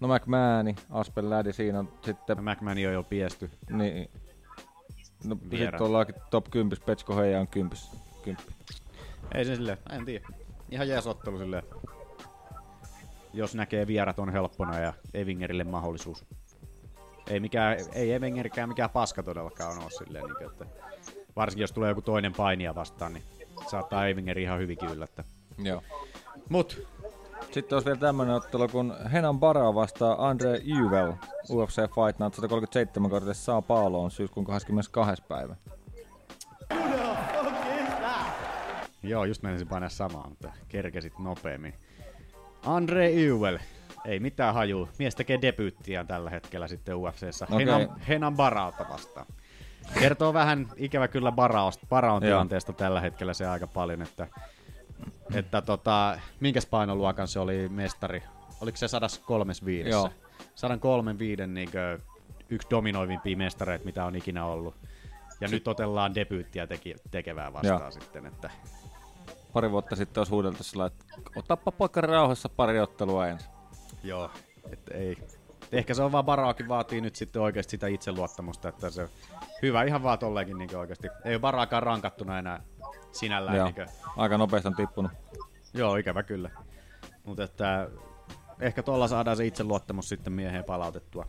No 0.00 0.08
McMahon, 0.08 0.74
Aspen 0.90 1.30
Lädi 1.30 1.52
siinä 1.52 1.78
on 1.78 1.88
sitten... 2.04 2.44
McMahon 2.44 2.76
on 2.76 2.92
jo 2.92 3.02
piesty. 3.02 3.50
Niin. 3.70 4.10
No 5.24 5.36
sitten 5.50 5.82
ollaankin 5.82 6.14
top 6.30 6.50
10, 6.50 6.78
Petsko 6.86 7.16
Heija 7.16 7.40
on 7.40 7.48
10. 7.48 7.78
10. 8.24 8.44
Ei 9.34 9.44
se 9.44 9.56
silleen, 9.56 9.78
en 9.90 10.04
tiedä. 10.04 10.28
Ihan 10.70 10.88
jees 10.88 11.06
ottelu 11.06 11.38
silleen. 11.38 11.62
Jos 13.32 13.54
näkee 13.54 13.86
vierat 13.86 14.18
on 14.18 14.32
helppona 14.32 14.78
ja 14.78 14.92
Evingerille 15.14 15.64
mahdollisuus. 15.64 16.24
Ei, 17.30 17.40
mikään, 17.40 17.76
ei 17.92 18.12
Evingerikään 18.12 18.68
mikään 18.68 18.90
paska 18.90 19.22
todellakaan 19.22 19.78
ole 19.78 19.90
silleen, 19.90 20.24
niin 20.24 20.50
että 20.50 20.66
varsinkin 21.36 21.62
jos 21.62 21.72
tulee 21.72 21.88
joku 21.88 22.02
toinen 22.02 22.32
painija 22.32 22.74
vastaan, 22.74 23.12
niin 23.12 23.24
saattaa 23.70 24.06
Evingeri 24.06 24.42
ihan 24.42 24.58
hyvinkin 24.58 24.88
yllättää. 24.88 25.24
Joo. 25.58 25.82
Mut 26.48 26.86
Sitten 27.52 27.76
olisi 27.76 27.86
vielä 27.86 28.00
tämmönen 28.00 28.34
ottelu, 28.34 28.68
kun 28.68 28.94
Henan 29.12 29.40
Bara 29.40 29.74
vastaa 29.74 30.28
Andre 30.28 30.60
Yvel 30.66 31.12
UFC 31.50 31.76
Fight 31.76 32.18
Night 32.18 32.34
137 32.34 33.10
kortissa 33.10 33.44
Sao 33.44 33.62
Pauloon 33.62 34.10
syyskuun 34.10 34.46
22. 34.46 35.22
päivä. 35.28 35.56
Joo, 39.02 39.24
just 39.24 39.42
menisin 39.42 39.68
painaa 39.68 39.88
samaa, 39.88 40.28
mutta 40.28 40.52
kerkesit 40.68 41.18
nopeammin. 41.18 41.74
Andre 42.66 43.10
Ewell. 43.12 43.58
Ei 44.04 44.20
mitään 44.20 44.54
haju. 44.54 44.88
Mies 44.98 45.14
tekee 45.14 45.42
debyyttiään 45.42 46.06
tällä 46.06 46.30
hetkellä 46.30 46.68
sitten 46.68 46.96
UFCssä. 46.96 47.46
Okei. 47.50 47.58
Henan, 47.58 48.00
Henan 48.08 48.36
Barauta 48.36 48.86
vastaan. 48.88 49.26
Kertoo 49.98 50.34
vähän 50.34 50.68
ikävä 50.76 51.08
kyllä 51.08 51.32
Baraosta, 51.32 51.86
Baraon 51.88 52.22
tilanteesta 52.22 52.72
tällä 52.72 53.00
hetkellä 53.00 53.34
se 53.34 53.46
aika 53.46 53.66
paljon, 53.66 54.02
että, 54.02 54.26
että 55.34 55.62
tota, 55.62 56.18
minkäs 56.40 56.66
painoluokan 56.66 57.28
se 57.28 57.38
oli 57.38 57.68
mestari? 57.68 58.22
Oliko 58.60 58.76
se 58.76 58.88
135? 58.88 59.88
Joo. 59.90 60.10
135 60.54 61.46
niin 61.46 61.70
yksi 62.50 62.68
dominoivimpia 62.70 63.36
mestareita, 63.36 63.84
mitä 63.84 64.04
on 64.04 64.16
ikinä 64.16 64.44
ollut. 64.44 64.74
Ja 65.40 65.48
nyt 65.48 65.68
otellaan 65.68 66.14
debyyttiä 66.14 66.66
teki, 66.66 66.94
tekevää 67.10 67.52
vastaan 67.52 67.80
Joo. 67.80 67.90
sitten, 67.90 68.26
että 68.26 68.50
Pari 69.52 69.70
vuotta 69.70 69.96
sitten 69.96 70.20
olisi 70.20 70.30
huudeltu 70.30 70.62
sillä, 70.62 70.86
että 70.86 71.04
otappa 71.36 71.72
poika 71.72 72.00
rauhassa 72.00 72.48
pari 72.48 72.80
ottelua 72.80 73.26
ensin. 73.26 73.50
Joo, 74.04 74.30
että 74.72 74.94
ei. 74.94 75.16
Ehkä 75.72 75.94
se 75.94 76.02
on 76.02 76.12
vaan 76.12 76.24
Baraakin 76.24 76.68
vaatii 76.68 77.00
nyt 77.00 77.16
sitten 77.16 77.42
oikeasti 77.42 77.70
sitä 77.70 77.86
itseluottamusta, 77.86 78.68
että 78.68 78.90
se 78.90 79.08
hyvä 79.62 79.82
ihan 79.82 80.02
vaan 80.02 80.18
tolleenkin 80.18 80.58
niin 80.58 80.76
oikeasti. 80.76 81.08
Ei 81.24 81.34
ole 81.34 81.40
Baraakaan 81.40 81.82
rankattuna 81.82 82.38
enää 82.38 82.62
sinällään. 83.12 83.56
Joo. 83.56 83.64
Niinkö, 83.66 83.86
Aika 84.16 84.38
nopeasti 84.38 84.68
on 84.68 84.76
tippunut. 84.76 85.12
Joo, 85.74 85.96
ikävä 85.96 86.22
kyllä. 86.22 86.50
Mutta 87.24 87.44
että 87.44 87.88
ehkä 88.60 88.82
tuolla 88.82 89.08
saadaan 89.08 89.36
se 89.36 89.46
itseluottamus 89.46 90.08
sitten 90.08 90.32
mieheen 90.32 90.64
palautettua. 90.64 91.26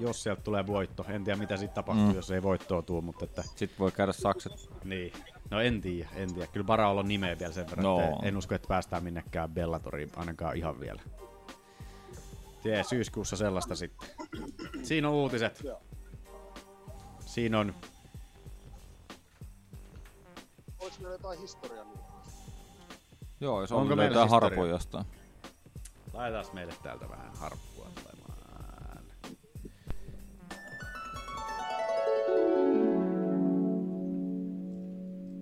Jos 0.00 0.22
sieltä 0.22 0.42
tulee 0.42 0.66
voitto. 0.66 1.04
En 1.08 1.24
tiedä 1.24 1.38
mitä 1.38 1.56
sitten 1.56 1.74
tapahtuu, 1.74 2.06
Mm. 2.06 2.14
jos 2.14 2.30
ei 2.30 2.42
voittoa 2.42 2.82
tuu, 2.82 3.02
mutta 3.02 3.24
että... 3.24 3.42
Sitten 3.56 3.78
voi 3.78 3.92
käydä 3.92 4.12
sakset. 4.12 4.52
Niin. 4.84 5.12
No 5.50 5.60
en 5.60 5.80
tiedä, 5.80 6.08
en 6.14 6.34
tiedä. 6.34 6.48
Kyllä 6.52 6.66
Baraolla 6.66 7.00
on 7.00 7.08
nimeä 7.08 7.38
vielä 7.38 7.52
sen 7.52 7.66
verran, 7.70 7.84
No. 7.84 8.00
että 8.00 8.26
en 8.26 8.36
usko, 8.36 8.54
että 8.54 8.68
päästään 8.68 9.04
minnekään 9.04 9.50
Bellatoriin, 9.50 10.10
ainakaan 10.16 10.56
ihan 10.56 10.80
vielä. 10.80 11.02
Tee 12.62 12.84
syyskuussa 12.84 13.36
sellaista 13.36 13.74
sitten. 13.76 14.08
Siinä 14.82 15.08
on 15.08 15.14
uutiset. 15.14 15.62
Siinä 17.20 17.58
on... 17.60 17.74
Oliko 20.80 20.96
meillä 21.00 21.14
jotain 21.14 21.40
historian 21.40 21.86
Joo, 23.40 23.60
jos 23.60 23.72
Onko 23.72 23.82
on 23.82 23.88
meillä 23.88 24.02
löytää 24.04 24.22
historia? 24.22 24.40
harpoja 24.48 24.70
jostain. 24.70 25.04
Laitetaan 26.12 26.54
meille 26.54 26.74
täältä 26.82 27.08
vähän 27.08 27.30
harppua 27.36 27.86
tulemaan. 27.94 28.38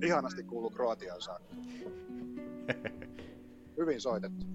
Ihanasti 0.03 0.45
kuuluu 0.45 0.71
Kroatian 0.71 1.23
saakka. 1.23 1.55
Hyvin 3.79 4.01
soitettu. 4.01 4.47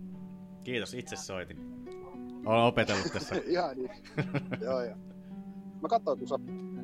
Kiitos, 0.63 0.93
itse 0.93 1.15
soitin. 1.15 1.57
Olen 2.45 2.63
opetellut 2.63 3.11
tässä. 3.13 3.35
Ihan 3.47 3.77
niin. 3.77 3.91
joo, 4.61 4.83
joo. 4.83 4.95
Mä 5.81 5.87
katsoin, 5.87 6.19
kun 6.19 6.27
sä 6.27 6.35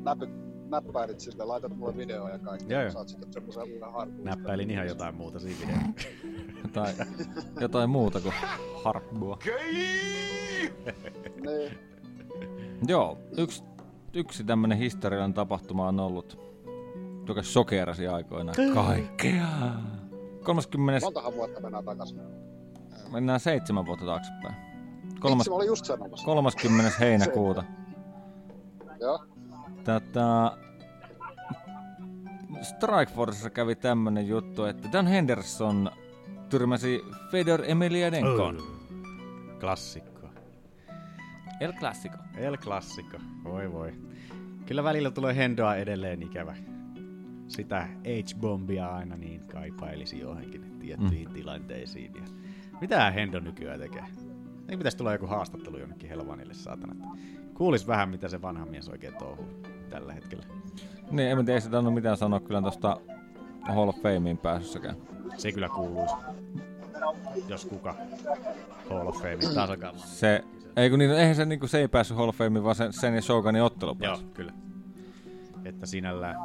näpy, 0.04 0.28
näppäilit 0.70 1.20
sille, 1.20 1.44
laitat 1.44 1.78
mulle 1.78 1.98
videoa 1.98 2.30
ja 2.30 2.40
kaikkea. 2.40 2.78
Joo, 2.78 2.82
joo. 2.82 2.92
Saat 2.92 3.10
sitten 3.10 3.34
semmoisen 3.34 3.64
uuden 3.64 3.92
harpuun. 3.92 4.26
Näppäilin 4.26 4.72
ihan 4.72 4.88
jotain 4.88 5.16
muuta 5.16 5.40
siinä 5.40 5.60
videossa. 5.62 6.08
Jotain, 6.64 6.96
jotain 7.60 7.90
muuta 7.90 8.22
kuin 8.22 8.34
harppua. 8.84 9.40
Niin. 11.42 11.78
Joo, 12.88 13.18
yksi, 13.38 13.64
yksi 14.14 14.44
tämmönen 14.44 14.78
historiallinen 14.78 15.34
tapahtuma 15.34 15.88
on 15.88 16.00
ollut, 16.00 16.40
joka 17.28 17.44
shokerasi 17.44 18.08
aikoinaan 18.08 18.56
kaikkea. 18.74 19.48
30. 20.44 21.06
Montahan 21.06 21.36
vuotta 21.36 21.60
mennään 21.62 21.86
takaisin. 21.86 22.22
Mennään 23.12 23.40
seitsemän 23.40 23.86
vuotta 23.86 24.06
taaksepäin. 24.06 24.56
Kolmas... 25.20 25.50
mä 25.50 25.56
olin 25.56 25.68
just 25.68 25.86
sanomassa. 25.86 26.26
30. 26.26 26.92
heinäkuuta. 27.00 27.64
Joo. 29.00 29.26
Tätä... 29.88 30.58
Strikeforcessa 32.62 33.50
kävi 33.50 33.76
tämmönen 33.76 34.28
juttu, 34.28 34.64
että 34.64 34.90
Dan 34.92 35.08
Henderson 35.08 35.92
tyrmäsi 36.50 37.02
Fedor 37.32 37.64
Emelianenkon. 37.68 38.58
Klassikko. 39.60 40.30
El 41.60 41.74
Clasico. 41.74 42.18
El 42.38 42.58
Classico. 42.58 43.18
Voi 43.44 43.74
voi. 43.74 43.94
Kyllä 44.66 44.84
välillä 44.84 45.12
tulee 45.12 45.36
Hendoa 45.36 45.76
edelleen 45.76 46.24
ikävä. 46.24 46.56
Sitä 47.48 47.88
H-bombia 48.04 48.88
aina 48.88 49.18
niin 49.18 49.48
kaipailisi 49.48 50.20
johonkin 50.20 50.80
tiettyihin 50.80 51.28
mm. 51.28 51.34
tilanteisiin. 51.34 52.16
Ja 52.16 52.24
mitä 52.82 53.12
Hendo 53.12 53.40
nykyään 53.40 53.80
tekee? 53.80 54.04
Ei 54.70 54.78
pitäisi 54.78 54.98
tulla 54.98 55.14
joku 55.14 55.28
haastattelu 55.28 55.78
jonnekin 55.78 56.10
Helvanille, 56.10 56.54
saatana. 56.54 56.96
Kuulis 57.54 57.88
vähän, 57.88 58.10
mitä 58.10 58.28
se 58.28 58.42
vanha 58.42 58.66
mies 58.66 58.90
oikein 58.90 59.14
touhuu 59.16 59.77
tällä 60.00 60.14
hetkellä. 60.14 60.46
Niin, 61.12 61.30
en 61.32 61.38
mä 61.38 61.44
tiedä, 61.44 61.58
ei 61.58 61.62
sitä 61.62 61.82
mitään 61.82 62.18
sanoa 62.18 62.40
kyllä 62.40 62.62
tosta 62.62 62.98
Hall 63.62 63.90
of 63.90 63.96
Fameen 64.02 64.38
pääsyssäkään. 64.38 64.96
Se 65.38 65.52
kyllä 65.52 65.70
kuuluisi. 65.70 66.16
Jos 67.48 67.66
kuka. 67.66 67.96
Hall 68.90 69.08
of 69.08 69.16
Fame 69.18 69.38
tasakalla. 69.56 70.00
Se, 70.00 70.44
ei 70.76 70.90
kun 70.90 71.00
niin, 71.00 71.12
eihän 71.12 71.36
se, 71.36 71.46
niinku, 71.46 71.68
se 71.68 71.80
ei 71.80 71.88
päässyt 71.88 72.18
Hall 72.18 72.30
of 72.30 72.36
Fameen, 72.36 72.64
vaan 72.64 72.76
sen, 72.76 72.94
sen 72.94 73.16
ja 73.16 73.22
Shogunin 73.22 73.64
ottelu 73.64 73.96
pääsi. 73.96 74.24
Joo, 74.24 74.32
kyllä. 74.34 74.54
Että 75.66 75.86
sinällään 75.86 76.36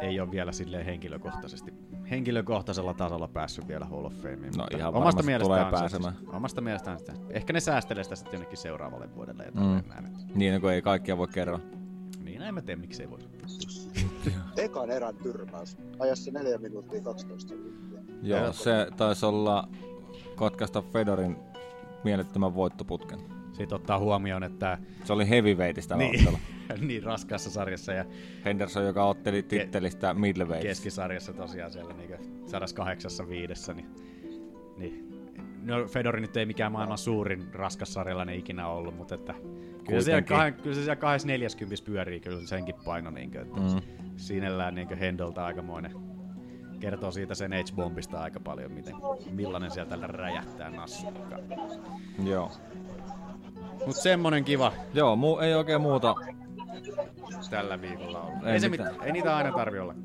ei 0.00 0.20
ole 0.20 0.30
vielä 0.30 0.52
silleen 0.52 0.84
henkilökohtaisesti, 0.84 1.74
henkilökohtaisella 2.10 2.94
tasolla 2.94 3.28
päässyt 3.28 3.68
vielä 3.68 3.84
Hall 3.84 4.04
of 4.04 4.12
Fameen. 4.14 4.52
No 4.56 4.66
ihan 4.76 4.94
omasta 4.94 5.22
tulee 5.42 5.64
se- 5.64 5.70
pääsemään. 5.70 6.14
Omasta 6.32 6.60
mielestään 6.60 6.98
sitä. 6.98 7.12
Ehkä 7.30 7.52
ne 7.52 7.60
säästelee 7.60 8.04
sitä 8.04 8.16
sitten 8.16 8.32
jonnekin 8.34 8.58
seuraavalle 8.58 9.14
vuodelle 9.14 9.44
ja 9.44 9.50
Mm. 9.54 9.82
näin. 9.88 10.08
Niin, 10.34 10.60
kun 10.60 10.72
ei 10.72 10.82
kaikkia 10.82 11.18
voi 11.18 11.28
kerran. 11.28 11.60
Niin, 12.40 12.48
en 12.48 12.54
mä 12.54 12.62
tiedä, 12.62 12.80
miksei 12.80 13.10
voi. 13.10 13.18
Ekan 14.64 14.90
erän 14.90 15.16
tyrmäys. 15.16 15.76
Ajassa 15.98 16.30
4 16.30 16.58
minuuttia 16.58 17.00
12 17.00 17.48
sekuntia. 17.48 18.00
Joo, 18.22 18.52
se 18.52 18.86
taisi 18.96 19.26
olla 19.26 19.68
katkaista 20.36 20.82
Fedorin 20.82 21.36
mielettömän 22.04 22.54
voittoputken. 22.54 23.18
Sitten 23.52 23.76
ottaa 23.76 23.98
huomioon, 23.98 24.42
että... 24.42 24.78
Se 25.04 25.12
oli 25.12 25.28
heavyweightista 25.28 25.96
niin, 25.96 26.18
ottelu. 26.18 26.38
niin 26.86 27.02
raskaassa 27.02 27.50
sarjassa 27.50 27.92
ja 27.92 28.04
Henderson, 28.44 28.86
joka 28.86 29.04
otteli 29.04 29.42
tittelistä 29.42 30.14
middleweight. 30.14 30.62
keskisarjassa 30.62 31.32
tosiaan 31.32 31.72
siellä 31.72 31.94
niin 31.94 32.46
185, 32.46 33.74
niin, 33.74 33.88
niin 34.76 35.10
No 35.62 35.86
Fedori 35.86 36.20
nyt 36.20 36.36
ei 36.36 36.46
mikään 36.46 36.72
maailman 36.72 36.98
suurin 36.98 37.54
raskassarjalainen 37.54 38.38
ikinä 38.38 38.68
ollut, 38.68 38.96
mutta 38.96 39.14
että 39.14 39.34
kyllä, 39.86 40.00
siellä 40.02 40.22
kahden, 40.22 40.54
kyllä 40.54 40.74
siellä 40.74 40.96
240 40.96 41.84
pyörii 41.86 42.20
kyllä 42.20 42.46
senkin 42.46 42.74
paino, 42.84 43.10
niin 43.10 43.30
kuin, 43.30 43.42
että 43.42 43.60
Mm. 43.60 43.80
sinällään 44.16 44.74
niin 44.74 44.98
Hendolta 44.98 45.44
aikamoinen. 45.46 45.92
Kertoo 46.80 47.10
siitä 47.10 47.34
sen 47.34 47.52
H-bombista 47.52 48.20
aika 48.20 48.40
paljon, 48.40 48.72
miten, 48.72 48.94
millainen 49.30 49.70
sieltä 49.70 49.96
räjähtää 49.96 50.70
nassukkaan. 50.70 51.40
Joo. 52.24 52.50
Mut 53.86 53.96
semmonen 53.96 54.44
kiva. 54.44 54.72
Joo, 54.94 55.16
muu, 55.16 55.38
ei 55.38 55.54
oikein 55.54 55.80
muuta. 55.80 56.14
Tällä 57.50 57.80
viikolla 57.80 58.20
ollut. 58.20 58.46
Ei 58.46 58.52
Ei, 58.52 58.60
se 58.60 58.68
mitään. 58.68 58.88
mitään. 58.92 59.06
ei 59.06 59.12
niitä 59.12 59.36
aina 59.36 59.52
tarvi 59.52 59.78
ollakaan. 59.78 60.04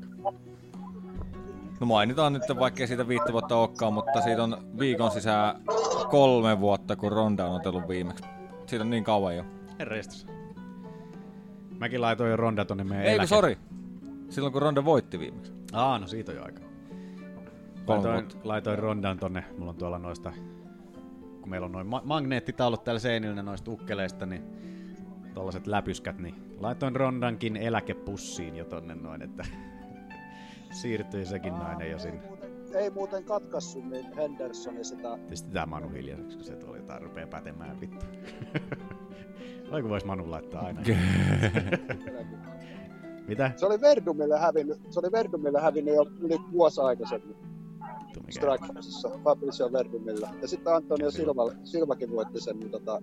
No 1.80 1.86
mainitaan 1.86 2.32
nyt, 2.32 2.42
vaikka 2.58 2.86
siitä 2.86 3.08
viittä 3.08 3.32
vuotta 3.32 3.56
olekaan, 3.56 3.92
mutta 3.92 4.20
siitä 4.20 4.42
on 4.44 4.58
viikon 4.78 5.10
sisään 5.10 5.56
kolme 6.10 6.60
vuotta, 6.60 6.96
kun 6.96 7.12
Ronda 7.12 7.46
on 7.46 7.56
otellut 7.56 7.88
viimeksi. 7.88 8.24
Siitä 8.66 8.84
on 8.84 8.90
niin 8.90 9.04
kauan 9.04 9.36
jo. 9.36 9.44
Herrestus. 9.78 10.26
Mäkin 11.78 12.00
laitoin 12.00 12.30
jo 12.30 12.36
Ronda 12.36 12.64
tonne 12.64 12.84
meidän 12.84 13.06
Ei 13.06 13.16
eläke- 13.18 13.26
sori. 13.26 13.58
Silloin 14.28 14.52
kun 14.52 14.62
Ronda 14.62 14.84
voitti 14.84 15.18
viimeksi. 15.18 15.52
Aa, 15.72 15.98
no 15.98 16.06
siitä 16.06 16.32
on 16.32 16.38
jo 16.38 16.44
aika. 16.44 16.60
Laitoin, 17.86 18.26
laitoin 18.44 18.78
Rondan 18.78 19.18
tonne, 19.18 19.44
mulla 19.58 19.70
on 19.70 19.76
tuolla 19.76 19.98
noista, 19.98 20.32
kun 21.40 21.50
meillä 21.50 21.64
on 21.64 21.72
noin 21.72 21.86
ma- 21.86 22.02
magneettitaulut 22.04 22.84
täällä 22.84 22.98
seinillä 22.98 23.42
noista 23.42 23.70
ukkeleista, 23.70 24.26
niin 24.26 24.42
tollaset 25.34 25.66
läpyskät, 25.66 26.18
niin 26.18 26.34
laitoin 26.58 26.96
Rondankin 26.96 27.56
eläkepussiin 27.56 28.56
jo 28.56 28.64
tonne 28.64 28.94
noin, 28.94 29.22
että 29.22 29.44
siirtyi 30.80 31.26
sekin 31.26 31.52
nainen 31.58 31.90
jo 31.90 31.98
sinne. 31.98 32.20
Ei 32.74 32.90
muuten 32.90 33.24
katkassu 33.24 33.80
niin 33.80 34.14
Hendersonin 34.16 34.84
sitä. 34.84 35.16
Tietysti 35.18 35.50
tää 35.50 35.66
Manu 35.66 35.88
hiljaiseksi, 35.88 36.36
kun 36.36 36.44
se 36.46 36.56
tuli 36.56 36.76
jotain 36.78 37.02
rupee 37.02 37.26
pätemään 37.26 37.80
vittu. 37.80 38.06
Vai 39.70 39.82
kun 39.82 39.90
vois 39.90 40.04
Manu 40.04 40.30
laittaa 40.30 40.62
aina. 40.62 40.80
Mitä? 43.28 43.50
Se 43.56 43.66
oli 43.66 43.80
Verdumille 43.80 44.38
hävinnyt, 44.38 44.78
se 44.90 45.00
oli 45.00 45.12
Verdumille 45.12 45.60
hävinnyt 45.60 45.94
jo 45.94 46.06
yli 46.20 46.38
vuosi 46.52 46.80
aikaisemmin. 46.80 47.36
Strikeforceissa, 48.30 49.10
Fabricio 49.24 49.72
Verdumilla. 49.72 50.28
Ja 50.42 50.48
sitten 50.48 50.74
Antonio 50.74 51.10
Silva, 51.10 51.52
Silvakin 51.64 52.10
voitti 52.10 52.40
sen, 52.40 52.58
niin 52.58 52.70
tota... 52.70 53.02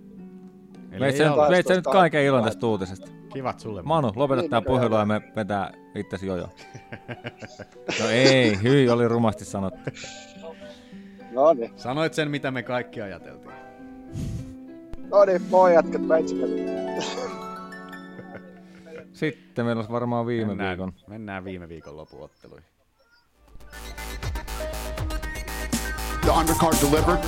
Veit 1.00 1.18
sä, 1.18 1.32
veit 1.50 1.68
sä 1.68 1.74
nyt 1.74 1.86
kaiken 1.86 2.24
ilon 2.24 2.44
tästä 2.44 2.68
uutisesta. 2.68 3.12
Kivat 3.34 3.60
sulle. 3.60 3.82
Manu, 3.82 4.12
lopeta 4.16 4.42
Niin 4.42 4.50
tää 4.50 4.62
puhelu 4.62 4.96
ja 4.96 5.06
me 5.06 5.22
vetää 5.36 5.74
itsesi 5.96 6.28
jojo. 6.28 6.48
No 8.00 8.10
ei, 8.10 8.62
hyi, 8.64 8.90
oli 8.90 9.08
rumasti 9.08 9.46
sanottu. 9.46 9.90
No 11.32 11.54
niin. 11.54 11.72
Sanoit 11.76 12.14
sen, 12.14 12.32
mitä 12.32 12.52
me 12.52 12.64
kaikki 12.64 13.02
ajateltiin. 13.02 13.63
No 15.14 15.26
niin, 15.26 15.42
moi 15.50 15.74
jätkät, 15.74 16.02
mä 16.02 16.16
Sitten 19.14 19.66
meillä 19.66 19.80
olisi 19.80 19.92
varmaan 19.92 20.26
viime 20.26 20.48
mennään, 20.48 20.78
viikon. 20.78 20.94
Mennään 21.08 21.44
viime 21.44 21.70
viikon 21.70 21.98
lopun-otteluihin. 21.98 22.66
The 26.22 26.32
undercard 26.32 26.76
delivered, 26.82 27.20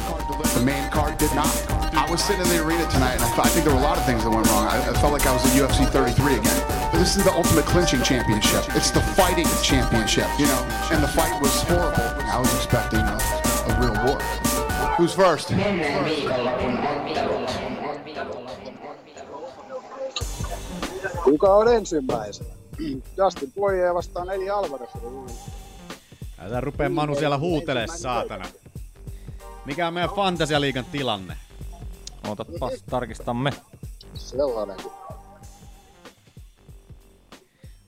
the 0.53 0.65
main 0.65 0.89
card 0.89 1.19
did 1.19 1.35
not. 1.35 1.47
I 1.93 2.11
was 2.11 2.27
sitting 2.27 2.45
in 2.45 2.49
the 2.49 2.59
arena 2.65 2.85
tonight, 2.85 3.15
and 3.15 3.23
I, 3.23 3.27
thought, 3.35 3.45
I 3.45 3.49
think 3.49 3.65
there 3.65 3.75
were 3.75 3.85
a 3.85 3.89
lot 3.89 3.97
of 3.97 4.05
things 4.05 4.23
that 4.23 4.33
went 4.33 4.47
wrong. 4.47 4.65
I, 4.67 4.77
I 4.89 4.93
felt 5.01 5.13
like 5.13 5.27
I 5.27 5.33
was 5.33 5.43
in 5.45 5.51
UFC 5.61 5.85
33 5.91 6.35
again. 6.39 6.61
But 6.91 6.99
this 6.99 7.17
is 7.17 7.23
the 7.23 7.33
ultimate 7.33 7.65
clinching 7.65 8.01
championship. 8.03 8.63
It's 8.75 8.91
the 8.91 9.01
fighting 9.01 9.47
championship, 9.63 10.27
you 10.39 10.47
know. 10.47 10.61
And 10.91 11.03
the 11.03 11.09
fight 11.09 11.41
was 11.41 11.61
horrible. 11.63 12.07
I 12.31 12.39
was 12.39 12.55
expecting 12.55 13.01
a, 13.01 13.17
a 13.69 13.73
real 13.81 13.95
war. 14.05 14.17
Who's 14.97 15.13
first? 15.13 15.51
Kuka 21.25 21.55
on 21.55 21.67
ensimmäisenä? 21.67 22.49
Justin 23.17 23.51
Poirier 23.51 23.93
vastaan 23.93 24.29
Eli 24.29 24.49
Alvarez. 24.49 24.89
Älä 26.39 26.61
rupee 26.61 26.89
Manu 26.89 27.15
siellä 27.15 27.37
huutelee, 27.37 27.87
saatana. 27.87 28.45
Mikä 29.65 29.87
on 29.87 29.93
meidän 29.93 30.09
Fantasialiigan 30.15 30.85
tilanne? 30.85 31.37
Ootapas, 32.27 32.83
tarkistamme. 32.89 33.51
Sellainen. 34.13 34.77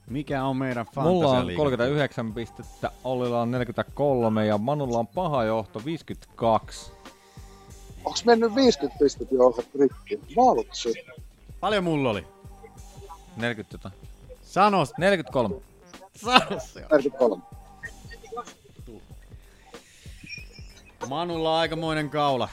Mikä 0.10 0.44
on 0.44 0.58
meidän 0.58 0.86
Mulla 0.96 1.10
on 1.10 1.20
Fantasialiigan 1.20 1.58
39 1.58 2.34
pistettä, 2.34 2.92
Ollilla 3.04 3.42
on 3.42 3.52
43 3.52 4.46
ja 4.46 4.58
Manulla 4.58 5.00
on 5.00 5.08
paha 5.08 5.44
johto 5.44 5.82
52. 5.86 6.92
Onks 8.06 8.26
mennyt 8.26 8.56
50 8.56 9.00
pistettä 9.00 9.36
johon 9.36 9.54
rikki? 9.80 10.20
Valtsi. 10.36 10.94
Paljon 11.60 11.84
mulla 11.84 12.10
oli? 12.10 12.37
40 13.38 13.78
tota. 13.78 13.92
Sano. 14.42 14.86
43. 14.98 15.56
Sano 16.16 16.60
se. 16.60 16.80
43. 16.80 17.44
Manulla 21.10 21.54
on 21.54 21.60
aikamoinen 21.60 22.10
kaula. 22.10 22.50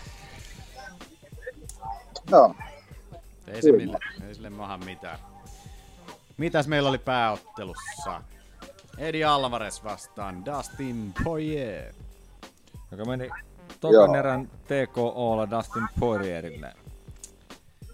Joo. 2.31 2.55
Ei 3.49 3.63
se 3.63 3.71
Kyllä. 3.71 3.77
mille, 3.85 3.99
ei 4.29 4.35
sille 4.35 4.51
maha 4.51 4.79
mitään. 4.79 5.19
Mitäs 6.37 6.67
meillä 6.69 6.89
oli 6.89 6.99
pääottelussa? 6.99 8.23
Eddie 8.99 9.25
Alvarez 9.25 9.85
vastaan 9.85 10.45
Dustin 10.45 11.15
Poirier. 11.25 11.93
Joka 12.91 13.05
meni 13.05 13.31
tokan 13.81 14.15
erän 14.15 14.51
TKOlla 14.65 15.51
Dustin 15.51 15.87
Poirierille. 16.01 16.73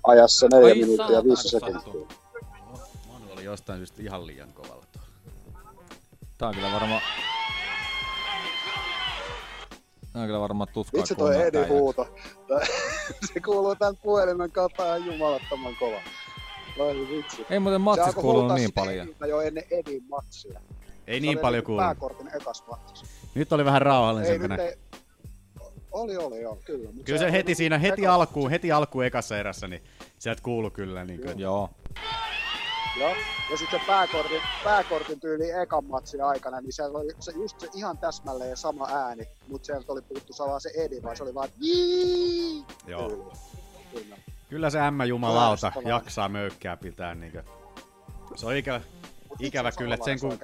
Ajassa 0.02 0.48
4 0.52 0.68
Ai 0.68 0.74
minuuttia 0.74 1.16
ja 1.16 1.24
5 1.24 1.48
saatana, 1.48 1.80
sekuntia. 1.80 2.16
Oli 3.40 3.44
jostain 3.46 3.78
syystä 3.78 4.02
ihan 4.02 4.26
liian 4.26 4.52
kovalla 4.52 4.84
tuo. 4.92 5.02
Tää 6.38 6.48
on 6.48 6.54
kyllä 6.54 6.72
varmaan... 6.72 7.02
Tää 10.12 10.22
on 10.22 10.26
kyllä 10.26 10.40
varmaan 10.40 10.68
tuskaa 10.72 10.98
Vitsi 10.98 11.14
toi 11.14 11.34
tää 11.52 11.66
huuto. 11.68 12.14
Se 13.32 13.40
kuuluu 13.40 13.74
tän 13.74 13.96
puhelimen 13.96 14.52
kautta 14.52 14.96
ihan 14.96 15.12
jumalattoman 15.12 15.76
kova. 15.76 16.00
Vai 16.78 16.94
vitsi. 16.94 17.46
Ei 17.50 17.58
muuten 17.58 17.80
Se 17.80 17.84
matsis 17.84 18.14
kuulunut 18.14 18.54
niin 18.54 18.72
paljon. 18.72 19.08
Jo 19.28 19.40
ennen 19.40 19.64
Edin 19.70 20.04
matsia. 20.08 20.60
Ei 21.06 21.20
Se 21.20 21.26
niin 21.26 21.38
paljon 21.38 21.58
niinku 21.58 21.66
kuulunut. 21.66 21.86
Pääkortin 21.86 22.28
ekas 22.28 22.64
matsis. 22.66 23.10
Nyt 23.34 23.52
oli 23.52 23.64
vähän 23.64 23.82
näin. 24.48 24.60
ei... 24.60 24.76
Oli, 25.92 26.16
oli, 26.16 26.40
joo, 26.40 26.58
kyllä. 26.64 26.92
Mut 26.92 27.04
Kyllä 27.04 27.18
se 27.18 27.32
heti 27.32 27.54
siinä, 27.54 27.78
heti 27.78 28.06
alkuun, 28.06 28.50
heti 28.50 28.72
alkuun 28.72 29.04
ekassa 29.04 29.38
erässä, 29.38 29.68
niin 29.68 29.82
sieltä 30.18 30.42
kuulu 30.42 30.70
kyllä. 30.70 31.04
Niin 31.04 31.20
kuin, 31.20 31.38
Joo. 31.38 31.52
Joo. 31.52 31.68
Ja 32.98 33.56
sitten 33.56 33.80
se 33.80 33.86
pääkortin, 33.86 34.40
pääkortin 34.64 35.20
tyyli 35.20 35.50
ekan 35.50 35.84
matsin 35.84 36.24
aikana, 36.24 36.60
niin 36.60 36.72
siellä 36.72 36.98
oli 36.98 37.12
se, 37.20 37.32
just 37.32 37.60
se 37.60 37.68
ihan 37.74 37.98
täsmälleen 37.98 38.56
sama 38.56 38.88
ääni, 38.92 39.28
mutta 39.48 39.66
sieltä 39.66 39.92
oli 39.92 40.02
puhuttu 40.02 40.32
salaa 40.32 40.60
se 40.60 40.70
Edi, 40.74 41.02
vaan 41.02 41.16
se 41.16 41.22
oli 41.22 41.34
vaan 41.34 41.48
Jii! 41.60 42.64
Joo. 42.86 43.08
Tyyli. 43.08 43.24
Kyllä. 43.92 44.16
Kyllä 44.48 44.70
se 44.70 44.80
ämmä 44.80 45.04
jumalauta 45.04 45.72
jaksaa 45.84 46.28
möykkää 46.28 46.76
pitää. 46.76 47.14
Niin 47.14 47.32
kuin. 47.32 47.44
Se 48.36 48.46
on 48.46 48.56
ikävä, 48.56 48.80
Mut 49.28 49.40
ikävä 49.40 49.72
kyllä, 49.72 49.94
että 49.94 50.04
sen 50.04 50.20
kun, 50.20 50.38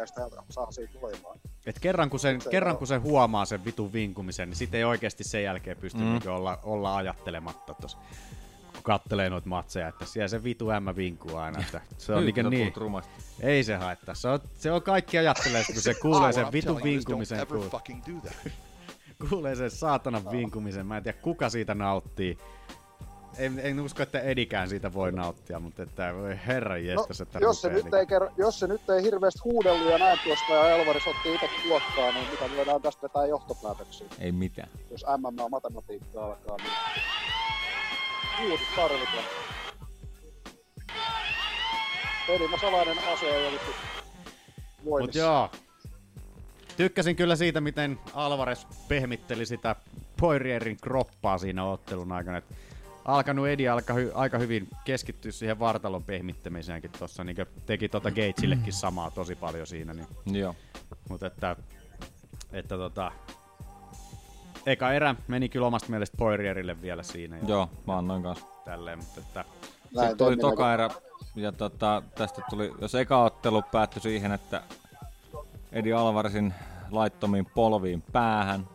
et 1.66 1.78
kerran, 1.80 2.10
kun 2.10 2.20
sen, 2.20 2.40
Se 2.40 2.50
kerran 2.50 2.76
kun 2.78 2.86
se 2.86 2.96
huomaa 2.96 3.44
sen 3.44 3.64
vitun 3.64 3.92
vinkumisen, 3.92 4.48
niin 4.48 4.56
sitten 4.56 4.78
ei 4.78 4.84
oikeasti 4.84 5.24
sen 5.24 5.42
jälkeen 5.42 5.76
pysty 5.76 6.00
Mm. 6.00 6.20
olla, 6.26 6.58
olla 6.62 6.96
ajattelematta 6.96 7.74
kun 7.74 7.90
kattelee 8.86 9.30
noita 9.30 9.48
matseja, 9.48 9.88
että 9.88 10.04
siellä 10.04 10.28
se 10.28 10.44
vitu 10.44 10.70
ämmä 10.70 10.96
vinkuu 10.96 11.36
aina. 11.36 11.60
Että 11.60 11.80
se 11.98 12.12
on 12.12 12.26
Nyt 12.26 12.36
niin, 12.36 12.50
niin 12.50 12.72
rumasti. 12.76 13.10
ei 13.40 13.64
se 13.64 13.76
haittaa. 13.76 14.14
Se 14.14 14.28
on, 14.28 14.40
se 14.54 14.72
on 14.72 14.82
kaikki 14.82 15.18
ajattelee, 15.18 15.64
kun 15.64 15.82
se 15.82 15.94
kuulee 16.02 16.32
sen 16.32 16.52
vitun 16.52 16.80
vinkumisen. 16.82 17.46
Kuulee, 19.30 19.54
sen 19.54 19.70
saatanan 19.70 20.30
vinkumisen. 20.30 20.86
Mä 20.86 20.96
en 20.96 21.02
tiedä, 21.02 21.18
kuka 21.22 21.50
siitä 21.50 21.74
nauttii. 21.74 22.38
En, 23.38 23.60
en 23.62 23.80
usko, 23.80 24.02
että 24.02 24.20
Edikään 24.20 24.68
siitä 24.68 24.92
voi 24.92 25.12
nauttia, 25.12 25.60
mutta 25.60 25.82
että 25.82 26.14
voi 26.14 26.38
herran 26.46 26.84
jestas, 26.84 27.20
että 27.20 27.40
No, 27.40 27.46
jos, 27.46 27.62
se 27.62 27.68
nyt 27.68 27.94
ei 27.94 28.06
kerro, 28.06 28.30
jos 28.36 28.58
se 28.58 28.66
nyt 28.66 28.90
ei 28.90 29.02
hirveästi 29.02 29.40
huudellut 29.44 29.90
ja 29.90 29.98
näin 29.98 30.18
tuosta 30.24 30.52
ja 30.52 30.70
Elvaris 30.70 31.06
otti 31.06 31.34
itse 31.34 31.50
luokkaa, 31.68 32.12
niin 32.12 32.30
mitä 32.30 32.48
me 32.48 32.56
voidaan 32.56 32.82
tästä 32.82 33.02
vetää 33.02 33.26
johtopäätöksiä? 33.26 34.06
Ei 34.18 34.32
mitään. 34.32 34.68
Jos 34.90 35.04
MMA 35.18 35.48
matematiikka 35.48 36.24
alkaa, 36.24 36.56
niin 36.56 36.72
juuri 38.42 38.62
tarvitaan. 38.76 39.24
Pelimä 42.26 42.58
salainen 42.58 42.98
ase 43.12 43.26
ei 43.26 43.46
ollut 43.46 43.60
Mut 44.84 45.14
joo. 45.14 45.50
Tykkäsin 46.76 47.16
kyllä 47.16 47.36
siitä, 47.36 47.60
miten 47.60 47.98
Alvarez 48.14 48.66
pehmitteli 48.88 49.46
sitä 49.46 49.76
Poirierin 50.20 50.76
kroppaa 50.82 51.38
siinä 51.38 51.64
ottelun 51.64 52.12
aikana. 52.12 52.38
Et 52.38 52.44
alkanut 53.04 53.48
Edi 53.48 53.68
alka 53.68 53.94
hy- 53.94 54.12
aika 54.14 54.38
hyvin 54.38 54.68
keskittyä 54.84 55.32
siihen 55.32 55.58
vartalon 55.58 56.04
pehmittämiseenkin 56.04 56.90
tossa, 56.90 57.24
niin 57.24 57.36
teki 57.66 57.88
tota 57.88 58.10
Gageillekin 58.10 58.72
samaa 58.72 59.10
tosi 59.10 59.34
paljon 59.34 59.66
siinä. 59.66 59.94
Niin. 59.94 60.06
Joo. 60.40 60.54
Mutta 61.08 61.26
että, 61.26 61.56
että 62.52 62.76
tota, 62.76 63.12
eka 64.66 64.92
erä 64.92 65.14
meni 65.28 65.48
kyllä 65.48 65.66
omasta 65.66 65.90
mielestä 65.90 66.16
Poirierille 66.16 66.82
vielä 66.82 67.02
siinä. 67.02 67.36
Ja 67.38 67.44
Joo, 67.46 67.70
mä 67.86 67.98
annoin 67.98 68.22
kanssa. 68.22 68.46
Tälleen, 68.64 68.98
mutta 68.98 69.20
että, 69.20 69.44
Sitten 69.88 70.16
tuli 70.16 70.36
toka 70.36 70.74
erä, 70.74 70.90
ja 71.36 71.52
tota, 71.52 72.02
tästä 72.14 72.42
tuli, 72.50 72.72
jos 72.80 72.94
eka 72.94 73.24
ottelu 73.24 73.62
päättyi 73.62 74.02
siihen, 74.02 74.32
että 74.32 74.62
Edi 75.72 75.92
Alvarezin 75.92 76.54
laittomiin 76.90 77.46
polviin 77.54 78.02
päähän, 78.12 78.68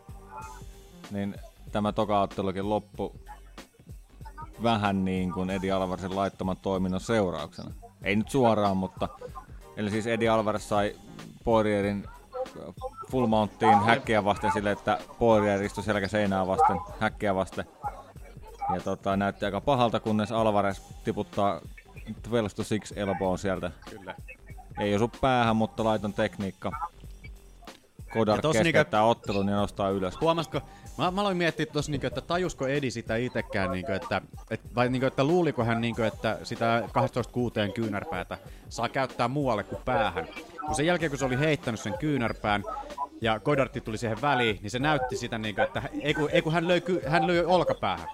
niin 1.10 1.34
tämä 1.72 1.92
toka 1.92 2.20
ottelukin 2.20 2.68
loppu 2.68 3.16
vähän 4.62 5.04
niin 5.04 5.32
kuin 5.32 5.50
Edi 5.50 5.70
Alvarezin 5.70 6.16
laittoman 6.16 6.56
toiminnon 6.56 7.00
seurauksena. 7.00 7.70
Ei 8.02 8.16
nyt 8.16 8.30
suoraan, 8.30 8.76
mutta 8.76 9.08
eli 9.76 9.90
siis 9.90 10.06
Edi 10.06 10.28
Alvarez 10.28 10.62
sai 10.62 10.96
Poirierin 11.44 12.08
full 13.12 13.26
mounttiin 13.26 13.80
häkkiä 13.80 14.24
vasten 14.24 14.52
sille, 14.52 14.70
että 14.70 14.98
Poirier 15.18 15.62
istui 15.62 15.84
selkä 15.84 16.08
seinää 16.08 16.46
vasten, 16.46 16.80
häkkiä 17.00 17.34
vasten. 17.34 17.64
Ja 18.74 18.80
tota, 18.80 19.16
näytti 19.16 19.44
aika 19.44 19.60
pahalta, 19.60 20.00
kunnes 20.00 20.32
Alvarez 20.32 20.80
tiputtaa 21.04 21.60
12 22.30 22.56
to 22.56 22.62
6 22.80 22.94
elbow 23.00 23.36
sieltä. 23.36 23.70
Kyllä. 23.90 24.14
Ei 24.80 24.94
osu 24.94 25.10
päähän, 25.20 25.56
mutta 25.56 25.84
laiton 25.84 26.12
tekniikka. 26.12 26.70
Kodar 28.12 28.40
keskeyttää 28.42 29.00
niinkö- 29.00 29.10
ottelun 29.10 29.48
ja 29.48 29.56
nostaa 29.56 29.90
ylös. 29.90 30.20
Huomasiko, 30.20 30.60
mä, 30.98 31.10
mä 31.10 31.20
aloin 31.20 31.36
miettiä 31.36 31.66
tuossa, 31.66 31.90
niinku, 31.90 32.06
että 32.06 32.20
tajusko 32.20 32.66
Edi 32.66 32.90
sitä 32.90 33.16
itekään, 33.16 33.70
niinku, 33.70 33.92
että, 33.92 34.22
et, 34.50 34.60
vai 34.74 34.88
niinku, 34.88 35.06
että 35.06 35.24
luuliko 35.24 35.64
hän, 35.64 35.80
niinku, 35.80 36.02
että 36.02 36.38
sitä 36.42 36.82
12-6 37.68 37.72
kyynärpäätä 37.72 38.38
saa 38.68 38.88
käyttää 38.88 39.28
muualle 39.28 39.64
kuin 39.64 39.82
päähän. 39.84 40.28
Kun 40.66 40.74
sen 40.74 40.86
jälkeen, 40.86 41.10
kun 41.10 41.18
se 41.18 41.24
oli 41.24 41.38
heittänyt 41.38 41.80
sen 41.80 41.98
kyynärpään, 41.98 42.64
ja 43.20 43.40
Godartti 43.40 43.80
tuli 43.80 43.98
siihen 43.98 44.22
väliin, 44.22 44.58
niin 44.62 44.70
se 44.70 44.78
näytti 44.78 45.16
sitä, 45.16 45.38
niinku, 45.38 45.60
että 45.60 45.82
ei 46.00 46.14
kun, 46.14 46.30
ei 46.32 46.42
kun 46.42 46.52
hän, 46.52 46.68
löi, 46.68 46.82
hän 47.08 47.26
löi 47.26 47.44
olkapäähän. 47.44 48.08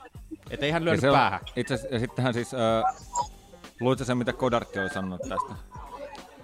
Että 0.51 0.67
ei 0.67 0.73
hän 0.73 0.83
Ja 0.83 0.85
lyönyt 0.85 1.01
se 1.01 1.11
on- 1.11 1.17
päähän. 1.17 1.41
Itse 1.57 1.75
asiassa- 1.75 1.95
ja 1.95 2.01
sittenhän 2.01 2.35
siis, 2.35 2.55
öö, 2.55 2.83
luitko 3.81 4.05
sen 4.05 4.19
mitä 4.19 4.33
Kodartti 4.33 4.79
oli 4.79 4.89
sanonut 4.91 5.21
tästä? 5.21 5.55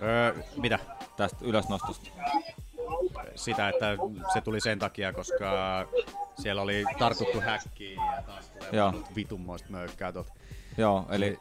Öö, 0.02 0.34
mitä? 0.56 0.78
Tästä 1.16 1.38
ylösnostosta. 1.40 2.10
Sitä, 3.34 3.68
että 3.68 3.96
se 4.32 4.40
tuli 4.40 4.60
sen 4.60 4.78
takia, 4.78 5.12
koska 5.12 5.46
siellä 6.42 6.62
oli 6.62 6.84
tartuttu 6.98 7.40
häkkiin 7.40 8.00
ja 8.16 8.22
taas 8.26 8.48
tulee 8.48 8.92
vitunmoista 9.16 9.68
möykkää 9.70 10.12
tuolta. 10.12 10.32
Joo, 10.78 11.06
eli 11.10 11.38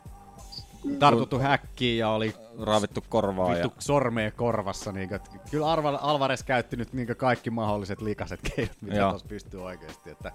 tartuttu 1.00 1.40
häkkiin 1.40 1.98
ja 2.00 2.10
oli 2.10 2.36
Raavittu 2.62 3.04
korvaa 3.10 3.50
Vittu 3.50 3.68
ja- 3.68 3.74
sormea 3.80 4.32
korvassa. 4.32 4.92
Niin 4.92 5.14
että, 5.14 5.30
kyllä 5.52 5.72
Arva, 5.72 6.00
Alvarez 6.02 6.44
käytti 6.44 6.78
nyt 6.78 6.94
niin 6.94 7.08
kaikki 7.18 7.50
mahdolliset 7.50 8.02
likaset 8.02 8.40
keinot, 8.56 8.78
mitä 8.82 9.10
tuossa 9.10 9.28
pystyy 9.28 9.64
oikeasti. 9.64 10.10
Että, 10.10 10.32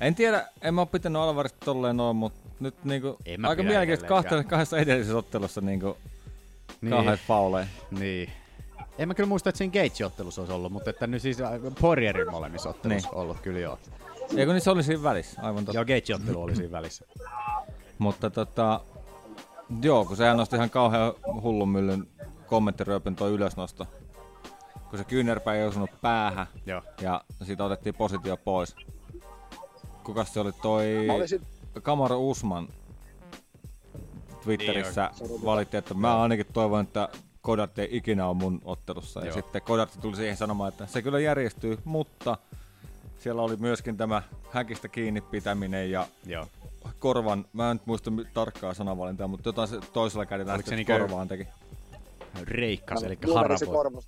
En 0.00 0.14
tiedä, 0.14 0.46
en 0.62 0.74
mä 0.74 0.80
oo 0.80 0.86
pitänyt 0.86 1.22
Alvarista 1.22 1.58
tolleen 1.64 1.96
noin, 1.96 2.16
mutta 2.16 2.40
nyt 2.60 2.74
En 3.26 3.40
mä 3.40 3.48
aika 3.48 3.62
mielenkiintoista 3.62 4.08
kahtella 4.14 4.44
kahdessa 4.44 4.78
edellisessä 4.78 5.18
ottelussa 5.18 5.60
niinku 5.60 5.96
Niin. 6.80 6.90
kauheat 6.90 7.20
fauleja. 7.28 7.66
Niin. 7.90 8.30
En 8.98 9.08
mä 9.08 9.14
kyllä 9.14 9.28
muista, 9.28 9.48
että 9.48 9.58
siinä 9.58 9.72
Gage-ottelussa 9.72 10.40
olisi 10.40 10.52
ollut, 10.52 10.72
mutta 10.72 10.90
että 10.90 11.06
nyt 11.06 11.22
siis 11.22 11.40
äh, 11.40 11.50
Poirierin 11.80 12.30
molemmissa 12.30 12.68
ottelussa 12.68 13.08
Niin. 13.08 13.18
ollut 13.18 13.40
kyllä 13.40 13.58
joo. 13.58 13.78
Eikö 14.36 14.52
niin 14.52 14.60
se 14.60 14.70
oli 14.70 14.82
siinä 14.82 15.02
välissä? 15.02 15.42
Aivan 15.42 15.64
totta. 15.64 15.78
Joo, 15.78 15.84
Gage-ottelu 15.84 16.42
oli 16.42 16.56
siinä 16.56 16.70
välissä. 16.72 17.04
Mutta 17.98 18.30
tota, 18.30 18.80
joo, 19.82 20.04
kun 20.04 20.16
sehän 20.16 20.36
nosti 20.36 20.56
ihan 20.56 20.70
kauhean 20.70 21.12
hullun 21.42 21.68
myllyn 21.68 22.08
kommenttiryöpyn 22.46 23.16
toi 23.16 23.30
ylösnosto. 23.32 23.86
Kun 24.90 24.98
se 24.98 25.04
kyynärpää 25.04 25.54
ei 25.54 25.66
osunut 25.66 25.90
päähän 26.00 26.46
Joo. 26.66 26.82
ja 27.00 27.24
siitä 27.42 27.64
otettiin 27.64 27.94
positio 27.94 28.36
pois. 28.36 28.76
Kukas 30.04 30.34
se 30.34 30.40
oli 30.40 30.52
toi 30.52 31.04
Mä 31.06 31.12
olisin- 31.12 31.46
Kamaru 31.82 32.30
Usman 32.30 32.68
Twitterissä 34.44 35.10
Niin, 35.20 35.44
valitti, 35.44 35.76
että 35.76 35.94
mä 35.94 36.22
ainakin 36.22 36.46
toivon, 36.52 36.80
että 36.80 37.08
Godard 37.42 37.78
ei 37.78 37.88
ikinä 37.90 38.26
ole 38.26 38.36
mun 38.36 38.60
ottelussa. 38.64 39.20
Ja 39.20 39.26
Joo. 39.26 39.34
sitten 39.34 39.62
Godard 39.66 39.90
tuli 40.00 40.16
siihen 40.16 40.36
sanomaan, 40.36 40.68
että 40.68 40.86
se 40.86 41.02
kyllä 41.02 41.20
järjestyy, 41.20 41.78
mutta 41.84 42.36
siellä 43.18 43.42
oli 43.42 43.56
myöskin 43.56 43.96
tämä 43.96 44.22
häkistä 44.50 44.88
kiinni 44.88 45.20
pitäminen 45.20 45.90
ja 45.90 46.06
Joo. 46.26 46.46
Korvan, 47.02 47.44
mä 47.52 47.70
en 47.70 47.76
nyt 47.76 47.86
muista 47.86 48.10
tarkkaa 48.34 48.74
sanavalintaa, 48.74 49.28
mutta 49.28 49.48
jotain 49.48 49.68
se 49.68 49.80
toisella 49.92 50.26
kädellä 50.26 50.54
Oliko 50.54 50.68
se 50.68 50.76
niinkö- 50.76 50.98
korvaan 50.98 51.28
teki. 51.28 51.48
Reikkas, 52.42 53.02
eli 53.02 53.18
se 53.26 53.34
harapoi. 53.34 54.02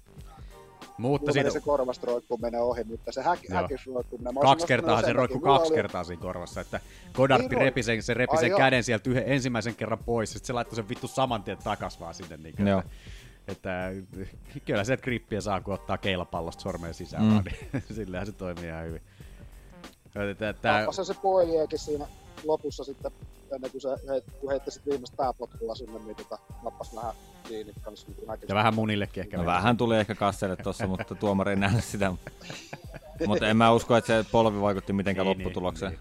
Mutta 0.98 1.32
siitä 1.32 1.50
se 1.50 1.60
korvastroikku 1.60 2.36
menee 2.38 2.60
ohi, 2.60 2.84
mutta 2.84 3.12
se 3.12 3.22
häk, 3.22 3.40
Joo. 3.48 3.62
häkisroikkuminen... 3.62 4.34
mä 4.34 4.40
olisin 4.40 4.52
kaksi 4.52 4.66
kertaa 4.66 5.00
se 5.00 5.06
sen 5.06 5.14
roikku 5.14 5.38
takia. 5.38 5.46
Mulla 5.46 5.58
kaksi 5.58 5.72
oli- 5.72 5.76
kertaa 5.78 6.04
siinä 6.04 6.22
korvassa, 6.22 6.60
että 6.60 6.80
Godard 7.14 7.42
Niin 7.48 7.60
repi 7.60 7.82
sen, 7.82 8.02
se 8.02 8.14
repi 8.14 8.36
sen 8.36 8.56
käden 8.56 8.84
sieltä 8.84 9.10
yhden, 9.10 9.22
ensimmäisen 9.26 9.74
kerran 9.74 9.98
pois, 9.98 10.30
ja 10.30 10.32
sitten 10.32 10.46
se 10.46 10.52
laittoi 10.52 10.76
sen 10.76 10.88
vittu 10.88 11.08
saman 11.08 11.42
tien 11.42 11.58
takas 11.64 12.00
vaan 12.00 12.14
sinne. 12.14 12.36
Niin 12.36 12.56
kuin, 12.56 12.68
että, 12.68 12.84
että, 13.48 13.92
kyllä 14.64 14.84
se 14.84 14.96
grippiä 14.96 15.40
saa, 15.40 15.60
kun 15.60 15.74
ottaa 15.74 15.98
keilapallosta 15.98 16.62
sormeen 16.62 16.94
sisään, 16.94 17.22
Mm. 17.24 17.30
vaan, 17.32 17.44
niin 17.44 17.82
sillähän 17.96 18.26
se 18.26 18.32
toimii 18.32 18.66
ihan 18.68 18.84
hyvin. 18.84 19.02
Että, 20.30 20.48
että, 20.48 20.72
Nappasi 20.72 21.04
se 21.04 21.14
poiliakin 21.14 21.78
siinä 21.78 22.06
lopussa 22.44 22.84
sitten, 22.84 23.12
ennen 23.54 23.70
kuin 23.70 23.80
se 23.80 23.88
heit, 24.08 24.24
kun 24.40 24.50
heitti 24.50 24.70
sit 24.70 24.86
viimeistä 24.86 25.16
pääpotkulla 25.16 25.74
sinne, 25.74 25.98
niin 25.98 26.16
tota, 26.16 26.38
nappasi 26.62 26.96
vähän 26.96 27.12
kiinni 27.48 27.72
kanssa 27.82 28.06
niin 28.08 28.38
ja 28.48 28.54
vähän 28.54 28.74
munillekin 28.74 29.20
ehkä. 29.20 29.36
No 29.36 29.46
vähän 29.46 29.76
tuli 29.76 29.96
ehkä 29.96 30.14
kasselle 30.14 30.56
tossa, 30.56 30.86
mutta 30.86 31.14
tuomari 31.14 31.50
ei 31.50 31.56
nähnyt 31.56 31.84
sitä. 31.84 32.12
mutta 33.26 33.48
en 33.48 33.56
mä 33.56 33.72
usko, 33.72 33.96
että 33.96 34.22
se 34.22 34.28
polvi 34.32 34.60
vaikutti 34.60 34.92
mitenkään 34.92 35.26
Niin, 35.26 35.38
lopputulokseen. 35.38 35.92
niin, 35.92 36.00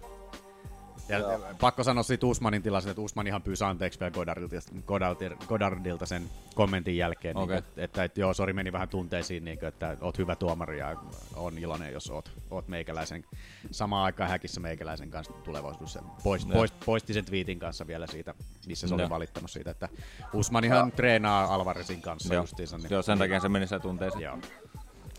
Ja 1.08 1.18
ja 1.18 1.38
pakko 1.60 1.84
sanoa 1.84 2.02
siitä 2.02 2.26
Usmanin 2.26 2.62
tilanteesta, 2.62 2.90
että 2.90 3.02
Usmanihan 3.02 3.42
pyysi 3.42 3.64
anteeksi 3.64 4.00
vielä 4.00 4.10
Godardilta, 4.10 4.56
Godardilta, 4.86 5.46
Godardilta 5.46 6.06
sen 6.06 6.30
kommentin 6.54 6.96
jälkeen, 6.96 7.36
Okei. 7.36 7.46
niin, 7.56 7.58
että, 7.58 7.82
että, 7.84 8.04
että, 8.04 8.20
joo, 8.20 8.34
sori 8.34 8.52
meni 8.52 8.72
vähän 8.72 8.88
tunteisiin, 8.88 9.44
niin, 9.44 9.64
että 9.64 9.96
oot 10.00 10.18
hyvä 10.18 10.36
tuomari 10.36 10.78
ja 10.78 10.96
on 11.36 11.58
iloinen, 11.58 11.92
jos 11.92 12.10
oot, 12.10 12.30
oot 12.50 12.68
meikäläisen 12.68 13.24
samaan 13.70 14.04
aikaan 14.04 14.30
häkissä 14.30 14.60
meikäläisen 14.60 15.10
kanssa 15.10 15.32
tulevaisuudessa. 15.32 16.02
Poist, 16.22 16.48
Joo. 16.48 16.54
poist, 16.54 16.74
poisti 16.86 17.14
sen 17.14 17.24
twiitin 17.24 17.58
kanssa 17.58 17.86
vielä 17.86 18.06
siitä, 18.06 18.34
missä 18.66 18.88
se 18.88 18.94
oli 18.94 19.02
Joo. 19.02 19.10
valittanut 19.10 19.50
siitä, 19.50 19.70
että 19.70 19.88
Usmanihan 20.32 20.92
treenaa 20.92 21.54
Alvarezin 21.54 22.02
kanssa 22.02 22.34
Joo. 22.34 22.42
justiinsa. 22.42 22.78
Niin, 22.78 22.90
Joo, 22.90 23.02
sen 23.02 23.18
takia 23.18 23.40
se 23.40 23.48
meni 23.48 23.66
se 23.66 23.80
tunteeseen. 23.80 24.22
Joo. 24.22 24.38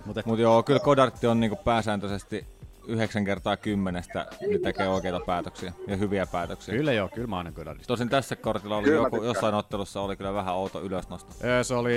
Mutta 0.05 0.21
Mut 0.25 0.39
joo, 0.39 0.63
kyllä 0.63 0.79
Godartti 0.79 1.27
on 1.27 1.39
niinku 1.39 1.55
pääsääntöisesti 1.55 2.47
9 2.87 3.25
kertaa 3.25 3.57
kymmenestä 3.57 4.27
niin 4.41 4.61
tekee 4.61 4.87
oikeita 4.89 5.19
päätöksiä 5.19 5.73
ja 5.87 5.95
hyviä 5.95 6.25
päätöksiä. 6.25 6.75
Kyllä 6.75 6.93
joo, 6.93 7.09
kyllä 7.13 7.27
mä 7.27 7.37
aina 7.37 7.51
Godardista. 7.51 7.87
Tosin 7.87 8.09
tässä 8.09 8.35
kortilla 8.35 8.77
oli 8.77 8.83
Kyllä 8.83 8.97
joku, 8.97 9.09
tykkään. 9.09 9.27
jossain 9.27 9.55
ottelussa 9.55 10.01
oli 10.01 10.15
kyllä 10.15 10.33
vähän 10.33 10.55
outo 10.55 10.81
ylösnosto. 10.81 11.33
Öö, 11.43 11.63
Se 11.63 11.73
oli, 11.73 11.93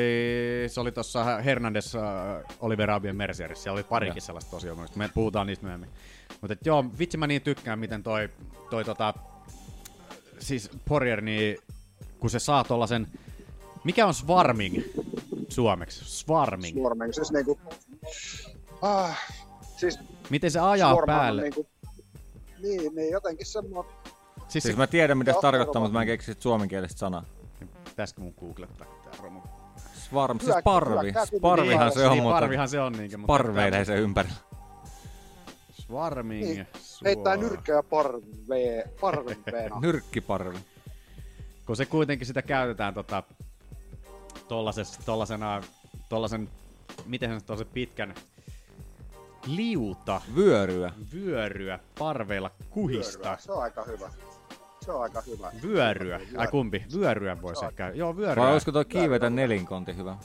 se 0.67 0.81
oli 0.81 0.93
tuossa 0.93 1.25
Hernandez 1.25 1.95
äh, 1.95 2.03
Oliver 2.61 2.91
Abien 2.91 3.17
Mercierissa. 3.17 3.63
Siellä 3.63 3.77
oli 3.77 3.85
parikin 3.85 4.17
Joo. 4.17 4.21
sellaista 4.27 4.51
tosiaan. 4.51 4.79
mutta 4.79 4.99
Me 4.99 5.11
puhutaan 5.15 5.47
niistä 5.47 5.65
myöhemmin. 5.65 5.91
Mutta 6.41 6.57
joo, 6.65 6.85
vitsi 6.99 7.17
mä 7.17 7.27
niin 7.27 7.43
tykkään, 7.43 7.79
miten 7.79 8.03
toi, 8.03 8.29
toi 8.71 8.85
tota, 8.85 9.15
siis 10.39 10.71
Poirier, 10.89 11.21
niin 11.21 11.59
kun 12.21 12.31
se 12.31 12.39
saa 12.39 12.65
tollasen, 12.65 13.07
mikä 13.85 14.07
on 14.07 14.15
swarming 14.15 14.83
suomeksi? 15.49 16.05
Swarming. 16.05 16.79
Swarming, 16.79 17.13
siis 17.13 17.33
niinku... 17.33 17.59
Ah, 18.83 19.19
siis 19.77 19.99
Miten 20.31 20.51
se 20.51 20.61
ajaa 20.61 20.93
Swarman 20.93 21.17
on 21.17 21.21
päälle? 21.21 21.43
Niinku, 21.43 21.67
niin, 22.63 22.95
niin, 22.95 23.13
jotenkin 23.13 23.47
semmoinen... 23.47 23.93
Siis, 24.49 24.65
Siis 24.65 24.77
mä 24.77 24.87
tiedän 24.87 25.19
mitä 25.19 25.33
se 25.33 25.39
tarkoittaa, 25.41 25.83
mutta 25.83 25.93
mä 25.93 26.01
en 26.01 26.07
keksi 26.07 26.37
suomenkielistä 26.39 26.99
sanaa. 26.99 27.25
Pitäisikö 27.85 28.21
mun 28.21 28.35
googlettaa 28.41 28.87
tää 29.05 29.13
romu? 29.23 29.41
Swarm, 29.93 30.41
siis 30.41 30.57
parvi. 30.65 31.13
Parvihan 31.41 31.93
se 31.93 32.07
on, 32.07 32.13
niin, 32.13 32.23
mutta 32.23 32.41
parvihan 32.41 32.69
se 32.69 32.81
on 32.81 32.93
niinkö. 32.93 33.19
mutta 33.19 33.27
parveilee 33.27 33.85
se 33.85 33.97
ympärillä. 33.97 34.37
Swarming. 35.73 36.45
Niin, 36.45 36.67
Heittää 37.05 37.37
nyrkkejä 37.37 37.83
parvee, 37.83 38.85
parven. 39.01 39.37
Nyrkkiparvi. 39.81 40.59
kun 41.67 41.77
se 41.77 41.87
kuitenkin 41.87 42.27
sitä 42.27 42.43
käytetään 42.43 42.95
tota, 42.95 43.23
tollasena, 45.05 45.63
tollasen, 46.09 46.49
miten 47.07 47.41
se 47.41 47.53
on 47.53 47.59
se 47.59 47.65
pitkän 47.65 48.15
liuta 49.57 50.21
Vyöryä. 50.37 50.93
vyöryä 51.15 51.79
parveilla 51.99 52.51
kuhista. 52.71 53.37
Se 53.41 53.53
on 53.53 53.63
aika 53.63 53.85
hyvä. 53.85 54.11
Se 54.85 54.93
on 54.93 55.03
aika 55.03 55.23
hyvä. 55.27 55.53
Vyöryä. 55.63 56.21
Ai 56.37 56.47
kumpi? 56.47 56.85
Vyöryä 56.95 57.43
voisi 57.43 57.65
ehkä. 57.65 57.93
Joo, 57.95 58.17
vyöryä. 58.17 58.45
Vai 58.45 58.53
olisiko 58.53 58.73
tuo 58.73 58.85
kiivetä 58.85 59.31
nelinkonti 59.31 59.97
hyvä? 59.97 60.17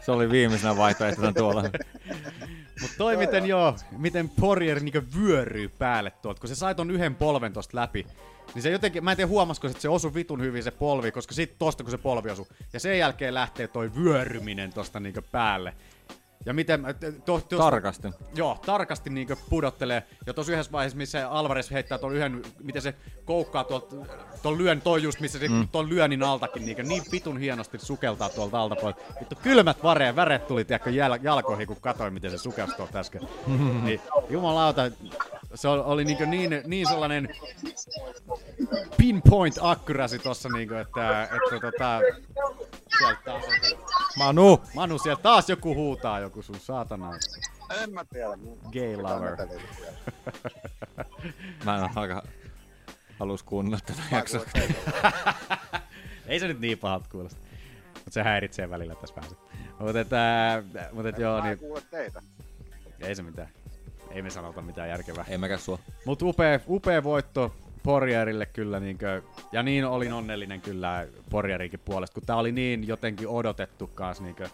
se 0.00 0.12
oli 0.12 0.30
viimeisenä 0.30 0.76
vaihtoehtona 0.76 1.32
tuolla. 1.32 1.62
Mut 2.80 2.90
toi 2.98 3.16
miten 3.16 3.46
joo, 3.46 3.76
miten 3.98 4.28
Poirier 4.40 4.80
niinku 4.80 5.00
vyöryy 5.18 5.68
päälle 5.68 6.10
tuolta, 6.10 6.40
kun 6.40 6.48
se 6.48 6.54
sai 6.54 6.74
ton 6.74 6.90
yhden 6.90 7.14
polven 7.14 7.52
tosta 7.52 7.76
läpi. 7.76 8.06
Niin 8.54 8.62
se 8.62 8.70
jotenkin, 8.70 9.04
mä 9.04 9.10
en 9.10 9.16
tiedä 9.16 9.28
huomasko, 9.28 9.66
että 9.66 9.82
se 9.82 9.88
osui 9.88 10.14
vitun 10.14 10.40
hyvin 10.40 10.62
se 10.62 10.70
polvi, 10.70 11.12
koska 11.12 11.34
sit 11.34 11.58
tosta 11.58 11.84
kun 11.84 11.90
se 11.90 11.98
polvi 11.98 12.30
osui. 12.30 12.46
Ja 12.72 12.80
sen 12.80 12.98
jälkeen 12.98 13.34
lähtee 13.34 13.68
toi 13.68 13.94
vyöryminen 13.94 14.72
tosta 14.72 15.00
niinku 15.00 15.20
päälle. 15.32 15.74
Ja 16.46 16.54
miten, 16.54 16.84
to, 17.24 17.40
to, 17.40 17.58
Tarkasti. 17.58 18.08
Joo, 18.34 18.58
tarkasti 18.66 19.10
niin 19.10 19.28
pudottelee. 19.50 20.02
Ja 20.26 20.34
tuossa 20.34 20.52
yhdessä 20.52 20.72
vaiheessa, 20.72 20.98
missä 20.98 21.28
Alvarez 21.30 21.70
heittää 21.70 21.98
tuon 21.98 22.14
yhden, 22.14 22.42
miten 22.62 22.82
se 22.82 22.94
koukkaa 23.24 23.64
tuon 24.42 24.58
lyön, 24.58 24.80
toi 24.80 25.02
just 25.02 25.20
missä 25.20 25.38
se 25.38 25.48
mm. 25.48 25.68
tuon 25.68 25.88
lyönnin 25.88 26.22
altakin 26.22 26.66
niin, 26.66 26.88
niin 26.88 27.02
vitun 27.12 27.38
hienosti 27.38 27.78
sukeltaa 27.78 28.28
tuolta 28.28 28.60
alta 28.60 28.76
pois. 28.76 28.96
Vittu 29.20 29.36
kylmät 29.42 29.82
vare, 29.82 30.16
väret 30.16 30.46
tuli 30.46 30.64
tiedätkö, 30.64 30.90
jäl, 30.90 31.18
jalkoihin, 31.22 31.66
kun 31.66 31.76
katsoin, 31.80 32.14
miten 32.14 32.30
se 32.30 32.38
sukelsi 32.38 32.76
tuolta 32.76 32.98
äsken. 32.98 33.22
niin, 33.84 34.00
jumalauta, 34.30 34.90
se 35.54 35.68
oli, 35.68 36.04
niin, 36.04 36.30
niin, 36.30 36.62
niin 36.66 36.88
sellainen 36.88 37.28
pinpoint 38.96 39.58
accuracy 39.60 40.18
tossa, 40.18 40.48
niin 40.48 40.72
että, 40.72 41.22
että 41.22 41.70
tota, 41.70 42.00
sieltä 42.98 43.20
taas 43.24 43.44
joku, 43.70 43.82
Manu! 44.18 44.62
Manu, 44.74 44.98
sieltä 44.98 45.22
taas 45.22 45.48
joku 45.48 45.74
huutaa, 45.74 46.20
joku 46.20 46.42
sun 46.42 46.60
saatana. 46.60 47.10
En 47.82 47.92
mä 47.94 48.04
tiedä. 48.04 48.38
Gay 48.72 48.96
lover. 48.96 49.36
Mä 51.64 51.76
en 51.76 51.90
aika 51.98 52.22
halus 53.18 53.42
kuunnella 53.42 53.78
tätä 53.86 54.02
jaksoa. 54.10 54.44
Ei 56.26 56.40
se 56.40 56.48
nyt 56.48 56.60
niin 56.60 56.78
pahalta 56.78 57.08
kuulosta. 57.12 57.40
Mutta 57.94 58.10
se 58.10 58.22
häiritsee 58.22 58.70
välillä 58.70 58.94
tässä 58.94 59.14
vähän. 59.16 59.30
Mutta 59.78 60.00
että, 60.00 60.62
mut 60.92 61.06
et 61.06 61.18
joo, 61.18 61.40
Mä 61.40 61.44
en 61.44 61.44
niin 61.44 61.58
kuule 61.58 61.82
teitä. 61.90 62.22
ei 63.00 63.14
se 63.14 63.22
mitään. 63.22 63.48
Ei 64.10 64.22
me 64.22 64.30
sanota 64.30 64.62
mitään 64.62 64.88
järkevää. 64.88 65.24
Ei 65.28 65.38
mäkäs 65.38 65.64
sua. 65.64 65.78
Mut 66.06 66.22
upea, 66.22 66.60
upea 66.68 67.04
voitto 67.04 67.54
Porjerille 67.84 68.46
kyllä, 68.46 68.80
niinkö, 68.80 69.22
ja 69.52 69.62
niin 69.62 69.84
olin 69.84 70.12
onnellinen 70.12 70.60
kyllä 70.60 71.06
Porjerinkin 71.30 71.80
puolesta, 71.84 72.14
kun 72.14 72.22
tää 72.26 72.36
oli 72.36 72.52
niin 72.52 72.86
jotenkin 72.86 73.28
odotettu 73.28 73.86
kans, 73.86 74.20
niinkö, 74.20 74.48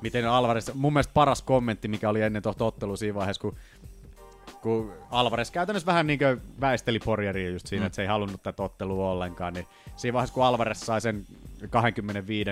miten 0.00 0.28
Alvarez, 0.28 0.74
mun 0.74 0.92
mielestä 0.92 1.14
paras 1.14 1.42
kommentti, 1.42 1.88
mikä 1.88 2.08
oli 2.08 2.22
ennen 2.22 2.42
tohto 2.42 2.66
ottelua 2.66 2.96
siinä 2.96 3.14
vaiheessa, 3.14 3.40
kun 3.40 3.56
kun 4.62 4.92
Alvarez 5.10 5.50
käytännössä 5.50 5.86
vähän 5.86 6.06
niinkö 6.06 6.36
väisteli 6.60 6.98
Porjeria 6.98 7.50
just 7.50 7.66
siinä, 7.66 7.82
Mm. 7.82 7.86
että 7.86 7.96
se 7.96 8.02
ei 8.02 8.08
halunnut 8.08 8.42
tätä 8.42 8.62
ottelua 8.62 9.10
ollenkaan, 9.10 9.54
niin 9.54 9.66
siinä 9.96 10.12
vaiheessa 10.12 10.34
kun 10.34 10.44
Alvarez 10.44 10.78
sai 10.80 11.00
sen 11.00 11.26
25 11.70 12.50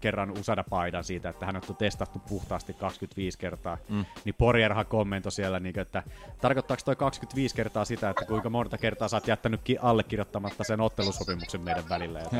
kerran 0.00 0.30
Usada-paidan 0.38 1.04
siitä, 1.04 1.28
että 1.28 1.46
hän 1.46 1.56
on 1.56 1.76
testattu 1.78 2.18
puhtaasti 2.28 2.72
25 2.74 3.38
kertaa, 3.38 3.78
Mm. 3.88 4.04
niin 4.24 4.34
Porjerhan 4.38 4.86
kommentoi 4.86 5.32
siellä, 5.32 5.60
niin 5.60 5.78
että 5.78 6.02
tarkoittaako 6.40 6.82
toi 6.84 6.96
25 6.96 7.54
kertaa 7.54 7.84
sitä, 7.84 8.10
että 8.10 8.24
kuinka 8.24 8.50
monta 8.50 8.78
kertaa 8.78 9.08
sä 9.08 9.16
oot 9.16 9.26
jättänyt 9.28 9.60
ki- 9.64 9.78
allekirjoittamatta 9.82 10.64
sen 10.64 10.80
ottelusopimuksen 10.80 11.60
meidän 11.60 11.88
välillä. 11.88 12.20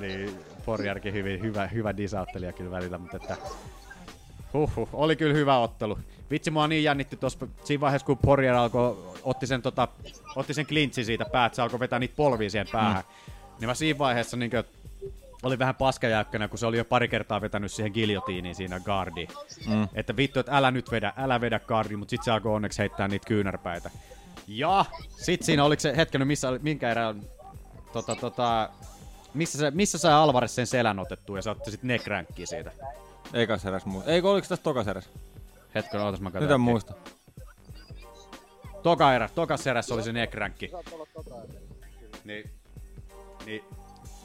Niin 0.00 0.38
Porjerkin 0.66 1.12
hyvin, 1.14 1.40
hyvä, 1.40 1.66
hyvä 1.66 1.96
disauttelija 1.96 2.52
kyllä 2.52 2.70
välillä, 2.70 2.98
mutta 2.98 3.16
että 3.16 3.36
Huhhuh, 4.56 4.88
oli 4.92 5.16
kyllä 5.16 5.34
hyvä 5.34 5.58
ottelu. 5.58 5.98
Vitsi, 6.30 6.50
mua 6.50 6.68
niin 6.68 6.84
jännitti 6.84 7.16
tuossa 7.16 7.46
siinä 7.64 7.80
vaiheessa, 7.80 8.06
kun 8.06 8.18
Poirier 8.18 8.54
alkoi, 8.54 9.14
otti 9.22 9.46
sen, 9.46 9.62
tota, 9.62 9.88
otti 10.36 10.54
sen 10.54 10.66
klintsi 10.66 11.04
siitä 11.04 11.24
päät, 11.24 11.54
se 11.54 11.62
alkoi 11.62 11.80
vetää 11.80 11.98
niitä 11.98 12.16
polvia 12.16 12.50
siihen 12.50 12.66
päähän. 12.72 13.04
Mm. 13.08 13.32
Niin 13.60 13.68
mä 13.68 13.74
siinä 13.74 13.98
vaiheessa 13.98 14.36
niin 14.36 14.50
oli 15.42 15.58
vähän 15.58 15.74
paskajäykkänä, 15.74 16.48
kun 16.48 16.58
se 16.58 16.66
oli 16.66 16.78
jo 16.78 16.84
pari 16.84 17.08
kertaa 17.08 17.40
vetänyt 17.40 17.72
siihen 17.72 17.92
giljotiiniin 17.92 18.54
siinä 18.54 18.80
guardiin. 18.80 19.28
Mm. 19.66 19.88
Että 19.94 20.16
vittu, 20.16 20.40
että 20.40 20.56
älä 20.56 20.70
nyt 20.70 20.90
vedä, 20.90 21.12
älä 21.16 21.40
vedä 21.40 21.60
guardiin, 21.60 21.98
mutta 21.98 22.10
sit 22.10 22.22
se 22.22 22.30
alkoi 22.30 22.54
onneksi 22.54 22.78
heittää 22.78 23.08
niitä 23.08 23.26
kyynärpäitä. 23.26 23.90
Ja 24.48 24.84
sit 25.16 25.42
siinä 25.42 25.64
oliko 25.64 25.80
se 25.80 25.96
hetken, 25.96 26.26
missä, 26.26 26.48
oli- 26.48 26.58
minkä 26.62 26.90
erä 26.90 27.08
on, 27.08 27.22
tota, 27.92 28.16
tota, 28.16 28.70
missä, 29.34 29.58
se, 29.58 29.70
missä 29.70 29.98
sai 29.98 30.12
Alvarez 30.12 30.50
sen 30.50 30.66
selän 30.66 30.98
otettua 30.98 31.38
ja 31.38 31.42
se 31.42 31.50
otti 31.50 31.70
sit 31.70 31.82
neckränkkiä 31.82 32.46
siitä. 32.46 32.72
Eikä 33.32 33.58
eräs 33.68 33.86
muista. 33.86 34.10
Eikö 34.10 34.30
oliko 34.30 34.46
tässä 34.48 34.62
tokas 34.62 34.88
eräs? 34.88 35.10
Hetken, 35.74 36.00
ootas 36.00 36.20
mä. 36.20 36.30
Nyt 36.34 36.50
en 36.50 36.60
muista. 36.60 36.94
Toka 38.82 39.14
erä, 39.14 39.28
tokas 39.34 39.66
erässä 39.66 39.94
oli 39.94 40.02
se 40.02 40.12
neckränkki. 40.12 40.70
Niin, 42.24 42.50
niin 43.46 43.64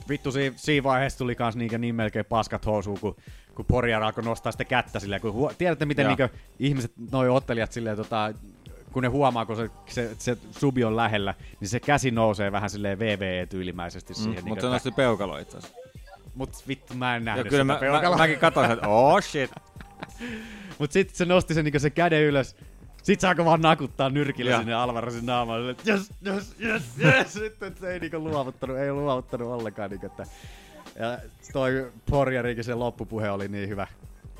Vittu 0.10 0.32
siinä, 0.32 0.56
siinä 0.58 0.84
vaiheessa 0.84 1.18
tuli 1.18 1.36
kans 1.36 1.56
niinkö 1.56 1.78
niin 1.78 1.96
melkein 1.96 2.26
paskat 2.26 2.66
housuun, 2.66 3.00
kun, 3.00 3.16
kun 3.56 3.66
Porjar 3.66 4.04
alkoi 4.04 4.24
nostaa 4.24 4.52
sitä 4.52 4.66
kättä 4.66 5.00
silleen, 5.00 5.22
kun 5.22 5.34
huo, 5.34 5.52
tiedätte 5.58 5.86
miten 5.86 6.08
niinkö 6.08 6.30
ihmiset, 6.60 6.92
noi 7.12 7.30
ottelijat 7.30 7.72
silleen 7.72 7.98
tota, 7.98 8.34
kun 8.92 9.04
ne 9.04 9.10
huomaa, 9.10 9.46
kun 9.46 9.56
se, 9.56 9.70
se, 9.88 10.16
se 10.20 10.38
subi 10.52 10.84
on 10.84 10.96
lähellä, 10.96 11.34
niin 11.60 11.68
se 11.68 11.80
käsi 11.80 12.12
nousee 12.12 12.52
vähän 12.52 12.70
silleen 12.70 13.00
VVE-tyylimäisesti 13.00 14.14
siihen. 14.14 14.32
Mm, 14.32 14.36
niinkö, 14.36 14.50
mutta 14.50 14.62
se 14.62 14.68
nosti 14.68 14.92
peukalo 14.92 15.38
itse 15.38 15.58
asiassa. 15.58 15.78
Mut 16.36 16.68
vittu, 16.68 16.94
mä 16.94 17.16
en 17.16 17.26
nähnyt 17.26 17.48
kyllä 17.48 17.76
sitä 17.76 17.92
mä, 17.92 18.10
mä, 18.10 18.18
mäkin 18.18 18.40
katsoin, 18.40 18.72
että 18.72 18.88
oh 18.98 19.22
shit. 19.22 19.52
Mut 20.80 20.92
sit 20.92 21.16
se 21.16 21.26
nosti 21.26 21.54
sen, 21.54 21.66
niinku 21.66 21.80
se 21.80 21.90
käden 21.90 22.24
ylös. 22.24 22.56
Sit 23.04 23.20
se 23.20 23.28
alkoi 23.28 23.46
vaan 23.46 23.62
nakuttaa 23.62 24.10
nyrkillä 24.10 24.58
sinne 24.58 24.74
Alvarezin 24.74 25.26
naamaan. 25.26 25.70
Että 25.70 25.92
yes, 25.92 26.12
yes, 26.28 26.56
yes, 26.62 26.84
yes. 27.04 27.34
Sitten 27.44 27.76
se 27.80 27.94
ei 27.94 28.00
niinku 28.00 28.20
luovuttanut, 28.20 28.78
ei 28.78 28.92
luovuttanut 28.92 29.48
ollenkaan. 29.48 29.90
Niinku, 29.90 30.06
että... 30.06 30.26
Ja 31.00 31.18
toi 31.54 31.92
Porjarikin 32.10 32.64
se 32.64 32.76
loppupuhe 32.76 33.30
oli 33.30 33.48
niin 33.48 33.70
hyvä. 33.70 33.88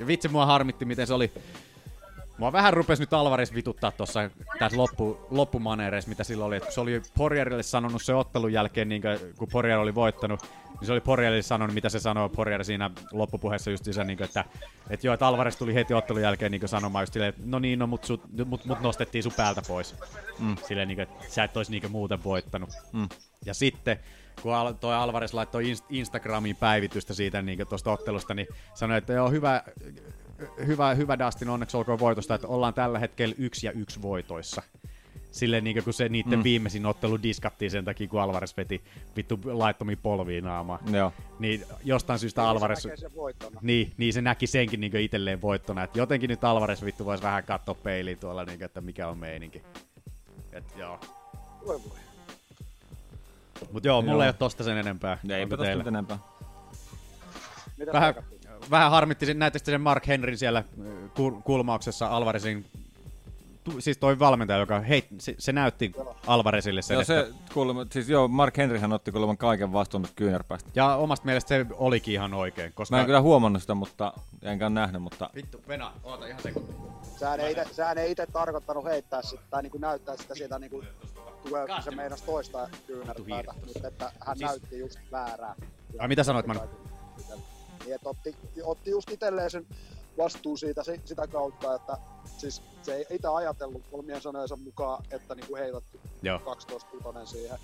Ja 0.00 0.06
vitsi 0.06 0.28
mua 0.28 0.46
harmitti, 0.46 0.84
miten 0.84 1.06
se 1.06 1.14
oli. 1.14 1.32
Mua 2.42 2.52
vähän 2.52 2.72
rupes 2.72 3.00
nyt 3.00 3.12
Alvarez 3.12 3.54
vituttaa 3.54 3.90
tuossa 3.90 4.30
tässä 4.58 4.78
loppu, 4.78 5.26
loppumaneereissa, 5.30 6.08
mitä 6.08 6.24
sillä 6.24 6.44
oli. 6.44 6.56
Et 6.56 6.64
kun 6.64 6.72
se 6.72 6.80
oli 6.80 7.02
Porjarille 7.18 7.62
sanonut 7.62 8.02
se 8.02 8.14
ottelun 8.14 8.52
jälkeen, 8.52 8.88
niin 8.88 9.02
kun 9.38 9.48
Porjar 9.52 9.78
oli 9.78 9.94
voittanut, 9.94 10.42
niin 10.80 10.86
se 10.86 10.92
oli 10.92 11.00
Porjarille 11.00 11.42
sanonut, 11.42 11.74
mitä 11.74 11.88
se 11.88 12.00
sanoi 12.00 12.28
Porjar 12.28 12.64
siinä 12.64 12.90
loppupuheessa 13.12 13.70
just 13.70 13.84
se, 13.90 14.04
niin 14.04 14.16
kuin, 14.16 14.24
että, 14.24 14.44
että 14.90 15.06
joo, 15.06 15.14
että 15.14 15.26
Alvarez 15.26 15.56
tuli 15.56 15.74
heti 15.74 15.94
ottelun 15.94 16.22
jälkeen 16.22 16.52
niin 16.52 16.68
sanomaan 16.68 17.02
just 17.02 17.12
silleen, 17.12 17.28
että 17.28 17.42
no 17.44 17.58
niin, 17.58 17.78
no 17.78 17.86
mut, 17.86 18.04
sut, 18.04 18.44
mut, 18.44 18.64
mut 18.64 18.80
nostettiin 18.80 19.22
sun 19.22 19.32
päältä 19.36 19.62
pois. 19.68 19.94
Mm. 20.38 20.56
Silleen, 20.68 20.88
niin 20.88 20.96
kuin, 20.96 21.02
että 21.02 21.24
sä 21.28 21.44
et 21.44 21.56
ois 21.56 21.70
niin 21.70 21.90
muuten 21.90 22.24
voittanut. 22.24 22.70
Mm. 22.92 23.08
Ja 23.46 23.54
sitten, 23.54 23.98
kun 24.42 24.54
Al- 24.54 24.72
toi 24.72 24.94
Alvarez 24.94 25.34
laittoi 25.34 25.72
Inst- 25.72 25.86
Instagramiin 25.90 26.56
päivitystä 26.56 27.14
siitä 27.14 27.42
niin 27.42 27.66
tuosta 27.68 27.92
ottelusta, 27.92 28.34
niin 28.34 28.48
sanoi, 28.74 28.98
että 28.98 29.12
joo, 29.12 29.30
hyvä, 29.30 29.62
hyvä, 30.66 30.94
hyvä 30.94 31.18
Dustin, 31.18 31.48
onneksi 31.48 31.76
olkoon 31.76 31.98
voitosta, 31.98 32.34
että 32.34 32.46
ollaan 32.46 32.74
tällä 32.74 32.98
hetkellä 32.98 33.34
yksi 33.38 33.66
ja 33.66 33.72
yksi 33.72 34.02
voitoissa. 34.02 34.62
Silleen 35.30 35.64
niin 35.64 35.84
kun 35.84 35.92
se 35.92 36.08
niiden 36.08 36.38
Mm. 36.38 36.42
viimeisin 36.42 36.86
ottelu 36.86 37.22
diskattiin 37.22 37.70
sen 37.70 37.84
takia, 37.84 38.08
kun 38.08 38.20
Alvarez 38.20 38.56
veti 38.56 38.82
vittu 39.16 39.40
laittomia 39.44 39.96
polviin 40.02 40.44
naamaan. 40.44 40.94
Joo. 40.94 41.12
Niin 41.38 41.64
jostain 41.84 42.18
syystä 42.18 42.40
Niin, 42.40 42.46
se 42.46 42.50
Alvarez... 42.50 42.86
voittona. 43.16 43.60
Niin, 43.62 43.92
niin 43.96 44.12
se 44.12 44.22
näki 44.22 44.46
senkin 44.46 44.80
niin 44.80 44.96
itselleen 44.96 45.42
voittona. 45.42 45.82
Et 45.82 45.96
jotenkin 45.96 46.28
nyt 46.28 46.44
Alvarez 46.44 46.82
vittu 46.84 47.04
voisi 47.04 47.22
vähän 47.22 47.44
katsoa 47.44 47.74
peiliin 47.74 48.18
tuolla, 48.18 48.44
niin, 48.44 48.62
että 48.62 48.80
mikä 48.80 49.08
on 49.08 49.18
meininki. 49.18 49.62
Et 50.52 50.64
joo. 50.76 51.00
Voi 51.66 51.80
voi. 51.88 51.98
Mut 53.72 53.84
joo, 53.84 54.02
mulla 54.02 54.14
Joo. 54.14 54.22
ei 54.22 54.28
ole 54.28 54.32
tosta 54.38 54.64
sen 54.64 54.78
enempää. 54.78 55.18
Eipä 55.22 55.42
Onko 55.42 55.56
tosta 55.56 55.88
enempää. 55.88 56.18
Mitä 57.78 57.92
Vähän? 57.92 58.14
Vähän 58.70 58.90
harmitti, 58.90 59.26
sitten 59.26 59.72
sen 59.74 59.80
Mark 59.80 60.06
Henryn 60.06 60.38
siellä 60.38 60.58
äh, 60.58 60.64
kul- 61.14 61.42
kulmauksessa 61.44 62.06
Alvarezin, 62.06 62.66
siis 63.78 63.98
toi 63.98 64.18
valmentaja, 64.18 64.58
joka 64.58 64.80
hei, 64.80 65.06
se, 65.18 65.34
se 65.38 65.52
näytti 65.52 65.92
Alvarezille 66.26 66.82
sen, 66.82 66.94
Joo, 66.94 67.00
että, 67.00 67.14
se 67.14 67.32
kuulemma, 67.54 67.86
siis 67.90 68.08
joo, 68.08 68.28
Mark 68.28 68.56
Henryhän 68.56 68.92
otti 68.92 69.12
kuulemma 69.12 69.36
kaiken 69.36 69.72
vastuun 69.72 70.02
tästä 70.02 70.16
kyynärpäästä. 70.16 70.70
ja 70.74 70.96
omasta 70.96 71.26
mielestä 71.26 71.48
se 71.48 71.66
olikin 71.72 72.14
ihan 72.14 72.34
oikein, 72.34 72.72
koska... 72.74 72.96
Mä 72.96 73.00
en 73.00 73.06
kyllä 73.06 73.20
huomannut 73.20 73.62
sitä, 73.62 73.74
mutta 73.74 74.12
enkä 74.42 74.66
ole 74.66 74.74
nähnyt, 74.74 75.02
mutta 75.02 75.30
Vittu, 75.34 75.62
Venä, 75.68 75.90
oota 76.04 76.26
ihan 76.26 76.42
sekunti. 76.42 76.72
Sehän 77.16 77.40
ei, 77.40 77.52
ite, 77.52 77.66
sehän 77.72 77.98
ei 77.98 78.10
itse 78.10 78.26
tarkoittanut 78.26 78.84
heittää 78.84 79.22
sitä, 79.22 79.42
tai 79.50 79.62
niinku 79.62 79.78
näyttää 79.78 80.16
sitä 80.16 80.34
sieltä 80.34 80.58
niinku, 80.58 80.84
tulee, 81.48 81.66
se 81.84 81.90
meinas 81.90 82.22
toista 82.22 82.68
kyynärpäätä, 82.86 83.54
mutta 83.66 83.88
että 83.88 84.12
hän 84.26 84.36
Siis- 84.38 84.50
näytti 84.50 84.78
just 84.78 84.98
väärää. 85.12 85.54
Ai 85.98 86.08
mitä 86.08 86.24
sanoit, 86.24 86.46
Manu? 86.46 86.60
Niin, 87.84 87.94
että 87.94 88.08
otti, 88.08 88.36
otti 88.62 88.90
just 88.90 89.10
itselleen 89.10 89.50
sen 89.50 89.66
vastuu 90.18 90.56
siitä 90.56 90.84
si- 90.84 91.00
sitä 91.04 91.26
kautta, 91.26 91.74
että 91.74 91.98
siis 92.38 92.62
se 92.82 92.94
ei 92.94 93.06
itse 93.10 93.28
ajatellut 93.28 93.82
omien 93.92 94.20
sanojensa 94.20 94.56
mukaan, 94.56 95.04
että 95.10 95.34
niinku 95.34 95.56
heilät 95.56 95.84
Joo. 96.22 96.38
12 96.38 96.90
kutonen 96.90 97.26
siihen, 97.26 97.58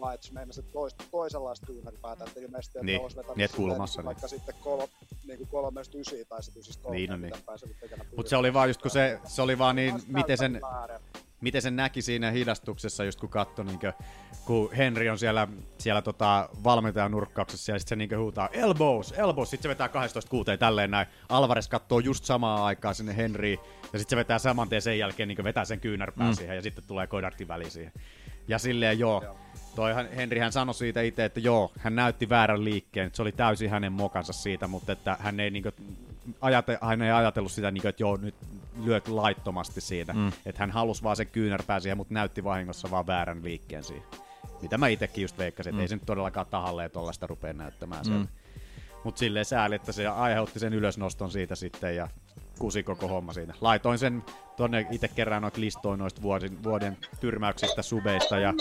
vaan 0.00 0.14
että 0.14 0.26
se 0.50 0.60
että 0.60 0.72
toista, 0.72 1.04
toisenlaista 1.10 1.66
kyynärpäätä, 1.66 2.24
että 2.24 2.40
ilmeisesti 2.40 2.78
että 2.78 2.86
Niin, 2.86 3.00
olisi 3.00 3.16
vetänyt 3.16 3.36
niin, 3.36 3.48
kulmassa, 3.56 4.00
niinku 4.00 4.06
vaikka 4.06 4.28
sitten 4.28 4.54
kol, 4.60 4.86
niinku 5.26 5.46
kolmesta 5.46 5.98
ysiä 5.98 6.24
tai 6.24 6.42
sitten 6.42 6.62
siis 6.62 6.76
kolme, 6.76 6.96
Niin 6.96 7.12
on, 7.12 7.20
niin. 7.20 7.32
mitä 7.32 7.46
pääsevät 7.46 7.80
tekemään 7.80 8.08
Mut 8.16 8.28
se 8.28 8.36
oli 8.36 8.52
vaan 8.52 8.68
just 8.68 8.82
kun 8.82 8.90
se, 8.90 9.20
se 9.26 9.42
oli 9.42 9.58
vaan 9.58 9.76
niin, 9.76 10.02
miten 10.06 10.38
sen, 10.38 10.60
väärää. 10.62 11.00
Miten 11.40 11.62
sen 11.62 11.76
näki 11.76 12.02
siinä 12.02 12.30
hidastuksessa, 12.30 13.04
just 13.04 13.20
kun 13.20 13.28
katsoi, 13.28 13.64
niin 13.64 13.78
kun 14.44 14.72
Henry 14.72 15.08
on 15.08 15.18
siellä, 15.18 15.48
siellä 15.78 16.02
tota, 16.02 16.48
valmentajan 16.64 17.10
nurkkauksessa, 17.10 17.72
ja 17.72 17.78
sitten 17.78 17.88
se 17.88 17.96
niin 17.96 18.18
huutaa 18.18 18.48
elbows, 18.48 19.12
elbows, 19.12 19.50
sitten 19.50 19.62
se 19.62 19.68
vetää 19.68 19.86
12-6 20.54 20.58
tälleen 20.58 20.90
näin. 20.90 21.06
Alvarez 21.28 21.68
katsoo 21.68 21.98
just 21.98 22.24
samaan 22.24 22.62
aikaan 22.62 22.94
sinne 22.94 23.16
Henryin, 23.16 23.58
ja 23.92 23.98
sitten 23.98 24.10
se 24.10 24.16
vetää 24.16 24.38
saman 24.38 24.68
tien 24.68 24.82
sen 24.82 24.98
jälkeen, 24.98 25.28
niin 25.28 25.44
vetää 25.44 25.64
sen 25.64 25.80
kyynärpään 25.80 26.30
Mm. 26.30 26.34
siihen, 26.36 26.56
ja 26.56 26.62
sitten 26.62 26.84
tulee 26.86 27.06
Kodartin 27.06 27.48
väliin 27.48 27.70
siihen. 27.70 27.92
Ja 28.48 28.58
silleen 28.58 28.98
joo, 28.98 29.22
joo. 29.24 29.36
Toi 29.74 29.92
Henry 30.16 30.38
hän 30.40 30.52
sanoi 30.52 30.74
siitä 30.74 31.00
itse, 31.02 31.24
että 31.24 31.40
joo, 31.40 31.72
hän 31.78 31.94
näytti 31.96 32.28
väärän 32.28 32.64
liikkeen, 32.64 33.06
että 33.06 33.16
se 33.16 33.22
oli 33.22 33.32
täysin 33.32 33.70
hänen 33.70 33.92
mokansa 33.92 34.32
siitä, 34.32 34.66
mutta 34.66 34.92
että 34.92 35.16
hän 35.20 35.40
ei, 35.40 35.50
niinku, 35.50 35.70
ajate, 36.40 36.78
hän 36.82 37.02
ei 37.02 37.10
ajatellut 37.10 37.52
sitä, 37.52 37.70
niinku, 37.70 37.88
että 37.88 38.02
joo, 38.02 38.16
nyt 38.16 38.34
lyöt 38.84 39.08
laittomasti 39.08 39.80
siitä. 39.80 40.12
Mm. 40.12 40.28
Että 40.46 40.62
hän 40.62 40.70
halusi 40.70 41.02
vaan 41.02 41.16
sen 41.16 41.26
kyynärpää 41.26 41.80
siihen, 41.80 41.96
mutta 41.96 42.14
näytti 42.14 42.44
vahingossa 42.44 42.90
vaan 42.90 43.06
väärän 43.06 43.44
liikkeen 43.44 43.84
siihen. 43.84 44.04
Mitä 44.62 44.78
mä 44.78 44.88
itekin 44.88 45.22
just 45.22 45.38
veikkasin, 45.38 45.70
että 45.70 45.76
Mm. 45.78 45.82
ei 45.82 45.88
se 45.88 45.94
nyt 45.96 46.06
todellakaan 46.06 46.46
tahalleen 46.46 46.90
tollaista 46.90 47.26
rupea 47.26 47.52
näyttämään 47.52 48.04
Mm. 48.08 48.28
Mutta 49.04 49.18
silleen 49.18 49.44
sääli, 49.44 49.74
että 49.74 49.92
se 49.92 50.06
aiheutti 50.06 50.58
sen 50.58 50.72
ylösnoston 50.72 51.30
siitä 51.30 51.54
sitten 51.54 51.96
ja 51.96 52.08
kusi 52.58 52.82
koko 52.82 53.08
homma 53.08 53.32
siinä. 53.32 53.54
Laitoin 53.60 53.98
sen 53.98 54.24
tonne 54.56 54.86
itse 54.90 55.08
kerran 55.08 55.42
noita 55.42 55.60
listoin 55.60 55.98
noista 55.98 56.22
vuoden, 56.22 56.62
vuoden 56.62 56.98
tyrmäyksistä 57.20 57.82
subeista 57.82 58.38
ja 58.38 58.54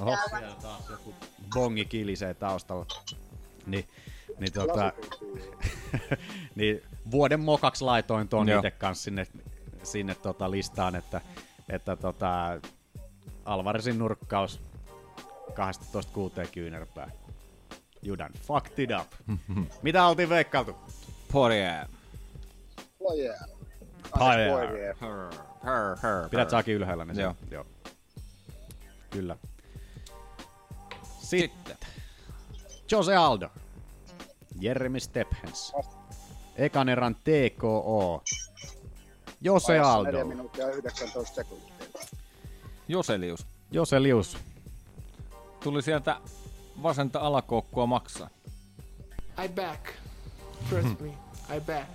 oho, 0.00 0.16
siellä 0.28 0.54
taas 0.62 0.90
joku 0.90 1.14
bongi 1.54 1.84
kilisee 1.84 2.34
taustalla. 2.34 2.86
Niin, 3.66 3.84
niin, 4.40 4.52
tota, 4.52 4.92
niin 6.56 6.82
vuoden 7.10 7.40
mokaksi 7.40 7.84
laitoin 7.84 8.28
Joo. 8.32 8.58
itse 8.58 8.70
kanssa 8.70 9.04
sinne, 9.04 9.26
sinne 9.82 10.14
tota 10.14 10.50
listaan, 10.50 10.94
että, 10.94 11.20
että 11.68 11.96
tota, 11.96 12.60
Alvarezin 13.44 13.98
nurkkaus 13.98 14.60
12-6 15.50 16.48
kyynärpää. 16.52 17.10
You 18.06 18.18
done 18.18 18.34
fucked 18.42 18.78
it 18.78 18.90
up. 19.00 19.38
Mitä 19.82 20.06
oltiin 20.06 20.28
veikkailtu? 20.28 20.76
Poirier. 21.32 21.86
Her, 25.64 25.96
her, 26.02 26.28
Pidät 26.30 26.50
saakin 26.50 26.74
ylhäällä 26.74 27.04
ne 27.04 27.22
Joo. 27.22 27.36
Joo. 27.50 27.66
Kyllä. 29.10 29.36
Sitten. 31.22 31.76
Jose 32.90 33.16
Aldo. 33.16 33.50
Jeremy 34.60 35.00
Stephens. 35.00 35.72
Ekan 36.56 36.88
erän 36.88 37.14
TKO. 37.14 38.22
Jose 39.40 39.78
Aldo. 39.78 40.10
4 40.10 40.24
minuuttia 40.24 40.66
ja 40.66 40.72
19 40.72 41.34
sekuntia. 41.34 41.74
Joselius. 42.88 43.46
Jose 43.70 44.02
Lius. 44.02 44.38
Tuli 45.62 45.82
sieltä 45.82 46.16
vasenta 46.82 47.20
alakoukkua 47.20 47.86
maksaa. 47.86 48.28
I 49.44 49.48
back. 49.48 49.84
Trust 50.68 51.00
me, 51.00 51.08
I 51.56 51.60
back. 51.60 51.88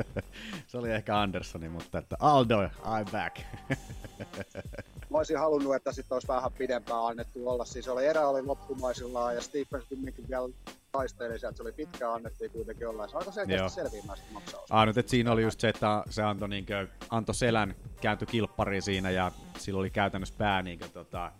Se 0.68 0.78
oli 0.78 0.90
ehkä 0.90 1.20
Anderssoni, 1.20 1.68
mutta 1.68 1.98
että 1.98 2.16
Aldo, 2.20 2.66
I'm 2.66 3.10
back. 3.12 3.40
Mä 5.10 5.18
olisin 5.18 5.38
halunnut, 5.38 5.74
että 5.74 5.92
sitten 5.92 6.16
olisi 6.16 6.28
vähän 6.28 6.52
pidempään 6.58 7.06
annettu 7.06 7.48
olla. 7.48 7.64
Siis 7.64 7.88
oli 7.88 8.06
erä 8.06 8.28
oli 8.28 8.42
loppumaisillaan 8.42 9.34
ja 9.34 9.40
Stephen 9.40 9.82
kumminkin 9.88 10.28
vielä 10.28 10.48
taisteli 10.92 11.38
sieltä. 11.38 11.56
Se 11.56 11.62
oli 11.62 11.72
pitkään 11.72 12.14
annettiin 12.14 12.50
kuitenkin 12.50 12.88
olla. 12.88 13.08
Se 13.08 13.16
aika 13.16 13.24
Joo. 13.24 13.32
selkeästi 13.32 13.74
selviämään 13.74 14.18
sitä 14.18 14.32
maksaa. 14.32 14.64
Ainut, 14.70 14.98
että 14.98 15.10
siinä 15.10 15.32
oli 15.32 15.42
just 15.42 15.60
se, 15.60 15.68
että 15.68 16.02
se 16.10 16.22
antoi, 16.22 16.48
niinkö, 16.48 16.88
antoi 17.10 17.34
selän, 17.34 17.74
kääntyi 18.00 18.26
kilppariin 18.26 18.82
siinä 18.82 19.10
ja 19.10 19.32
sillä 19.58 19.80
oli 19.80 19.90
käytännössä 19.90 20.34
pää, 20.38 20.62
niinkö, 20.62 20.88
tota, 20.88 21.32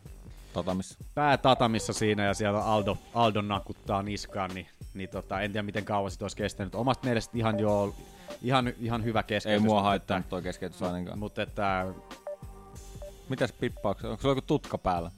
Tatamissa. 0.53 0.99
pää 1.15 1.37
tatamissa 1.37 1.93
siinä 1.93 2.25
ja 2.25 2.35
siellä 2.35 2.65
Aldo, 2.65 2.97
Aldo 3.15 3.43
nakuttaa 3.43 4.03
niskaan, 4.03 4.51
niin, 4.55 4.67
niin 4.95 5.11
tota, 5.11 5.41
en 5.41 5.53
tiedä 5.53 5.63
miten 5.63 5.85
kauan 5.85 6.11
sit 6.11 6.23
olisi 6.23 6.37
kestänyt. 6.37 6.75
Omasta 6.75 7.05
mielestä 7.07 7.39
ihan 7.39 7.59
joo, 7.59 7.95
ihan, 8.43 8.73
ihan 8.81 9.05
hyvä 9.05 9.23
keskeytys. 9.23 9.63
Ei 9.63 9.67
mua 9.69 9.83
haittanut 9.83 10.29
toi 10.29 10.43
keskeytys 10.43 10.83
ainakaan. 10.83 11.19
Mutta 11.19 11.43
että 11.43 11.87
Mitäs 13.31 13.53
pippauksia? 13.53 14.11
Onko 14.11 14.23
sulla 14.23 14.33
joku 14.33 14.47
tutka 14.47 14.79
päällä? 14.79 15.11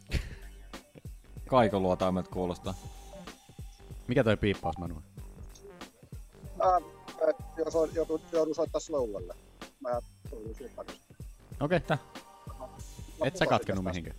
Kaikoluotaimet 1.49 2.29
kuulostaa. 2.29 2.75
mikä 4.09 4.25
toi 4.25 4.37
piippaus, 4.37 4.79
Manu? 4.79 5.03
Äh, 6.65 6.83
et 7.29 7.37
jos 7.57 7.77
on, 7.77 7.89
joudu, 7.95 8.21
joudu 8.33 8.55
soittaa 8.55 8.81
slowelle. 8.81 9.35
Mä 9.81 9.91
joudun 10.33 10.55
siitä 10.55 10.77
takaisin. 10.77 11.03
Okei. 11.61 11.77
Okay. 11.77 11.97
Et 13.25 13.37
sä 13.37 13.47
katkenut 13.47 13.85
mihinkään. 13.85 14.17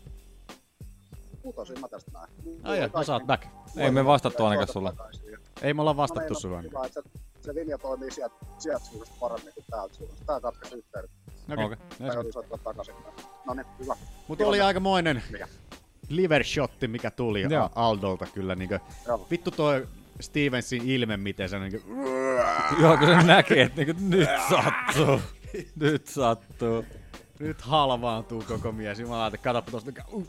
Putosin 1.44 1.80
mä 1.80 1.88
tästä 1.88 2.12
näin. 2.12 2.30
Ai 2.64 2.78
joo, 2.78 2.90
no 2.94 3.04
sä 3.04 3.14
oot 3.14 3.24
back. 3.24 3.46
Ei 3.78 3.92
me 3.92 4.06
vastattu 4.06 4.46
ainakaan 4.46 4.68
sulle. 4.68 4.94
Ei 5.62 5.74
me 5.74 5.82
olla 5.82 5.98
vastattu 5.98 6.22
No 6.22 6.30
niin, 6.34 6.42
sulle. 6.42 6.56
no, 6.56 6.62
hyvä, 6.62 6.86
että 6.86 7.02
se, 7.44 7.56
linja 7.56 7.78
toimii 7.78 8.12
sieltä, 8.12 8.36
sieltä 8.58 8.86
suunnasta 8.86 9.16
paremmin 9.20 9.54
kuin 9.54 9.66
täältä 9.70 9.96
suunnasta. 9.96 10.26
Tää 10.26 10.40
katkaisi 10.40 10.76
yhteyden. 10.76 11.10
Okei. 11.54 11.66
Okei. 11.66 11.78
Tää 11.98 12.14
joutuu 12.14 12.32
soittaa 12.32 12.58
takaisin. 12.58 12.96
No 13.46 13.54
niin, 13.54 13.66
hyvä. 13.80 13.96
Mutta 14.28 14.46
oli 14.46 14.62
aikamoinen 14.62 15.24
Mikä? 15.32 15.48
liver 16.10 16.44
shotti, 16.44 16.88
mikä 16.88 17.12
tuli 17.12 17.42
Joo. 17.50 17.70
Aldolta 17.76 18.26
kyllä. 18.34 18.56
Niinku, 18.56 18.80
Joo. 19.08 19.28
vittu 19.32 19.52
toi 19.52 19.88
Stevensin 20.22 20.90
ilme, 20.90 21.18
miten 21.18 21.50
se 21.50 21.60
niinku, 21.60 21.78
Joo, 22.82 22.98
kun 22.98 23.08
se 23.08 23.24
näkee, 23.24 23.62
että 23.62 23.82
niinku, 23.82 24.02
nyt 24.08 24.30
sattuu. 24.50 25.20
nyt 25.76 26.08
sattuu. 26.08 26.86
nyt 27.40 27.62
halvaantuu 27.62 28.44
koko 28.48 28.72
mies. 28.72 29.00
Jumala, 29.00 29.28
että 29.28 29.38
katoppa 29.38 29.72
tosta. 29.72 29.92
Uh. 30.12 30.28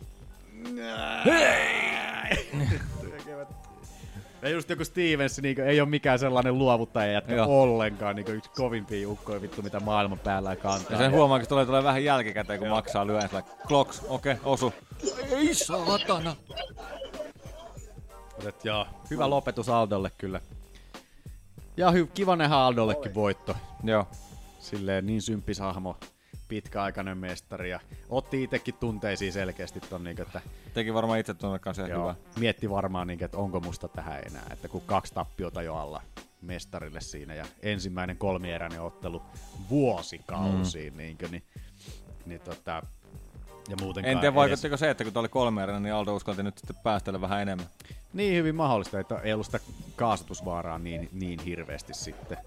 Ja 4.45 4.51
just 4.51 4.70
joku 4.70 4.84
Stevens 4.84 5.42
niin 5.42 5.61
ei 5.61 5.80
ole 5.80 5.88
mikään 5.88 6.18
sellainen 6.18 6.59
luovuttaja 6.59 7.12
jätkä 7.12 7.34
Joo. 7.34 7.62
ollenkaan, 7.62 8.16
niin 8.16 8.30
yksi 8.30 8.51
kovimpia 8.51 9.09
ukkoja 9.09 9.42
vittu, 9.42 9.62
mitä 9.62 9.80
maailman 9.80 10.18
päällä 10.18 10.57
kantaa. 10.57 10.92
Ja 10.92 10.99
sen 10.99 11.12
huomaa, 11.12 11.38
kun 11.38 11.49
tulee, 11.49 11.66
tulee 11.66 11.82
vähän 11.84 12.05
jälkikäteen, 12.05 12.59
kun 12.59 12.68
maksaa 12.68 13.07
lyön. 13.07 13.28
Kloks, 13.68 14.03
okei, 14.09 14.32
okay, 14.32 14.53
osu. 14.53 14.74
Ei 15.30 15.55
saatana. 15.55 16.36
Et 18.47 18.64
joo, 18.64 18.86
hyvä 19.11 19.30
lopetus 19.30 19.68
Aldolle 19.68 20.11
kyllä. 20.18 20.40
Ja 21.76 21.90
hy- 21.90 22.09
kiva 22.14 22.36
nähdä 22.36 22.57
Aldollekin 22.57 23.14
voitto. 23.14 23.57
Joo. 23.84 24.07
Silleen 24.61 25.07
niin 25.07 25.22
symppis 25.22 25.59
hahmo, 25.59 25.97
pitkäaikainen 26.55 27.18
mestari 27.18 27.70
ja 27.70 27.80
otti 28.09 28.42
itekin 28.42 28.74
tunteisiin 28.74 29.32
selkeästi 29.32 29.80
ton, 29.80 30.05
niin 30.05 30.20
että 30.20 30.40
Teki 30.74 30.94
varmaan 30.94 31.18
itse 31.18 31.34
tunne 31.34 31.59
kanssa 31.59 31.88
joo, 31.88 32.00
hyvää. 32.00 32.14
mietti 32.38 32.70
varmaan, 32.70 33.07
niin, 33.07 33.24
että 33.24 33.38
onko 33.38 33.61
musta 33.61 33.88
tähän 33.88 34.22
enää, 34.26 34.46
että 34.50 34.68
kun 34.68 34.82
kaksi 34.86 35.14
tappiota 35.14 35.62
jo 35.62 35.76
alla 35.76 36.02
mestarille 36.42 37.00
siinä 37.00 37.34
ja 37.34 37.44
ensimmäinen 37.62 38.16
kolmieräinen 38.16 38.80
ottelu 38.82 39.22
vuosikausiin, 39.70 40.92
mm. 40.92 40.96
niin, 40.96 41.16
niin, 41.30 41.42
niin 42.26 42.40
tota, 42.40 42.82
ja 43.68 43.76
muutenkaan 43.80 44.12
En 44.12 44.18
tiedä, 44.18 44.28
edes- 44.28 44.34
vaikuttiko 44.34 44.76
se, 44.76 44.90
että 44.90 45.05
kun 45.05 45.12
tää 45.12 45.20
oli 45.20 45.28
kolme 45.28 45.62
erää, 45.62 45.80
niin 45.80 45.94
Aldo 45.94 46.14
uskalti 46.14 46.42
nyt 46.42 46.59
sitten 46.59 46.76
päästellä 46.82 47.20
vähän 47.20 47.42
enemmän. 47.42 47.66
Niin 48.12 48.36
hyvin 48.36 48.55
mahdollista, 48.55 49.00
että 49.00 49.18
ei 49.18 49.32
ollut 49.32 49.46
sitä 49.46 49.61
kaasutusvaaraa 49.96 50.78
niin, 50.78 51.09
niin 51.12 51.40
hirveästi 51.40 51.94
sitten. 51.94 52.38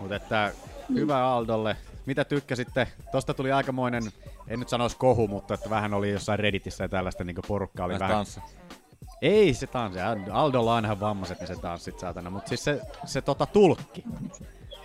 Mutta 0.00 0.16
että 0.16 0.52
hyvä 0.94 1.26
Aldolle. 1.26 1.76
Mitä 2.06 2.24
tykkäsitte? 2.24 2.88
Tosta 3.12 3.34
tuli 3.34 3.52
aikamoinen, 3.52 4.02
en 4.48 4.58
nyt 4.58 4.68
sanoisi 4.68 4.96
kohu, 4.96 5.28
mutta 5.28 5.54
että 5.54 5.70
vähän 5.70 5.94
oli 5.94 6.10
jossain 6.10 6.38
Redditissä 6.38 6.84
ja 6.84 6.88
tällaista 6.88 7.24
niin 7.24 7.36
porukkaa 7.48 7.86
oli 7.86 7.92
Näistä 7.92 8.02
vähän... 8.04 8.16
tanssi. 8.16 8.40
Ei 9.22 9.54
se 9.54 9.66
tanssi, 9.66 10.00
Aldolla 10.32 10.70
on 10.70 10.76
aina 10.76 11.00
vammaiset, 11.00 11.38
niin 11.40 11.48
se 11.48 11.56
tanssit 11.56 11.98
saatana, 11.98 12.30
mutta 12.30 12.48
siis 12.48 12.64
se, 12.64 12.80
se 13.04 13.22
tota 13.22 13.46
tulkki. 13.46 14.04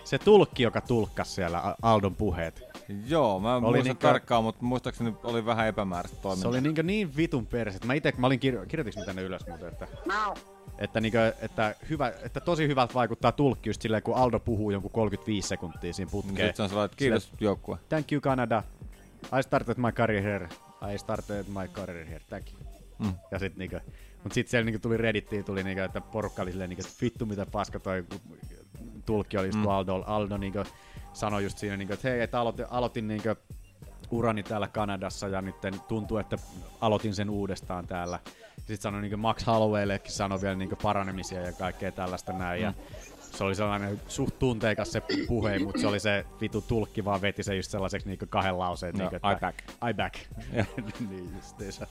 Se 0.04 0.18
tulkki, 0.18 0.62
joka 0.62 0.80
tulkkasi 0.80 1.30
siellä 1.32 1.76
Aldon 1.82 2.14
puheet. 2.14 2.62
Joo, 3.06 3.40
mä 3.40 3.56
en 3.56 3.64
Oli 3.64 3.76
muista 3.76 3.84
niinkö- 3.84 4.06
tarkkaan, 4.06 4.44
mutta 4.44 4.64
muistaakseni 4.64 5.14
oli 5.24 5.46
vähän 5.46 5.66
epämääräistä 5.66 6.16
Se 6.16 6.22
toimintaa. 6.22 6.48
oli 6.48 6.60
niin, 6.60 6.86
niin 6.86 7.16
vitun 7.16 7.46
perse. 7.46 7.78
Mä 7.84 7.94
ite, 7.94 8.12
mä 8.16 8.26
olin 8.26 8.38
kir- 8.40 8.66
kirjoitinko 8.66 9.00
mä 9.00 9.06
tänne 9.06 9.22
ylös 9.22 9.46
muuten, 9.46 9.68
että... 9.68 9.86
Että, 10.80 11.00
niinkö, 11.00 11.34
että, 11.40 11.74
hyvä, 11.90 12.12
että 12.22 12.40
tosi 12.40 12.68
hyvältä 12.68 12.94
vaikuttaa 12.94 13.32
tulkki 13.32 13.68
just 13.68 13.82
silleen, 13.82 14.02
kun 14.02 14.14
Aldo 14.14 14.40
puhuu 14.40 14.70
jonkun 14.70 14.90
35 14.90 15.48
sekuntia 15.48 15.92
siinä 15.92 16.10
putkeen. 16.10 16.36
Sitten 16.36 16.56
se 16.56 16.62
on 16.62 16.68
sellainen, 16.68 16.84
että 16.84 16.96
kiitos 16.96 17.30
joukkue. 17.40 17.78
Thank 17.88 18.12
you 18.12 18.20
Canada. 18.20 18.62
I 19.38 19.42
started 19.42 19.76
my 19.76 19.92
career 19.92 20.22
here. 20.22 20.48
I 20.94 20.98
started 20.98 21.44
my 21.48 21.68
career 21.68 22.06
here. 22.06 22.20
Thank 22.28 22.46
you. 22.52 22.62
Mm. 22.98 23.14
Ja 23.30 23.38
sit 23.38 23.56
niinkö, 23.56 23.80
mut 24.24 24.32
sit 24.32 24.48
siellä 24.48 24.64
niinkö 24.64 24.78
tuli 24.78 24.96
Reddittiin, 24.96 25.44
tuli 25.44 25.62
niinkö, 25.62 25.84
että 25.84 26.00
porukka 26.00 26.42
oli 26.42 26.50
silleen 26.50 26.70
niinkö, 26.70 26.84
että 26.86 27.02
vittu 27.02 27.26
mitä 27.26 27.46
paska 27.46 27.80
toi 27.80 28.04
tulkki 29.06 29.38
oli 29.38 29.46
just 29.46 29.58
Mm. 29.58 29.66
Aldo, 29.68 29.94
Aldo 30.06 30.36
niinkö 30.36 30.64
sanoi 31.12 31.42
just 31.42 31.58
siinä 31.58 31.76
niinkö, 31.76 31.94
että 31.94 32.08
hei, 32.08 32.20
että 32.20 32.40
aloitin, 32.40 32.66
aloitin 32.70 33.08
niinkö 33.08 33.36
urani 34.10 34.42
täällä 34.42 34.68
Kanadassa 34.68 35.28
ja 35.28 35.42
nyt 35.42 35.56
tuntuu, 35.88 36.18
että 36.18 36.36
aloitin 36.80 37.14
sen 37.14 37.30
uudestaan 37.30 37.86
täällä. 37.86 38.18
Sitten 38.56 38.80
sanoi 38.80 39.02
niin 39.02 39.18
Max 39.18 39.46
Hollowayillekin 39.46 40.12
sanoi 40.12 40.40
vielä 40.40 40.54
niin 40.54 40.70
paranemisia 40.82 41.40
ja 41.40 41.52
kaikkea 41.52 41.92
tällaista 41.92 42.32
näin. 42.32 42.60
Mm. 42.60 42.64
Ja 42.64 42.74
se 43.20 43.44
oli 43.44 43.54
sellainen 43.54 44.00
suht 44.08 44.38
tunteikas 44.38 44.92
se 44.92 45.02
puhe, 45.26 45.58
mutta 45.58 45.80
se 45.80 45.86
oli 45.86 46.00
se 46.00 46.26
vitu 46.40 46.60
tulkki 46.60 47.04
vaan 47.04 47.20
veti 47.20 47.42
se 47.42 47.56
just 47.56 47.70
sellaiseksi 47.70 48.08
niin 48.08 48.18
kahden 48.28 48.58
lauseen. 48.58 48.98
Joo, 48.98 49.10
niin 49.10 49.20
I 49.32 49.40
back. 49.40 49.58
I 49.90 49.94
back. 49.94 50.14
Niin 51.10 51.36
justiinsa. 51.36 51.86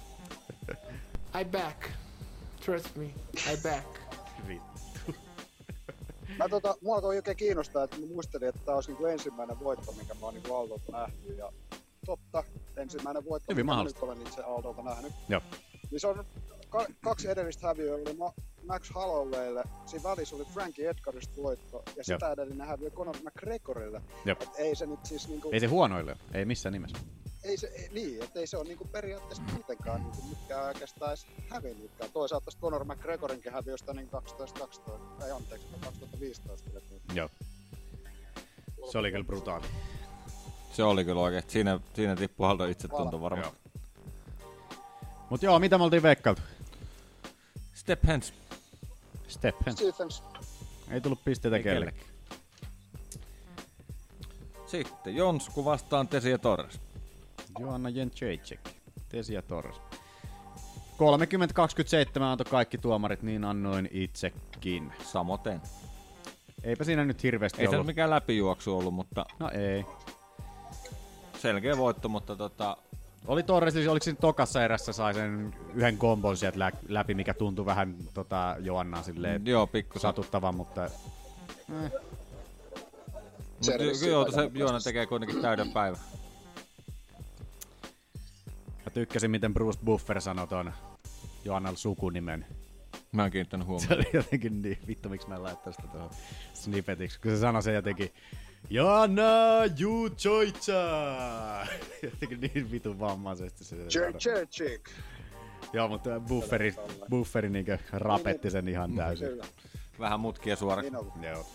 I 1.41 1.45
back. 1.45 1.89
Trust 2.65 2.95
me, 2.95 3.05
I 3.53 3.57
back. 3.63 3.99
Vittu. 4.47 5.15
Mä 6.37 6.49
tota, 6.49 6.77
mua 6.81 6.95
alkoi 6.95 7.15
oikein 7.15 7.37
kiinnostaa, 7.37 7.83
että 7.83 7.97
mä 7.97 8.05
muistelin, 8.05 8.49
että 8.49 8.61
tää 8.65 8.75
olisi 8.75 8.91
niinku 8.91 9.05
ensimmäinen 9.05 9.59
voitto, 9.59 9.91
minkä 9.91 10.13
mä 10.13 10.19
oon 10.25 10.33
niinku 10.33 10.55
Aldolta 10.55 10.91
nähnyt. 10.91 11.37
Ja 11.37 11.51
totta, 12.09 12.43
ensimmäinen 12.77 13.25
voitto, 13.25 13.53
Hyvin 13.53 13.65
mahdollista. 13.65 13.99
nyt 13.99 14.03
olen 14.03 14.27
itse 14.27 14.43
Aldolta 14.43 14.81
nähnyt. 14.81 15.13
Joo. 15.29 15.41
Niin 15.91 15.99
se 15.99 16.07
on 16.07 16.25
ka- 16.69 16.85
kaksi 17.03 17.29
edellistä 17.29 17.67
häviöä 17.67 17.95
oli 17.95 18.13
Ma- 18.13 18.33
Max 18.67 18.91
Hollowaylle, 18.95 19.63
siinä 19.85 20.03
välissä 20.03 20.35
oli 20.35 20.45
Frankie 20.45 20.89
Edgarista 20.89 21.43
voitto, 21.43 21.83
ja 21.95 22.03
sitä 22.03 22.31
edellinen 22.31 22.67
häviö 22.67 22.89
Conor 22.89 23.15
McGregorille. 23.23 24.01
Joo. 24.25 24.37
Et 24.39 24.49
ei 24.57 24.75
se 24.75 24.85
nyt 24.85 25.05
siis 25.05 25.27
niinku... 25.27 25.49
Ei 25.51 25.59
se 25.59 25.65
huonoille 25.67 26.17
ei 26.33 26.45
missään 26.45 26.73
nimessä. 26.73 26.97
ei 27.43 27.57
se, 27.57 27.67
ei, 27.67 27.89
niin, 27.93 28.23
että 28.23 28.39
ei 28.39 28.47
se 28.47 28.57
ole 28.57 28.67
niinku 28.67 28.85
periaatteessa 28.85 29.43
kuitenkaan 29.53 30.01
niinku 30.01 30.21
mitkään 30.29 30.65
oikeastaan 30.67 31.11
edes 31.11 31.25
hävinnytkään. 31.49 32.11
Toisaalta 32.11 32.45
tästä 32.45 32.61
Conor 32.61 32.85
McGregorinkin 32.85 33.51
häviöstä 33.53 33.93
niin 33.93 34.09
12-12, 35.19 35.25
ei 35.25 35.31
anteeksi, 35.31 35.67
2015 35.83 36.69
pidettiin. 36.69 37.01
Joo. 37.13 37.29
Se 38.91 38.97
oli 38.97 39.11
kyllä 39.11 39.23
brutaali. 39.25 39.65
Se 40.79 40.83
oli 40.83 41.05
kyllä 41.05 41.21
oikein. 41.21 41.43
Siinä, 41.47 41.79
siinä 41.93 42.15
tippui 42.15 42.47
Aldo 42.47 42.65
itsetunto 42.65 43.21
varmaan. 43.21 43.51
Mut 45.29 45.43
joo, 45.43 45.59
mitä 45.59 45.77
me 45.77 45.83
oltiin 45.83 46.03
veikkailtu? 46.03 46.41
Step 47.73 48.03
hands. 48.07 48.33
Step 49.27 49.55
hands. 49.65 49.81
Stephens. 49.81 50.23
Ei 50.91 51.01
tullut 51.01 51.23
pisteitä 51.23 51.57
Ei 51.57 51.63
kellekään. 51.63 52.05
Sitten 54.65 55.15
Jonsku 55.15 55.65
vastaan 55.65 56.07
Tesi 56.07 56.29
ja 56.29 56.37
Torres. 56.37 56.79
Joanna 57.59 57.89
Jędrzejczyk, 57.89 58.69
Tesia 59.09 59.41
Torres. 59.41 59.75
30-27 62.19 62.21
antoi 62.21 62.45
kaikki 62.49 62.77
tuomarit, 62.77 63.23
niin 63.23 63.43
annoin 63.43 63.89
itsekin. 63.91 64.93
Samoten. 65.03 65.61
Eipä 66.63 66.83
siinä 66.83 67.05
nyt 67.05 67.23
hirveästi 67.23 67.61
Ei 67.61 67.67
se 67.67 67.75
ollut. 67.75 67.87
mikään 67.87 68.09
läpijuoksu 68.09 68.77
ollut, 68.77 68.93
mutta 68.93 69.25
No 69.39 69.49
ei. 69.49 69.85
Selkeä 71.41 71.77
voitto, 71.77 72.09
mutta 72.09 72.35
tota, 72.35 72.77
Oli 73.27 73.43
Torres, 73.43 73.73
siis 73.73 73.87
oliko 73.87 74.03
siinä 74.03 74.17
tokassa 74.21 74.63
erässä 74.63 74.93
sai 74.93 75.13
sen 75.13 75.55
yhden 75.73 75.97
kombon 75.97 76.37
sieltä 76.37 76.59
lä- 76.59 76.71
läpi, 76.87 77.13
mikä 77.13 77.33
tuntui 77.33 77.65
vähän 77.65 77.95
tota, 78.13 78.55
Joannaa 78.59 79.03
silleen 79.03 79.45
Joo, 79.45 79.67
pikkusen. 79.67 80.01
satuttavan, 80.01 80.55
mutta 80.55 80.85
eh. 80.85 80.91
Mut 83.65 84.01
joo, 84.07 84.31
se 84.31 84.51
Joona 84.53 84.79
tekee 84.79 85.05
kuitenkin 85.05 85.41
täyden 85.41 85.71
päivän. 85.71 85.99
Mä 88.85 88.91
tykkäsin, 88.93 89.31
miten 89.31 89.53
Bruce 89.53 89.79
Buffer 89.85 90.21
sanoi 90.21 90.47
ton 90.47 90.73
Joannalla 91.45 91.77
sukunimen. 91.77 92.45
Mä 93.11 93.25
en 93.25 93.31
kiinnittänyt 93.31 93.65
Se 93.65 93.67
huomioon. 93.67 93.93
oli 93.97 94.09
jotenkin 94.13 94.61
niin, 94.61 94.77
vittu 94.87 95.09
miksi 95.09 95.27
mä 95.27 95.35
en 95.35 95.43
laittanut 95.43 95.75
sitä 95.75 95.87
tuohon 95.87 96.09
snippetiksi, 96.53 97.19
kun 97.21 97.31
se 97.31 97.37
sanoi 97.37 97.63
se 97.63 97.73
jotenkin 97.73 98.13
Joanna 98.69 99.21
Jujoitsa! 99.77 100.73
jotenkin 102.03 102.41
niin 102.41 102.71
vitun 102.71 102.99
vammaisesti 102.99 103.63
se. 103.63 103.75
Jędrzejczyk. 103.75 104.89
Joo, 105.73 105.87
mutta 105.87 106.19
bufferi, 106.19 106.75
bufferi 107.09 107.49
niinkö 107.49 107.77
rapetti 107.91 108.49
sen 108.51 108.67
ihan 108.67 108.95
täysin. 108.95 109.27
Kyllä. 109.27 109.45
Vähän 109.99 110.19
mutkia 110.19 110.55
suora. 110.55 110.81
Niin. 110.81 110.93
Joo. 111.21 111.45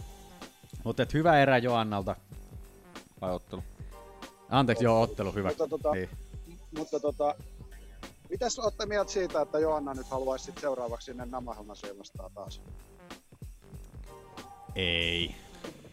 Mutta 0.84 1.02
et 1.02 1.14
hyvä 1.14 1.38
erä 1.42 1.58
Joannalta. 1.58 2.16
Vai 3.20 3.32
ottelu? 3.32 3.62
Anteeksi, 4.48 4.84
joo, 4.84 5.02
ottelu 5.02 5.32
hyvä. 5.32 5.48
Mutta 5.48 5.68
tota, 5.68 5.92
Niin. 5.92 6.08
mutta 6.78 7.00
tota, 7.00 7.34
mitäs 8.30 8.58
olette 8.58 8.86
mieltä 8.86 9.12
siitä, 9.12 9.40
että 9.42 9.58
Joanna 9.58 9.94
nyt 9.94 10.06
haluaisi 10.06 10.44
sit 10.44 10.58
seuraavaksi 10.58 11.04
sinne 11.04 11.26
Namahalmaseen 11.26 11.98
vastaan 11.98 12.32
taas? 12.34 12.60
Ei. 14.74 15.34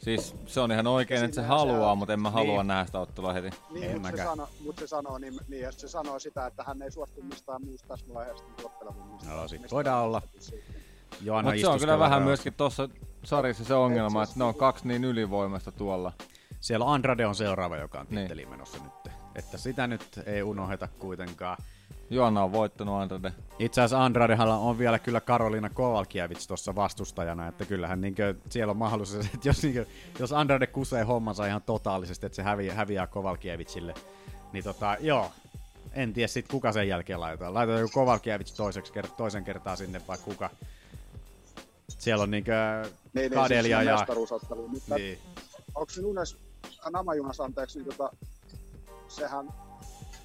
Siis 0.02 0.36
se 0.46 0.60
on 0.60 0.72
ihan 0.72 0.88
oikein, 0.88 1.24
että 1.26 1.36
se 1.36 1.42
haluaa, 1.48 1.96
mutta 1.96 2.14
en 2.14 2.22
mä 2.22 2.30
halua 2.30 2.58
Niin. 2.64 2.68
nähdä 2.68 2.86
sitä 2.86 3.00
ottelua 3.00 3.34
heti. 3.34 3.50
Niin, 3.70 4.02
mutta 4.02 4.18
se, 4.18 4.24
sano, 4.24 4.48
mut 4.64 4.78
se 4.80 4.88
sanoo, 4.88 5.18
niin, 5.18 5.34
niin, 5.48 5.62
ja 5.62 5.72
se 5.72 5.88
sanoo 5.88 6.20
sitä, 6.20 6.46
että 6.46 6.64
hän 6.64 6.82
ei 6.82 6.92
suostu 6.92 7.22
mistään 7.22 7.66
muusta 7.66 7.88
tässä 7.88 8.14
vaiheessa 8.14 8.44
niin 8.46 8.66
ottelemaan 8.66 9.08
mistään. 9.10 9.38
No, 9.38 9.48
sit 9.48 9.62
mistään 9.62 9.76
voidaan 9.76 10.04
olla. 10.04 10.22
Mutta 10.26 10.46
se 11.62 11.68
on 11.68 11.80
kyllä 11.80 11.94
vähän 12.00 12.12
rauhassa. 12.12 12.26
myöskin 12.26 12.54
tuossa 12.54 12.90
sarjassa 13.24 13.64
se 13.66 13.74
ongelma, 13.74 14.24
että 14.24 14.36
ne 14.38 14.44
on 14.44 14.56
kaksi 14.56 14.88
niin 14.88 15.04
ylivoimasta 15.04 15.72
tuolla. 15.72 16.14
Siellä 16.60 16.94
Andrade 16.94 17.26
on 17.26 17.36
seuraava, 17.36 17.78
joka 17.78 18.00
on 18.00 18.06
Niin. 18.10 18.20
titteliin 18.20 18.50
menossa 18.50 18.78
nyt. 18.84 19.14
Että 19.36 19.58
sitä 19.58 19.88
nyt 19.88 20.20
ei 20.26 20.44
unoheta 20.44 20.88
kuitenkaan. 21.00 21.58
Joanna 22.12 22.44
on 22.44 22.52
voittanut 22.52 23.02
Andrade. 23.02 23.34
Itse 23.60 23.82
asiassa 23.82 24.06
Andradehan 24.06 24.50
on 24.50 24.78
vielä 24.78 25.00
kyllä 25.00 25.22
Karolina 25.22 25.70
Kovalkiewicz 25.70 26.48
tuossa 26.48 26.76
vastustajana, 26.76 27.48
että 27.48 27.66
kyllähän 27.66 28.02
niinkö, 28.02 28.36
siellä 28.50 28.72
on 28.72 28.78
mahdollisuus, 28.78 29.26
että 29.34 29.50
jos, 29.50 29.64
niinkö, 29.64 29.86
jos 30.20 30.34
Andrade 30.34 30.68
kusee 30.68 31.04
hommansa 31.04 31.46
ihan 31.46 31.62
totaalisesti, 31.62 32.26
että 32.26 32.36
se 32.36 32.44
häviää, 32.44 32.76
häviää 32.76 33.08
Kovalkiewicille, 33.08 33.94
niin 34.54 34.64
tota, 34.64 34.98
joo, 35.00 35.32
en 35.94 36.14
tiedä 36.14 36.28
sit 36.28 36.48
kuka 36.48 36.72
sen 36.72 36.88
jälkeen 36.88 37.20
laitetaan. 37.20 37.54
Laitetaan 37.54 37.82
joku 37.82 37.94
Kovalkiewicz 37.94 38.54
toiseksi, 38.54 38.94
kert- 38.94 39.16
toisen 39.18 39.44
kertaa 39.44 39.76
sinne 39.76 40.02
vai 40.08 40.18
kuka. 40.18 40.50
Siellä 41.88 42.24
on 42.24 42.32
niinkö 42.32 42.54
Niin, 43.14 43.32
Kadelia 43.32 43.80
niin, 43.80 43.98
siis 43.98 44.90
ja... 44.90 44.96
Niin. 44.96 45.18
Onko 45.76 45.90
se 45.90 46.02
Nunes, 46.02 46.38
Namajunas 46.92 47.40
anteeksi, 47.40 47.80
niin 47.80 47.96
tota, 47.96 48.16
sehän, 49.08 49.48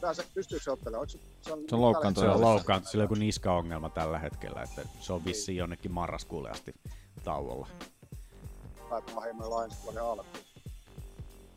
pääse, 0.00 0.24
pystyykö 0.34 0.64
se 0.64 0.70
ottelemaan? 0.70 1.08
Se, 1.08 1.18
se 1.40 1.52
on, 1.52 1.64
Se 1.68 1.74
on 1.74 1.80
loukkaantunut. 1.80 2.30
Se 2.30 2.34
on 2.34 2.40
loukkaantunut, 2.40 2.90
sillä 2.90 3.02
on 3.02 3.04
joku 3.04 3.14
niskaongelma 3.14 3.90
tällä 3.90 4.18
hetkellä, 4.18 4.62
että 4.62 4.82
se 5.00 5.12
on 5.12 5.24
vissiin 5.24 5.56
jonnekin 5.56 5.92
marraskuulle 5.92 6.50
asti 6.50 6.74
tauolla. 7.24 7.68
Päätään 8.90 9.16
vahingoilla 9.16 9.64
ensi 9.64 9.76
vuoden 9.82 10.02
alkuun. 10.02 10.44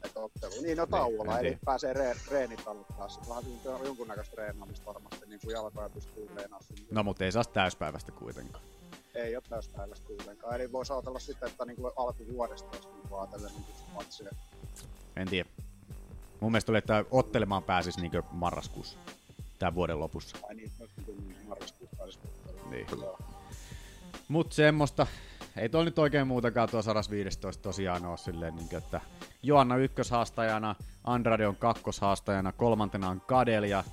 Että 0.03 0.19
ottelu. 0.19 0.53
Niin, 0.61 0.77
no 0.77 0.87
tauolla, 0.87 1.33
en 1.33 1.39
eli 1.39 1.47
tiedä. 1.47 1.59
pääsee 1.65 1.93
re, 1.93 2.15
reenit 2.31 2.67
aloittaa. 2.67 3.09
Sitten 3.09 3.29
vähän 3.29 3.43
siinä 3.43 3.75
on 3.75 3.85
jonkunnäköistä 3.85 4.35
treenaamista 4.35 4.85
varmasti, 4.85 5.25
niin 5.25 5.39
kuin 5.39 5.53
jalkoja 5.53 5.89
pystyy 5.89 6.27
treenaamaan. 6.27 6.65
No 6.91 7.03
mutta 7.03 7.25
ei 7.25 7.31
saa 7.31 7.43
täyspäivästä 7.43 8.11
kuitenkaan. 8.11 8.63
Ei 9.15 9.35
ole 9.35 9.43
täyspäiväistä 9.49 10.07
kuitenkaan. 10.07 10.55
Eli 10.55 10.71
voisi 10.71 10.93
ajatella 10.93 11.19
sitten, 11.19 11.49
että 11.49 11.65
niin 11.65 11.75
kuin 11.75 11.93
alkuvuodesta 11.95 12.69
olisi 12.73 12.87
niin 12.87 13.19
ajatellen 13.19 13.51
niin 13.51 13.65
matseja. 13.93 14.31
En 15.15 15.27
tiedä. 15.27 15.49
Mun 16.39 16.51
mielestä 16.51 16.71
oli, 16.71 16.77
että 16.77 17.05
ottelemaan 17.11 17.63
pääsis 17.63 17.97
niinkö 17.97 18.23
marraskuussa. 18.31 18.97
Tämän 19.59 19.75
vuoden 19.75 19.99
lopussa. 19.99 20.37
Ai 20.43 20.55
niin, 20.55 20.71
niin 21.07 21.47
marraskuussa 21.47 21.95
pääsisi. 21.97 22.19
Niin. 22.69 22.87
Joo. 23.01 23.19
Mut 24.27 24.53
semmoista. 24.53 25.07
Ei 25.57 25.69
tuolla 25.69 25.85
nyt 25.85 25.99
oikein 25.99 26.27
muutakaan 26.27 26.69
tuo 26.69 26.81
115 26.81 27.63
tosiaan 27.63 28.05
ole 28.05 28.17
silleen, 28.17 28.55
niin 28.55 28.75
että 28.75 29.01
Joanna 29.43 29.77
ykköshaastajana, 29.77 30.75
Andrade 31.03 31.47
on 31.47 31.55
kakkoshaastajana, 31.55 32.51
kolmantena 32.51 33.09
on 33.09 33.21
Kadelia, 33.21 33.83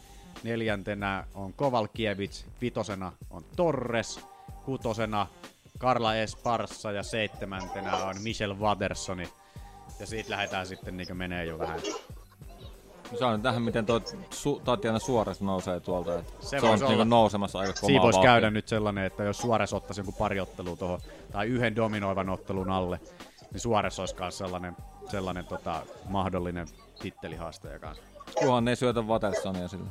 neljäntenä 0.42 1.26
on 1.34 1.52
Kovalkiewicz, 1.52 2.44
vitosena 2.60 3.12
on 3.30 3.44
Torres, 3.56 4.20
kutosena 4.64 5.26
Karla 5.78 6.14
Esparsa 6.14 6.92
ja 6.92 7.02
seitsemäntenä 7.02 7.96
on 7.96 8.22
Michel 8.22 8.58
Watersoni. 8.58 9.28
Ja 10.00 10.06
siitä 10.06 10.30
lähdetään 10.30 10.66
sitten 10.66 10.96
niin 10.96 11.16
menee 11.16 11.44
jo 11.44 11.58
vähän. 11.58 11.80
Saan 13.18 13.42
tähän, 13.42 13.62
miten 13.62 13.86
tuo 13.86 13.98
su- 14.30 14.60
Tatjana 14.64 14.98
Suores 14.98 15.40
nousee 15.40 15.80
tuolta. 15.80 16.18
Että 16.18 16.32
Se 16.40 16.48
se, 16.48 16.62
voisi 16.62 16.84
on 16.84 16.90
niinku 16.90 17.04
nousemassa 17.04 17.58
aika 17.58 17.72
kovaa 17.72 17.86
Siinä 17.86 18.02
voisi 18.02 18.20
käydä 18.20 18.50
nyt 18.50 18.68
sellainen, 18.68 19.04
että 19.04 19.22
jos 19.24 19.38
Suores 19.38 19.72
ottaisi 19.72 20.00
jonkun 20.00 20.14
pari 20.14 20.40
ottelua 20.40 20.76
tuohon, 20.76 21.00
tai 21.32 21.46
yhden 21.46 21.76
dominoivan 21.76 22.28
ottelun 22.28 22.70
alle, 22.70 23.00
niin 23.52 23.60
Suores 23.60 24.00
olisi 24.00 24.14
myös 24.20 24.38
sellainen, 24.38 24.76
sellainen 25.10 25.44
tota, 25.44 25.82
mahdollinen 26.08 26.68
tittelihaastaja 27.02 27.78
kanssa. 27.78 28.02
Kunhan 28.38 28.64
ne 28.64 28.70
ei 28.70 28.76
syötä 28.76 29.00
Watersonia 29.02 29.68
sille. 29.68 29.88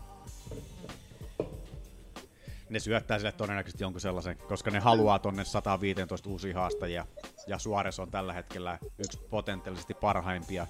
Ne 2.69 2.79
syöttää 2.79 3.17
sille 3.17 3.31
todennäköisesti 3.31 3.83
jonkun 3.83 4.01
sellaisen, 4.01 4.37
koska 4.37 4.71
ne 4.71 4.79
haluaa 4.79 5.19
tonne 5.19 5.45
115 5.45 6.29
uusia 6.29 6.55
haastajia, 6.59 7.05
ja 7.47 7.57
Suores 7.59 7.99
on 7.99 8.11
tällä 8.11 8.33
hetkellä 8.33 8.79
yksi 8.97 9.19
potentiaalisesti 9.29 9.93
parhaimpia. 9.93 10.67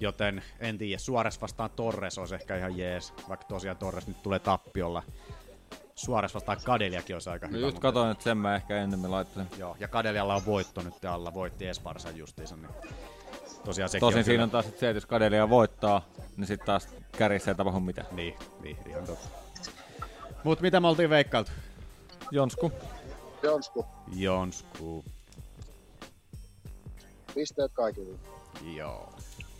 Joten 0.00 0.42
en 0.60 0.78
tiedä, 0.78 0.98
Suores 0.98 1.40
vastaan 1.40 1.70
Torres 1.70 2.18
olisi 2.18 2.34
ehkä 2.34 2.56
ihan 2.56 2.76
jees, 2.78 3.12
vaikka 3.28 3.46
tosiaan 3.46 3.76
Torres 3.76 4.06
nyt 4.06 4.22
tulee 4.22 4.38
tappiolla. 4.38 5.02
Suores 5.94 6.34
vastaan 6.34 6.58
Kadeliakin 6.64 7.16
olisi 7.16 7.30
aika 7.30 7.46
No 7.46 7.52
hyvä. 7.52 7.66
just 7.66 7.74
mun 7.74 7.80
katoin, 7.82 8.10
että 8.10 8.24
sen 8.24 8.36
mä 8.38 8.56
ehkä 8.56 8.76
ennemmin 8.76 9.10
laittelen. 9.10 9.48
Joo, 9.58 9.76
ja 9.80 9.88
Kadelialla 9.88 10.34
on 10.34 10.46
voitto 10.46 10.82
nyt 10.82 11.04
alla, 11.04 11.34
voitti 11.34 11.66
Esparsan 11.68 12.16
justiinsa, 12.16 12.56
niin 12.56 12.68
tosiaan 13.64 13.88
sekin 13.88 14.00
Tosin 14.00 14.18
on 14.18 14.24
siinä 14.24 14.34
kyllä- 14.34 14.44
on 14.44 14.50
taas 14.50 14.64
se, 14.64 14.70
että 14.70 14.86
jos 14.86 15.06
Kadelia 15.06 15.50
voittaa, 15.50 16.06
niin 16.36 16.46
sitten 16.46 16.66
taas 16.66 16.88
kärjissä 17.18 17.50
ei 17.50 17.54
tapahdu 17.54 17.80
mitään. 17.80 18.06
Niin, 18.16 18.34
niin, 18.62 18.76
ihan 18.86 19.04
totta. 19.06 19.28
Mut 20.44 20.60
mitä 20.60 20.80
me 20.80 20.88
oltiin 20.88 21.10
veikkailtu? 21.10 21.50
Jonsku. 22.30 22.72
Jonsku, 23.42 23.86
Jonsku. 24.16 25.04
pisteet 27.34 27.72
kaikille. 27.72 28.18
Joo. 28.76 29.12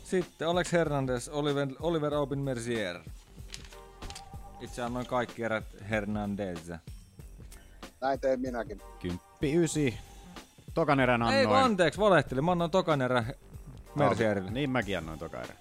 Sitten 0.08 0.48
Alex 0.48 0.72
Hernandez, 0.72 1.28
Oliver, 1.28 1.68
Oliver 1.80 2.14
Aubin 2.14 2.38
Mercier. 2.38 3.00
Itse 4.60 4.82
annoin 4.82 5.06
kaikki 5.06 5.42
erät 5.42 5.64
Hernandez. 5.90 6.70
Näin 8.00 8.20
teen 8.20 8.40
minäkin. 8.40 8.82
Kymppi 8.98 9.56
ysi. 9.56 9.98
Tokan 10.74 11.00
erän 11.00 11.22
annoin. 11.22 11.38
Ei 11.38 11.46
kun 11.46 11.56
anteeksi, 11.56 12.00
valehtelin. 12.00 12.44
Mä 12.44 12.52
annoin 12.52 12.70
tokan 12.70 13.02
erä 13.02 13.24
Mercierille. 13.94 14.50
Niin 14.50 14.70
mäkin 14.70 14.98
annoin 14.98 15.18
toka 15.18 15.42
erän. 15.42 15.56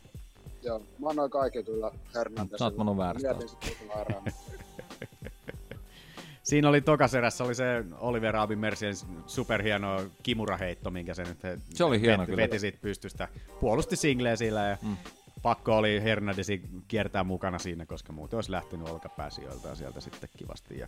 Joo, 0.63 0.81
mä 0.99 1.09
annoin 1.09 1.31
kaiken 1.31 1.65
kyllä 1.65 1.91
Hernandezille. 2.15 2.57
Sä 2.57 2.65
oot 2.65 2.97
väärästä 2.97 3.33
Mietin 3.33 3.49
sitten. 3.49 4.33
Siinä 6.47 6.69
oli 6.69 6.81
tokas 6.81 7.13
erässä 7.13 7.43
oli 7.43 7.55
se 7.55 7.83
Oliver 7.99 8.35
Abin 8.35 8.59
Mercien 8.59 8.93
superhieno 9.25 10.03
kimuraheitto, 10.23 10.91
minkä 10.91 11.13
se 11.13 11.23
nyt 11.23 11.43
he- 11.43 11.57
Se 11.73 11.83
oli 11.83 12.01
hieno 12.01 12.21
veti, 12.21 12.31
kyllä. 12.31 12.43
veti 12.43 12.59
siitä 12.59 12.77
pystystä. 12.81 13.27
Puolusti 13.59 13.95
singleä 13.95 14.35
sillä 14.35 14.63
ja 14.67 14.77
mm. 14.81 14.97
pakko 15.41 15.77
oli 15.77 16.03
Hernandesi 16.03 16.61
kiertää 16.87 17.23
mukana 17.23 17.59
siinä, 17.59 17.85
koska 17.85 18.13
muuten 18.13 18.37
olisi 18.37 18.51
lähtenyt 18.51 18.89
olkapääsijoilta 18.89 19.75
sieltä 19.75 20.01
sitten 20.01 20.29
kivasti. 20.37 20.79
Ja 20.79 20.87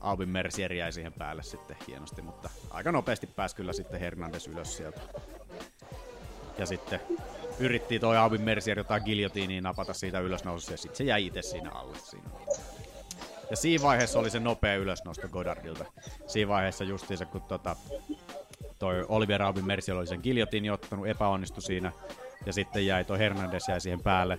Aubin 0.00 0.28
Mercier 0.28 0.72
jäi 0.72 0.92
siihen 0.92 1.12
päälle 1.12 1.42
sitten 1.42 1.76
hienosti, 1.88 2.22
mutta 2.22 2.50
aika 2.70 2.92
nopeasti 2.92 3.26
pääsi 3.26 3.56
kyllä 3.56 3.72
sitten 3.72 4.00
Hernandez 4.00 4.46
ylös 4.46 4.76
sieltä. 4.76 5.00
Ja 6.58 6.66
sitten 6.66 7.00
yritti 7.58 7.98
toi 7.98 8.16
Aubin 8.16 8.42
Mercier 8.42 8.78
jotain 8.78 9.02
giljotiiniin 9.04 9.64
napata 9.64 9.94
siitä 9.94 10.20
ylösnousussa 10.20 10.72
ja 10.72 10.76
sitten 10.76 10.96
se 10.96 11.04
jäi 11.04 11.26
itse 11.26 11.42
siinä 11.42 11.70
alle 11.70 11.96
siinä. 11.98 12.30
Ja 13.54 13.58
siinä 13.58 13.82
vaiheessa 13.82 14.18
oli 14.18 14.30
se 14.30 14.40
nopea 14.40 14.76
ylösnosto 14.76 15.28
Goddardilta. 15.28 15.84
Siinä 16.26 16.48
vaiheessa 16.48 16.84
justiinsa, 16.84 17.26
kun 17.26 17.42
tota, 17.42 17.76
toi 18.78 19.06
Oliver 19.08 19.42
Aubin 19.42 19.64
Mercier 19.64 19.96
oli 19.96 20.06
sen 20.06 20.20
giljotiini 20.22 20.70
ottanut, 20.70 21.06
epäonnistui 21.06 21.62
siinä. 21.62 21.92
Ja 22.46 22.52
sitten 22.52 22.86
jäi 22.86 23.04
toi 23.04 23.18
Hernandez 23.18 23.68
jäi 23.68 23.80
siihen 23.80 24.00
päälle. 24.00 24.38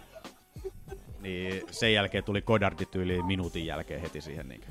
Niin 1.20 1.64
sen 1.72 1.94
jälkeen 1.94 2.24
tuli 2.24 2.42
Goddardi 2.42 2.86
tyyliin 2.86 3.26
minuutin 3.26 3.66
jälkeen 3.66 4.02
heti 4.02 4.22
siihen 4.22 4.50
niin 4.50 4.62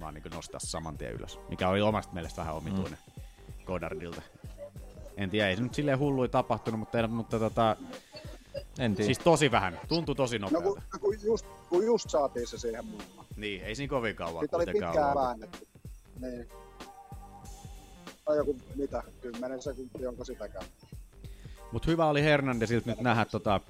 vaan 0.00 0.14
niin 0.14 0.24
nostaa 0.34 0.60
saman 0.60 0.98
tien 0.98 1.12
ylös. 1.12 1.38
Mikä 1.48 1.68
oli 1.68 1.80
omasta 1.80 2.14
mielestä 2.14 2.40
vähän 2.40 2.54
omituinen 2.54 2.98
mm. 3.06 3.64
Goddardilta. 3.64 4.22
En 5.16 5.30
tiedä, 5.30 5.48
ei 5.48 5.56
se 5.56 5.62
nyt 5.62 5.74
silleen 5.74 5.98
hullui 5.98 6.28
tapahtunut, 6.28 6.80
mutta, 6.80 7.08
mutta 7.08 7.38
tota, 7.38 7.76
En 8.78 8.94
tiedä. 8.94 9.06
siis 9.06 9.18
tosi 9.18 9.50
vähän. 9.50 9.80
Tuntui 9.88 10.14
tosi 10.14 10.38
No 10.38 10.48
nopealta. 10.52 10.82
kun, 10.90 11.00
kun, 11.00 11.16
just, 11.22 11.46
kun 11.68 11.84
just 11.86 12.10
saatiin 12.10 12.46
se 12.46 12.58
siihen 12.58 12.84
mukaan. 12.86 13.26
Niin, 13.36 13.62
ei 13.64 13.74
siinä 13.74 13.90
kovin 13.90 14.16
kauan 14.16 14.40
Siitä 14.42 14.56
oli 14.56 14.66
pitkään 14.66 14.96
ollut. 14.96 15.14
väännetty. 15.14 15.66
Niin. 16.20 16.48
Tai 18.24 18.36
joku, 18.36 18.56
mitä, 18.76 19.02
10 19.20 19.62
sekuntia, 19.62 20.08
onko 20.08 20.24
sitäkään. 20.24 20.64
Mut 21.72 21.86
hyvä 21.86 22.06
oli 22.06 22.22
Hernandezilta 22.22 22.90
nyt 22.90 23.00
nähdä, 23.00 23.24
tota, 23.24 23.60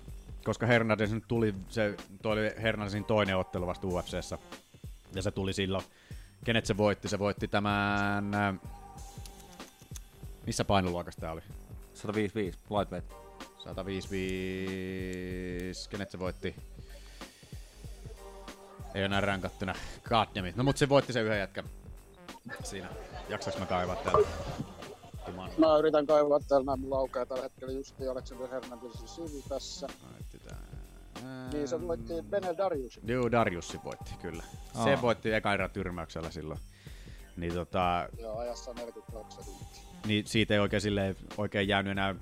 koska 0.45 0.67
Hernandez 0.67 1.13
nyt 1.13 1.25
tuli, 1.29 1.55
se 1.69 1.95
toi 2.23 2.33
oli 2.33 2.63
Hernandezin 2.63 3.05
toinen 3.05 3.37
ottelu 3.37 3.67
vasta 3.67 3.87
UFCssä. 3.87 4.39
Ja 5.15 5.23
se 5.23 5.31
tuli 5.31 5.53
silloin, 5.53 5.85
kenet 6.45 6.67
se 6.67 6.77
voitti? 6.77 7.09
Se 7.09 7.19
voitti 7.19 7.49
tämän, 7.49 8.35
äh, 8.35 8.55
missä 10.47 10.65
painoluokassa 10.65 11.21
tää 11.21 11.33
oli? 11.33 11.41
155, 11.95 12.59
lightweight. 12.79 13.28
155, 13.59 15.89
kenet 15.91 16.11
se 16.11 16.19
voitti? 16.19 16.55
Ei 18.95 19.03
enää 19.03 19.21
ränkattuna. 19.21 19.75
Goddamit. 20.09 20.57
No 20.57 20.65
mut 20.65 20.77
se 20.77 20.89
voitti 20.89 21.13
se 21.13 21.21
yhden 21.21 21.39
jätkän 21.39 21.65
siinä. 22.65 22.89
Jaksaks 23.29 23.59
mä 23.59 23.67
kaivaa 23.67 23.97
täältä? 23.97 24.29
Juman. 25.29 25.51
Mä 25.59 25.79
yritän 25.79 26.07
kaivaa 26.07 26.41
täällä 26.49 26.65
näin 26.67 26.81
mun 26.81 26.91
laukaa 26.91 27.27
tällä 27.27 27.43
hetkellä 27.43 27.73
justi 27.73 28.09
Alexander 28.09 28.49
Hernandezin 28.49 29.09
sivu 29.09 29.43
tässä. 29.49 29.87
Niin 31.53 31.69
se 31.69 31.81
voitti 31.89 32.13
Benel 32.31 32.55
Darius. 32.59 33.01
Joo, 33.05 33.31
Darjussi 33.31 33.81
voitti, 33.85 34.15
kyllä. 34.23 34.43
Aa. 34.75 34.85
Se 34.85 34.99
voitti 35.03 35.33
eka 35.33 35.55
erän 35.55 35.71
tyrmäyksellä 35.71 36.31
silloin. 36.31 36.61
Niin, 37.37 37.55
tota, 37.55 38.09
Joo, 38.19 38.39
ajassa 38.39 38.73
42 38.75 39.37
sekuntia. 39.37 39.83
niin 40.07 40.27
siitä 40.27 40.55
ei 40.55 40.61
oikein, 40.61 40.81
silleen, 40.81 41.17
oikein 41.37 41.69
jäänyt 41.69 41.91
enää... 41.91 42.15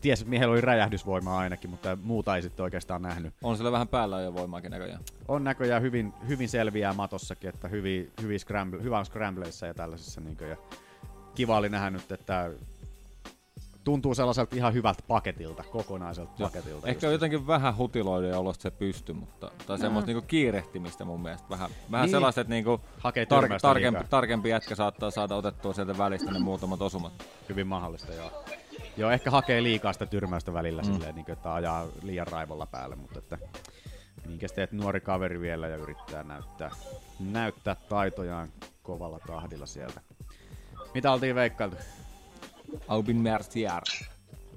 Ei, 0.00 0.02
ties, 0.02 0.20
että 0.20 0.30
miehellä 0.30 0.52
oli 0.52 0.60
räjähdysvoimaa 0.60 1.38
ainakin, 1.38 1.70
mutta 1.70 1.98
muuta 2.02 2.36
ei 2.36 2.42
sitten 2.42 2.62
oikeastaan 2.64 3.02
nähnyt. 3.02 3.34
On 3.42 3.56
sillä 3.56 3.72
vähän 3.72 3.88
päällä 3.88 4.20
jo 4.20 4.34
voimaakin 4.34 4.70
näköjään. 4.70 5.00
On 5.28 5.44
näköjään 5.44 5.82
hyvin, 5.82 6.12
hyvin 6.28 6.48
selviää 6.48 6.92
matossakin, 6.92 7.50
että 7.50 7.68
hyvin, 7.68 8.12
hyvin 8.22 8.40
scramble, 8.40 8.82
hyvä 8.82 8.98
on 8.98 9.06
scrambleissa 9.06 9.66
ja 9.66 9.74
tällaisissa. 9.74 10.20
Niin 10.20 10.36
ja 10.50 10.56
kiva 11.34 11.56
oli 11.56 11.68
nähdä 11.68 11.90
nyt, 11.90 12.12
että 12.12 12.50
tuntuu 13.84 14.14
sellaiselta 14.14 14.56
ihan 14.56 14.74
hyvältä 14.74 15.02
paketilta, 15.08 15.62
kokonaiselta 15.62 16.32
Joo. 16.38 16.48
paketilta. 16.48 16.88
Ehkä 16.88 17.06
on 17.06 17.12
jotenkin 17.12 17.46
vähän 17.46 17.76
hutiloiden 17.76 18.38
olosta 18.38 18.62
se 18.62 18.70
pysty, 18.70 19.12
mutta, 19.12 19.50
tai 19.66 19.78
semmoista 19.78 20.06
niinku 20.06 20.26
kiirehtimistä 20.26 21.04
mun 21.04 21.20
mielestä. 21.20 21.48
Vähän, 21.50 21.70
vähän 21.90 22.04
Niin. 22.06 22.10
sellaista, 22.10 22.40
että 22.40 22.50
niinku 22.54 22.80
tar- 22.98 23.60
tarkempi, 23.60 23.98
liikaa. 23.98 24.10
tarkempi 24.10 24.48
jätkä 24.48 24.74
saattaa 24.74 25.10
saada 25.10 25.34
otettua 25.34 25.72
sieltä 25.72 25.98
välistä 25.98 26.30
ne 26.30 26.38
muutamat 26.38 26.82
osumat. 26.82 27.12
Hyvin 27.48 27.66
mahdollista, 27.66 28.14
joo. 28.14 28.44
Joo, 28.96 29.10
ehkä 29.10 29.30
hakee 29.30 29.62
liikaa 29.62 29.92
sitä 29.92 30.06
tyrmäystä 30.06 30.52
välillä 30.52 30.82
Mm. 30.82 30.92
silleen, 30.92 31.14
niin 31.14 31.24
kuin, 31.24 31.32
että 31.32 31.54
ajaa 31.54 31.86
liian 32.02 32.26
raivolla 32.26 32.66
päälle, 32.66 32.96
mutta 32.96 33.18
että 33.18 33.38
minkäs 34.26 34.52
teet 34.52 34.72
nuori 34.72 35.00
kaveri 35.00 35.40
vielä 35.40 35.68
ja 35.68 35.76
yrittää 35.76 36.22
näyttää, 36.22 36.70
näyttää 37.20 37.76
taitojaan 37.88 38.48
kovalla 38.82 39.18
tahdilla 39.26 39.66
sieltä. 39.66 40.00
Mitä 40.94 41.12
oltiin 41.12 41.34
veikkailtu? 41.34 41.76
Aubin 42.88 43.16
Mercier. 43.16 43.82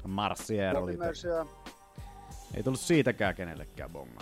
Marsier 0.07 0.77
oli. 0.77 0.97
Mercier. 0.97 1.45
Ei 2.53 2.63
tullut 2.63 2.79
siitäkään 2.79 3.35
kenellekään 3.35 3.89
bonga. 3.89 4.21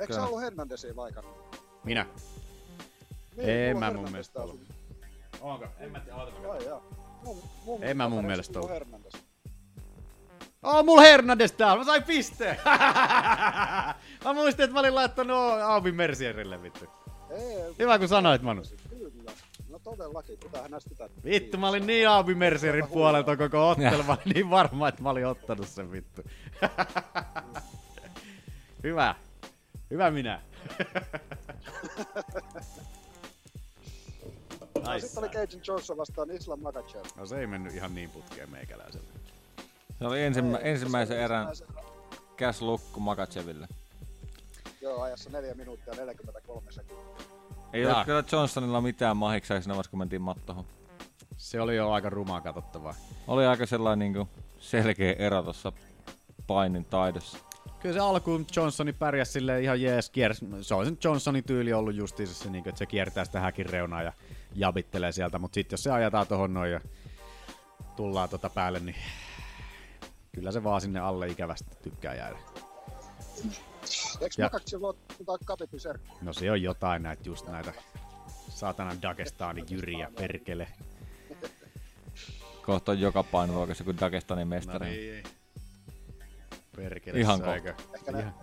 Eikö 0.00 0.14
sä 0.14 0.22
ollut 0.22 0.40
Hernandezia 0.40 0.96
vaikannut? 0.96 1.56
Minä? 1.84 2.06
Niin, 3.36 3.48
en 3.50 3.78
mä 3.78 3.90
mun 3.92 4.10
mielestä 4.10 4.42
ollut. 4.42 4.60
Onko? 5.40 5.66
En 5.78 5.90
mä 5.92 6.00
tiedä. 6.00 6.18
Mun, 7.24 7.42
mun 7.64 7.84
En 7.84 7.96
mä 7.96 8.08
mun 8.08 8.24
mielestä. 8.24 8.60
Hernandez. 8.68 9.12
Oh, 10.62 10.84
mulla 10.84 11.02
Hernandez 11.02 11.52
täällä, 11.52 11.78
mä 11.78 11.84
sain 11.84 12.02
pisteen! 12.02 12.58
mä 14.24 14.32
muistin, 14.34 14.64
että 14.64 14.74
mä 14.74 14.80
olin 14.80 14.94
laittanut 14.94 15.36
Aubin 15.62 15.94
Mercierille 15.94 16.62
vittu. 16.62 16.84
Ei, 17.30 17.74
Hyvä 17.78 17.98
kun 17.98 18.08
sanoit, 18.08 18.42
Manu. 18.42 18.62
Kyllä. 18.90 19.32
No 19.68 19.78
todellakin, 19.78 20.38
pitäähän 20.38 20.70
näistä 20.70 20.90
pitää. 20.90 21.08
Vittu, 21.24 21.58
mä 21.58 21.68
olin 21.68 21.86
niin 21.86 22.08
Aubin 22.08 22.38
Mercierin 22.38 22.86
puolelta 22.86 23.36
koko 23.36 23.70
ottelu, 23.70 24.02
mä 24.02 24.12
olin 24.12 24.34
niin 24.34 24.50
varma, 24.50 24.88
että 24.88 25.02
mä 25.02 25.10
olin 25.10 25.26
ottanut 25.26 25.68
sen 25.68 25.92
vittu. 25.92 26.22
Hyvä. 28.84 29.14
Hyvä 29.90 30.10
minä. 30.10 30.40
No, 34.86 34.98
sitten 34.98 35.24
oli 35.24 35.28
Cajun 35.28 35.62
Johnson 35.66 35.96
vastaan 35.96 36.30
Islam 36.30 36.60
Makachev. 36.60 37.04
No 37.16 37.26
se 37.26 37.40
ei 37.40 37.46
mennyt 37.46 37.74
ihan 37.74 37.94
niin 37.94 38.10
putkeen 38.10 38.50
meikäläiselle. 38.50 39.06
Se 39.98 40.04
oli 40.06 40.22
ensimmä, 40.22 40.58
Ei, 40.58 40.70
ensimmäisen 40.70 41.16
se 41.16 41.24
erän 41.24 41.48
cash 42.38 42.62
lukku 42.62 43.00
Makacheville. 43.00 43.68
Joo, 44.80 45.02
ajassa 45.02 45.30
4 45.30 45.54
minuuttia 45.54 45.94
43 45.94 46.72
sekuntia. 46.72 47.26
Ei 47.72 47.82
Jaa. 47.82 47.96
ole 47.96 48.04
kyllä 48.04 48.24
Johnsonilla 48.32 48.80
mitään 48.80 49.16
mahiksia 49.16 49.60
siinä 49.60 49.74
vaiheessa, 49.74 49.90
kun 49.90 49.98
mentiin 49.98 50.22
mattohon. 50.22 50.64
Se 51.36 51.60
oli 51.60 51.76
jo 51.76 51.90
aika 51.90 52.10
rumaa 52.10 52.40
katsottavaa. 52.40 52.94
Oli 53.28 53.46
aika 53.46 53.66
sellainen 53.66 54.12
niinku 54.12 54.28
selkeä 54.58 55.12
ero 55.18 55.42
tuossa 55.42 55.72
painin 56.46 56.84
taidossa. 56.84 57.38
Kyllä 57.80 57.92
se 57.94 58.00
alkuun 58.00 58.46
Johnsoni 58.56 58.92
pärjäsi 58.92 59.32
sille 59.32 59.60
ihan 59.60 59.80
jees. 59.80 60.10
Kiers, 60.10 60.40
se 60.60 60.74
on 60.74 60.84
sen 60.84 60.98
Johnsonin 61.04 61.44
tyyli 61.44 61.72
ollut 61.72 61.94
justiinsa 61.94 62.34
se, 62.34 62.50
niin 62.50 62.68
että 62.68 62.78
se 62.78 62.86
kiertää 62.86 63.24
sitä 63.24 63.40
häkin 63.40 63.66
reunaa 63.66 64.02
ja 64.02 64.12
jabittelee 64.54 65.12
sieltä. 65.12 65.38
Mutta 65.38 65.54
sitten 65.54 65.74
jos 65.74 65.82
se 65.82 65.90
ajetaan 65.90 66.26
tohon 66.26 66.54
noin 66.54 66.72
ja 66.72 66.80
tullaan 67.96 68.28
tota 68.28 68.50
päälle, 68.50 68.80
niin 68.80 68.96
kyllä 70.32 70.52
se 70.52 70.64
vaan 70.64 70.80
sinne 70.80 71.00
alle 71.00 71.28
ikävästi 71.28 71.70
tykkää 71.82 72.14
jäädä. 72.14 72.38
Eikö 74.20 74.34
Ja- 74.38 74.46
ottaa 74.46 74.60
serkku? 75.78 76.16
No 76.22 76.32
se 76.32 76.50
on 76.50 76.62
jotain 76.62 77.02
näitä 77.02 77.22
just 77.24 77.46
näitä 77.46 77.72
saatanan 78.48 79.02
Dagestanin 79.02 79.66
jyriä, 79.70 80.10
perkele. 80.16 80.68
Kohta 82.66 82.92
on 82.92 83.00
joka 83.00 83.22
painoluokassa 83.22 83.84
kuin 83.84 84.00
Dagestanin 84.00 84.48
mestari. 84.48 84.86
No 84.86 84.92
niin. 84.92 85.24
Perkele. 86.76 87.18
Ihan 87.20 87.40
kohta. 87.42 87.74
Ehkä 87.94 88.12
ne, 88.12 88.20
Ihan- 88.20 88.34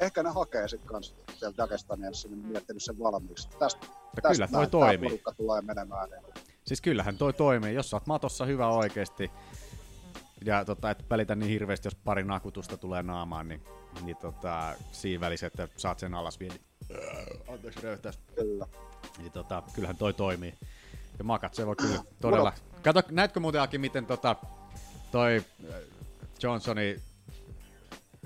ehkä 0.00 0.22
ne 0.22 0.30
hakee 0.30 0.68
sit 0.68 0.84
kans 0.84 1.14
sieltä 1.34 1.56
Dagestania, 1.56 2.08
jos 2.08 2.28
ne 2.28 2.32
on 2.32 2.38
miettinyt 2.38 2.82
sen 2.82 2.98
valmiiksi. 2.98 3.48
Tästä, 3.58 3.86
kyllä 3.86 4.22
tästä 4.22 4.46
toi 4.46 4.60
näin 4.60 4.70
toimii. 4.70 5.08
porukka 5.08 5.32
tulee 5.32 5.62
menemään. 5.62 6.10
Niin. 6.10 6.22
Siis 6.64 6.80
kyllähän 6.80 7.18
toi 7.18 7.32
toimii, 7.32 7.74
jos 7.74 7.90
sä 7.90 7.96
oot 7.96 8.06
matossa 8.06 8.44
hyvä 8.44 8.68
oikeesti, 8.68 9.30
ja 10.44 10.64
tota, 10.64 10.90
et 10.90 11.10
välitä 11.10 11.34
niin 11.34 11.50
hirveästi, 11.50 11.86
jos 11.86 11.94
pari 11.94 12.24
nakutusta 12.24 12.76
tulee 12.76 13.02
naamaan, 13.02 13.48
niin, 13.48 13.62
niin 14.04 14.16
tota, 14.16 14.74
siinä 14.92 15.20
välissä, 15.20 15.46
että 15.46 15.68
saat 15.76 15.98
sen 15.98 16.14
alas 16.14 16.40
vielä. 16.40 16.54
Anteeksi 17.52 17.80
röyhtäis. 17.80 18.18
Kyllä. 18.34 18.66
Niin 19.18 19.32
tota, 19.32 19.62
kyllähän 19.74 19.96
toi 19.96 20.14
toimii. 20.14 20.54
Ja 21.18 21.24
makat 21.24 21.54
se 21.54 21.66
voi 21.66 21.76
kyllä 21.76 22.00
todella... 22.20 22.52
Kato, 22.82 23.02
näetkö 23.10 23.40
muuten 23.40 23.60
Aki, 23.60 23.78
miten 23.78 24.06
tota, 24.06 24.36
toi 25.12 25.44
äh, 25.70 25.74
Johnsoni 26.42 27.00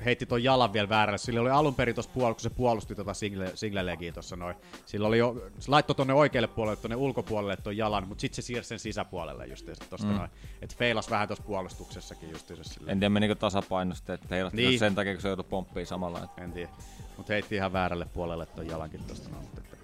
heitti 0.04 0.26
ton 0.26 0.44
jalan 0.44 0.72
vielä 0.72 0.88
väärälle. 0.88 1.18
Sillä 1.18 1.40
oli 1.40 1.50
alun 1.50 1.74
perin 1.74 1.94
tuossa 1.94 2.10
puolella, 2.14 2.34
kun 2.34 2.40
se 2.40 2.50
puolusti 2.50 2.94
tota 2.94 3.14
single, 3.14 3.50
single 3.54 3.86
legia 3.86 4.12
tuossa 4.12 4.36
noin. 4.36 4.56
Sillä 4.86 5.08
oli 5.08 5.18
jo, 5.18 5.50
se 5.58 5.70
laittoi 5.70 5.96
tonne 5.96 6.14
oikealle 6.14 6.46
puolelle, 6.48 6.76
tonne 6.76 6.96
ulkopuolelle 6.96 7.56
ton 7.56 7.76
jalan, 7.76 8.08
mutta 8.08 8.20
sitten 8.20 8.42
se 8.42 8.46
siirsi 8.46 8.68
sen 8.68 8.78
sisäpuolelle 8.78 9.46
just 9.46 9.66
tosta 9.90 10.06
Mm. 10.06 10.12
noin. 10.16 10.30
Et 10.62 10.76
feilas 10.76 11.10
vähän 11.10 11.28
tuossa 11.28 11.44
puolustuksessakin 11.44 12.30
justiinsa 12.30 12.64
silleen. 12.64 12.92
En 12.92 12.98
tiedä 13.00 13.08
menikö 13.10 13.34
tasapainosta, 13.34 14.14
että 14.14 14.26
heillä 14.30 14.50
Niin. 14.54 14.78
sen 14.78 14.94
takia, 14.94 15.12
kun 15.12 15.22
se 15.22 15.28
joutui 15.28 15.44
pomppiin 15.50 15.86
samalla. 15.86 16.24
Että... 16.24 16.44
En 16.44 16.52
tiedä. 16.52 16.68
Mutta 17.16 17.32
heitti 17.32 17.54
ihan 17.54 17.72
väärälle 17.72 18.06
puolelle 18.14 18.46
ton 18.46 18.66
jalankin 18.66 19.04
tosta 19.04 19.28
noin. 19.28 19.42
Mutta 19.44 19.60
että, 19.60 19.76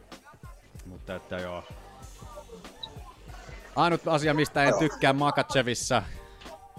mutta 0.87 1.15
että 1.15 1.37
joo. 1.39 1.65
Ainut 3.77 4.09
asia, 4.09 4.35
mistä 4.35 4.65
en 4.65 4.75
tykkää 4.79 5.13
Makachevissa, 5.13 6.03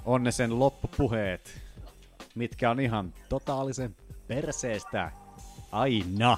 on 0.05 0.23
ne 0.23 0.31
sen 0.31 0.59
loppupuheet, 0.59 1.61
mitkä 2.35 2.71
on 2.71 2.79
ihan 2.79 3.13
totaalisen 3.29 3.95
perseestä. 4.27 5.11
Aina. 5.71 6.37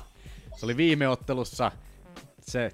Se 0.55 0.65
oli 0.65 0.77
viime 0.77 1.07
ottelussa. 1.07 1.71
Se, 2.41 2.71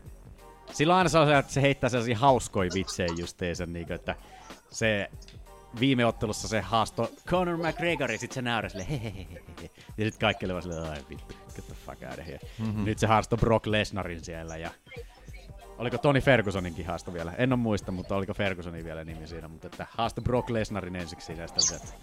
sillä 0.71 0.97
aina 0.97 1.09
sellaisia, 1.09 1.39
että 1.39 1.53
se 1.53 1.61
heittää 1.61 1.89
sellaisia 1.89 2.17
hauskoja 2.17 2.71
vitsejä 2.73 3.09
justeensa, 3.17 3.65
niin 3.65 3.91
että 3.91 4.15
se 4.71 5.09
viime 5.79 6.05
ottelussa 6.05 6.47
se 6.47 6.61
haasto 6.61 7.11
Conor 7.27 7.57
McGregor 7.57 8.11
ja 8.11 8.17
sit 8.17 8.31
se 8.31 8.41
naurasi 8.41 8.71
silleen 8.71 8.89
hehehehe. 8.89 9.41
Ja 9.97 10.05
sit 10.05 10.17
kaikki 10.17 10.45
oli 10.45 10.53
vaan 10.53 10.63
silleen, 10.63 10.91
ai 10.91 10.97
vittu, 11.09 11.33
get 11.55 11.67
the 11.67 11.75
fuck 11.85 12.03
out 12.03 12.19
of 12.19 12.25
here. 12.27 12.39
Mhm. 12.59 12.85
Nyt 12.85 12.99
se 12.99 13.07
haasto 13.07 13.37
Brock 13.37 13.65
Lesnarin 13.65 14.23
siellä 14.23 14.57
ja 14.57 14.71
Oliko 15.77 15.97
Tony 15.97 16.21
Fergusoninkin 16.21 16.85
haasto 16.85 17.13
vielä? 17.13 17.33
En 17.37 17.53
ole 17.53 17.59
muista, 17.59 17.91
mutta 17.91 18.15
oliko 18.15 18.33
Fergusonin 18.33 18.85
vielä 18.85 19.03
nimi 19.03 19.27
siinä, 19.27 19.47
mutta 19.47 19.67
että 19.67 19.87
haasto 19.89 20.21
Brock 20.21 20.49
Lesnarin 20.49 20.95
ensiksi 20.95 21.25
siinä 21.25 21.41
ja 21.41 21.47
sitten 21.47 21.63
se, 21.63 21.75
että 21.75 21.93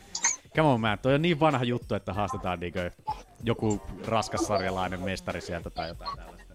Come 0.56 0.68
on 0.68 0.80
man, 0.80 0.98
toi 0.98 1.14
on 1.14 1.22
niin 1.22 1.40
vanha 1.40 1.64
juttu, 1.64 1.94
että 1.94 2.12
haastetaan 2.12 2.60
niinkö 2.60 2.90
joku 3.42 3.80
raskassarjalainen 4.06 5.00
mestari 5.00 5.40
sieltä 5.40 5.70
tai 5.70 5.88
jotain 5.88 6.16
tällaista. 6.16 6.54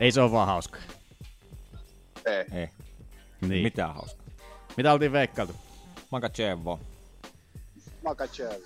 Ei 0.00 0.12
se 0.12 0.20
ole 0.20 0.32
vaan 0.32 0.46
hauska. 0.48 0.78
Ei. 2.26 2.44
Ei. 2.60 2.68
Niin. 3.40 3.62
Mitään 3.62 3.94
hauska. 3.94 4.22
Mitä 4.76 4.92
oltiin 4.92 5.12
veikkailtu? 5.12 5.54
Makachevo. 6.10 6.80
Makachev. 8.04 8.60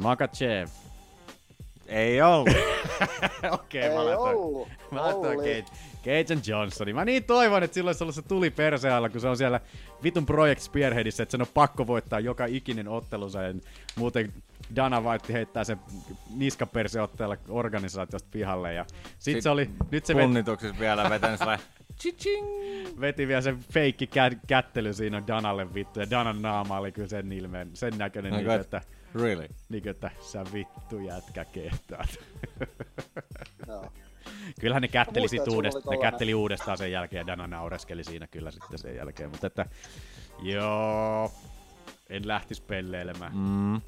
Makachev. 0.00 0.68
Ei 1.86 2.22
ollut. 2.22 2.48
Okei, 3.52 3.82
Ei 3.82 3.88
mä 3.96 4.04
laitoin. 4.04 4.36
ollut. 4.36 4.68
Mä 4.90 5.02
laitoin 5.02 5.64
Cage 6.04 6.50
Johnsonin. 6.50 6.94
Mä 6.94 7.04
niin 7.04 7.24
toivon, 7.24 7.62
että 7.62 7.74
silloin 7.74 7.90
olisi 7.92 8.04
ollut 8.04 8.14
se 8.14 8.22
tuli 8.22 8.50
persealla, 8.50 9.08
kun 9.08 9.20
se 9.20 9.28
on 9.28 9.36
siellä 9.36 9.60
vitun 10.02 10.26
Project 10.26 10.60
Spearheadissä, 10.60 11.22
että 11.22 11.30
sen 11.30 11.40
on 11.40 11.46
pakko 11.54 11.86
voittaa 11.86 12.20
joka 12.20 12.44
ikinen 12.46 12.88
ottelunsa. 12.88 13.42
Ja 13.42 13.54
muuten 13.96 14.32
Dana 14.76 15.00
White 15.00 15.32
heittää 15.32 15.64
sen 15.64 15.80
niskaperseotteella 16.36 17.36
organisaatiosta 17.48 18.28
pihalle. 18.32 18.74
Ja 18.74 18.84
sit, 19.18 19.34
Sit 19.34 19.42
se 19.42 19.50
oli, 19.50 19.70
nyt 19.90 20.06
se 20.06 20.14
veti, 20.14 20.24
Punnituksessa 20.26 20.78
vielä 20.80 21.10
vetänyt 21.10 21.38
sellainen 21.38 21.66
veti 23.00 23.28
vielä 23.28 23.40
sen 23.40 23.58
feikki 23.72 24.06
kä- 24.06 24.38
kättely 24.46 24.92
siinä 24.94 25.22
Danalle 25.26 25.74
vittu. 25.74 26.00
Ja 26.00 26.10
Danan 26.10 26.42
naama 26.42 26.78
oli 26.78 26.92
kyllä 26.92 27.08
sen 27.08 27.32
ilmeen, 27.32 27.70
sen 27.74 27.98
näköinen, 27.98 28.32
Oh 28.32 28.38
niin, 28.38 28.46
God. 28.46 28.60
että, 28.60 28.80
Really? 29.14 29.48
niin, 29.68 29.88
että 29.88 30.10
sä 30.20 30.44
vittu 30.52 30.98
jätkä 30.98 31.44
kehtaat. 31.44 32.18
Joo. 33.68 33.92
Kyllähän 34.60 34.82
ne 34.82 34.88
kätteli 34.88 35.20
muistan, 35.20 35.44
sit 35.44 35.54
uudestaan, 35.54 35.96
ne 35.96 36.02
kätteli 36.02 36.34
uudestaan 36.34 36.78
sen 36.78 36.92
jälkeen 36.92 37.20
ja 37.20 37.26
Dana 37.26 37.46
naureskeli 37.46 38.04
siinä 38.04 38.26
kyllä 38.26 38.50
sitten 38.50 38.78
sen 38.78 38.96
jälkeen, 38.96 39.30
mutta 39.30 39.46
että 39.46 39.66
joo, 40.42 41.30
en 42.10 42.28
lähtis 42.28 42.60
pelleilemään. 42.60 43.32
Mm. 43.36 43.80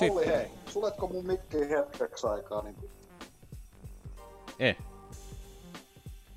Olli, 0.00 0.26
hei, 0.26 0.50
suletko 0.66 1.08
mun 1.08 1.26
mikkiin 1.26 1.68
hetkeksi 1.68 2.26
aikaa? 2.26 2.62
Niin... 2.62 2.76
Eh. 4.58 4.76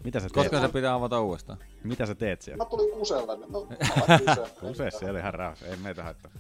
Mitä 0.04 0.20
sä 0.20 0.30
teet? 0.30 0.34
Koska 0.34 0.68
se 0.68 0.74
pitää 0.74 0.94
avata 0.94 1.22
uudestaan? 1.22 1.60
Mitä 1.84 2.06
sä 2.06 2.16
teet 2.16 2.42
siellä? 2.42 2.64
Mä 2.64 2.70
tulin 2.70 2.92
kuselle. 2.92 3.38
No. 3.48 3.68
Kuse 4.60 4.92
siellä 4.92 5.20
ihan 5.20 5.34
rauhassa, 5.34 5.66
ei 5.66 5.76
meitä 5.78 6.04
haittaa. 6.04 6.32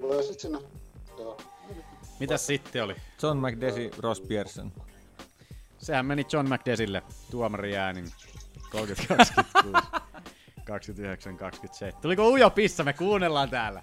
Tulee 0.00 0.22
sit 0.22 0.40
sinne. 0.40 0.58
Joo. 1.18 1.36
Mitäs 2.20 2.46
sitten 2.46 2.84
oli? 2.84 2.94
John 3.22 3.38
McDesi, 3.38 3.90
Ross 3.98 4.20
Pearson. 4.20 4.72
Sehän 5.78 6.06
meni 6.06 6.26
John 6.32 6.48
McDesille 6.54 7.02
tuomari 7.30 7.76
äänin 7.76 8.06
30-26. 8.76 8.80
29-27. 10.58 10.60
Tuliko 12.02 12.28
ujo 12.28 12.50
pissa? 12.50 12.84
Me 12.84 12.92
kuunnellaan 12.92 13.50
täällä. 13.50 13.82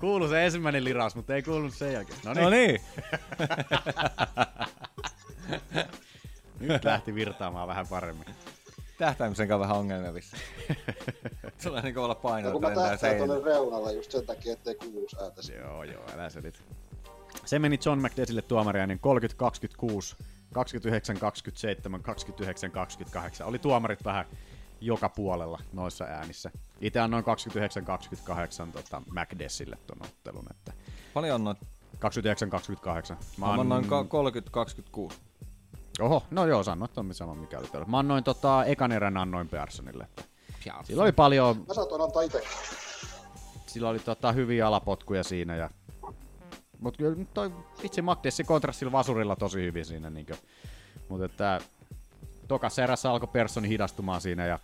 Kuulu 0.00 0.28
se 0.28 0.44
ensimmäinen 0.44 0.84
liraus, 0.84 1.16
mutta 1.16 1.34
ei 1.34 1.42
kuulunut 1.42 1.74
sen 1.74 1.92
jälkeen. 1.92 2.18
No 2.24 2.50
niin. 2.50 2.80
Nyt 6.60 6.84
lähti 6.84 7.14
virtaamaan 7.14 7.68
vähän 7.68 7.86
paremmin. 7.88 8.26
Tähtäimisen 8.98 9.48
kanssa 9.48 9.60
vähän 9.60 9.76
ongelmia 9.76 10.14
vissi. 10.14 10.36
Tulee 11.64 11.82
niin 11.82 11.94
kovalla 11.94 12.14
No, 12.14 12.20
painolla, 12.20 12.52
kun 12.52 12.62
mä 12.62 12.70
tähtään 12.74 12.98
seinään. 12.98 13.26
tuonne 13.28 13.44
reunalle 13.44 13.92
just 13.92 14.10
sen 14.10 14.26
takia, 14.26 14.52
ettei 14.52 14.74
kuulu 14.74 15.06
ääntä. 15.22 15.40
Joo, 15.58 15.84
joo, 15.84 16.02
älä 16.14 16.30
selit. 16.30 16.62
Se 17.44 17.58
meni 17.58 17.78
John 17.86 18.00
McDesille 18.00 18.42
tuomariäänin 18.42 19.00
30-26, 20.16 20.24
29-27, 20.54 20.58
29-28. 23.42 23.44
Oli 23.44 23.58
tuomarit 23.58 24.04
vähän 24.04 24.24
joka 24.80 25.08
puolella 25.08 25.58
noissa 25.72 26.04
äänissä. 26.04 26.50
Itse 26.80 27.00
annoin 27.00 27.24
29-28 27.24 28.72
tota 28.72 29.02
McDessille 29.10 29.78
ton 29.86 29.98
ottelun. 30.04 30.46
Että 30.50 30.72
Paljon 31.14 31.34
annoit? 31.34 31.58
29-28. 31.96 33.16
Mä 33.38 33.52
annoin 33.52 33.86
ka- 33.86 34.06
30-26. 35.10 35.14
Oho, 36.00 36.22
no 36.30 36.46
joo, 36.46 36.62
sanoit 36.62 36.92
tommi 36.92 37.14
sama 37.14 37.34
mikä 37.34 37.58
oli 37.58 37.66
täällä. 37.66 37.88
Mä 37.88 37.98
annoin 37.98 38.24
tota, 38.24 38.64
ekan 38.64 38.92
erän 38.92 39.16
annoin 39.16 39.48
Pearsonille. 39.48 40.04
Että 40.04 40.24
sillä 40.82 41.02
oli 41.02 41.12
paljon, 41.12 41.64
Mä 41.68 41.74
saatoin 41.74 42.02
antaa 42.02 42.22
itse. 42.22 42.42
sillä 43.66 43.88
oli 43.88 43.98
tota, 43.98 44.32
hyviä 44.32 44.66
alapotkuja 44.66 45.24
siinä. 45.24 45.56
Ja... 45.56 45.70
Mut 46.80 46.96
kyllä 46.96 47.24
toi 47.34 47.52
itse 47.82 48.02
Magdessi 48.02 48.44
kontrastilla 48.44 48.92
vasurilla 48.92 49.36
tosi 49.36 49.62
hyvin 49.62 49.84
siinä. 49.84 50.10
Niinkö. 50.10 50.36
Mut 51.08 51.22
että 51.22 51.60
tokassa 52.48 52.82
erässä 52.82 53.10
alkoi 53.10 53.28
Personi 53.32 53.68
hidastumaan 53.68 54.20
siinä 54.20 54.46
ja 54.46 54.58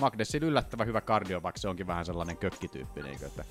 Magdessin 0.00 0.42
yllättävän 0.42 0.86
hyvä 0.86 1.00
kardio, 1.00 1.42
vaikka 1.42 1.60
se 1.60 1.68
onkin 1.68 1.86
vähän 1.86 2.06
sellainen 2.06 2.36
kökkityyppi. 2.36 3.02
Niinkö, 3.02 3.26
että... 3.26 3.44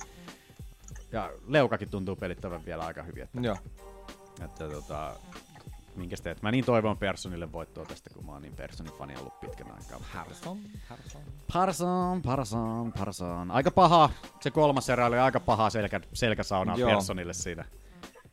Ja 1.11 1.31
leukakin 1.47 1.89
tuntuu 1.89 2.15
pelittävän 2.15 2.65
vielä 2.65 2.85
aika 2.85 3.03
hyvin. 3.03 3.23
Että... 3.23 3.39
Joo. 3.41 3.57
Että 4.45 4.69
tota, 4.69 5.15
minkäs 5.97 6.21
teet? 6.21 6.41
Mä 6.41 6.51
niin 6.51 6.65
toivon 6.65 6.97
Personille 6.97 7.51
voittoa 7.51 7.85
tästä, 7.85 8.09
kun 8.13 8.25
mä 8.25 8.31
oon 8.31 8.41
niin 8.41 8.55
Personin 8.55 8.93
fani 8.93 9.15
ollut 9.17 9.39
pitkän 9.39 9.71
aikaa. 9.71 9.99
Harson, 10.13 10.57
Harson. 10.89 11.21
Parson, 11.53 12.21
Parson, 12.21 12.93
Parson. 12.99 13.51
Aika 13.51 13.71
paha. 13.71 14.09
Se 14.41 14.51
kolmas 14.51 14.89
erä 14.89 15.05
oli 15.05 15.17
aika 15.17 15.39
paha 15.39 15.69
selkä, 15.69 16.01
selkäsaunaa 16.13 16.77
Joo. 16.77 16.89
Personille 16.89 17.33
siinä. 17.33 17.65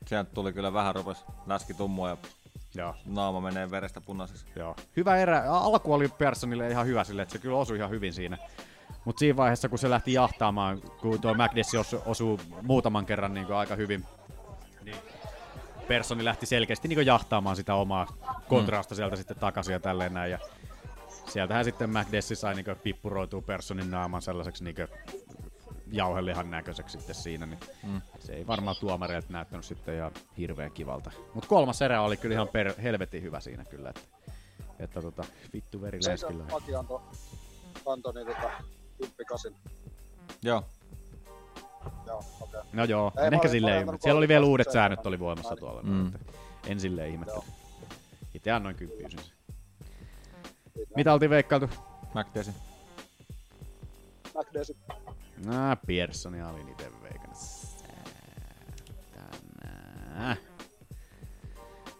Sieltä 0.06 0.30
tuli 0.34 0.52
kyllä 0.52 0.72
vähän 0.72 0.94
rupes 0.94 1.24
läski 1.46 1.74
tummua 1.74 2.08
ja 2.08 2.16
Joo. 2.74 2.94
naama 3.06 3.40
menee 3.40 3.70
verestä 3.70 4.00
punaiseksi. 4.00 4.46
Joo. 4.56 4.76
Hyvä 4.96 5.16
erä. 5.16 5.44
Alku 5.50 5.92
oli 5.92 6.08
Personille 6.08 6.70
ihan 6.70 6.86
hyvä 6.86 7.04
sille, 7.04 7.22
että 7.22 7.32
se 7.32 7.38
kyllä 7.38 7.56
osui 7.56 7.76
ihan 7.76 7.90
hyvin 7.90 8.12
siinä. 8.12 8.38
Mutta 9.04 9.18
siinä 9.18 9.36
vaiheessa, 9.36 9.68
kun 9.68 9.78
se 9.78 9.90
lähti 9.90 10.12
jahtaamaan, 10.12 10.80
kun 11.00 11.20
tuo 11.20 11.34
McDessi 11.34 11.76
osu, 11.76 12.02
osuu 12.06 12.40
muutaman 12.62 13.06
kerran 13.06 13.34
niin 13.34 13.52
aika 13.52 13.76
hyvin, 13.76 14.04
Personi 15.88 16.24
lähti 16.24 16.46
selkeästi 16.46 16.88
niin 16.88 17.06
jahtaamaan 17.06 17.56
sitä 17.56 17.74
omaa 17.74 18.06
kontrasta 18.48 18.94
sieltä 18.94 19.16
sitten 19.16 19.38
takaisin 19.38 19.72
ja 19.72 19.80
tälleen 19.80 20.14
näin. 20.14 20.30
Ja 20.30 20.38
sieltähän 21.28 21.64
sitten 21.64 21.90
McDessi 21.90 22.36
sai 22.36 22.54
niin 22.54 22.66
pippuroitua 22.82 23.42
Personin 23.42 23.90
naaman 23.90 24.22
sellaiseksi 24.22 24.64
niin 24.64 24.76
jauhelihan 25.92 26.50
näköiseksi 26.50 26.98
sitten 26.98 27.14
siinä, 27.14 27.46
niin 27.46 27.58
Mm. 27.82 28.00
se 28.18 28.32
ei 28.32 28.46
varmaan 28.46 28.76
tuomareilta 28.80 29.32
näyttänyt 29.32 29.64
sitten 29.64 29.94
ihan 29.96 30.12
hirveän 30.38 30.72
kivalta. 30.72 31.10
Mutta 31.34 31.48
kolmas 31.48 31.82
erä 31.82 32.02
oli 32.02 32.16
kyllä 32.16 32.34
ihan 32.34 32.48
per, 32.48 32.74
helvetin 32.82 33.22
hyvä 33.22 33.40
siinä 33.40 33.64
kyllä, 33.64 33.88
että, 33.88 34.00
että 34.78 35.02
tota, 35.02 35.24
vittu 35.52 35.82
veri 35.82 36.02
Se 36.02 36.10
leskillä. 36.10 36.44
Aki 36.52 36.74
antoi, 36.74 37.00
niin 38.14 38.26
tota, 38.26 38.50
10 38.98 39.54
Joo. 40.42 40.64
Joo, 42.06 42.18
okei. 42.18 42.34
Okay. 42.40 42.62
No 42.72 42.84
joo, 42.84 43.12
Ei, 43.18 43.26
en 43.26 43.34
ehkä 43.34 43.48
silleen 43.48 43.80
ymmärrä. 43.80 43.98
Siellä 44.02 44.18
oli 44.18 44.28
vielä 44.28 44.46
uudet 44.46 44.66
37. 44.66 44.72
säännöt 44.72 45.06
oli 45.06 45.18
voimassa 45.18 45.56
tuolla, 45.56 45.82
Mm. 45.82 46.12
en 46.66 46.80
silleen 46.80 47.10
ihmettele. 47.10 47.44
Itse 48.34 48.50
annoin 48.50 48.76
kymppiysin 48.76 49.18
sen. 49.18 49.34
Mitä 50.96 51.12
oltiin 51.12 51.30
veikkailtu? 51.30 51.68
McDessi. 52.14 52.50
McDessi. 54.38 54.76
Nää, 55.46 55.76
Piersonia 55.86 56.48
olin 56.48 56.68
itse 56.68 56.90
veikannut. 57.02 57.38
Tänään. 59.60 60.36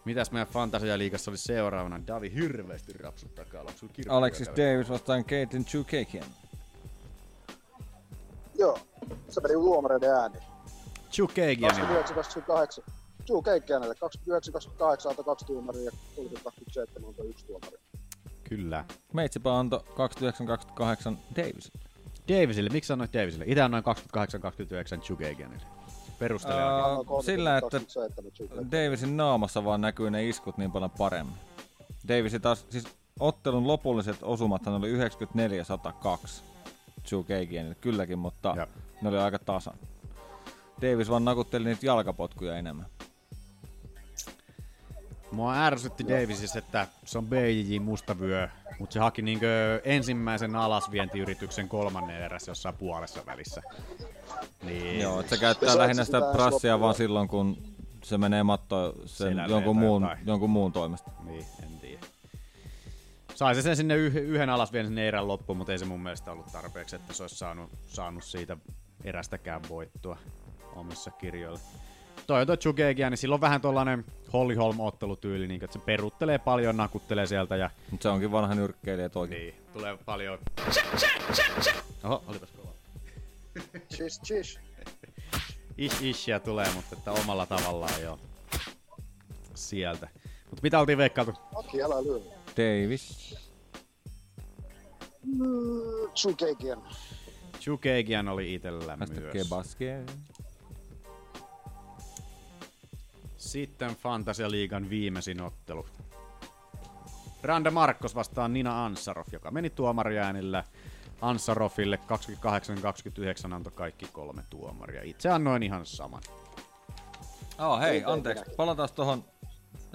Mitäs 0.05 0.31
meidän 0.31 0.47
Fantasia-liigassa 0.47 1.31
oli 1.31 1.37
seuraavana? 1.37 1.99
Davi 2.07 2.33
hirveästi 2.33 2.93
rapsuttaa 2.93 3.45
kalaksu. 3.45 3.89
Alexis 4.09 4.47
Davis 4.49 4.89
vastaan 4.89 5.25
Caitlin 5.25 5.65
Chukakian. 5.65 6.25
Joo, 8.57 8.79
se 9.29 9.41
meni 9.41 9.53
tuomareiden 9.53 10.09
ääni. 10.09 10.37
Chukagianilla. 11.11 12.03
29-28. 12.79 12.91
Juu, 13.29 13.41
Keikkiänelle 13.41 13.93
29-28 13.93 15.09
antoi 15.09 15.25
kaksi 15.25 15.45
tuomaria 15.45 15.83
ja 15.83 15.91
30-27 17.01 17.07
antoi 17.07 17.29
yksi 17.29 17.45
tuomari. 17.45 17.77
Kyllä. 18.43 18.85
Meitsipä 19.13 19.59
antoi 19.59 19.79
29-28 19.79 21.15
Davis. 21.35 21.71
Davisille, 22.29 22.69
miksi 22.69 22.87
sanoit 22.87 23.13
Davisille? 23.13 23.45
Itse 23.47 23.61
annoin 23.61 23.83
28-29 24.97 25.01
Chukagianille. 25.01 25.65
Perustele 26.19 26.61
Ää, 26.61 26.97
uh, 26.99 27.23
sillä, 27.23 27.57
että 27.57 27.81
Davisin 28.71 29.17
naamassa 29.17 29.63
vaan 29.63 29.81
näkyy 29.81 30.11
ne 30.11 30.29
iskut 30.29 30.57
niin 30.57 30.71
paljon 30.71 30.91
paremmin. 30.91 31.35
Davisi 32.07 32.39
taas, 32.39 32.65
siis 32.69 32.87
ottelun 33.19 33.67
lopulliset 33.67 34.17
osumathan 34.21 34.73
oli 34.73 34.93
94-102 34.93 36.27
Chukagianille, 37.05 37.75
kylläkin, 37.75 38.19
mutta 38.19 38.53
ja. 38.57 38.67
ne 39.01 39.09
oli 39.09 39.17
aika 39.17 39.39
tasan. 39.39 39.77
Davis 40.81 41.09
vaan 41.09 41.25
nakutteli 41.25 41.65
niitä 41.65 41.85
jalkapotkuja 41.85 42.57
enemmän. 42.57 42.85
Mua 45.31 45.65
ärsytti 45.65 46.07
Davisissä, 46.07 46.59
että 46.59 46.87
se 47.05 47.17
on 47.17 47.27
BJJ 47.27 47.79
mustavyö, 47.79 48.47
mutta 48.79 48.93
se 48.93 48.99
haki 48.99 49.21
niinkö 49.21 49.81
ensimmäisen 49.83 50.55
alasvientiyrityksen 50.55 51.69
kolmannen 51.69 52.21
erässä 52.21 52.51
jossain 52.51 52.75
puolessa 52.75 53.25
välissä. 53.25 53.61
Niin. 54.63 54.99
Joo, 54.99 55.19
että 55.19 55.35
se 55.35 55.41
käyttää 55.41 55.77
lähinnä 55.77 56.05
sitä 56.05 56.21
brassia 56.31 56.79
vaan 56.79 56.95
silloin, 56.95 57.27
kun 57.27 57.57
se 58.03 58.17
menee 58.17 58.43
mattoon 58.43 58.93
sen 59.05 59.37
jonkun 59.49 59.75
tai 59.75 59.83
muun, 59.83 60.01
jotain. 60.01 60.19
jonkun 60.25 60.49
muun 60.49 60.71
toimesta. 60.71 61.11
Niin, 61.23 61.45
en. 61.63 61.74
Sai 63.35 63.55
se 63.55 63.61
sen 63.61 63.75
sinne 63.75 63.95
yh- 63.95 64.15
yhden 64.15 64.49
alasvien 64.49 64.85
sinne 64.85 65.07
erän 65.07 65.27
loppuun, 65.27 65.57
mutta 65.57 65.71
ei 65.71 65.79
se 65.79 65.85
mun 65.85 65.99
mielestä 65.99 66.31
ollut 66.31 66.51
tarpeeksi, 66.51 66.95
että 66.95 67.13
se 67.13 67.23
olisi 67.23 67.35
saanut, 67.35 67.69
saanut 67.87 68.23
siitä 68.23 68.57
erästäkään 69.03 69.61
voittoa 69.69 70.17
omissa 70.75 71.11
kirjoilla. 71.11 71.59
Toi 72.27 72.41
on 72.41 72.47
toi 72.47 72.57
Chugegia, 72.57 73.09
niin 73.09 73.17
sillä 73.17 73.33
on 73.33 73.41
vähän 73.41 73.61
tollanen 73.61 74.05
Holly 74.33 74.55
Holm-ottelutyyli, 74.55 75.47
niin 75.47 75.63
että 75.63 75.79
se 75.79 75.85
peruttelee 75.85 76.37
paljon, 76.37 76.77
nakuttelee 76.77 77.25
sieltä 77.25 77.55
ja... 77.55 77.69
Mutta 77.91 78.03
se 78.03 78.09
onkin 78.09 78.31
vanha 78.31 78.55
nyrkkeilijä 78.55 79.09
toikin. 79.09 79.37
Niin, 79.37 79.55
tulee 79.73 79.97
paljon... 80.05 80.39
Oho, 82.03 82.23
olipas 82.27 82.49
kova. 82.49 82.71
Chish, 83.93 84.21
chish. 84.23 84.59
Ish 85.77 86.03
ishia 86.03 86.39
tulee, 86.39 86.67
mutta 86.75 86.95
että 86.97 87.11
omalla 87.11 87.45
tavallaan 87.45 88.01
jo 88.01 88.19
sieltä. 89.55 90.07
Mutta 90.49 90.61
mitä 90.63 90.79
oltiin 90.79 90.97
veikkailtu? 90.97 91.33
Aki, 91.55 91.83
älä 91.83 92.03
lyö. 92.03 92.34
Davis. 92.57 93.35
Mm. 95.25 96.05
Chukegian 97.59 98.27
oli 98.27 98.53
itellä 98.53 98.97
Tästä 98.97 99.21
myös. 99.21 99.33
Kebaske. 99.33 100.05
Sitten 103.37 103.95
Fantasia 103.95 104.51
Liigan 104.51 104.89
viimeisin 104.89 105.41
ottelu. 105.41 105.85
Randa 107.43 107.71
Markkos 107.71 108.15
vastaan 108.15 108.53
Nina 108.53 108.85
Ansarov, 108.85 109.25
joka 109.31 109.51
meni 109.51 109.69
tuomariäänillä. 109.69 110.63
Ansarofille 111.21 111.99
28-29 113.49 113.53
antoi 113.53 113.73
kaikki 113.75 114.05
kolme 114.11 114.43
tuomaria. 114.49 115.01
Itse 115.03 115.29
annoin 115.29 115.63
ihan 115.63 115.85
saman. 115.85 116.21
Oh, 117.59 117.79
hei, 117.79 117.97
Ei 117.97 118.03
anteeksi. 118.05 118.43
Palataan 118.57 118.89
tohon. 118.95 119.23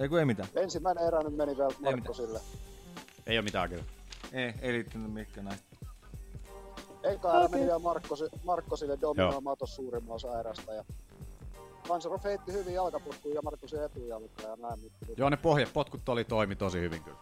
Ei 0.00 0.08
kun 0.08 0.18
ei 0.18 0.24
mitään. 0.24 0.48
Ensimmäinen 0.54 1.06
erä 1.06 1.22
nyt 1.22 1.36
meni 1.36 1.56
vielä 1.56 1.70
Markkosille. 1.80 2.40
Ei 3.26 3.38
ole 3.38 3.44
mitään 3.44 3.68
kyllä. 3.68 3.84
Ei, 4.32 4.54
ei 4.60 4.72
liittynyt 4.72 5.12
mikään 5.12 5.44
näistä. 5.44 5.76
Eka 7.02 7.38
erä 7.38 7.48
meni 7.48 7.64
vielä 7.64 7.78
Markkosi, 7.78 8.24
Markkosille 8.44 8.98
dominoimaan 9.00 9.58
tuossa 9.58 9.76
suurimman 9.76 10.14
osa 10.14 10.40
erästä. 10.40 10.72
Ja 10.72 10.84
Manserov 11.88 12.20
heitti 12.24 12.52
hyvin 12.52 12.74
jalkapotkuun 12.74 13.34
ja 13.34 13.42
Markkosin 13.42 13.84
etujalka 13.84 14.42
ja 14.42 14.56
näin. 14.56 14.80
Mutta, 14.80 15.06
Joo, 15.16 15.30
ne 15.30 15.36
pohjapotkut 15.36 16.08
oli 16.08 16.24
toimi 16.24 16.56
tosi 16.56 16.80
hyvin 16.80 17.02
kyllä. 17.02 17.18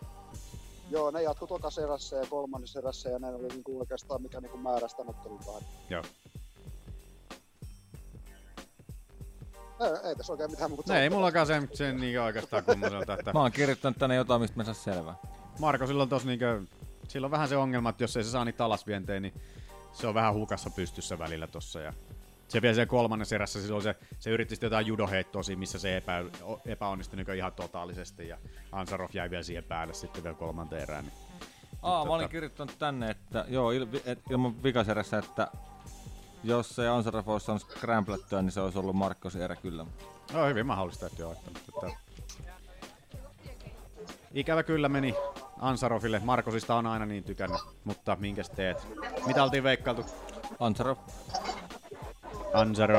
Joo, 0.90 1.10
ne 1.10 1.22
jatku 1.22 1.46
tokas 1.46 1.78
erässä 1.78 2.16
ja 2.16 2.26
kolmannessa 2.30 2.78
erässä 2.78 3.10
ja 3.10 3.18
ne 3.18 3.26
oli 3.26 3.48
niinku 3.48 3.78
oikeastaan 3.78 4.22
mikä 4.22 4.40
niinku 4.40 4.58
määrästä 4.58 5.02
ottelun. 5.06 5.40
Joo. 5.90 6.02
Ei, 9.80 10.08
ei 10.08 10.16
tässä 10.16 10.32
oikein 10.32 10.50
mitään 10.50 10.70
muuta. 10.70 11.00
Ei 11.00 11.10
mullakaan 11.10 11.46
sen, 11.46 11.68
sen 11.74 11.96
niin 11.96 12.20
oikeastaan 12.20 12.64
kummoselta, 12.64 13.14
että... 13.14 13.32
Mä 13.32 13.40
oon 13.40 13.52
kirjoittanut 13.52 13.98
tänne 13.98 14.16
jotain, 14.16 14.40
mistä 14.40 14.56
me 14.56 14.64
saa 14.64 14.74
selvää. 14.74 15.14
Marko 15.58 15.86
silloin 15.86 16.08
tos 16.08 16.24
niinkö, 16.24 16.62
sillä 17.08 17.24
on 17.24 17.30
vähän 17.30 17.48
se 17.48 17.56
ongelma, 17.56 17.90
että 17.90 18.04
jos 18.04 18.16
ei 18.16 18.24
se 18.24 18.30
saa 18.30 18.44
niitä 18.44 18.64
alasvientejä, 18.64 19.20
niin 19.20 19.34
se 19.92 20.06
on 20.06 20.14
vähän 20.14 20.34
hukassa 20.34 20.70
pystyssä 20.70 21.18
välillä 21.18 21.46
tossa 21.46 21.80
ja 21.80 21.92
se 22.48 22.62
vielä 22.62 22.74
sen 22.74 22.88
kolmannessa 22.88 23.34
erässä, 23.34 23.60
silloin 23.62 23.82
se, 23.82 23.94
se 24.18 24.30
yritti 24.30 24.54
sitten 24.54 24.66
jotain 24.66 24.86
judoheittoa 24.86 25.42
siinä, 25.42 25.58
missä 25.58 25.78
se 25.78 25.96
epä, 25.96 26.24
epäonnistui 26.66 27.16
niin 27.16 27.36
ihan 27.36 27.52
totaalisesti 27.52 28.28
ja 28.28 28.38
Ansarov 28.72 29.08
jäi 29.12 29.30
vielä 29.30 29.42
siihen 29.42 29.64
päälle 29.64 29.94
sitten 29.94 30.22
vielä 30.22 30.36
kolmanteen 30.36 30.82
erään. 30.82 31.04
Niin. 31.04 31.14
Aa, 31.82 32.04
mä 32.04 32.10
Tota- 32.10 32.12
olin 32.14 32.28
kirjoittanut 32.28 32.78
tänne, 32.78 33.10
että 33.10 33.44
joo, 33.48 33.70
il, 33.70 33.86
et, 34.04 34.18
ilman 34.30 34.62
vikaserässä, 34.62 35.18
että 35.18 35.48
jos 36.44 36.76
se 36.76 36.88
Ansarov 36.88 37.28
olisi 37.28 37.46
saanut 37.46 37.62
scramblettyä, 37.62 38.42
niin 38.42 38.52
se 38.52 38.60
olisi 38.60 38.78
ollut 38.78 38.96
Markkosin 38.96 39.42
erä 39.42 39.56
kyllä. 39.56 39.86
No 40.32 40.46
hyvin 40.46 40.66
mahdollista, 40.66 41.06
että 41.06 41.22
joo. 41.22 41.32
Että, 41.32 41.50
että... 41.68 41.96
Ikävä 44.34 44.62
kyllä 44.62 44.88
meni 44.88 45.14
Ansarofille. 45.60 46.20
Markosista 46.24 46.74
on 46.74 46.86
aina 46.86 47.06
niin 47.06 47.24
tykännyt, 47.24 47.60
mutta 47.84 48.16
minkäs 48.16 48.50
teet? 48.50 48.86
Mitä 49.26 49.44
oltiin 49.44 49.62
veikkailtu? 49.62 50.04
Ansarov. 50.60 50.96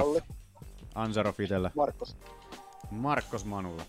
Olli. 0.04 0.22
Ansarov 0.96 1.40
itellä. 1.40 1.72
Markkos. 1.76 2.16
Markkos 2.92 3.46
Manulla. 3.46 3.84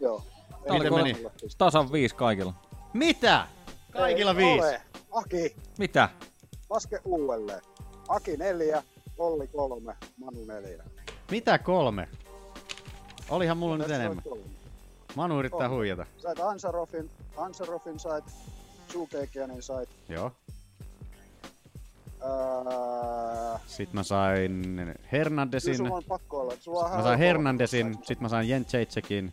Joo. 0.00 0.22
Oli 0.68 0.78
Miten 0.78 0.94
meni? 0.94 1.26
Tasan 1.58 1.92
viisi 1.92 2.14
kaikilla. 2.14 2.54
Mitä? 2.92 3.46
Kaikilla 3.92 4.30
Ei 4.30 4.36
viisi? 4.36 4.66
Ole. 4.66 4.82
Aki, 5.10 5.56
Mitä? 5.78 6.08
laske 6.70 7.00
uudelleen. 7.04 7.60
Aki 8.10 8.36
neljä, 8.36 8.82
Olli 9.18 9.46
kolme, 9.46 9.96
Manu 10.18 10.44
neljä. 10.44 10.84
Mitä 11.30 11.58
kolme? 11.58 12.08
Olihan 13.28 13.56
mulla 13.56 13.78
nyt 13.78 13.86
Tässä 13.86 13.96
on 13.96 14.00
enemmän. 14.04 14.24
kolme. 14.24 14.44
Manu 15.16 15.38
yrittää 15.38 15.68
On. 15.68 15.74
huijata. 15.76 16.06
Sait 16.18 16.40
Ansarofin, 16.40 17.10
Ansarofin 17.36 17.98
sait, 17.98 18.24
Sukekianin 18.92 19.62
sait. 19.62 19.88
Joo. 20.08 20.32
Sitten 23.66 23.94
mä 23.94 24.02
sain 24.02 24.62
kyllä 24.76 24.94
Hernandesin. 25.12 25.76
sulla 25.76 25.96
on 25.96 26.04
pakko 26.04 26.40
olla. 26.40 26.54
Sulla 26.60 26.84
on 26.84 26.96
Mä 26.96 27.02
sain 27.02 27.18
Hernandesin, 27.18 27.98
sit 28.02 28.20
mä 28.20 28.28
sain 28.28 28.48
Jentseitsekin. 28.48 29.32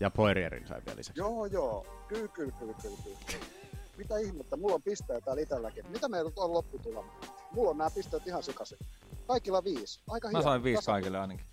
Ja 0.00 0.10
Poirierin 0.10 0.66
sain 0.68 0.82
vielä 0.86 0.96
lisäksi. 0.98 1.20
Joo, 1.20 1.46
joo. 1.46 1.86
Kyllä, 2.08 2.28
kyllä, 2.28 2.52
kyllä, 2.58 2.74
kyllä, 2.82 2.96
kyllä. 3.26 3.59
Mitä 4.00 4.18
ihmettä? 4.18 4.56
Mulla 4.56 4.74
on 4.74 4.82
pisteitä 4.82 5.24
täällä 5.24 5.42
itselläkin. 5.42 5.86
Mitä 5.90 6.08
meillä 6.08 6.30
on 6.36 6.52
lopputulema? 6.52 7.12
Mulla 7.52 7.70
on 7.70 7.78
nämä 7.78 7.90
pisteet 7.90 8.26
ihan 8.26 8.42
sekaisin. 8.42 8.78
Kaikilla 9.26 9.64
viisi. 9.64 10.00
Aika 10.08 10.28
Mä 10.28 10.30
hieno. 10.38 10.42
sain 10.42 10.64
viisi 10.64 10.80
Tasa- 10.82 10.92
kaikille 10.92 11.18
ainakin. 11.18 11.46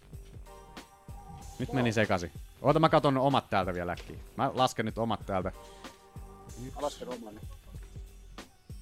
Nyt 1.60 1.74
meni 1.74 1.94
sekaisin. 1.94 2.32
Oota 2.61 2.80
mä 2.80 2.90
katon 2.90 3.18
omat 3.18 3.49
täältä 3.49 3.74
vielä 3.74 3.91
äkkiä. 3.91 4.19
Mä 4.38 4.52
lasken 4.53 4.86
nyt 4.86 4.98
omat 4.98 5.26
täältä. 5.26 5.52
Mä 6.76 6.82
lasken 6.82 7.10
omani. 7.10 7.40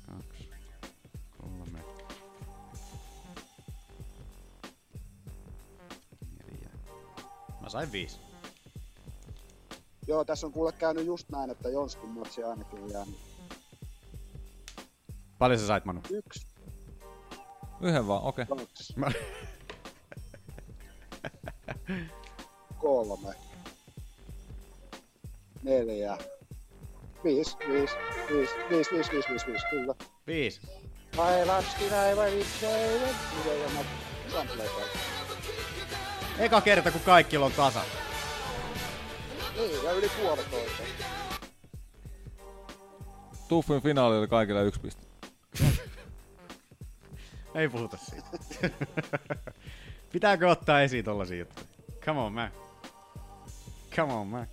Kaksi, 0.06 0.50
kolme, 1.42 1.80
neljä. 6.38 6.70
Mä 7.62 7.70
sain 7.70 7.92
viisi. 7.92 8.20
Joo, 10.08 10.26
tässä 10.26 10.48
on 10.48 10.54
kuule 10.54 10.72
käynyt 10.72 11.06
just 11.06 11.30
näin, 11.30 11.50
että 11.50 11.70
Jonskun 11.70 12.10
matsi 12.10 12.44
ainakin 12.44 12.80
on 12.84 12.92
jäänyt. 12.92 13.35
Paljon 15.40 15.60
sä 15.60 15.68
sait, 15.68 15.86
Manu? 15.86 16.02
Yksi. 16.12 16.48
Yhden 17.82 18.08
vaan, 18.08 18.24
okei. 18.24 18.46
Okay. 18.50 18.66
Mä... 18.96 19.12
Kolme. 22.78 23.36
Neljä. 25.64 26.18
Viis, 27.24 27.58
viis, 27.68 27.92
viis, 28.30 28.50
viis, 28.70 28.92
viis, 28.92 29.12
viis, 29.12 29.30
viis, 29.30 29.48
viis, 29.48 29.66
kyllä. 29.70 29.96
Viis. 30.28 30.62
Ai 31.18 31.46
laski 31.46 31.90
näin 31.90 32.18
vai 32.18 32.32
vitsi, 32.36 32.66
ei 32.66 33.00
Eka 36.40 36.62
kerta, 36.62 36.92
kun 36.92 37.02
kaikki 37.02 37.38
on 37.38 37.52
tasa. 37.52 37.82
Niin, 39.56 39.84
ja 39.84 39.92
yli 39.92 40.10
puolet 40.22 40.54
oikein. 40.54 40.90
Tuffin 43.48 43.82
finaali 43.82 44.18
oli 44.18 44.28
kaikille 44.28 44.64
yksi 44.64 44.80
piste. 44.80 45.05
Ei 47.56 47.70
puhuta 47.70 47.98
siitä. 47.98 48.28
Pitääkö 50.14 50.50
ottaa 50.50 50.82
esiin 50.82 51.06
tollasia 51.06 51.38
juttuja? 51.40 51.68
Come 52.06 52.20
on 52.20 52.34
man. 52.34 52.52
Come 53.96 54.14
on 54.14 54.28
man. 54.28 54.48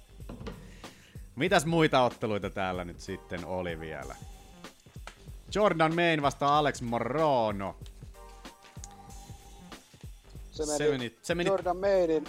Mitäs 1.37 1.66
muita 1.66 2.03
otteluita 2.03 2.51
täällä 2.51 2.85
nyt 2.85 3.01
sitten 3.01 3.45
oli 3.45 3.81
vielä? 3.81 4.16
Jordan 5.55 5.95
Main 5.95 6.23
vastaa 6.23 6.59
Alex 6.59 6.81
Morono. 6.83 7.77
Se 10.53 10.66
meni, 10.66 10.79
Se 10.79 10.91
meni- 10.91 11.19
se 11.23 11.35
meni- 11.35 11.49
Jordan 11.51 11.77
Mainin 11.77 12.24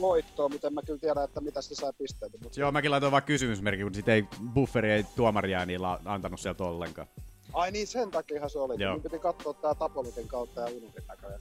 voittoon, 0.00 0.52
miten 0.52 0.74
mä 0.74 0.82
kyllä 0.86 0.98
tiedän, 0.98 1.24
että 1.24 1.40
mitä 1.40 1.62
se 1.62 1.74
sai 1.74 1.92
pisteitä. 1.98 2.38
Mutta... 2.42 2.60
Joo, 2.60 2.72
mäkin 2.72 2.90
laitoin 2.90 3.12
vaan 3.12 3.22
kysymysmerkin, 3.22 3.86
kun 3.86 3.94
sit 3.94 4.08
ei 4.08 4.24
bufferi 4.54 4.90
ei 4.92 5.04
tuomaria 5.16 5.60
la- 5.78 6.00
antanut 6.04 6.40
sieltä 6.40 6.64
ollenkaan. 6.64 7.08
Ai 7.54 7.70
niin, 7.70 7.86
sen 7.86 8.10
takiahan 8.10 8.50
se 8.50 8.58
oli. 8.58 8.82
Joo. 8.82 8.92
Mun 8.92 9.02
piti 9.02 9.18
katsoa 9.18 9.54
tää 9.54 9.74
Tapolitin 9.74 10.28
kautta 10.28 10.60
ja 10.60 10.66
unohdin 10.66 11.04
näköjään. 11.08 11.40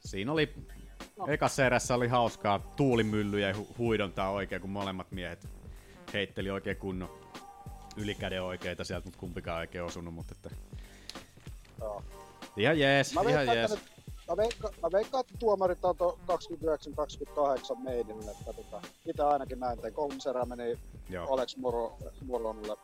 Siinä 0.00 0.32
oli, 0.32 0.54
No. 1.16 1.26
ekassa 1.28 1.66
erässä 1.66 1.94
oli 1.94 2.08
hauskaa 2.08 2.58
tuulimyllyjä 2.76 3.48
ja 3.48 3.54
hu- 3.54 3.74
huidontaa 3.78 4.30
oikein, 4.30 4.60
kun 4.60 4.70
molemmat 4.70 5.10
miehet 5.12 5.48
heitteli 6.12 6.50
oikein 6.50 6.76
kunnon 6.76 7.18
ylikäden 7.96 8.42
oikeita 8.42 8.84
sieltä, 8.84 9.04
mutta 9.04 9.18
kumpikaan 9.20 9.58
oikein 9.58 9.84
osunut, 9.84 10.14
mutta 10.14 10.34
että 10.36 10.50
Joo. 11.80 12.04
ihan 12.56 12.78
jees, 12.78 13.14
Mä 13.14 13.20
ihan 13.20 13.34
veikkaan, 13.34 13.58
jees. 13.58 13.72
että, 13.72 13.90
mä, 14.28 14.36
veikkaan, 14.36 14.74
mä 14.82 14.88
veikkaan, 14.92 15.20
että 15.20 15.38
tuomarit 15.38 15.84
antoi 15.84 16.18
29-28 17.76 17.78
meidille. 17.78 18.30
Että 18.30 18.52
tota, 18.52 18.82
itse 19.06 19.22
ainakin 19.22 19.60
näin 19.60 19.78
tein. 19.78 19.94
Kolmas 19.94 20.26
erä 20.26 20.44
meni 20.44 20.78
Joo. 21.08 21.34
Alex 21.34 21.56
Moro, 21.56 21.98
Moronille. 22.26 22.76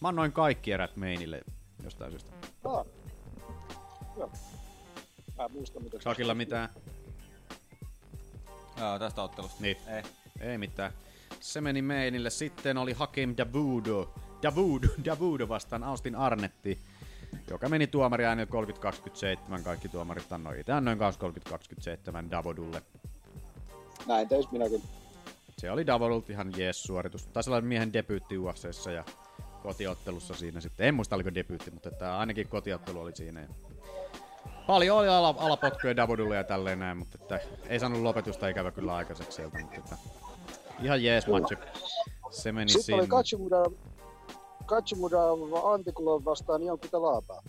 Mä 0.00 0.08
annoin 0.08 0.32
kaikki 0.32 0.72
erät 0.72 0.96
meinille 0.96 1.42
jostain 1.84 2.10
syystä. 2.10 2.30
Ah. 2.64 2.86
Joo. 4.16 4.30
Mä 5.38 5.44
en 5.44 5.52
muista, 5.52 5.80
mitä 5.80 5.96
Sakilla 6.00 6.34
mitään? 6.34 6.68
Joo, 8.80 8.98
tästä 8.98 9.22
ottelusta. 9.22 9.56
Niin. 9.60 9.76
Ei. 9.86 10.02
Ei 10.40 10.58
mitään. 10.58 10.92
Se 11.40 11.60
meni 11.60 11.82
meinille. 11.82 12.30
Sitten 12.30 12.78
oli 12.78 12.92
Hakim 12.92 13.34
Davudo. 13.36 14.14
Davudo, 14.42 14.88
Davudo 15.04 15.48
vastaan 15.48 15.84
Austin 15.84 16.16
Arnetti, 16.16 16.78
joka 17.50 17.68
meni 17.68 17.86
tuomari 17.86 18.24
äänellä 18.24 18.50
30-27. 19.58 19.62
Kaikki 19.62 19.88
tuomarit 19.88 20.32
annoi 20.32 20.60
itse. 20.60 20.72
Annoin 20.72 20.98
kanssa 20.98 21.20
30-27 22.26 22.30
Davodulle. 22.30 22.82
Näin 24.06 24.28
teis 24.28 24.50
minäkin. 24.50 24.82
Se 25.58 25.70
oli 25.70 25.86
Davodult 25.86 26.30
ihan 26.30 26.52
jees 26.56 26.82
suoritus. 26.82 27.26
Taisi 27.26 27.50
olla 27.50 27.60
miehen 27.60 27.92
debyytti 27.92 28.38
UFCssä 28.38 28.92
ja 28.92 29.04
kotiottelussa 29.62 30.34
siinä 30.34 30.60
sitten. 30.60 30.86
En 30.86 30.94
muista 30.94 31.16
oliko 31.16 31.34
debyytti, 31.34 31.70
mutta 31.70 31.88
että 31.88 32.18
ainakin 32.18 32.48
kotiottelu 32.48 33.00
oli 33.00 33.16
siinä. 33.16 33.48
Paljon 34.66 34.98
oli 34.98 35.08
ala, 35.08 35.34
alapotkuja 35.38 35.96
Davodulle 35.96 36.36
ja 36.36 36.44
tälleen 36.44 36.78
näin, 36.78 36.96
mutta 36.98 37.18
että 37.20 37.40
ei 37.68 37.80
saanut 37.80 38.00
lopetusta 38.02 38.48
ikävä 38.48 38.70
kyllä 38.70 38.94
aikaiseksi 38.94 39.36
sieltä. 39.36 39.58
Mutta 39.60 39.76
että 39.76 39.96
ihan 40.82 41.02
jees 41.02 41.26
match. 41.26 41.54
Se 42.30 42.52
meni 42.52 42.68
Sitten 42.68 42.84
sinne. 42.84 43.00
oli 43.00 43.08
Kachimuda, 43.08 43.56
Kachimuda 44.72 45.18
Antikulon 45.64 46.24
vastaan 46.24 46.62
Jonkku 46.62 46.88
Talapaa. 46.88 47.42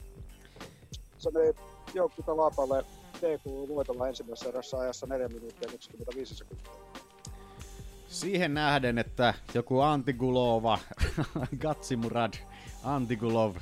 Se 1.17 1.31
meni 1.31 1.53
Jonkku 1.93 2.23
Talapalle 2.23 2.85
TK 3.13 3.45
voitolla 3.45 4.07
ensimmäisessä 4.07 4.49
erässä 4.49 4.77
ajassa 4.77 5.07
4 5.07 5.27
minuuttia 5.27 5.69
25 5.69 6.35
sekuntia. 6.35 6.71
Siihen 8.07 8.53
nähden, 8.53 8.97
että 8.97 9.33
joku 9.53 9.79
Antigulova, 9.79 10.79
Gatsimurad 11.61 12.33
Antigulov 12.83 13.55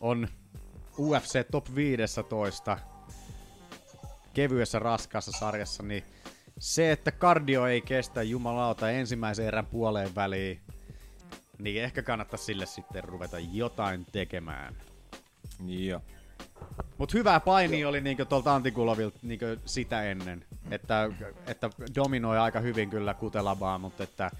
on 0.00 0.28
UFC 0.98 1.50
Top 1.50 1.74
15 1.74 2.78
kevyessä 4.34 4.78
raskaassa 4.78 5.32
sarjassa, 5.32 5.82
niin 5.82 6.04
se, 6.58 6.92
että 6.92 7.12
kardio 7.12 7.66
ei 7.66 7.80
kestä 7.80 8.22
jumalauta 8.22 8.90
ensimmäisen 8.90 9.46
erän 9.46 9.66
puoleen 9.66 10.14
väliin, 10.14 10.60
niin 11.58 11.82
ehkä 11.82 12.02
kannattaa 12.02 12.38
sille 12.38 12.66
sitten 12.66 13.04
ruveta 13.04 13.38
jotain 13.38 14.06
tekemään. 14.12 14.76
Joo. 15.66 16.00
Mut 16.98 17.14
hyvää 17.14 17.40
paini 17.40 17.84
oli 17.84 18.00
niinkö 18.00 18.24
tuolta 18.24 18.54
Antikulovilta 18.54 19.18
niinkö 19.22 19.56
sitä 19.64 20.02
ennen. 20.02 20.44
Että, 20.70 21.10
että 21.46 21.70
dominoi 21.94 22.38
aika 22.38 22.60
hyvin 22.60 22.90
kyllä 22.90 23.14
Kutelabaa, 23.14 23.78
mutta 23.78 24.02
että 24.02 24.30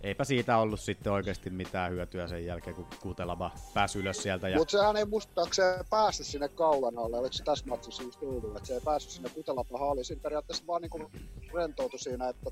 eipä 0.00 0.24
siitä 0.24 0.58
ollut 0.58 0.80
sitten 0.80 1.12
oikeasti 1.12 1.50
mitään 1.50 1.92
hyötyä 1.92 2.28
sen 2.28 2.46
jälkeen, 2.46 2.76
kun 2.76 2.86
Kutelaba 3.00 3.50
pääsi 3.74 3.98
ylös 3.98 4.22
sieltä. 4.22 4.48
Ja... 4.48 4.58
Mutta 4.58 4.78
sehän 4.78 4.96
ei 4.96 5.04
muistaakseen 5.04 5.84
päässyt 5.90 6.26
sinne 6.26 6.48
kaulan 6.48 6.98
alle, 6.98 7.18
oliko 7.18 7.32
se 7.32 7.44
tässä 7.44 7.66
matsissa 7.68 8.02
just 8.02 8.22
ollut, 8.22 8.56
että 8.56 8.66
se 8.66 8.74
ei 8.74 8.80
päässyt 8.80 9.12
sinne 9.12 9.28
Kutelapahan, 9.28 9.88
oli 9.88 10.04
siinä 10.04 10.22
periaatteessa 10.22 10.66
vaan 10.66 10.82
niinku 10.82 11.10
rentoutui 11.54 11.98
siinä, 11.98 12.28
että 12.28 12.50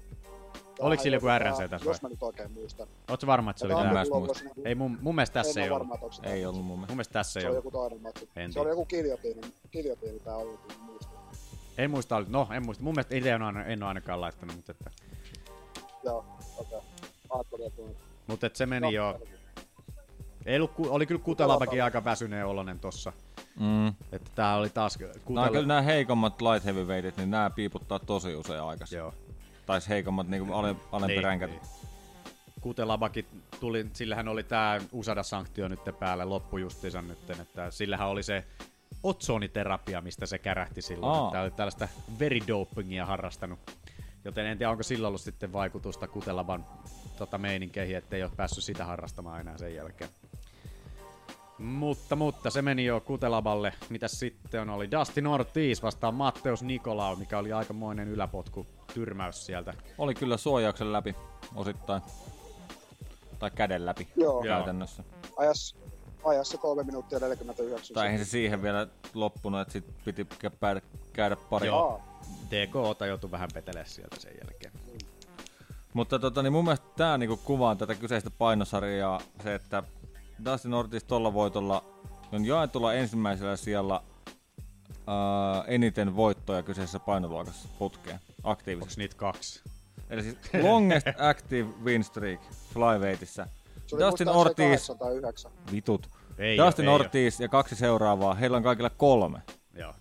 Oliko 0.79 1.03
sillä 1.03 1.17
joku 1.17 1.27
RNC 1.39 1.71
tässä 1.71 1.89
Jos 1.91 2.03
vai? 2.03 2.09
mä 2.09 2.09
nyt 2.09 2.23
oikein 2.23 2.53
muistan. 2.53 2.87
Ootko 3.11 3.27
varma, 3.27 3.51
että 3.51 3.61
se 3.61 3.67
oli 3.67 3.75
Tämä 3.75 4.05
Ei 4.65 4.75
mun, 4.75 4.99
mun 5.03 5.15
mielestä 5.15 5.33
tässä 5.43 5.61
En 5.61 5.65
ei 5.65 5.71
ole 5.71 5.81
ollut. 6.01 6.15
se 6.15 6.23
Ei 6.33 6.47
ollut 6.47 6.65
mun 6.65 6.79
mielestä. 6.79 6.93
Mun 6.93 6.97
mielestä 6.97 7.13
tässä 7.13 7.33
Se 7.33 7.41
ei 7.41 7.47
ollut. 7.47 7.57
joku 7.59 7.71
toinen 7.71 8.03
matsi. 8.03 8.29
En 8.37 8.53
Se 8.53 8.61
oli 8.61 8.69
joku 8.69 8.85
kiljotiini. 8.85 9.41
Kiljotiini 9.71 10.21
tää 10.21 10.37
oli, 10.37 10.57
kun 10.57 10.81
muistan. 10.81 11.17
En 11.79 11.91
muista, 11.91 12.17
oli- 12.17 12.27
no 12.29 12.49
en 12.53 12.65
muista. 12.65 12.85
Mun 12.85 12.95
mielestä 12.95 13.15
itse 13.17 13.31
en, 13.31 13.43
en 13.67 13.83
ole 13.83 13.89
ainakaan 13.89 14.21
laittanut, 14.21 14.57
mutta, 14.57 14.73
että, 14.73 14.91
Joo, 16.05 16.25
okei. 16.59 16.79
On- 17.31 17.45
mutta 18.27 18.47
että 18.47 18.57
se 18.57 18.67
meni 18.67 18.81
No, 18.87 18.91
jo. 18.91 19.21
Ei 20.47 20.57
ollut, 20.57 20.71
oli 20.89 21.07
kyllä 21.07 21.21
Kutelabakin 21.25 21.85
aika 21.85 22.05
väsyneen 22.05 22.47
olonen 22.47 22.81
tossa. 22.81 23.13
Mm. 23.61 23.89
Että 23.89 24.31
tää 24.35 24.57
oli 24.57 24.69
taas... 24.71 24.99
Kutela... 25.25 25.49
kyllä 25.49 25.67
nämä 25.67 25.83
heikommat 25.83 26.43
light 26.43 26.65
heavyweightit, 26.65 27.17
niin 27.17 27.31
nämä 27.31 27.51
piiputtaa 27.51 27.99
tosi 27.99 28.35
usein 28.35 28.63
aikaisin. 28.63 28.97
Joo. 28.99 29.15
Tai 29.67 29.81
siis 29.81 29.89
heikommat 29.89 30.29
niinku 30.29 30.53
ale, 30.53 30.77
alempi 30.93 31.23
Niin, 31.23 31.41
niin. 31.41 31.61
Kutelabakin 32.61 33.27
tuli, 33.61 33.87
sillähän 33.93 34.29
oli 34.29 34.43
tää 34.43 34.81
Usada-sanktio 34.93 35.69
nyt 35.69 35.81
päällä 35.99 36.29
loppu 36.29 36.59
justiinsa 36.59 37.03
nyt, 37.03 37.31
että 37.31 37.71
sillähän 37.71 38.09
oli 38.09 38.23
se 38.23 38.45
otsoniterapia, 39.03 40.01
mistä 40.01 40.27
se 40.27 40.39
kärähti 40.39 40.83
silloin. 40.83 41.13
Aa. 41.13 41.31
Tää 41.31 41.43
oli 41.43 41.51
tällaista 41.51 41.89
veridopingia 42.19 43.07
harrastanut. 43.07 43.59
Joten 44.25 44.47
en 44.47 44.59
tiedä, 44.59 44.71
onko 44.71 44.83
sillä 44.83 45.09
ollut 45.09 45.21
sitten 45.21 45.53
vaikutusta 45.53 46.09
Kutelaban 46.09 46.67
tota 47.19 47.39
meininkeihin, 47.39 47.97
ettei 47.97 48.23
ole 48.23 48.33
päässyt 48.37 48.65
sitä 48.65 48.85
harrastamaan 48.85 49.41
enää 49.41 49.59
sen 49.59 49.75
jälkeen. 49.75 50.11
Mutta, 51.59 52.17
mutta 52.17 52.51
se 52.51 52.63
meni 52.63 52.85
jo 52.85 53.01
Kutelaballe. 53.01 53.73
Mitäs 53.91 54.21
sitten 54.21 54.71
oli? 54.71 54.91
Dustin 54.91 55.27
Ortiz 55.27 55.83
vastaan 55.83 56.15
Matteus 56.15 56.63
Nikolau, 56.63 57.17
mikä 57.17 57.39
oli 57.39 57.53
aikamoinen 57.53 58.09
yläpotku 58.09 58.67
tyrmäys 58.95 59.47
sieltä. 59.47 59.75
Oli 59.99 60.15
kyllä 60.15 60.37
suojauksen 60.37 60.93
läpi 60.93 61.17
osittain. 61.55 62.03
Tai 63.39 63.51
käden 63.51 63.87
läpi 63.87 64.09
Joo. 64.17 64.43
käytännössä. 64.43 65.05
Ajas, 65.37 65.77
ajassa 66.25 66.59
3 66.59 66.83
minuuttia 66.83 67.19
49 67.19 67.95
Tai 67.95 68.07
eihän 68.07 68.25
se 68.25 68.31
siihen 68.31 68.63
vielä 68.63 68.87
loppunut, 69.15 69.61
että 69.61 69.73
sit 69.73 69.85
piti 70.05 70.27
käydä, 70.61 70.81
käydä 71.13 71.37
pari. 71.37 71.67
Joo. 71.67 72.01
DK 72.51 73.01
joutui 73.07 73.31
vähän 73.31 73.49
petelee 73.55 73.85
sieltä 73.87 74.17
sen 74.21 74.33
jälkeen. 74.45 74.73
Mutta 75.93 76.19
tota, 76.19 76.43
niin 76.43 76.53
mun 76.53 76.65
mielestä 76.65 76.87
tää 76.97 77.19
niinku 77.19 77.37
kuvaa 77.37 77.77
tätä 77.77 77.95
kyseistä 77.95 78.31
painosarjaa 78.31 79.21
se, 79.43 79.55
että 79.55 79.83
Dustin 80.45 80.75
Ortiz 80.75 81.05
tolla 81.05 81.35
voitolla 81.35 81.83
on 82.33 82.45
jaetulla 82.45 82.95
ensimmäisellä 82.95 83.57
sijalla 83.57 84.03
ää, 85.07 85.65
eniten 85.67 86.17
voittoja 86.17 86.63
kyseisessä 86.63 87.01
painoluokassa 87.01 87.69
putkeen 87.79 88.21
aktiivisesti. 88.43 88.85
Onks 88.85 88.97
niitä 88.97 89.17
kaksi? 89.17 89.63
Eli 90.11 90.23
siis 90.23 90.37
longest 90.63 91.07
active 91.19 91.69
win 91.85 92.05
streak. 92.05 92.41
Se 93.87 93.97
oli 93.97 94.05
Dustin 94.05 94.29
Ortiz, 94.29 94.87
8 94.87 94.99
tai 94.99 95.17
9. 95.17 95.53
vitut. 95.73 96.09
Ei 96.39 96.59
Dustin 96.59 96.89
oo, 96.89 96.95
ei 96.95 97.01
Ortiz 97.01 97.41
ja 97.41 97.49
kaksi 97.49 97.77
seuraavaa, 97.77 98.35
heillä 98.35 98.57
on 98.57 98.63
kaikilla 98.63 98.91
kolme. 98.91 99.39
Joo. 99.75 99.95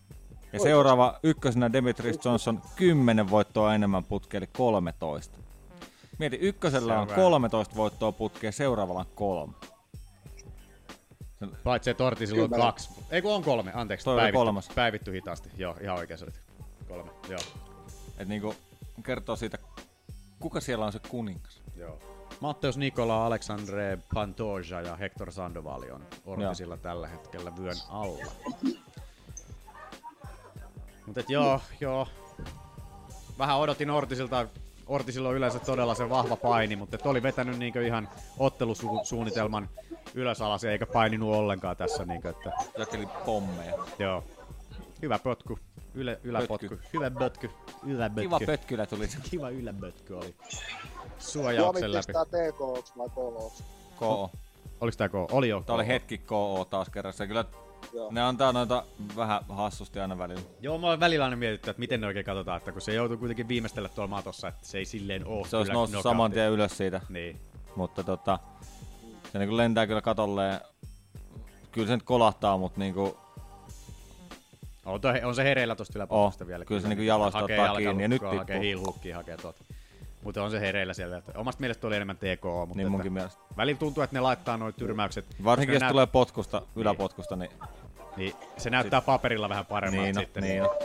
Ja 0.53 0.59
seuraava 0.59 1.19
ykkösenä 1.23 1.73
Demetrius 1.73 2.25
Johnson 2.25 2.61
10 2.75 3.29
voittoa 3.29 3.75
enemmän 3.75 4.03
putkeen, 4.03 4.43
eli 4.43 4.49
13. 4.57 5.37
Mieti, 6.19 6.35
ykkösellä 6.35 6.93
Se 6.93 6.93
on 6.93 7.01
on 7.01 7.07
vähän. 7.07 7.23
13 7.23 7.75
voittoa 7.75 8.11
putkeen, 8.11 8.53
seuraavalla 8.53 8.99
on 8.99 9.05
kolme. 9.15 9.53
Paitsi 11.63 11.89
että 11.89 12.03
Ortizilla 12.03 12.43
on 12.43 12.49
Kyllä. 12.49 12.63
kaksi. 12.63 12.89
Ei 13.11 13.21
kun 13.21 13.33
on 13.33 13.43
kolme, 13.43 13.71
anteeksi. 13.73 14.03
Toi 14.03 14.17
päivitty, 14.17 14.37
kolmas. 14.37 14.69
päivitty 14.75 15.11
hitaasti. 15.11 15.49
Joo, 15.57 15.75
ihan 15.81 15.97
oikein 15.97 16.17
se 16.17 16.25
olit. 16.25 16.39
Kolme, 16.87 17.11
joo. 17.29 17.39
Et 18.17 18.27
niinku 18.27 18.55
kertoo 19.03 19.35
siitä, 19.35 19.57
kuka 20.39 20.61
siellä 20.61 20.85
on 20.85 20.91
se 20.91 20.99
kuningas. 21.09 21.61
Joo. 21.75 21.99
Matteus 22.39 22.77
Nikola, 22.77 23.25
Aleksandre 23.25 23.97
Pantoja 24.13 24.81
ja 24.81 24.95
Hector 24.95 25.31
Sandovali 25.31 25.91
on 25.91 26.05
Ortizilla 26.25 26.77
tällä 26.77 27.07
hetkellä 27.07 27.51
vyön 27.57 27.77
alla. 27.89 28.25
Mutta 31.05 31.21
joo, 31.27 31.61
joo. 31.79 32.07
Vähän 33.39 33.57
odotin 33.57 33.89
Ortisilta. 33.89 34.47
Ortisilla 34.87 35.29
on 35.29 35.35
yleensä 35.35 35.59
todella 35.59 35.95
se 35.95 36.09
vahva 36.09 36.35
paini, 36.35 36.75
mutta 36.75 36.97
oli 37.09 37.23
vetänyt 37.23 37.57
niinkö 37.57 37.85
ihan 37.85 38.09
ottelusuunnitelman 38.37 39.69
ylös 40.15 40.41
alas 40.41 40.63
eikä 40.63 40.85
paininut 40.85 41.35
ollenkaan 41.35 41.77
tässä. 41.77 42.05
Niinkö, 42.05 42.29
että... 42.29 42.51
Jakeli 42.77 43.07
pommeja. 43.25 43.73
Joo. 43.99 44.23
Hyvä 45.01 45.19
potku. 45.19 45.59
Yle, 45.95 46.19
yläpotku. 46.23 46.69
Pötky. 46.69 46.87
Hyvä 46.93 47.11
pötky. 47.11 47.49
Yläpötky. 47.85 48.21
Kiva 48.21 48.39
pötkylä 48.45 48.85
tuli. 48.85 49.07
Kiva 49.31 49.49
yläpötky 49.49 50.13
oli. 50.13 50.35
Suomi 50.49 51.17
Suojauksen 51.19 51.91
läpi. 51.91 52.05
pistää 52.05 52.25
TK 52.25 52.59
vai 52.97 53.09
KO. 53.09 53.53
KO. 53.99 54.31
Oliko 54.81 54.97
tää 54.97 55.09
KO? 55.09 55.27
Oli 55.31 55.49
jo 55.49 55.63
Tää 55.65 55.75
oli 55.75 55.87
hetki 55.87 56.17
KO 56.17 56.67
taas 56.69 56.89
kerran. 56.89 57.13
Se 57.13 57.27
kyllä 57.27 57.45
Joo. 57.93 58.11
ne 58.11 58.21
antaa 58.21 58.53
noita 58.53 58.83
vähän 59.15 59.41
hassusti 59.49 59.99
aina 59.99 60.17
välillä. 60.17 60.41
Joo, 60.61 60.77
mä 60.77 60.87
oon 60.87 60.99
välillä 60.99 61.25
aina 61.25 61.37
mietitty, 61.37 61.69
että 61.69 61.79
miten 61.79 62.01
ne 62.01 62.07
oikein 62.07 62.25
katsotaan, 62.25 62.57
että 62.57 62.71
kun 62.71 62.81
se 62.81 62.93
joutuu 62.93 63.17
kuitenkin 63.17 63.47
viimeistellä 63.47 63.89
tuolla 63.89 64.09
matossa, 64.09 64.47
että 64.47 64.67
se 64.67 64.77
ei 64.77 64.85
silleen 64.85 65.27
oo 65.27 65.45
Se 65.45 65.57
olisi 65.57 65.71
noussut 65.71 66.03
saman 66.03 66.31
tien 66.31 66.51
ylös 66.51 66.77
siitä. 66.77 67.01
Niin. 67.09 67.39
Mutta 67.75 68.03
tota, 68.03 68.39
se 69.35 69.39
niinku 69.39 69.57
lentää 69.57 69.87
kyllä 69.87 70.01
katolleen. 70.01 70.59
Kyllä 71.71 71.87
se 71.87 71.93
nyt 71.93 72.03
kolahtaa, 72.03 72.57
mutta 72.57 72.79
niinku 72.79 73.17
On, 74.85 75.01
toi, 75.01 75.21
on 75.23 75.35
se 75.35 75.43
hereillä 75.43 75.75
tosta 75.75 75.93
yläpotkusta 75.99 76.47
vielä. 76.47 76.65
Kyllä 76.65 76.81
se 76.81 76.87
niinku 76.87 77.03
jaloista 77.03 77.39
hakee 77.39 77.59
ottaa 77.59 77.75
kiinni 77.77 78.03
ja 78.03 78.07
nyt 78.07 78.21
Hakee 78.21 78.39
tippuu. 78.39 78.61
heel 78.61 78.79
hookia, 78.79 79.17
hakee 79.17 79.37
tuot. 79.37 79.55
Mutta 80.23 80.43
on 80.43 80.51
se 80.51 80.59
hereillä 80.59 80.93
siellä. 80.93 81.17
Että 81.17 81.31
omasta 81.35 81.59
mielestä 81.59 81.87
oli 81.87 81.95
enemmän 81.95 82.17
TKO, 82.17 82.65
mutta 82.65 82.77
Niin 82.77 82.91
munkin 82.91 83.13
mielestä. 83.13 83.41
Välillä 83.57 83.79
tuntuu, 83.79 84.03
että 84.03 84.15
ne 84.15 84.19
laittaa 84.19 84.57
noin 84.57 84.73
tyrmäykset. 84.73 85.25
Varsinkin 85.43 85.73
jos 85.73 85.83
ne 85.83 85.89
tulee 85.89 86.07
potkusta, 86.07 86.61
yläpotkusta, 86.75 87.35
niin... 87.35 87.51
Niin, 88.17 88.33
se 88.57 88.69
näyttää 88.69 89.01
paperilla 89.01 89.49
vähän 89.49 89.65
paremmalta 89.65 90.03
Niin 90.05 90.15
no, 90.15 90.21
sitten. 90.21 90.43
niin 90.43 90.63
no. 90.63 90.75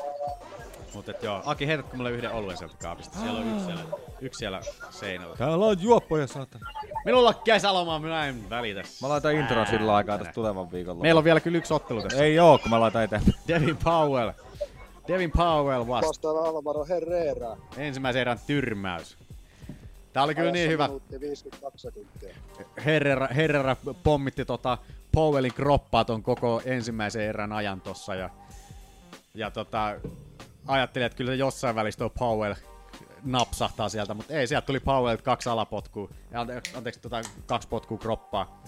Mutta 0.94 1.10
et 1.10 1.22
joo, 1.22 1.42
Aki, 1.44 1.66
heitätkö 1.66 1.96
mulle 1.96 2.10
yhden 2.10 2.32
oluen 2.32 2.56
sieltä 2.56 2.74
kaapista? 2.82 3.18
Siellä 3.18 3.40
on 3.40 3.48
yksi 3.48 3.64
siellä, 3.64 3.82
yksi 4.20 4.38
siellä 4.38 4.60
seinällä. 4.90 5.36
Täällä 5.36 5.66
on 5.66 5.82
juoppoja, 5.82 6.26
saatana. 6.26 6.70
Minulla 7.04 7.28
on 7.28 7.34
kesälomaa, 7.44 7.98
minä 7.98 8.26
en 8.26 8.50
välitä. 8.50 8.82
Mä 9.02 9.08
laitan 9.08 9.34
intron 9.34 9.66
sillä 9.66 9.94
aikaa 9.94 10.18
tässä 10.18 10.32
tulevan 10.32 10.72
viikolla. 10.72 11.02
Meillä 11.02 11.18
on 11.18 11.24
vielä 11.24 11.40
kyllä 11.40 11.58
yksi 11.58 11.74
ottelu 11.74 12.02
tässä. 12.02 12.24
Ei 12.24 12.38
oo, 12.38 12.58
kun 12.58 12.70
mä 12.70 12.80
laitan 12.80 13.04
eteenpäin. 13.04 13.34
Devin 13.48 13.76
Powell. 13.76 14.30
Devin 15.08 15.30
Powell 15.30 15.86
vasta. 15.86 16.08
Vastaan 16.08 16.46
Alvaro 16.46 16.84
Herrera. 16.88 17.56
Ensimmäisen 17.76 18.20
erän 18.20 18.38
tyrmäys. 18.46 19.16
Tää 20.12 20.22
oli 20.22 20.34
kyllä 20.34 20.50
niin 20.52 20.70
hyvä. 20.70 20.86
Minuutti 20.86 21.20
52 21.20 21.78
sekuntia. 21.78 22.34
Herrera, 22.84 23.28
Herrera 23.36 23.76
pommitti 24.02 24.44
tota 24.44 24.78
Powellin 25.12 25.54
kroppaa 25.54 26.04
ton 26.04 26.22
koko 26.22 26.62
ensimmäisen 26.64 27.22
erän 27.22 27.52
ajan 27.52 27.80
tossa 27.80 28.14
ja, 28.14 28.30
ja 29.34 29.50
tota, 29.50 29.94
ajattelin, 30.66 31.06
että 31.06 31.16
kyllä 31.16 31.34
jossain 31.34 31.74
välissä 31.74 31.98
tuo 31.98 32.10
Powell 32.10 32.54
napsahtaa 33.22 33.88
sieltä, 33.88 34.14
mutta 34.14 34.34
ei, 34.34 34.46
sieltä 34.46 34.66
tuli 34.66 34.80
Powellilta 34.80 35.22
kaksi 35.22 35.48
alapotkua, 35.48 36.08
ja 36.30 36.40
ante, 36.40 36.62
anteeksi, 36.74 37.00
tota, 37.00 37.20
kaksi 37.46 37.68
potkua 37.68 37.98
kroppaa 37.98 38.62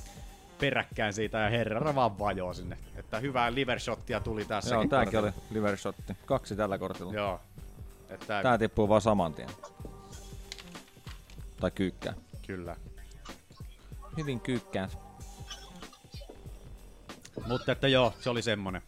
peräkkäin 0.63 1.13
siitä 1.13 1.39
ja 1.39 1.51
Herrera 1.51 1.95
vaan 1.95 2.19
vajoo 2.19 2.55
sinne. 2.55 2.79
Että 2.97 3.19
hyvää 3.21 3.55
livershottia 3.55 4.21
tuli 4.21 4.45
tässä. 4.45 4.75
Joo, 4.75 4.87
tääkin 4.87 5.19
oli 5.19 5.33
liver 5.51 5.77
shotti. 5.77 6.17
Kaksi 6.27 6.57
tällä 6.57 6.79
kortilla. 6.79 7.13
Joo. 7.13 7.41
Että, 8.09 8.43
Tää 8.43 8.59
tippuu 8.59 8.89
vaan 8.89 9.01
saman 9.01 9.35
tien. 9.35 9.49
Tai 11.61 11.71
kyykkää. 11.71 12.15
Kyllä. 12.47 12.77
Hyvin 14.17 14.41
kyykkää. 14.41 14.89
Mutta 17.47 17.73
että 17.73 17.89
joo, 17.89 18.15
se 18.21 18.31
oli 18.31 18.43
semmonen 18.43 18.83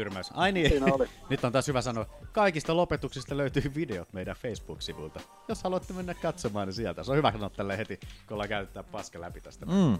tyrmäys. 0.00 0.30
Ai 0.34 0.52
niin, 0.52 0.70
Siinä 0.70 0.94
oli. 0.94 1.08
nyt 1.30 1.44
on 1.44 1.52
taas 1.52 1.68
hyvä 1.68 1.82
sanoa. 1.82 2.06
Kaikista 2.32 2.76
lopetuksista 2.76 3.36
löytyy 3.36 3.72
videot 3.74 4.12
meidän 4.12 4.36
Facebook-sivulta. 4.36 5.20
Jos 5.48 5.62
haluatte 5.62 5.92
mennä 5.92 6.14
katsomaan 6.14 6.68
ne 6.68 6.72
sieltä. 6.72 7.04
Se 7.04 7.10
on 7.10 7.16
hyvä 7.16 7.32
sanoa 7.32 7.50
tälle 7.50 7.78
heti, 7.78 7.96
kun 7.96 8.34
ollaan 8.34 8.48
käytetään 8.48 8.84
paska 8.84 9.20
läpi 9.20 9.40
tästä. 9.40 9.66
Mm. 9.66 9.98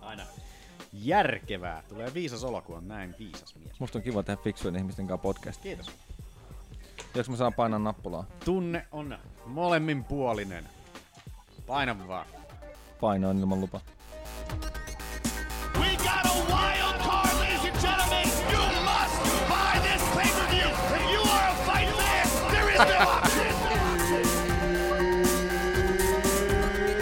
Aina 0.00 0.22
järkevää. 0.92 1.82
Tulee 1.88 2.14
viisas 2.14 2.44
olo, 2.44 2.62
kun 2.62 2.76
on 2.76 2.88
näin 2.88 3.14
viisas 3.18 3.54
mies. 3.54 3.80
Musta 3.80 3.98
on 3.98 4.02
kiva 4.02 4.22
tehdä 4.22 4.42
fiksujen 4.42 4.76
ihmisten 4.76 5.06
kanssa 5.06 5.22
podcast. 5.22 5.62
Kiitos. 5.62 5.90
Jos 7.14 7.30
mä 7.30 7.36
saan 7.36 7.54
painaa 7.54 7.78
nappulaa. 7.78 8.24
Tunne 8.44 8.86
on 8.92 9.18
molemminpuolinen. 9.46 10.64
Paina 11.66 12.08
vaan. 12.08 12.26
Painoin 13.00 13.38
ilman 13.38 13.60
lupa. 13.60 13.80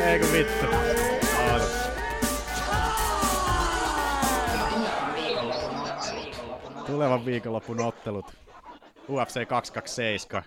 Eikö 0.06 0.26
vittu? 0.32 0.66
Tulevan 6.86 7.24
viikonlopun 7.24 7.80
ottelut. 7.80 8.26
UFC 9.08 9.48
227. 9.48 10.42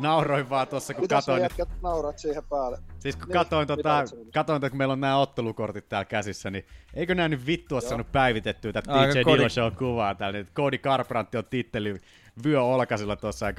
nauroin 0.00 0.50
vaan 0.50 0.68
tossa, 0.68 0.94
kun 0.94 1.04
Mitä 1.04 1.14
katoin, 1.14 1.42
jätkät 1.42 1.68
naurat 1.82 2.18
siihen 2.18 2.42
päälle? 2.50 2.78
Siis 2.98 3.16
kun 3.16 3.24
Niin, 3.28 3.32
katoin, 3.32 3.62
mitä 3.62 3.76
tota, 3.76 4.04
katoin, 4.34 4.56
että 4.56 4.70
kun 4.70 4.78
meillä 4.78 4.92
on 4.92 5.00
nämä 5.00 5.18
ottelukortit 5.18 5.88
täällä 5.88 6.04
käsissä, 6.04 6.50
niin 6.50 6.66
eikö 6.94 7.14
nää 7.14 7.28
nyt 7.28 7.46
vittu 7.46 7.74
ole 7.74 7.82
Joo. 7.82 7.88
saanut 7.88 8.12
päivitettyä 8.12 8.72
tätä 8.72 8.92
DJ 8.92 9.18
Dillashaw 9.32 9.72
kuvaa 9.72 10.14
täällä. 10.14 10.38
Nyt 10.38 10.52
Cody 10.52 10.78
Garbrandt 10.78 11.34
on 11.34 11.44
titteli 11.44 12.00
vyö 12.44 12.62
olkasilla 12.62 13.16
tuossa 13.16 13.46
ja 13.46 13.54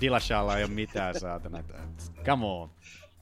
Dillashawlla 0.00 0.56
ei 0.58 0.64
ole 0.64 0.72
mitään 0.72 1.20
saatana. 1.20 1.64
Come 2.24 2.46
on. 2.46 2.70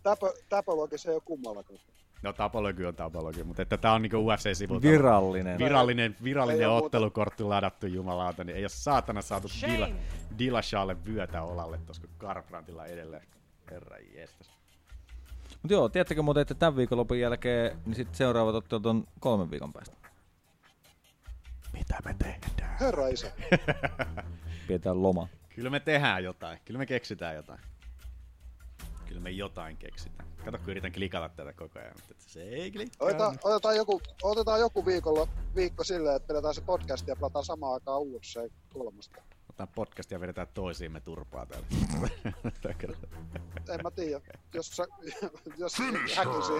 Täpö, 0.03 0.33
täpölogi 0.49 0.99
se 0.99 1.09
ei 1.11 1.15
ole 1.15 1.23
kummallakaan. 1.25 1.79
No 2.23 2.33
tapologi 2.33 2.85
on 2.85 2.95
tapologi, 2.95 3.45
mutta 3.45 3.63
että 3.63 3.77
tää 3.77 3.93
on 3.93 4.03
niinku 4.03 4.17
UFC-sivulta. 4.17 4.83
Virallinen. 4.83 5.59
Virallinen, 5.59 6.17
Ei 6.19 6.25
virallinen 6.25 6.69
oo 6.69 6.73
muuta. 6.75 6.87
ottelukortti 6.87 7.43
ladattu 7.43 7.87
jumalauta, 7.87 8.45
niin 8.45 8.57
ei 8.57 8.63
ole 8.63 8.69
saatana 8.69 9.23
saatu 9.23 9.49
Dilla, 9.67 9.89
Dillashawlle 10.39 10.97
vyötä 11.05 11.43
olalle, 11.43 11.79
koska 11.87 12.09
Garbrandtilla 12.19 12.87
edelleen. 12.87 13.23
Herra 13.71 13.97
jestas. 13.99 14.51
Mut 15.63 15.71
joo, 15.71 15.89
tiedättekö 15.89 16.23
muuten, 16.23 16.41
että 16.41 16.55
tämän 16.55 16.77
viikonlopun 16.77 17.19
jälkeen 17.19 17.79
niin 17.87 17.95
sit 17.95 18.15
seuraavat 18.15 18.55
ottelut 18.55 18.87
on 18.87 19.05
kolmen 19.21 19.51
viikon 19.51 19.73
päästä. 19.73 19.97
Mitä 21.73 21.99
me 22.05 22.15
tehdään? 22.19 22.79
Herra 22.81 23.09
isä. 23.09 23.33
Pidetään 24.71 25.03
loma. 25.03 25.29
Kyllä 25.55 25.71
me 25.71 25.81
tehdään 25.81 26.25
jotain. 26.25 26.59
Kyllä 26.65 26.79
me 26.79 26.87
keksitään 26.87 27.37
jotain. 27.37 27.61
Kyllä 29.07 29.21
me 29.21 29.31
jotain 29.31 29.77
keksitään. 29.77 30.29
Kato, 30.45 30.59
kun 30.59 30.69
yritän 30.69 30.93
klikata 30.93 31.29
tätä 31.29 31.53
koko 31.53 31.79
ajan, 31.79 31.93
mutta 31.95 32.15
se 32.27 32.43
ei 32.43 32.73
klikkaa. 32.73 33.09
Otetaan, 33.09 33.39
otetaan, 33.45 33.77
joku, 33.77 34.01
otetaan 34.23 34.61
joku 34.61 34.87
viikolla, 34.87 35.29
viikko 35.55 35.85
silleen, 35.85 36.17
että 36.17 36.27
pidetään 36.27 36.55
se 36.55 36.61
podcast 36.61 37.09
ja 37.09 37.17
pelataan 37.17 37.45
samaan 37.45 37.75
aikaan 37.75 38.01
uudessa 38.01 38.41
kolmasta. 38.69 39.23
Otetaan 39.49 39.69
podcast 39.69 40.11
ja 40.11 40.21
vedetään 40.21 40.49
toisiimme 40.55 41.01
turpaa 41.01 41.47
täällä. 41.47 41.67
En 43.75 43.81
mä 43.83 43.91
tiedä. 43.91 44.21
Jos, 44.55 44.67
sä, 44.67 44.87
jos 45.57 45.79
häkisi. 46.17 46.53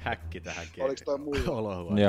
Häkki 0.00 0.40
tähän 0.40 0.66
Oliko 0.80 1.02
toi 1.04 1.18
muilla? 1.18 2.00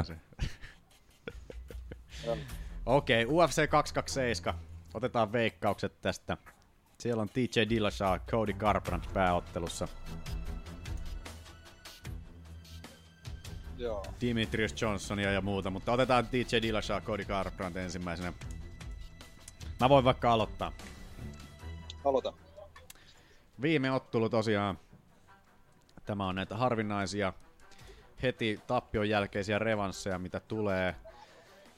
Joo. 2.26 2.38
Okei, 2.86 3.26
okay, 3.26 3.36
UFC 3.36 3.70
227. 3.70 4.60
Otetaan 4.94 5.32
veikkaukset 5.32 6.02
tästä. 6.02 6.38
Siellä 6.98 7.22
on 7.22 7.30
TJ 7.30 7.62
Dillashaw, 7.70 8.20
Cody 8.20 8.54
Garbrandt 8.54 9.14
pääottelussa. 9.14 9.88
Joo. 13.78 14.06
Dimitrius 14.22 14.82
Johnsonia 14.82 15.32
ja 15.32 15.42
muuta, 15.42 15.70
mutta 15.70 15.92
otetaan 15.92 16.28
DJ 16.32 16.62
Dillashaw, 16.62 17.02
Cody 17.02 17.26
Garbrandt 17.26 17.78
ensimmäisenä. 17.78 18.34
Mä 19.80 19.90
voin 19.90 20.06
vaikka 20.06 20.34
aloittaa. 20.34 20.72
Aloita. 22.06 22.34
Viime 23.62 23.92
ottelu 23.92 24.30
tosiaan. 24.30 24.80
Tämä 26.06 26.28
on 26.28 26.36
näitä 26.36 26.58
harvinaisia 26.58 27.34
heti 28.24 28.60
tappion 28.68 29.10
jälkeisiä 29.10 29.60
revansseja, 29.60 30.20
mitä 30.20 30.40
tulee 30.40 30.96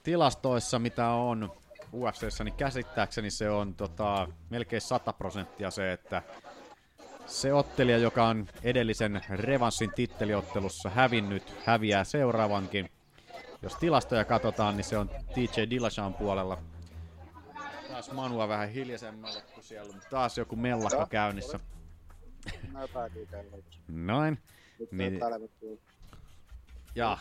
tilastoissa, 0.06 0.80
mitä 0.80 1.10
on 1.10 1.52
UFCssä, 1.94 2.44
niin 2.44 2.56
käsittääkseni 2.56 3.32
se 3.32 3.50
on 3.50 3.76
tota, 3.76 4.28
melkein 4.50 4.82
100 4.82 5.14
prosenttia 5.14 5.72
se, 5.72 5.92
että 5.92 6.24
se 7.26 7.54
ottelija, 7.54 7.98
joka 7.98 8.28
on 8.28 8.48
edellisen 8.64 9.22
revanssin 9.30 9.92
titteliottelussa 9.96 10.90
hävinnyt, 10.90 11.56
häviää 11.66 12.04
seuraavankin. 12.04 12.92
Jos 13.62 13.76
tilastoja 13.76 14.26
katsotaan, 14.26 14.78
niin 14.78 14.86
se 14.86 14.98
on 14.98 15.10
TJ 15.10 15.62
Dillashawn 15.70 16.14
puolella. 16.14 16.58
Taas 17.88 18.12
Manua 18.12 18.48
vähän 18.48 18.70
hiljaisemmalle, 18.70 19.42
kun 19.42 19.64
siellä 19.64 19.94
on 19.94 20.02
taas 20.10 20.38
joku 20.38 20.56
mellakka 20.56 21.08
käynnissä. 21.10 21.60
Noin. 23.88 24.40
Niin, 24.92 25.20
ja 26.96 27.18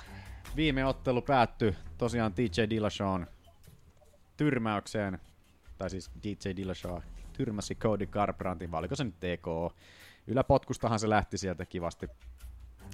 viime 0.56 0.84
ottelu 0.84 1.22
päättyi 1.22 1.74
tosiaan 1.98 2.32
DJ 2.36 2.62
Dillashawn 2.70 3.26
tyrmäykseen, 4.36 5.18
tai 5.78 5.90
siis 5.90 6.10
DJ 6.22 6.56
Dillashaw 6.56 6.98
tyrmäsi 7.32 7.74
Cody 7.74 8.06
Garbrandtin, 8.06 8.70
vai 8.70 8.78
oliko 8.78 8.96
se 8.96 9.04
nyt 9.04 9.14
TKO? 9.20 9.72
Yläpotkustahan 10.26 10.98
se 10.98 11.08
lähti 11.08 11.38
sieltä 11.38 11.66
kivasti. 11.66 12.08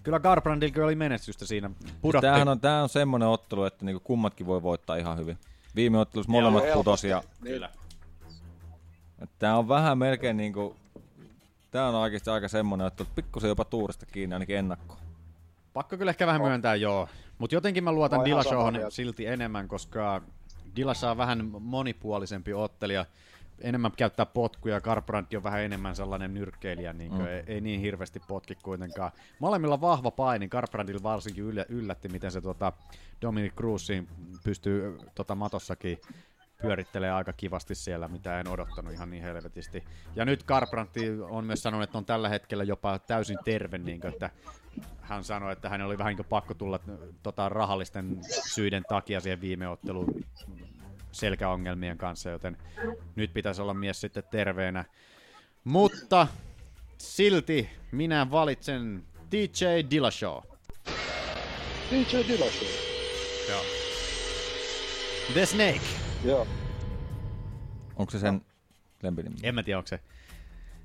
Kyllä 0.02 0.20
Garbrandilla 0.20 0.84
oli 0.84 0.94
menestystä 0.94 1.46
siinä. 1.46 1.70
Pudotti. 2.02 2.26
Tämähän 2.26 2.48
on, 2.48 2.60
tää 2.60 2.82
on 2.82 2.88
semmonen 2.88 3.28
ottelu, 3.28 3.64
että 3.64 3.84
niinku 3.84 4.00
kummatkin 4.00 4.46
voi 4.46 4.62
voittaa 4.62 4.96
ihan 4.96 5.18
hyvin. 5.18 5.38
Viime 5.76 5.98
ottelussa 5.98 6.32
molemmat 6.32 6.64
putosi 6.74 7.08
ja 7.08 7.22
Kyllä. 7.42 7.70
Tää 9.38 9.58
on 9.58 9.68
vähän 9.68 9.98
melkein 9.98 10.36
niinku... 10.36 10.76
Tää 11.70 11.88
on 11.88 11.94
oikeesti 11.94 12.30
aika 12.30 12.48
semmonen, 12.48 12.86
että 12.86 13.04
pikkusen 13.14 13.48
jopa 13.48 13.64
tuurista 13.64 14.06
kiinni 14.06 14.34
ainakin 14.34 14.56
ennakkoon. 14.56 15.00
Pakko 15.72 15.96
kyllä 15.96 16.10
ehkä 16.10 16.26
vähän 16.26 16.42
myöntää, 16.42 16.74
joo. 16.74 17.08
Mutta 17.40 17.56
jotenkin 17.56 17.84
mä 17.84 17.92
luotan 17.92 18.24
Dillashawhon 18.24 18.74
silti 18.88 19.26
enemmän, 19.26 19.68
koska 19.68 20.22
Dillashaw 20.76 21.10
on 21.10 21.16
vähän 21.16 21.50
monipuolisempi 21.60 22.52
ottelija. 22.52 23.06
Enemmän 23.60 23.92
käyttää 23.96 24.26
potkuja, 24.26 24.80
Garbrandt 24.80 25.34
on 25.34 25.42
vähän 25.42 25.60
enemmän 25.60 25.96
sellainen 25.96 26.34
nyrkkeilijä, 26.34 26.92
niin 26.92 27.12
Mm. 27.12 27.26
ei, 27.26 27.42
ei, 27.46 27.60
niin 27.60 27.80
hirveästi 27.80 28.20
potki 28.28 28.54
kuitenkaan. 28.54 29.10
Molemmilla 29.38 29.80
vahva 29.80 30.10
paini, 30.10 30.48
Garbrandilla 30.48 31.02
varsinkin 31.02 31.44
yllä, 31.44 31.64
yllätti, 31.68 32.08
miten 32.08 32.30
se 32.30 32.40
tota, 32.40 32.72
Dominic 33.22 33.54
Cruzin 33.54 34.08
pystyy 34.44 34.98
tota, 35.14 35.34
matossakin 35.34 35.98
pyörittelee 36.62 37.12
aika 37.12 37.32
kivasti 37.32 37.74
siellä, 37.74 38.08
mitä 38.08 38.40
en 38.40 38.48
odottanut 38.48 38.92
ihan 38.92 39.10
niin 39.10 39.22
helvetisti. 39.22 39.84
Ja 40.16 40.24
nyt 40.24 40.42
Garbrandt 40.44 40.94
on 41.30 41.44
myös 41.44 41.62
sanonut, 41.62 41.84
että 41.84 41.98
on 41.98 42.04
tällä 42.04 42.28
hetkellä 42.28 42.64
jopa 42.64 42.98
täysin 42.98 43.38
terve, 43.44 43.78
niin 43.78 44.00
kuin, 44.00 44.12
että 44.12 44.30
hän 45.00 45.24
sanoi, 45.24 45.52
että 45.52 45.68
hän 45.68 45.82
oli 45.82 45.98
vähän 45.98 46.10
niin 46.10 46.16
kuin 46.16 46.26
pakko 46.26 46.54
tulla 46.54 46.80
tota, 47.22 47.48
rahallisten 47.48 48.20
syiden 48.54 48.82
takia 48.88 49.20
siihen 49.20 49.40
viime 49.40 49.68
otteluun 49.68 50.24
selkäongelmien 51.12 51.98
kanssa, 51.98 52.30
joten 52.30 52.56
nyt 53.16 53.32
pitäisi 53.32 53.62
olla 53.62 53.74
mies 53.74 54.00
sitten 54.00 54.22
terveenä. 54.30 54.84
Mutta 55.64 56.26
silti 56.98 57.70
minä 57.92 58.30
valitsen 58.30 59.04
DJ 59.32 59.64
Dillashaw. 59.90 60.38
DJ 61.90 62.16
Dillashaw. 62.28 62.68
Joo. 63.48 63.62
The 65.32 65.46
Snake. 65.46 65.80
Joo. 66.24 66.46
Onko 67.96 68.10
se 68.10 68.18
sen 68.18 68.44
lempinimi? 69.02 69.36
En 69.42 69.54
mä 69.54 69.62
tiedä, 69.62 69.78
onko 69.78 69.88
se 69.88 70.00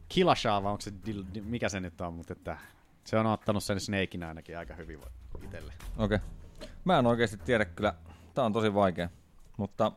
Killashaw 0.09 0.63
vai 0.63 0.71
onko 0.71 0.81
se, 0.81 0.91
Dil- 0.91 1.33
Di- 1.33 1.41
mikä 1.41 1.69
se 1.69 1.79
nyt 1.79 2.01
on, 2.01 2.13
mutta 2.13 2.33
että 2.33 2.57
se 3.05 3.17
on 3.17 3.25
ottanut 3.25 3.63
sen 3.63 3.79
Snakein 3.79 4.23
ainakin 4.23 4.57
aika 4.57 4.73
hyvin 4.73 4.99
itselle. 5.43 5.73
Okei. 5.97 6.15
Okay. 6.15 6.67
Mä 6.85 6.99
en 6.99 7.05
oikeesti 7.05 7.37
tiedä 7.37 7.65
kyllä. 7.65 7.93
Tää 8.33 8.45
on 8.45 8.53
tosi 8.53 8.73
vaikea. 8.73 9.09
Mutta... 9.57 9.91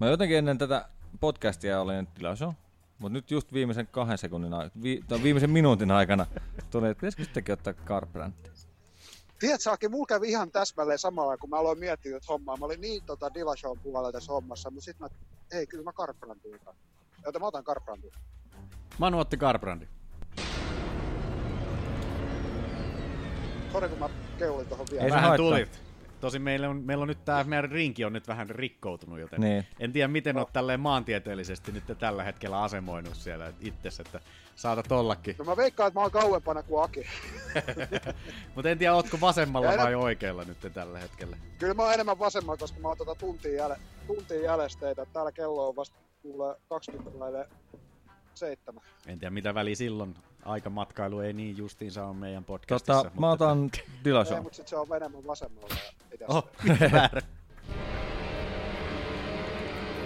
Mä 0.00 0.06
jotenkin 0.06 0.38
ennen 0.38 0.58
tätä 0.58 0.88
podcastia 1.20 1.80
olin 1.80 2.08
Dillashaw. 2.16 2.52
Mutta 2.98 3.12
nyt 3.12 3.30
just 3.30 3.52
viimeisen 3.52 3.86
kahden 3.86 4.18
sekunnin 4.18 4.54
aikana, 4.54 4.82
vi, 4.82 5.04
tai 5.08 5.22
viimeisen 5.22 5.50
minuutin 5.50 5.90
aikana 5.90 6.26
tuli, 6.70 6.88
että 6.88 7.00
pitäisikö 7.00 7.24
sittenkin 7.24 7.52
ottaa 7.52 7.72
Garbrandt. 7.72 8.50
Tiedätkö, 9.38 9.70
Aki, 9.70 9.88
mulla 9.88 10.06
kävi 10.06 10.28
ihan 10.28 10.50
täsmälleen 10.50 10.98
samalla, 10.98 11.36
kun 11.36 11.50
mä 11.50 11.58
aloin 11.58 11.78
miettiä 11.78 12.12
tätä 12.12 12.26
hommaa. 12.28 12.56
Mä 12.56 12.64
olin 12.64 12.80
niin 12.80 13.02
tota 13.02 13.34
Dillashawn 13.34 13.78
puolella 13.78 14.12
tässä 14.12 14.32
hommassa, 14.32 14.70
mutta 14.70 14.84
sitten 14.84 15.08
mä, 15.10 15.16
ei, 15.58 15.66
kyllä 15.66 15.84
mä 15.84 15.92
Garbrantin 15.92 16.54
otan. 16.54 16.74
Joten 17.24 17.40
mä 17.40 17.46
otan 17.46 17.64
Garbrantin. 17.66 18.12
Manu 18.98 19.18
otti 19.18 19.36
Garbrandin. 19.36 19.88
Sori, 23.72 23.88
kun 23.88 23.98
mä 23.98 24.08
keulin 24.38 24.66
tuohon 24.66 24.86
vielä. 24.90 25.04
Ei 25.04 25.10
Vähän 25.10 25.36
tulit. 25.36 25.80
Tosin 26.20 26.42
meillä 26.42 26.68
on, 26.68 26.76
meillä 26.84 27.02
on 27.02 27.08
nyt 27.08 27.24
tää 27.24 27.44
meidän 27.44 27.70
rinki 27.70 28.04
on 28.04 28.12
nyt 28.12 28.28
vähän 28.28 28.50
rikkoutunut, 28.50 29.18
joten 29.18 29.40
Niin. 29.40 29.66
en 29.78 29.92
tiedä 29.92 30.08
miten 30.08 30.38
oot 30.38 30.52
tälleen 30.52 30.80
maantieteellisesti 30.80 31.72
nyt 31.72 31.84
tällä 31.98 32.24
hetkellä 32.24 32.62
asemoinut 32.62 33.14
siellä 33.14 33.52
itses, 33.60 34.00
että 34.00 34.20
saatat 34.56 34.92
ollakin. 34.92 35.34
No 35.38 35.44
mä 35.44 35.56
veikkaan, 35.56 35.88
että 35.88 35.98
mä 36.00 36.02
oon 36.02 36.10
kauempana 36.10 36.62
kuin 36.62 36.84
Aki. 36.84 37.06
Mutta 38.54 38.70
en 38.70 38.78
tiedä, 38.78 38.94
ootko 38.94 39.18
vasemmalla 39.20 39.66
vai 39.66 39.74
enää- 39.74 39.98
oikealla 39.98 40.44
nyt 40.44 40.58
tällä 40.74 40.98
hetkellä. 40.98 41.36
Kyllä 41.58 41.74
mä 41.74 41.82
oon 41.82 41.94
enemmän 41.94 42.18
vasemmalla, 42.18 42.58
koska 42.58 42.80
mä 42.80 42.88
oon 42.88 42.96
tota 42.96 43.14
tuntia, 43.14 43.54
jäl... 43.54 43.74
tuntia 44.06 44.42
jälesteitä. 44.42 45.06
Täällä 45.12 45.32
kello 45.32 45.68
on 45.68 45.76
vasta 45.76 45.96
kuule 46.22 46.56
27. 46.68 48.82
En 49.06 49.18
tiedä 49.18 49.30
mitä 49.30 49.54
väliä 49.54 49.74
silloin. 49.74 50.14
Aikamatkailu 50.44 51.20
ei 51.20 51.32
niin 51.32 51.56
justiinsa 51.56 52.06
ole 52.06 52.16
meidän 52.16 52.44
podcastissa. 52.44 52.92
Tota, 52.94 53.04
mutta- 53.08 53.20
mä 53.20 53.30
otan 53.30 53.70
Ei, 53.78 53.84
Dillashaw. 54.04 54.42
mutta 54.42 54.56
sit 54.56 54.68
se 54.68 54.76
on 54.76 54.86
enemmän 54.96 55.26
vasemmalla. 55.26 55.74
idässä. 56.14 56.42
Väärä. 56.92 57.20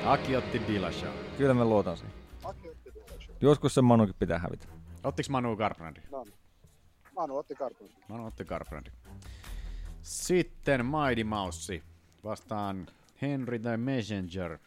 Aki 0.05 0.37
otti 0.37 0.63
Dillashaw. 0.69 1.13
Kyllä 1.39 1.55
mä 1.55 1.65
luotan 1.65 1.97
siihen. 1.97 2.15
Aki 2.45 2.69
otti 2.69 2.95
Dillashawn. 2.95 3.37
Joskus 3.41 3.75
sen 3.75 3.85
Manukin 3.85 4.15
pitää 4.19 4.39
hävitä. 4.39 4.67
Ottiks 5.05 5.31
Manu 5.31 5.57
Garbrandi? 5.57 6.01
No 6.11 6.25
niin. 6.25 6.35
Manu 7.17 7.37
otti 7.39 7.55
Garbrantin. 7.55 8.05
Manu 8.09 8.27
otti 8.27 8.45
Garbrandi. 8.45 8.91
Sitten 10.03 10.87
Mighty 10.87 11.25
Mouse 11.25 11.83
vastaan 12.25 12.87
Henry 13.23 13.59
the 13.59 13.77
Messenger 13.77 14.59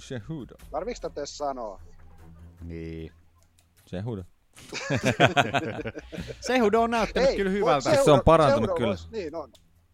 Shehudo. 0.00 0.54
Tarviiks 0.70 1.00
tätä 1.00 1.26
sanoa? 1.26 1.80
Niin. 2.64 3.12
Shehudo. 3.88 4.24
Sehudo 6.40 6.82
on 6.82 6.90
näyttänyt 6.90 7.30
Ei, 7.30 7.36
kyllä 7.36 7.50
hyvältä. 7.50 8.04
Se 8.04 8.10
on 8.10 8.20
parantunut 8.24 8.70
Seura 8.70 8.78
kyllä. 8.78 8.96
Niin 9.12 9.34
on. 9.34 9.50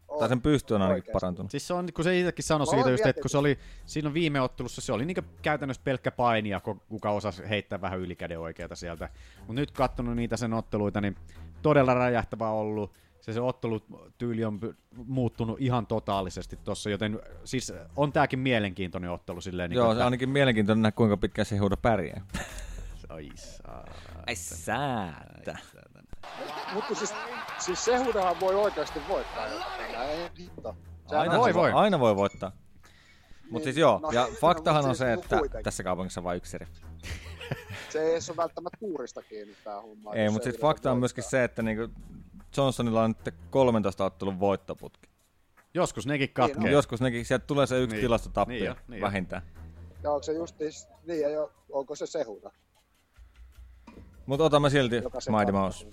on. 0.09 0.19
Tai 0.19 0.29
sen 0.29 0.41
pysty 0.41 0.75
on 0.75 0.83
ainakin 0.83 1.13
parantunut. 1.13 1.51
Siis 1.51 1.67
se 1.67 1.75
on, 1.75 1.89
kun 1.95 2.05
se 2.05 2.19
itsekin 2.19 2.45
sanoi 2.45 2.67
Mä 2.67 2.71
siitä 2.71 2.91
just, 2.91 3.07
että 3.07 3.23
kun 3.23 3.31
se 3.31 3.39
oli 3.39 3.59
siinä 3.87 4.15
viime 4.15 4.41
ottelussa, 4.41 4.81
se 4.81 4.93
oli 4.93 5.05
niinku 5.05 5.23
käytännössä 5.43 5.83
pelkkä 5.85 6.11
painija, 6.11 6.61
ko- 6.69 6.81
kuka 6.89 7.11
osasi 7.11 7.49
heittää 7.49 7.81
vähän 7.81 7.99
ylikäden 7.99 8.41
oikeata 8.41 8.77
sieltä. 8.77 9.09
Mutta 9.39 9.53
nyt 9.53 9.71
kattonut 9.71 10.17
niitä 10.17 10.37
sen 10.37 10.53
otteluita, 10.53 11.01
niin 11.01 11.17
todella 11.63 11.95
räjähtävä 11.95 12.51
ollut. 12.51 12.93
Se, 13.21 13.33
se 13.33 13.41
ottelutyyli 13.41 14.45
on 14.45 14.61
muuttunut 15.07 15.61
ihan 15.61 15.87
totaalisesti 15.87 16.59
tossa, 16.65 16.91
joten 16.91 17.21
siis 17.45 17.73
on 17.97 18.13
tääkin 18.13 18.39
mielenkiintoinen 18.39 19.11
ottelu 19.11 19.41
silleen. 19.41 19.73
Joo, 19.73 19.87
niin 19.87 19.95
se 19.95 19.99
on 19.99 20.05
ainakin 20.05 20.29
mielenkiintoinen 20.29 20.83
nähdä, 20.83 20.97
kuinka 20.97 21.17
pitkään 21.17 21.47
Shehudo 21.47 21.77
pärjää. 21.77 22.25
Ai 23.09 23.29
saa. 23.37 23.85
Ai 24.27 24.35
säätä. 24.37 25.59
Mutta 26.73 26.95
siis, 26.95 27.15
siis 27.59 27.85
Sehudahan 27.85 28.41
voi 28.41 28.55
oikeasti 28.55 29.01
voittaa 29.09 29.47
jotain. 29.49 29.97
Ei 31.13 31.19
Aina 31.19 31.39
voi, 31.39 31.55
voi. 31.55 31.73
aina 31.73 31.99
voi 31.99 32.17
voittaa. 32.17 32.53
Mutta 33.51 33.51
Niin, 33.51 33.65
siis 33.65 33.77
joo, 33.77 33.99
no, 34.03 34.11
ja 34.11 34.21
no, 34.23 34.29
faktahan 34.41 34.83
mut 34.85 34.89
on 34.89 34.95
siis 34.95 34.99
se, 34.99 35.05
niinku 35.07 35.23
että 35.23 35.39
kuitenkin. 35.39 35.65
tässä 35.65 35.83
kaupungissa 35.83 36.21
on 36.21 36.25
vain 36.25 36.37
yksi 36.37 36.57
eri. 36.57 36.67
Se 37.91 38.01
ei 38.03 38.15
ole 38.29 38.37
välttämättä 38.37 38.79
kuurista 38.79 39.23
kiinni 39.23 39.55
tää 39.65 39.81
homma. 39.81 40.15
Ei, 40.15 40.31
mutta 40.31 40.45
siis 40.45 40.55
Sehuda 40.57 40.69
fakta 40.69 40.93
on 40.93 40.99
myöskin 40.99 41.25
se, 41.25 41.45
että 41.45 41.63
niinku 41.63 41.89
Johnsonilla 42.57 43.03
on 43.03 43.15
nyt 43.27 43.35
13 43.51 44.05
ottelun 44.05 44.41
voittoputki. 44.41 45.09
Joskus 45.75 46.07
nekin 46.07 46.27
Niin 46.27 46.35
katkee. 46.35 46.65
on. 46.65 46.71
Joskus 46.71 47.01
nekin, 47.01 47.25
sieltä 47.25 47.47
tulee 47.47 47.67
se 47.67 47.79
yksi 47.81 47.97
Niin. 47.97 48.01
tilastotappio 48.05 48.55
Niin 48.55 48.65
jo, 48.67 48.75
niin 48.89 49.01
jo. 49.01 49.07
vähintään. 49.07 49.43
Ja 50.03 50.11
onko 50.11 50.23
se 50.23 50.33
justis, 50.33 50.89
niin 51.07 51.27
ei 51.27 51.37
oo, 51.37 51.53
onko 51.73 51.95
se 51.97 52.07
Sehuda? 52.07 52.51
Mutta 54.29 54.45
otamme 54.45 54.71
silti 54.71 54.97
se 55.19 55.31
Mighty. 55.31 55.53
Mouse. 55.53 55.87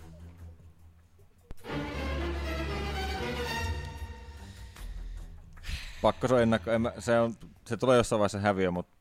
Pakko 6.02 6.28
se 6.28 6.34
on 6.34 6.42
ennakko, 6.42 6.72
en 6.72 6.82
mä, 6.82 6.92
se, 7.00 7.20
on, 7.20 7.34
se 7.66 7.78
tulee 7.78 7.98
jossain 7.98 8.20
vaiheessa 8.20 8.40
häviö, 8.40 8.72
mutta 8.72 8.96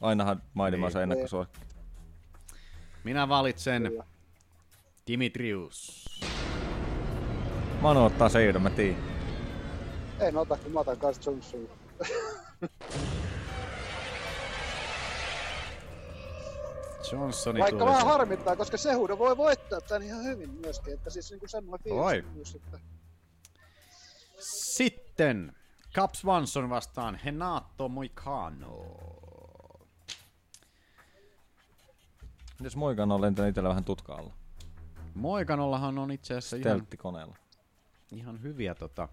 ainahan 0.00 0.42
Mighty 0.54 0.70
Niin. 0.70 0.80
Mouse 0.80 0.98
on 0.98 1.02
ennakkosuosikki. 1.02 1.60
Minä 3.04 3.28
valitsen 3.28 4.02
Dimitrius. 5.06 6.04
Manu 7.80 8.04
ottaa 8.04 8.28
Seidon, 8.28 8.62
mä 8.62 8.70
tiedän. 8.70 9.02
En 10.20 10.36
ota, 10.36 10.56
kun 10.56 10.72
mä 10.72 10.80
otan 10.80 10.96
kans 10.96 11.26
Johnson. 11.26 11.68
Johnsoni 17.12 17.60
Vaikka 17.60 17.78
tuli 17.78 17.90
vähän 17.90 18.06
harmittaa, 18.06 18.56
koska 18.56 18.76
Sehuda 18.76 19.18
voi 19.18 19.36
voittaa 19.36 19.80
tän 19.80 20.02
ihan 20.02 20.24
hyvin 20.24 20.50
myöskin, 20.50 20.94
että 20.94 21.10
siis 21.10 21.30
niinku 21.30 21.48
semmoinen 21.48 21.94
Voi. 21.94 22.12
fiilis 22.12 22.34
myös, 22.34 22.54
että 22.54 22.78
Sitten 24.38 25.56
Caps 25.94 26.18
Swanson 26.20 26.70
vastaan 26.70 27.14
Henato 27.24 27.88
Moicano. 27.88 28.86
Jos 32.60 32.76
Moikan 32.76 33.12
on 33.12 33.20
lentänyt 33.20 33.48
itsellä 33.48 33.68
vähän 33.68 33.84
tutkaalla. 33.84 34.32
Moikanollahan 35.14 35.98
on 35.98 36.10
itse 36.10 36.34
asiassa 36.34 36.56
ihan, 36.56 36.78
Stelttikoneella. 36.78 37.36
ihan 38.12 38.42
hyviä 38.42 38.74
tota... 38.74 39.08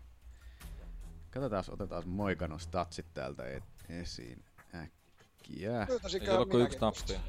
Katsotaan, 1.32 1.64
otetaan 1.70 2.08
Moikanon 2.08 2.60
statsit 2.60 3.06
täältä 3.14 3.48
et, 3.48 3.64
esiin 3.90 4.44
äkkiä. 4.76 5.88
Ei 6.22 6.30
ole 6.30 6.46
kuin 6.46 6.64
yksi 6.64 6.80
nappia. 6.80 7.20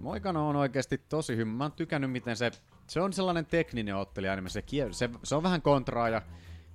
Moikano 0.00 0.48
on 0.48 0.56
oikeasti 0.56 0.98
tosi 1.08 1.36
hyvä. 1.36 1.50
Mä 1.50 1.64
oon 1.64 1.72
tykännyt, 1.72 2.10
miten 2.10 2.36
se... 2.36 2.50
Se 2.86 3.00
on 3.00 3.12
sellainen 3.12 3.46
tekninen 3.46 3.96
ottelija 3.96 4.32
enemmän. 4.32 4.50
Se, 4.50 4.62
kier, 4.62 4.94
se, 4.94 5.10
se 5.24 5.34
on 5.34 5.42
vähän 5.42 5.62
kontraa 5.62 6.08
ja 6.08 6.22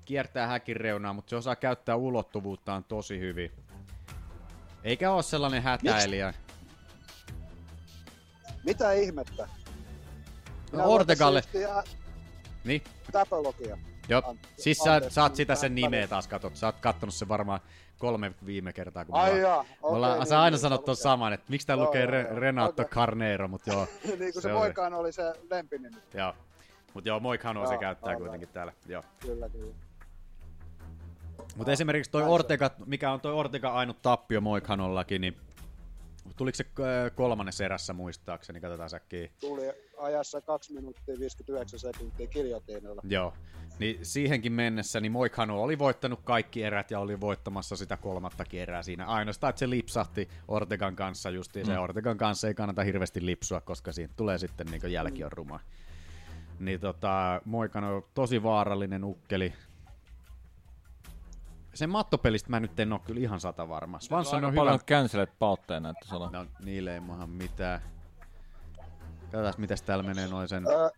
kiertää 0.05 0.47
häkin 0.47 0.75
reunaa, 0.75 1.13
mutta 1.13 1.29
se 1.29 1.35
osaa 1.35 1.55
käyttää 1.55 1.95
ulottuvuuttaan 1.95 2.83
tosi 2.83 3.19
hyvin. 3.19 3.51
Eikä 4.83 5.11
ole 5.11 5.23
sellainen 5.23 5.63
hätäilijä. 5.63 6.33
Mitä 8.65 8.91
ihmettä? 8.91 9.47
Minä 10.71 10.83
No 10.83 10.89
Ortegalle. 10.89 11.43
Niin, 12.63 12.83
Tapologia. 13.11 13.77
Joo, 14.11 14.35
siis 14.57 14.77
sä, 15.09 15.21
oot 15.23 15.35
sitä 15.35 15.55
sen 15.55 15.75
nimeä 15.75 16.07
taas 16.07 16.27
katot. 16.27 16.55
Sä 16.55 16.65
oot 16.65 16.75
kattonut 16.81 17.15
sen 17.15 17.27
varmaan 17.27 17.59
kolme 17.97 18.31
viime 18.45 18.73
kertaa, 18.73 19.05
kun 19.05 19.15
me 19.15 19.19
Ai 19.21 19.29
ollaan- 19.29 19.41
jaa, 19.41 19.63
me 19.63 19.69
ollaan, 19.81 20.19
niin, 20.19 20.27
sä 20.27 20.41
aina 20.41 20.55
niin, 20.55 20.61
sanot 20.61 20.81
se 20.85 20.91
lukee. 20.91 21.01
saman, 21.03 21.33
että 21.33 21.45
miksi 21.49 21.67
tää 21.67 21.75
Joo, 21.75 21.85
lukee 21.85 22.01
joo, 22.01 22.11
Re- 22.11 22.27
joo. 22.31 22.39
Renato 22.39 22.81
Okei. 22.81 22.85
Carnero, 22.93 23.47
mut 23.47 23.67
joo. 23.67 23.87
niin 24.19 24.33
kuin 24.33 24.41
se 24.41 24.47
oli- 24.47 24.57
Moikaan 24.59 24.93
oli 24.93 25.11
se 25.11 25.33
lempinimi. 25.51 25.97
Joo. 26.13 26.33
Mut 26.93 27.05
joo, 27.05 27.19
Moikano 27.19 27.67
se 27.67 27.77
käyttää 27.77 28.09
aivan. 28.09 28.21
kuitenkin 28.21 28.49
täällä. 28.49 28.73
Joo. 28.87 29.03
Kyllä, 29.19 29.49
kyllä. 29.49 29.73
Mut 31.55 31.69
esimerkiksi 31.69 32.11
toi 32.11 32.21
se. 32.21 32.27
Ortega, 32.27 32.71
mikä 32.85 33.11
on 33.11 33.21
toi 33.21 33.33
Ortega 33.33 33.69
ainut 33.73 34.01
tappio 34.01 34.41
Moikanollakin, 34.41 35.21
niin 35.21 35.37
tuliko 36.37 36.55
se 36.55 36.65
äh, 36.79 37.15
kolmannes 37.15 37.61
erässä 37.61 37.93
muistaakseni, 37.93 38.61
katsotaan 38.61 38.89
säkkiä. 38.89 39.29
Tuli 39.39 39.61
ajassa 40.01 40.41
2 40.41 40.73
minuuttia 40.73 41.19
59 41.19 41.79
sekuntia 41.79 42.27
kiljotiinilla. 42.27 43.01
Joo. 43.09 43.33
Niin 43.79 44.05
siihenkin 44.05 44.51
mennessä 44.51 44.99
niin 44.99 45.11
Moikano 45.11 45.63
oli 45.63 45.79
voittanut 45.79 46.21
kaikki 46.23 46.63
erät 46.63 46.91
ja 46.91 46.99
oli 46.99 47.21
voittamassa 47.21 47.75
sitä 47.75 47.97
kolmattakin 47.97 48.61
erää 48.61 48.83
siinä. 48.83 49.05
Ainoastaan, 49.05 49.49
että 49.49 49.59
se 49.59 49.69
lipsahti 49.69 50.29
Ortegan 50.47 50.95
kanssa 50.95 51.29
justiin. 51.29 51.65
Se 51.65 51.71
Mm. 51.75 51.81
Ortegan 51.81 52.17
kanssa 52.17 52.47
ei 52.47 52.53
kannata 52.53 52.83
hirveästi 52.83 53.25
lipsua, 53.25 53.61
koska 53.61 53.91
siitä 53.91 54.13
tulee 54.17 54.37
sitten 54.37 54.67
niin 54.67 54.91
jälki 54.91 55.23
on 55.23 55.31
ruma. 55.31 55.59
Niin 56.59 56.79
tota, 56.79 57.41
Moikano 57.45 57.95
on 57.95 58.03
tosi 58.13 58.43
vaarallinen 58.43 59.03
ukkeli. 59.03 59.53
Sen 61.73 61.89
mattopelistä 61.89 62.49
mä 62.49 62.59
nyt 62.59 62.79
en 62.79 62.93
oo 62.93 62.99
kyllä 62.99 63.21
ihan 63.21 63.39
sata 63.39 63.69
varma. 63.69 63.99
Aika 64.11 64.47
on 64.47 64.55
paljon 64.55 64.73
hyvä. 64.73 64.83
cancelet 64.87 65.39
pautteja 65.39 65.81
olla. 66.11 66.29
No, 66.33 66.45
niille 66.65 66.93
ei 66.93 66.99
maha 66.99 67.27
mitään. 67.27 67.81
Katsotaan, 69.31 69.53
mitäs 69.57 69.81
täällä 69.81 70.03
menee 70.03 70.27
noin 70.27 70.47
sen... 70.47 70.63
Öö, 70.67 70.89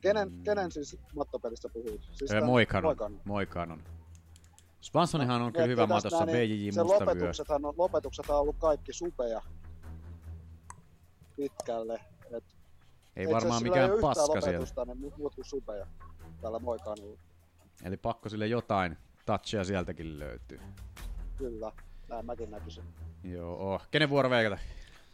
kenen, 0.00 0.32
kenen 0.44 0.72
siis 0.72 0.98
mattopelistä 1.16 1.68
puhuit? 1.68 2.02
Siis 2.12 2.30
Öö, 2.30 2.44
Moikanon. 2.44 2.84
Moikanon. 2.84 3.20
Moikanon. 3.24 3.82
Swansonihan 4.80 5.42
on 5.42 5.52
kyllä 5.52 5.66
hyvä 5.66 5.86
matossa, 5.86 6.26
BJJ 6.26 6.70
se 6.70 6.82
Musta 6.82 7.00
lopetuksethan 7.00 7.64
on, 7.64 7.74
lopetuksethan 7.76 8.36
on 8.36 8.42
ollut 8.42 8.56
kaikki 8.58 8.92
supeja 8.92 9.42
pitkälle. 11.36 12.00
Et 12.36 12.44
Ei 13.16 13.28
varmaan 13.28 13.62
mikään 13.62 13.90
ei 13.90 14.00
paska 14.00 14.40
siellä. 14.40 14.84
ne 14.84 14.94
muut 14.94 15.34
kuin 15.34 15.44
supeja 15.44 15.86
tällä 16.40 16.58
Moikanolla. 16.58 17.18
Eli 17.84 17.96
pakko 17.96 18.28
sille 18.28 18.46
jotain 18.46 18.96
touchia 19.26 19.64
sieltäkin 19.64 20.18
löytyy. 20.18 20.60
Kyllä, 21.38 21.72
näin 22.08 22.26
mäkin 22.26 22.50
näkisin. 22.50 22.84
Joo, 23.24 23.74
oh. 23.74 23.82
kenen 23.90 24.10
vuoro 24.10 24.30
veikata? 24.30 24.62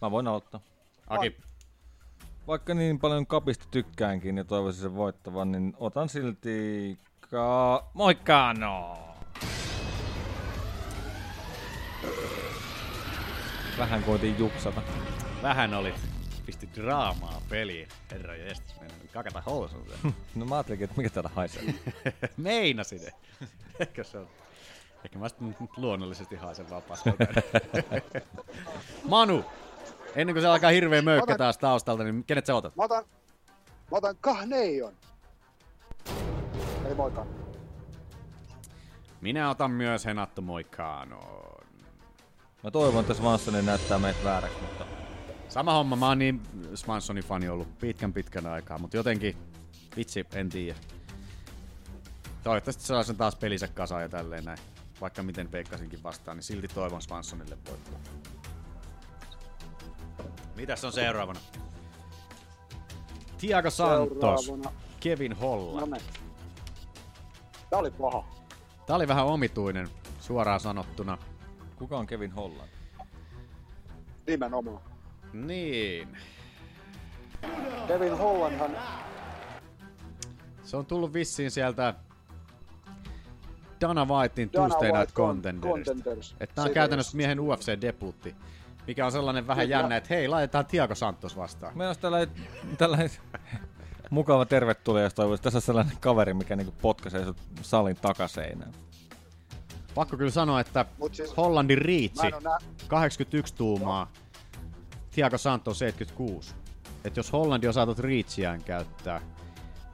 Mä 0.02 0.10
voin 0.10 0.26
aloittaa. 0.26 0.60
Aki. 1.06 1.36
Vaikka 2.46 2.74
niin 2.74 2.98
paljon 2.98 3.26
kapista 3.26 3.66
tykkäänkin 3.70 4.36
ja 4.36 4.44
toivoisin 4.44 4.82
sen 4.82 4.96
voittavan, 4.96 5.52
niin 5.52 5.74
otan 5.78 6.08
silti 6.08 6.98
ka... 7.30 7.84
Moikano! 7.94 8.98
Vähän 13.78 14.02
koitin 14.02 14.38
jupsata. 14.38 14.82
Vähän 15.42 15.74
oli. 15.74 15.94
Pisti 16.46 16.68
draamaa 16.74 17.42
peliin. 17.48 17.88
Herra 18.10 18.34
jestas, 18.36 18.80
mennään 18.80 19.00
kakata 19.12 19.40
housun. 19.46 19.86
No 20.34 20.44
mä 20.44 20.54
ajattelinkin, 20.54 20.84
että 20.84 20.96
mikä 20.96 21.10
täällä 21.10 21.30
haisee. 21.34 21.62
Meinasin. 22.36 23.00
Ehkä 23.80 24.04
se 24.04 24.18
on. 24.18 24.28
Ehkä 25.04 25.18
mä 25.18 25.28
sitten 25.28 25.56
luonnollisesti 25.76 26.36
haisen 26.36 26.70
vaan 26.70 26.82
Manu! 29.08 29.44
Ennen 30.16 30.34
kuin 30.34 30.42
se 30.42 30.48
alkaa 30.48 30.70
hirveä 30.70 31.02
möykkä 31.02 31.32
Otan- 31.32 31.38
taas 31.38 31.58
taustalta, 31.58 32.04
niin 32.04 32.24
kenet 32.24 32.46
sä 32.46 32.54
otat? 32.54 32.76
Mä 32.76 32.84
otan, 32.84 33.04
mä 33.90 33.98
otan 33.98 34.16
Kahneijon. 34.20 34.94
Ei 36.88 36.94
Moikan. 36.94 37.26
Minä 39.20 39.50
otan 39.50 39.70
myös 39.70 40.04
Henatto 40.04 40.42
Moikanoon. 40.42 41.66
Mä 42.62 42.70
toivon, 42.70 43.00
että 43.00 43.14
Swansonin 43.14 43.66
näyttää 43.66 43.98
meitä 43.98 44.24
vääräksi, 44.24 44.58
mutta 44.60 44.86
Sama 45.48 45.72
homma, 45.72 45.96
mä 45.96 46.08
oon 46.08 46.18
niin 46.18 46.42
Swansonin 46.74 47.24
fani 47.24 47.48
ollut 47.48 47.78
pitkän 47.78 48.12
pitkän 48.12 48.46
aikaa, 48.46 48.78
mutta 48.78 48.96
jotenkin, 48.96 49.36
vitsi, 49.96 50.26
en 50.34 50.48
tiedä. 50.48 50.78
Toivottavasti 52.44 52.82
saa 52.84 53.02
sen 53.02 53.16
taas 53.16 53.36
pelinsä 53.36 53.68
kasaan 53.68 54.02
ja 54.02 54.08
tälleen 54.08 54.44
näin. 54.44 54.58
Vaikka 55.00 55.22
miten 55.22 55.52
veikkasinkin 55.52 56.02
vastaan, 56.02 56.36
niin 56.36 56.42
silti 56.42 56.68
toivon 56.68 57.02
Swansonille 57.02 57.58
voittoa. 57.70 57.98
Mitäs 60.56 60.84
on 60.84 60.92
seuraavana? 60.92 61.40
Tiago 63.38 63.70
Santos, 63.70 64.44
Seuraavana. 64.44 64.72
Kevin 65.00 65.32
Holla. 65.32 65.80
No. 65.80 65.96
Tää 67.70 67.78
oli 67.78 67.90
paha. 67.90 68.24
Tää 68.86 68.96
oli 68.96 69.08
vähän 69.08 69.26
omituinen, 69.26 69.88
suoraan 70.20 70.60
sanottuna. 70.60 71.18
Kuka 71.76 71.98
on 71.98 72.06
Kevin 72.06 72.32
Holland? 72.32 72.68
Nimenomaan. 74.26 74.82
Niin. 75.32 76.16
Kevin 77.88 78.18
Hollandhan 78.18 78.70
Se 80.62 80.76
on 80.76 80.86
tullut 80.86 81.12
vissiin 81.12 81.50
sieltä 81.50 81.94
Dana 83.80 84.04
Whitein 84.04 84.50
Dana 84.52 84.68
Tuesday 84.68 84.88
Night 84.88 84.98
White 84.98 85.12
Contenderista. 85.12 85.92
Contenders. 85.92 86.36
Että 86.40 86.54
tää 86.54 86.62
on 86.62 86.68
Siitä 86.68 86.74
käytännössä 86.74 87.16
miehen 87.16 87.38
UFC-debutti. 87.38 88.34
Mikä 88.86 89.06
on 89.06 89.12
sellainen 89.12 89.46
vähän 89.46 89.68
jännä, 89.68 89.96
että 89.96 90.14
hei, 90.14 90.28
laitetaan 90.28 90.66
Tiago 90.66 90.94
Santos 90.94 91.36
vastaan. 91.36 91.78
Meillä 91.78 91.88
olisi 91.88 92.00
tällainen, 92.00 92.28
tällainen 92.78 93.10
mukava 94.10 94.44
tervetuloa, 94.46 95.00
jos 95.02 95.14
toivoisi. 95.14 95.42
Tässä 95.42 95.58
on 95.58 95.62
sellainen 95.62 95.96
kaveri, 96.00 96.34
mikä 96.34 96.56
niinku 96.56 96.74
potkaisee 96.82 97.24
sut 97.24 97.36
salin 97.62 97.96
takaseinään. 97.96 98.72
Pakko 99.94 100.16
kyllä 100.16 100.30
sanoa, 100.30 100.60
että 100.60 100.84
Mut 100.98 101.14
siis- 101.14 101.36
Hollandin 101.36 101.78
riitsi 101.78 102.26
nä- 102.30 102.58
81 102.88 103.54
tuumaa, 103.54 104.10
Tiago 105.10 105.38
Santos 105.38 105.78
76. 105.78 106.54
Et 107.04 107.16
jos 107.16 107.32
Hollandi 107.32 107.66
on 107.68 107.74
saatu 107.74 107.94
riitsiään 107.98 108.62
käyttää, 108.64 109.20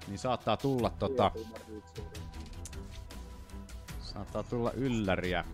niin 0.09 0.19
saattaa 0.19 0.57
tulla 0.57 0.91
tota, 0.91 1.31
saattaa 4.03 4.43
tulla 4.43 4.73
ylläriä. 4.73 5.45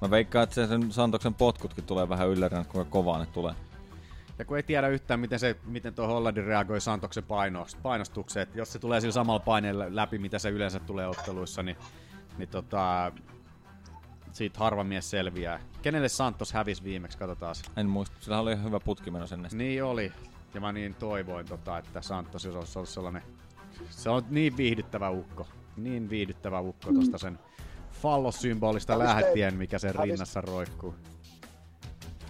Mä 0.00 0.10
veikkaan, 0.10 0.42
että 0.42 0.54
se 0.54 0.66
sen 0.66 0.92
Santoksen 0.92 1.34
potkutkin 1.34 1.84
tulee 1.84 2.08
vähän 2.08 2.28
yllärinä, 2.28 2.64
kuinka 2.64 2.90
kovaa 2.90 3.18
ne 3.18 3.26
tulee. 3.26 3.54
Ja 4.38 4.44
kun 4.44 4.56
ei 4.56 4.62
tiedä 4.62 4.88
yhtään, 4.88 5.20
miten, 5.20 5.38
se, 5.38 5.56
miten 5.66 5.94
tuo 5.94 6.06
Hollandi 6.06 6.40
reagoi 6.40 6.80
Santoksen 6.80 7.24
painost, 7.24 7.78
painostukseen, 7.82 8.42
että 8.42 8.58
jos 8.58 8.72
se 8.72 8.78
tulee 8.78 9.00
sillä 9.00 9.12
samalla 9.12 9.40
paineella 9.40 9.84
läpi, 9.88 10.18
mitä 10.18 10.38
se 10.38 10.50
yleensä 10.50 10.80
tulee 10.80 11.08
otteluissa, 11.08 11.62
niin, 11.62 11.76
niin 12.38 12.48
tota, 12.48 13.12
siitä 14.32 14.58
harva 14.58 14.84
mies 14.84 15.10
selviää. 15.10 15.60
Kenelle 15.82 16.08
Santos 16.08 16.52
hävisi 16.52 16.84
viimeksi, 16.84 17.18
katsotaan. 17.18 17.54
En 17.76 17.88
muista, 17.88 18.16
sillä 18.20 18.40
oli 18.40 18.52
ihan 18.52 18.64
hyvä 18.64 18.80
putki 18.80 19.10
menossa 19.10 19.34
ennen. 19.34 19.50
Niin 19.54 19.84
oli. 19.84 20.12
Ja 20.54 20.60
mä 20.60 20.72
niin 20.72 20.94
toivoin, 20.94 21.46
tota, 21.46 21.78
että 21.78 22.02
Santos 22.02 22.46
olisi 22.46 22.78
ollut 22.78 22.88
sellainen... 22.88 23.22
Se 23.90 24.10
on 24.10 24.22
niin 24.30 24.56
viihdyttävä 24.56 25.10
ukko. 25.10 25.46
Niin 25.76 26.10
viihdyttävä 26.10 26.60
ukko 26.60 26.92
tosta 26.92 27.18
sen 27.18 27.38
fallossymbolista 28.02 28.92
Hävis 28.92 29.06
lähtien, 29.06 29.54
mikä 29.56 29.78
sen 29.78 29.94
rinnassa 29.94 30.40
roikkuu. 30.40 30.94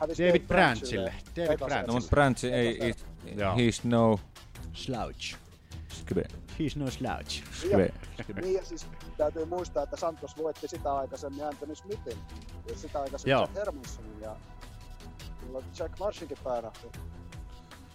David 0.01 0.47
Branchille. 0.47 0.47
Branchille. 0.47 1.15
David 1.37 1.51
Ekas 1.51 1.69
Branch. 1.69 1.87
No, 1.87 1.93
mutta 1.93 2.09
Branchi 2.11 2.53
ei, 2.53 2.85
ei 2.85 2.95
Joo. 3.37 3.55
he's 3.55 3.81
no... 3.85 4.21
Slouch. 4.73 5.37
Skve. 5.89 6.23
He's 6.59 6.79
no 6.79 6.91
slouch. 6.91 7.43
Skve. 7.53 7.91
Niin 8.41 8.55
ja 8.55 8.65
siis 8.65 8.87
täytyy 9.17 9.45
muistaa, 9.45 9.83
että 9.83 9.97
Santos 9.97 10.37
voitti 10.37 10.69
sitä 10.69 10.95
aikaisemmin 10.95 11.45
Anthony 11.45 11.75
Smithin 11.75 12.19
ja 12.69 12.77
sitä 12.77 13.01
aikaisemmin 13.01 13.31
Joo. 13.31 13.43
Jack 13.43 13.55
Hermanssonin 13.55 14.21
ja 14.21 14.37
kyllä 15.41 15.63
Jack 15.79 15.99
Marshinkin 15.99 16.39
päänahti. 16.45 16.89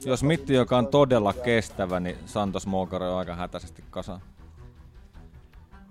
Jos 0.05 0.23
Mitti, 0.23 0.53
joka 0.53 0.77
on 0.77 0.87
todella 0.87 1.33
kestävä, 1.33 1.99
niin 1.99 2.17
Santos 2.25 2.67
Moukaro 2.67 3.11
on 3.11 3.19
aika 3.19 3.35
hätäisesti 3.35 3.83
kasa. 3.89 4.19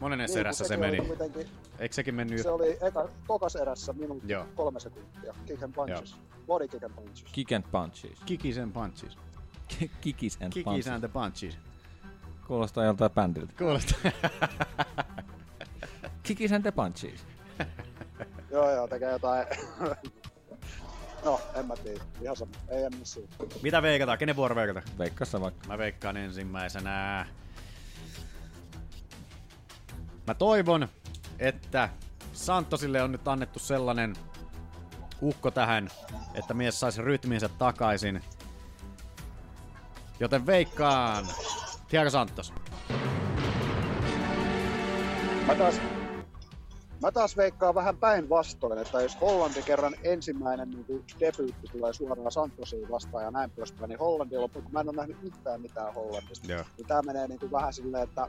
Monennen 0.02 0.28
Niin, 0.28 0.38
erässä 0.38 0.64
se 0.64 0.76
meni. 0.76 0.96
kuitenkin- 1.00 1.48
Eikö 1.78 1.94
sekin 1.94 2.14
mennyt... 2.14 2.42
Se 2.42 2.50
oli 2.50 2.78
eka, 2.80 3.08
tokas 3.26 3.56
erässä 3.56 3.92
minuutti 3.92 4.32
Joo. 4.32 4.46
kolme 4.54 4.80
sekuntia. 4.80 5.34
Kick 5.46 5.62
and 5.62 5.72
punches. 5.74 6.16
Body 6.46 6.68
kick 6.68 6.84
and 6.84 6.92
punches. 6.94 7.24
Kick 7.32 7.52
and 7.52 7.64
punches. 7.72 8.18
Kikis 8.26 8.58
and 8.58 8.72
punches. 8.72 9.18
Kikis 10.00 10.38
and 10.42 10.52
Kikis 10.52 10.64
punches. 10.64 10.88
and 10.88 10.98
the 11.00 11.08
punches. 11.08 11.58
Kuulostaa 12.46 12.84
joltain 12.84 13.10
bändiltä. 13.10 13.52
Kuulostaa. 13.58 13.98
Kikis 16.22 16.52
and 16.52 16.62
the 16.62 16.72
punches. 16.72 17.20
Joo, 18.50 18.70
joo, 18.70 18.88
tekee 18.88 19.10
jotain. 19.12 19.46
no, 21.24 21.40
en 21.54 21.66
mä 21.66 21.76
tiedä. 21.76 22.00
Ihan 22.20 22.36
sama. 22.36 22.52
Ei 22.68 22.82
en 22.84 22.96
missä. 22.98 23.20
Mitä 23.62 23.82
veikataan? 23.82 24.18
Kenen 24.18 24.36
vuoro 24.36 24.56
veikata? 24.56 24.82
Veikkassa 24.98 25.40
vaikka. 25.40 25.68
Mä 25.68 25.78
veikkaan 25.78 26.16
ensimmäisenä. 26.16 27.26
Mä 30.26 30.34
toivon, 30.34 30.88
että 31.38 31.88
Santosille 32.32 33.02
on 33.02 33.12
nyt 33.12 33.28
annettu 33.28 33.58
sellainen 33.58 34.16
ukko 35.22 35.50
tähän, 35.50 35.88
että 36.34 36.54
mies 36.54 36.80
saisi 36.80 37.02
rytminsä 37.02 37.48
takaisin. 37.48 38.20
Joten 40.20 40.46
veikkaan 40.46 41.26
Tiago 41.88 42.10
Santos. 42.10 42.52
Mä 45.46 45.54
taas, 45.54 45.80
mä 47.02 47.12
taas 47.12 47.36
veikkaan 47.36 47.74
vähän 47.74 47.96
päinvastoin, 47.96 48.78
että 48.78 49.02
jos 49.02 49.20
Hollanti 49.20 49.62
kerran 49.62 49.94
ensimmäinen 50.04 50.70
niin 50.70 51.04
debyytti 51.20 51.68
tulee 51.72 51.92
suoraan 51.92 52.32
Santosiin 52.32 52.90
vastaan 52.90 53.24
ja 53.24 53.30
näin 53.30 53.50
poispäin, 53.50 53.88
niin 53.88 53.98
Hollanti 53.98 54.36
loppuun, 54.36 54.62
kun 54.64 54.72
mä 54.72 54.80
en 54.80 54.88
ole 54.88 54.96
nähnyt 54.96 55.16
yhtään 55.22 55.60
mitään 55.60 55.94
Hollannista, 55.94 56.52
Joo. 56.52 56.64
niin 56.76 56.86
tää 56.86 57.02
menee 57.02 57.28
niin 57.28 57.40
kuin 57.40 57.52
vähän 57.52 57.72
silleen, 57.72 58.04
että 58.04 58.28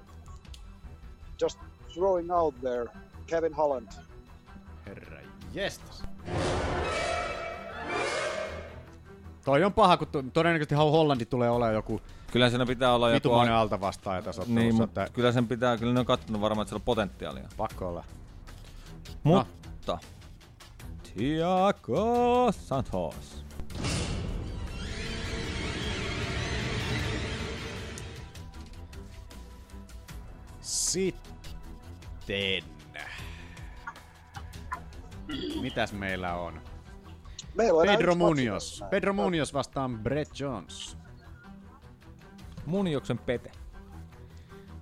just 1.41 1.59
throwing 1.93 2.31
out 2.31 2.55
there, 2.61 2.85
Kevin 3.27 3.53
Holland. 3.53 3.87
Herra 4.85 5.19
jestas. 5.53 6.03
Toi 9.45 9.63
on 9.63 9.73
paha, 9.73 9.97
kun 9.97 10.07
to- 10.07 10.23
todennäköisesti 10.33 10.75
Hollandi 10.75 11.25
tulee 11.25 11.49
olemaan 11.49 11.73
joku 11.73 12.01
Kyllä 12.31 12.49
siinä 12.49 12.65
pitää 12.65 12.93
olla 12.93 13.09
joku... 13.09 13.15
vitumainen 13.15 13.55
alta 13.55 13.81
vastaaja 13.81 14.21
tässä 14.21 14.41
ottelussa. 14.41 14.69
Niin, 14.69 14.83
että 14.83 15.07
kyllä 15.13 15.31
sen 15.31 15.47
pitää, 15.47 15.77
kyllä 15.77 15.93
ne 15.93 15.99
on 15.99 16.05
kattonut 16.05 16.41
varmaan, 16.41 16.63
että 16.63 16.69
siellä 16.69 16.81
on 16.81 16.85
potentiaalia. 16.85 17.49
pakko 17.57 17.87
olla. 17.87 18.03
Mutta... 19.23 19.97
Tiago 21.15 22.51
Santos. 22.51 23.43
Sitten. 30.61 31.32
Mitäs 35.61 35.93
meillä 35.93 36.33
on? 36.35 36.61
Meillä 37.55 37.79
on 37.79 37.87
Pedro 37.87 38.15
Munoz. 38.15 38.69
tässä. 38.69 38.85
Pedro 38.85 39.13
Munoz 39.13 39.53
vastaan 39.53 39.99
Brett 39.99 40.39
Jones. 40.39 40.97
Munioksen 42.65 43.17
pete. 43.17 43.51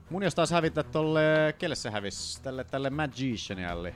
Munoz 0.09 0.35
taas 0.35 0.51
hävitä 0.51 0.83
tolle, 0.83 1.55
kelle 1.57 1.75
se 1.75 1.89
hävisi? 1.91 2.43
Tälle, 2.43 2.63
tälle 2.63 2.89
Magicianille. 2.89 3.95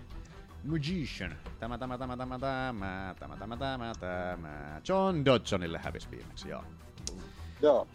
Magician. 0.64 1.36
Tämä, 1.60 1.78
tämä, 1.78 1.98
tämä, 1.98 2.18
tämä, 2.18 2.40
tämä, 2.40 3.16
tämä, 3.20 3.38
tämä, 3.38 3.58
tämä, 3.58 3.94
tämä. 4.00 4.82
John 4.88 5.26
Dodsonille 5.26 5.80
hävisi 5.84 6.12
viimeksi, 6.12 6.50
joo. 6.50 6.64
Joo. 7.62 7.88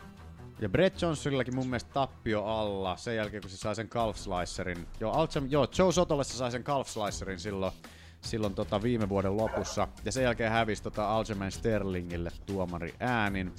Ja 0.61 0.69
Brett 0.69 1.03
Johnsonillakin 1.03 1.55
mun 1.55 1.67
mielestä 1.67 1.91
tappio 1.93 2.45
alla 2.45 2.97
sen 2.97 3.17
jälkeen, 3.17 3.43
kun 3.43 3.51
se 3.51 3.57
sai 3.57 3.75
sen 3.75 3.89
calf 3.89 4.17
slicerin. 4.17 4.87
Joo, 5.01 5.13
Altsam, 5.13 5.47
joo 5.49 5.67
Joe 5.79 5.93
Sotolle 5.93 6.25
se 6.25 6.35
sai 6.37 6.51
sen 6.51 6.65
calf 6.65 6.89
slicerin 6.89 7.41
silloin, 7.41 7.73
silloin 8.21 8.55
tota 8.55 8.83
viime 8.83 9.09
vuoden 9.09 9.37
lopussa. 9.37 9.89
Ja 10.05 10.13
sen 10.13 10.23
jälkeen 10.23 10.53
hävisi 10.53 10.83
tota 10.83 11.17
Aljamain 11.17 11.53
Sterlingille 11.53 12.31
tuomari 12.47 12.95
äänin. 13.01 13.55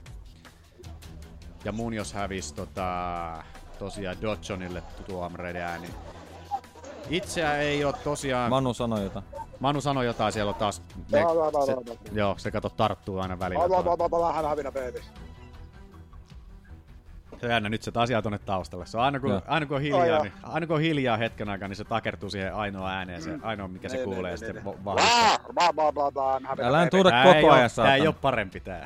Ja 1.66 1.72
Munoz 1.72 2.14
hävisi 2.14 2.56
tota, 2.56 3.44
tosiaan 3.80 4.22
Dodsonille 4.22 4.84
tuomareiden 5.08 5.62
äänin. 5.62 5.90
Itseä 7.10 7.58
ei 7.58 7.86
ole 7.86 7.94
tosiaan... 8.04 8.50
Manu 8.50 8.74
sanoi 8.74 9.04
jotain. 9.04 9.26
Manu 9.60 9.82
sanoi 9.82 10.06
jotain, 10.06 10.34
siellä 10.34 10.50
on 10.50 10.56
taas... 10.56 10.82
Ne, 11.12 11.22
se, 11.66 11.76
joo, 12.12 12.36
se 12.38 12.52
kato 12.52 12.70
tarttuu 12.70 13.20
aina 13.20 13.40
välillä. 13.40 13.70
Vähän 14.28 14.46
hävinä, 14.46 14.72
baby. 14.72 15.02
Työnnä 17.42 17.70
nyt 17.70 17.82
se 17.84 17.92
asiaa 17.96 18.22
tuonne 18.22 18.40
taustalle. 18.40 18.86
Se 18.86 18.98
on 18.98 19.04
aina 19.04 19.20
kun, 19.20 19.42
aina 19.48 19.66
kun 19.66 19.76
on 19.76 19.82
hiljaa, 19.82 20.18
oh, 20.18 20.24
niin, 20.24 20.34
aina 20.44 20.68
kun 20.68 20.76
on 20.76 20.82
hiljaa 20.82 21.18
hetken 21.18 21.50
aikaa, 21.50 21.68
niin 21.68 21.76
se 21.76 21.84
takertuu 21.84 22.30
siihen 22.30 22.56
ainoa 22.56 22.90
ääneen, 22.90 23.22
se 23.22 23.30
mm. 23.30 23.40
ainoa 23.44 23.68
mikä 23.68 23.88
ne, 23.88 23.92
se 23.92 23.98
ne, 23.98 24.04
kuulee. 24.04 24.32
Ne, 24.32 24.38
sitten 24.38 24.56
ne, 24.56 24.62
ne. 24.66 26.64
Älä 26.64 26.88
tuota 26.90 27.12
koko 27.24 27.52
ajan, 27.52 27.70
Tämä 27.76 27.96
ei 27.96 28.08
ole 28.08 28.16
parempi 28.22 28.60
tämä. 28.60 28.86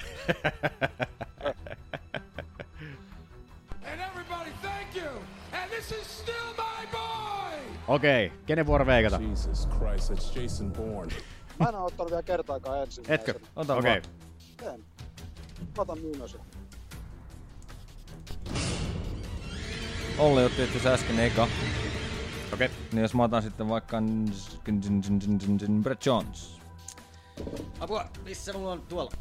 Okei, 7.88 8.26
okay, 8.26 8.38
kenen 8.46 8.66
vuoro 8.66 8.86
veikata? 8.86 9.20
Jesus 9.22 9.68
Christ, 9.68 10.12
it's 10.12 10.42
Jason 10.42 10.72
Bourne. 10.72 11.14
Mä 11.60 11.70
en 11.70 11.76
ole 11.76 11.86
ottanut 11.86 12.12
vielä 12.12 12.24
kertaakaan 12.24 12.82
ensin. 12.82 13.06
Etkö? 13.08 13.34
Ota 13.56 13.76
Okei. 13.76 14.02
vaan. 14.62 14.74
En. 14.74 14.80
Mä 15.78 15.82
otan 15.82 16.00
myynnosen. 16.00 16.42
Olli 20.18 20.44
otti 20.46 20.64
itse 20.64 20.78
asiassa 20.78 20.90
äsken 20.94 21.20
eka. 21.20 21.48
Okei. 22.54 22.70
Niin 22.92 23.02
jos 23.02 23.14
mä 23.14 23.24
otan 23.24 23.44
sitten 23.44 23.70
vaikka 23.70 23.98
Brett 25.84 26.06
Jones. 26.06 26.60
Apua, 27.80 28.06
missä 28.24 28.54
mulla 28.54 28.72
on 28.72 28.82
tuolla? 28.82 29.12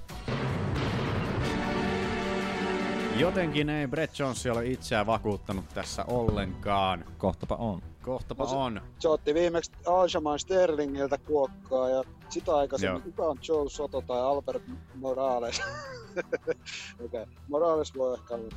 Jotenkin 3.16 3.68
ei 3.70 3.86
Brett 3.86 4.18
Jones 4.18 4.46
ole 4.46 4.66
itseään 4.66 5.06
vakuuttanut 5.06 5.64
tässä 5.74 6.04
ollenkaan. 6.04 7.04
Kohtapa 7.18 7.54
on. 7.54 7.82
Kohtapa 8.02 8.44
No 8.44 8.50
se- 8.50 8.56
on. 8.56 8.80
Se 8.98 9.08
otti 9.08 9.34
viimeksi 9.34 9.72
Aljamain 9.86 10.38
Sterlingiltä 10.38 11.18
kuokkaa 11.18 11.88
ja 11.88 12.02
sitä 12.28 12.56
aikaisemmin, 12.56 13.02
Joo. 13.02 13.04
kuka 13.12 13.22
on 13.22 13.38
Joe 13.48 13.68
Soto 13.68 14.00
tai 14.02 14.20
Albert 14.20 14.62
Morales? 14.94 15.60
Okei, 17.04 17.22
okay. 17.22 17.26
Morales 17.48 17.94
voi 17.94 18.14
ehkä 18.14 18.34
olla. 18.34 18.56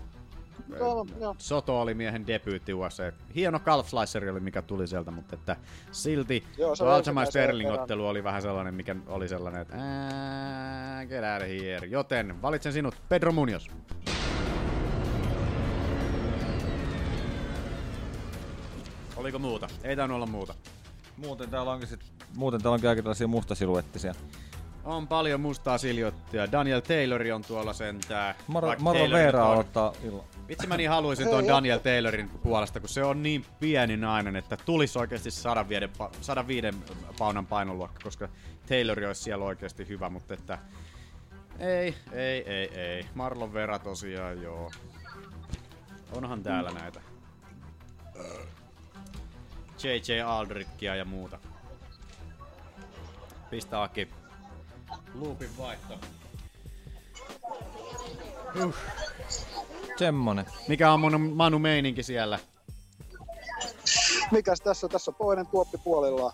Soto 1.37 1.81
oli 1.81 1.93
miehen 1.93 2.27
debyytti 2.27 2.73
UFC. 2.73 3.13
Hieno 3.35 3.59
calf 3.59 3.87
sliceri 3.87 4.29
oli, 4.29 4.39
mikä 4.39 4.61
tuli 4.61 4.87
sieltä, 4.87 5.11
mutta 5.11 5.35
että 5.35 5.55
silti 5.91 6.43
Joo, 6.57 6.75
se 6.75 6.83
ensimmäisen 6.97 7.31
Sterling-ottelu 7.31 8.07
oli 8.07 8.23
vähän 8.23 8.41
sellainen, 8.41 8.73
mikä 8.73 8.95
oli 9.07 9.27
sellainen, 9.27 9.61
että 9.61 9.75
ää, 9.77 11.05
get 11.05 11.23
out 11.33 11.41
of 11.41 11.47
here. 11.47 11.87
Joten 11.87 12.41
valitsen 12.41 12.73
sinut, 12.73 12.95
Pedro 13.09 13.31
Munoz. 13.31 13.67
Oliko 19.15 19.39
muuta? 19.39 19.67
Ei 19.83 19.95
tainnut 19.95 20.15
olla 20.15 20.25
muuta. 20.25 20.53
Muuten 21.17 21.49
täällä 21.49 21.71
onkin, 21.71 21.87
sit, 21.87 21.99
muuten 22.35 22.61
täällä 22.61 22.73
onkin 22.73 22.89
aika 22.89 23.01
tällaisia 23.01 23.27
mustasiluettisia. 23.27 24.13
On 24.87 25.07
paljon 25.07 25.41
mustaa 25.41 25.77
siljoittia. 25.77 26.51
Daniel 26.51 26.79
Taylor 26.79 27.21
on 27.35 27.41
tuolla 27.41 27.73
sentää. 27.73 28.35
Maro, 28.47 28.73
Maro 28.79 28.99
nyt 28.99 29.35
on- 29.35 29.41
aloittaa 29.41 29.93
illa. 30.03 30.23
Vitsi 30.47 30.67
mä 30.67 30.77
niin 30.77 30.89
haluaisin 30.89 31.27
tuon 31.29 31.47
Daniel 31.47 31.79
Taylorin 31.79 32.29
puolesta, 32.29 32.79
kun 32.79 32.89
se 32.89 33.03
on 33.03 33.23
niin 33.23 33.45
pieni 33.59 33.97
nainen, 33.97 34.35
että 34.35 34.57
tulisi 34.65 34.99
oikeasti 34.99 35.31
105, 35.31 35.85
pa- 35.85 36.15
105 36.21 36.67
paunan 37.19 37.45
painoluokka, 37.45 37.99
koska 38.03 38.29
Taylor 38.69 39.03
olisi 39.07 39.23
siellä 39.23 39.45
oikeasti 39.45 39.87
hyvä, 39.87 40.09
mutta 40.09 40.33
että 40.33 40.57
ei, 41.59 41.95
ei, 42.11 42.43
ei, 42.53 42.79
ei. 42.79 43.05
Marlon 43.15 43.53
Vera 43.53 43.79
tosiaan, 43.79 44.41
joo. 44.41 44.71
Onhan 46.11 46.43
täällä 46.43 46.71
näitä. 46.71 47.01
JJ 49.83 50.21
Aldrickia 50.25 50.95
ja 50.95 51.05
muuta. 51.05 51.39
Pistä 53.49 53.81
Aki. 53.83 54.09
Loopin 55.19 55.57
vaihto. 55.57 55.93
Uh. 58.65 58.75
Semmonen. 59.97 60.45
Mikä 60.67 60.91
on 60.91 60.99
mun 60.99 61.31
Manu 61.35 61.59
meininki 61.59 62.03
siellä? 62.03 62.39
Mikäs 64.31 64.61
tässä? 64.61 64.87
Tässä 64.87 65.11
on 65.11 65.15
toinen 65.15 65.47
tuoppi 65.47 65.77
puolillaan. 65.77 66.33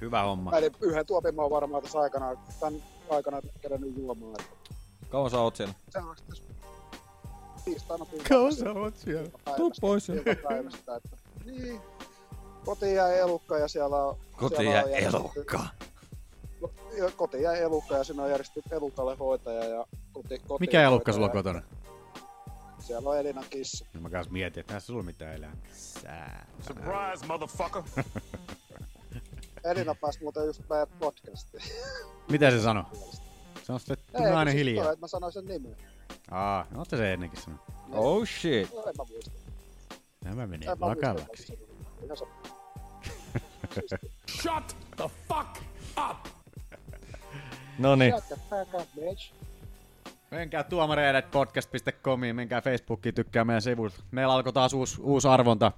Hyvä 0.00 0.22
homma. 0.22 0.58
Eli 0.58 0.70
yhden 0.80 1.06
tuopin 1.06 1.34
mä 1.34 1.42
oon 1.42 1.50
varmaan 1.50 1.82
tässä 1.82 1.98
aikana, 1.98 2.36
tämän 2.60 2.82
aikana 3.10 3.40
kerännyt 3.62 3.96
juomaan. 3.96 4.36
Kauan 5.08 5.30
sä 5.30 5.40
oot 5.40 5.56
siellä? 5.56 5.74
Seuraavaksi 5.90 6.24
tässä 6.28 6.44
tiistaina 7.64 8.06
Kauan 8.28 8.54
sä 8.54 8.72
oot 8.72 8.96
siellä? 8.96 9.30
Tuu 9.56 9.72
pois 9.80 10.06
sieltä. 10.06 10.30
että, 10.30 11.00
niin. 11.44 11.80
Koti 12.64 12.94
jäi 12.94 13.18
elukka 13.18 13.58
ja 13.58 13.68
siellä 13.68 13.96
on... 13.96 14.16
Koti 14.36 14.56
siellä 14.56 14.72
jäi 14.72 14.84
on 14.84 15.14
elukka. 15.14 15.58
Ja 15.58 15.93
Koti 17.16 17.42
jäi 17.42 17.60
elukka 17.60 17.96
ja 17.96 18.04
sinne 18.04 18.22
on 18.22 18.30
järjestetty 18.30 18.74
elukalle 18.74 19.16
hoitaja 19.16 19.64
ja 19.64 19.86
koti, 20.12 20.38
koti 20.38 20.62
Mikä 20.62 20.82
elukka 20.82 21.12
sulla 21.12 21.28
kotona? 21.28 21.62
Siellä 22.78 23.10
on 23.10 23.18
Elina 23.18 23.42
kissa. 23.50 23.86
No 23.94 24.00
mä 24.00 24.10
kans 24.10 24.30
mietin, 24.30 24.60
että 24.60 24.74
tässä 24.74 24.86
sulla 24.86 25.02
mitään 25.02 25.34
elää. 25.34 25.56
Sää. 25.72 26.46
Surprise, 26.60 27.26
motherfucker. 27.26 27.82
Elina 29.64 29.94
pääsi 29.94 30.22
muuten 30.22 30.46
just 30.46 30.62
meidän 30.70 30.88
podcastiin. 30.98 31.62
Mitä 32.30 32.50
se 32.50 32.62
sano? 32.62 32.84
Se 33.62 33.72
on 33.72 33.80
sitten 33.80 33.96
Ei, 34.14 34.44
siis 34.44 34.54
hiljaa. 34.54 34.84
toi, 34.84 34.92
että 34.92 35.04
mä 35.04 35.08
sanoin 35.08 35.32
sen 35.32 35.44
nimen. 35.44 35.76
Aa, 36.30 36.66
no 36.70 36.78
ootte 36.78 36.96
se 36.96 37.12
ennenkin 37.12 37.42
sanonut. 37.42 37.64
Oh 37.92 38.26
shit. 38.26 38.74
No, 38.74 38.80
en 38.80 38.94
mä 38.98 39.04
muista. 39.08 39.30
Tämä 40.20 40.46
menee 40.46 40.70
En 40.70 40.80
vakavaksi. 40.80 41.58
Shut 44.42 44.76
the 44.96 45.10
fuck 45.28 45.58
up! 46.10 46.43
No 47.78 47.96
niin. 47.96 48.14
Menkää 50.30 50.64
tuomareidet.podcast.comiin, 50.64 52.36
menkää 52.36 52.60
Facebookiin, 52.60 53.14
tykkää 53.14 53.44
meidän 53.44 53.62
sivuilta. 53.62 53.96
Meillä 54.10 54.34
alkoi 54.34 54.52
taas 54.52 54.72
uusi, 54.72 55.00
uusi 55.02 55.28
arvonta, 55.28 55.72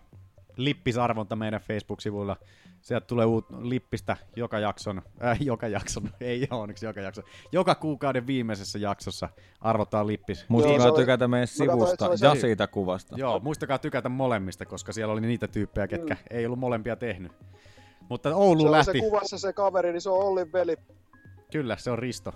lippisarvonta 0.56 1.36
meidän 1.36 1.60
Facebook-sivuilla. 1.60 2.36
Sieltä 2.80 3.06
tulee 3.06 3.26
uut 3.26 3.46
lippistä 3.60 4.16
joka 4.36 4.58
jakson, 4.58 5.02
äh, 5.24 5.38
joka 5.40 5.68
jakson, 5.68 6.10
ei 6.20 6.48
ole 6.50 6.60
onneksi 6.60 6.86
joka 6.86 7.00
jakson, 7.00 7.24
joka 7.52 7.74
kuukauden 7.74 8.26
viimeisessä 8.26 8.78
jaksossa 8.78 9.28
arvotaan 9.60 10.06
lippis. 10.06 10.44
Muistakaa 10.48 10.92
tykätä 10.92 11.28
meidän 11.28 11.48
sivusta 11.48 12.10
ja 12.20 12.34
siitä 12.34 12.66
kuvasta. 12.66 13.16
Joo, 13.18 13.40
muistakaa 13.40 13.78
tykätä 13.78 14.08
molemmista, 14.08 14.66
koska 14.66 14.92
siellä 14.92 15.12
oli 15.12 15.20
niitä 15.20 15.48
tyyppejä, 15.48 15.88
ketkä 15.88 16.14
mm. 16.14 16.20
ei 16.30 16.46
ollut 16.46 16.58
molempia 16.58 16.96
tehnyt. 16.96 17.32
Mutta 18.08 18.36
Oulu 18.36 18.62
Se 18.62 18.70
lähti. 18.70 18.92
se 18.92 19.00
kuvassa 19.00 19.38
se 19.38 19.52
kaveri, 19.52 19.92
niin 19.92 20.00
se 20.00 20.10
on 20.10 20.24
Ollin 20.24 20.52
veli. 20.52 20.76
Kyllä, 21.52 21.76
se 21.76 21.90
on 21.90 21.98
Risto. 21.98 22.32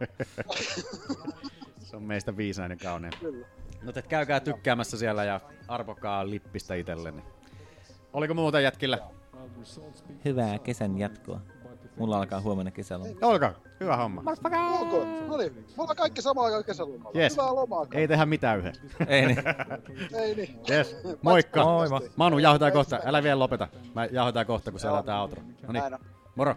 se 1.86 1.96
on 1.96 2.02
meistä 2.02 2.36
viisainen 2.36 2.78
kaunein. 2.78 3.12
Kyllä. 3.20 3.46
No 3.82 3.92
te 3.92 4.02
käykää 4.02 4.40
tykkäämässä 4.40 4.98
siellä 4.98 5.24
ja 5.24 5.40
arvokaa 5.68 6.30
lippistä 6.30 6.74
itsellenne. 6.74 7.22
Oliko 8.12 8.34
muuta 8.34 8.60
jätkillä? 8.60 8.98
Hyvää 10.24 10.58
kesän 10.58 10.98
jatkoa. 10.98 11.40
Mulla 11.96 12.18
alkaa 12.18 12.40
huomenna 12.40 12.70
kesäloma. 12.70 13.10
Olkaa, 13.22 13.52
hyvä 13.80 13.96
homma. 13.96 14.22
Onko? 14.80 15.04
No 15.28 15.36
niin, 15.36 15.54
me 15.54 15.82
ollaan 15.82 15.96
kaikki 15.96 16.22
samalla 16.22 16.46
aikaa 16.46 16.62
kesälomalla. 16.62 17.20
Yes. 17.20 17.32
Hyvää 17.32 17.54
lomaa. 17.54 17.86
Ei 17.92 18.08
tehdä 18.08 18.26
mitään 18.26 18.58
yhdessä. 18.58 18.82
Ei 19.08 19.26
niin. 19.26 19.38
Ei 20.14 20.34
niin. 20.34 20.60
Yes. 20.70 20.96
Moikka. 21.22 21.64
Moi, 21.64 21.88
moi. 21.88 22.10
Manu, 22.16 22.38
jauhotaan 22.38 22.72
kohta. 22.72 23.00
Älä 23.04 23.22
vielä 23.22 23.38
lopeta. 23.38 23.68
Mä 23.94 24.04
jauhotaan 24.04 24.46
kohta, 24.46 24.70
kun 24.70 24.80
se 24.80 24.88
aletaan 24.88 25.20
outro. 25.20 25.42
No 25.66 25.72
niin. 25.72 25.84
On. 25.84 25.98
Moro. 26.34 26.56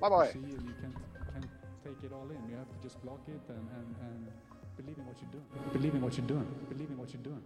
Bye 0.00 0.08
bye. 0.08 0.30
See 0.30 0.38
you, 0.38 0.58
you 0.62 0.74
can't, 0.80 0.94
can't 1.32 1.50
take 1.84 1.98
it 2.04 2.12
all 2.12 2.28
in. 2.30 2.38
You 2.48 2.56
have 2.56 2.68
to 2.70 2.78
just 2.82 3.02
block 3.02 3.20
it 3.26 3.40
and, 3.48 3.66
and, 3.76 3.88
and 4.02 4.28
believe 4.76 4.96
in 4.98 5.06
what 5.06 5.16
you're 5.20 5.32
doing. 5.32 5.72
Believe 5.72 5.94
in 5.94 6.02
what 6.02 6.16
you're 6.16 6.26
doing. 6.26 6.46
Believe 6.68 6.90
in 6.90 6.98
what 6.98 7.12
you're 7.12 7.22
doing. 7.22 7.42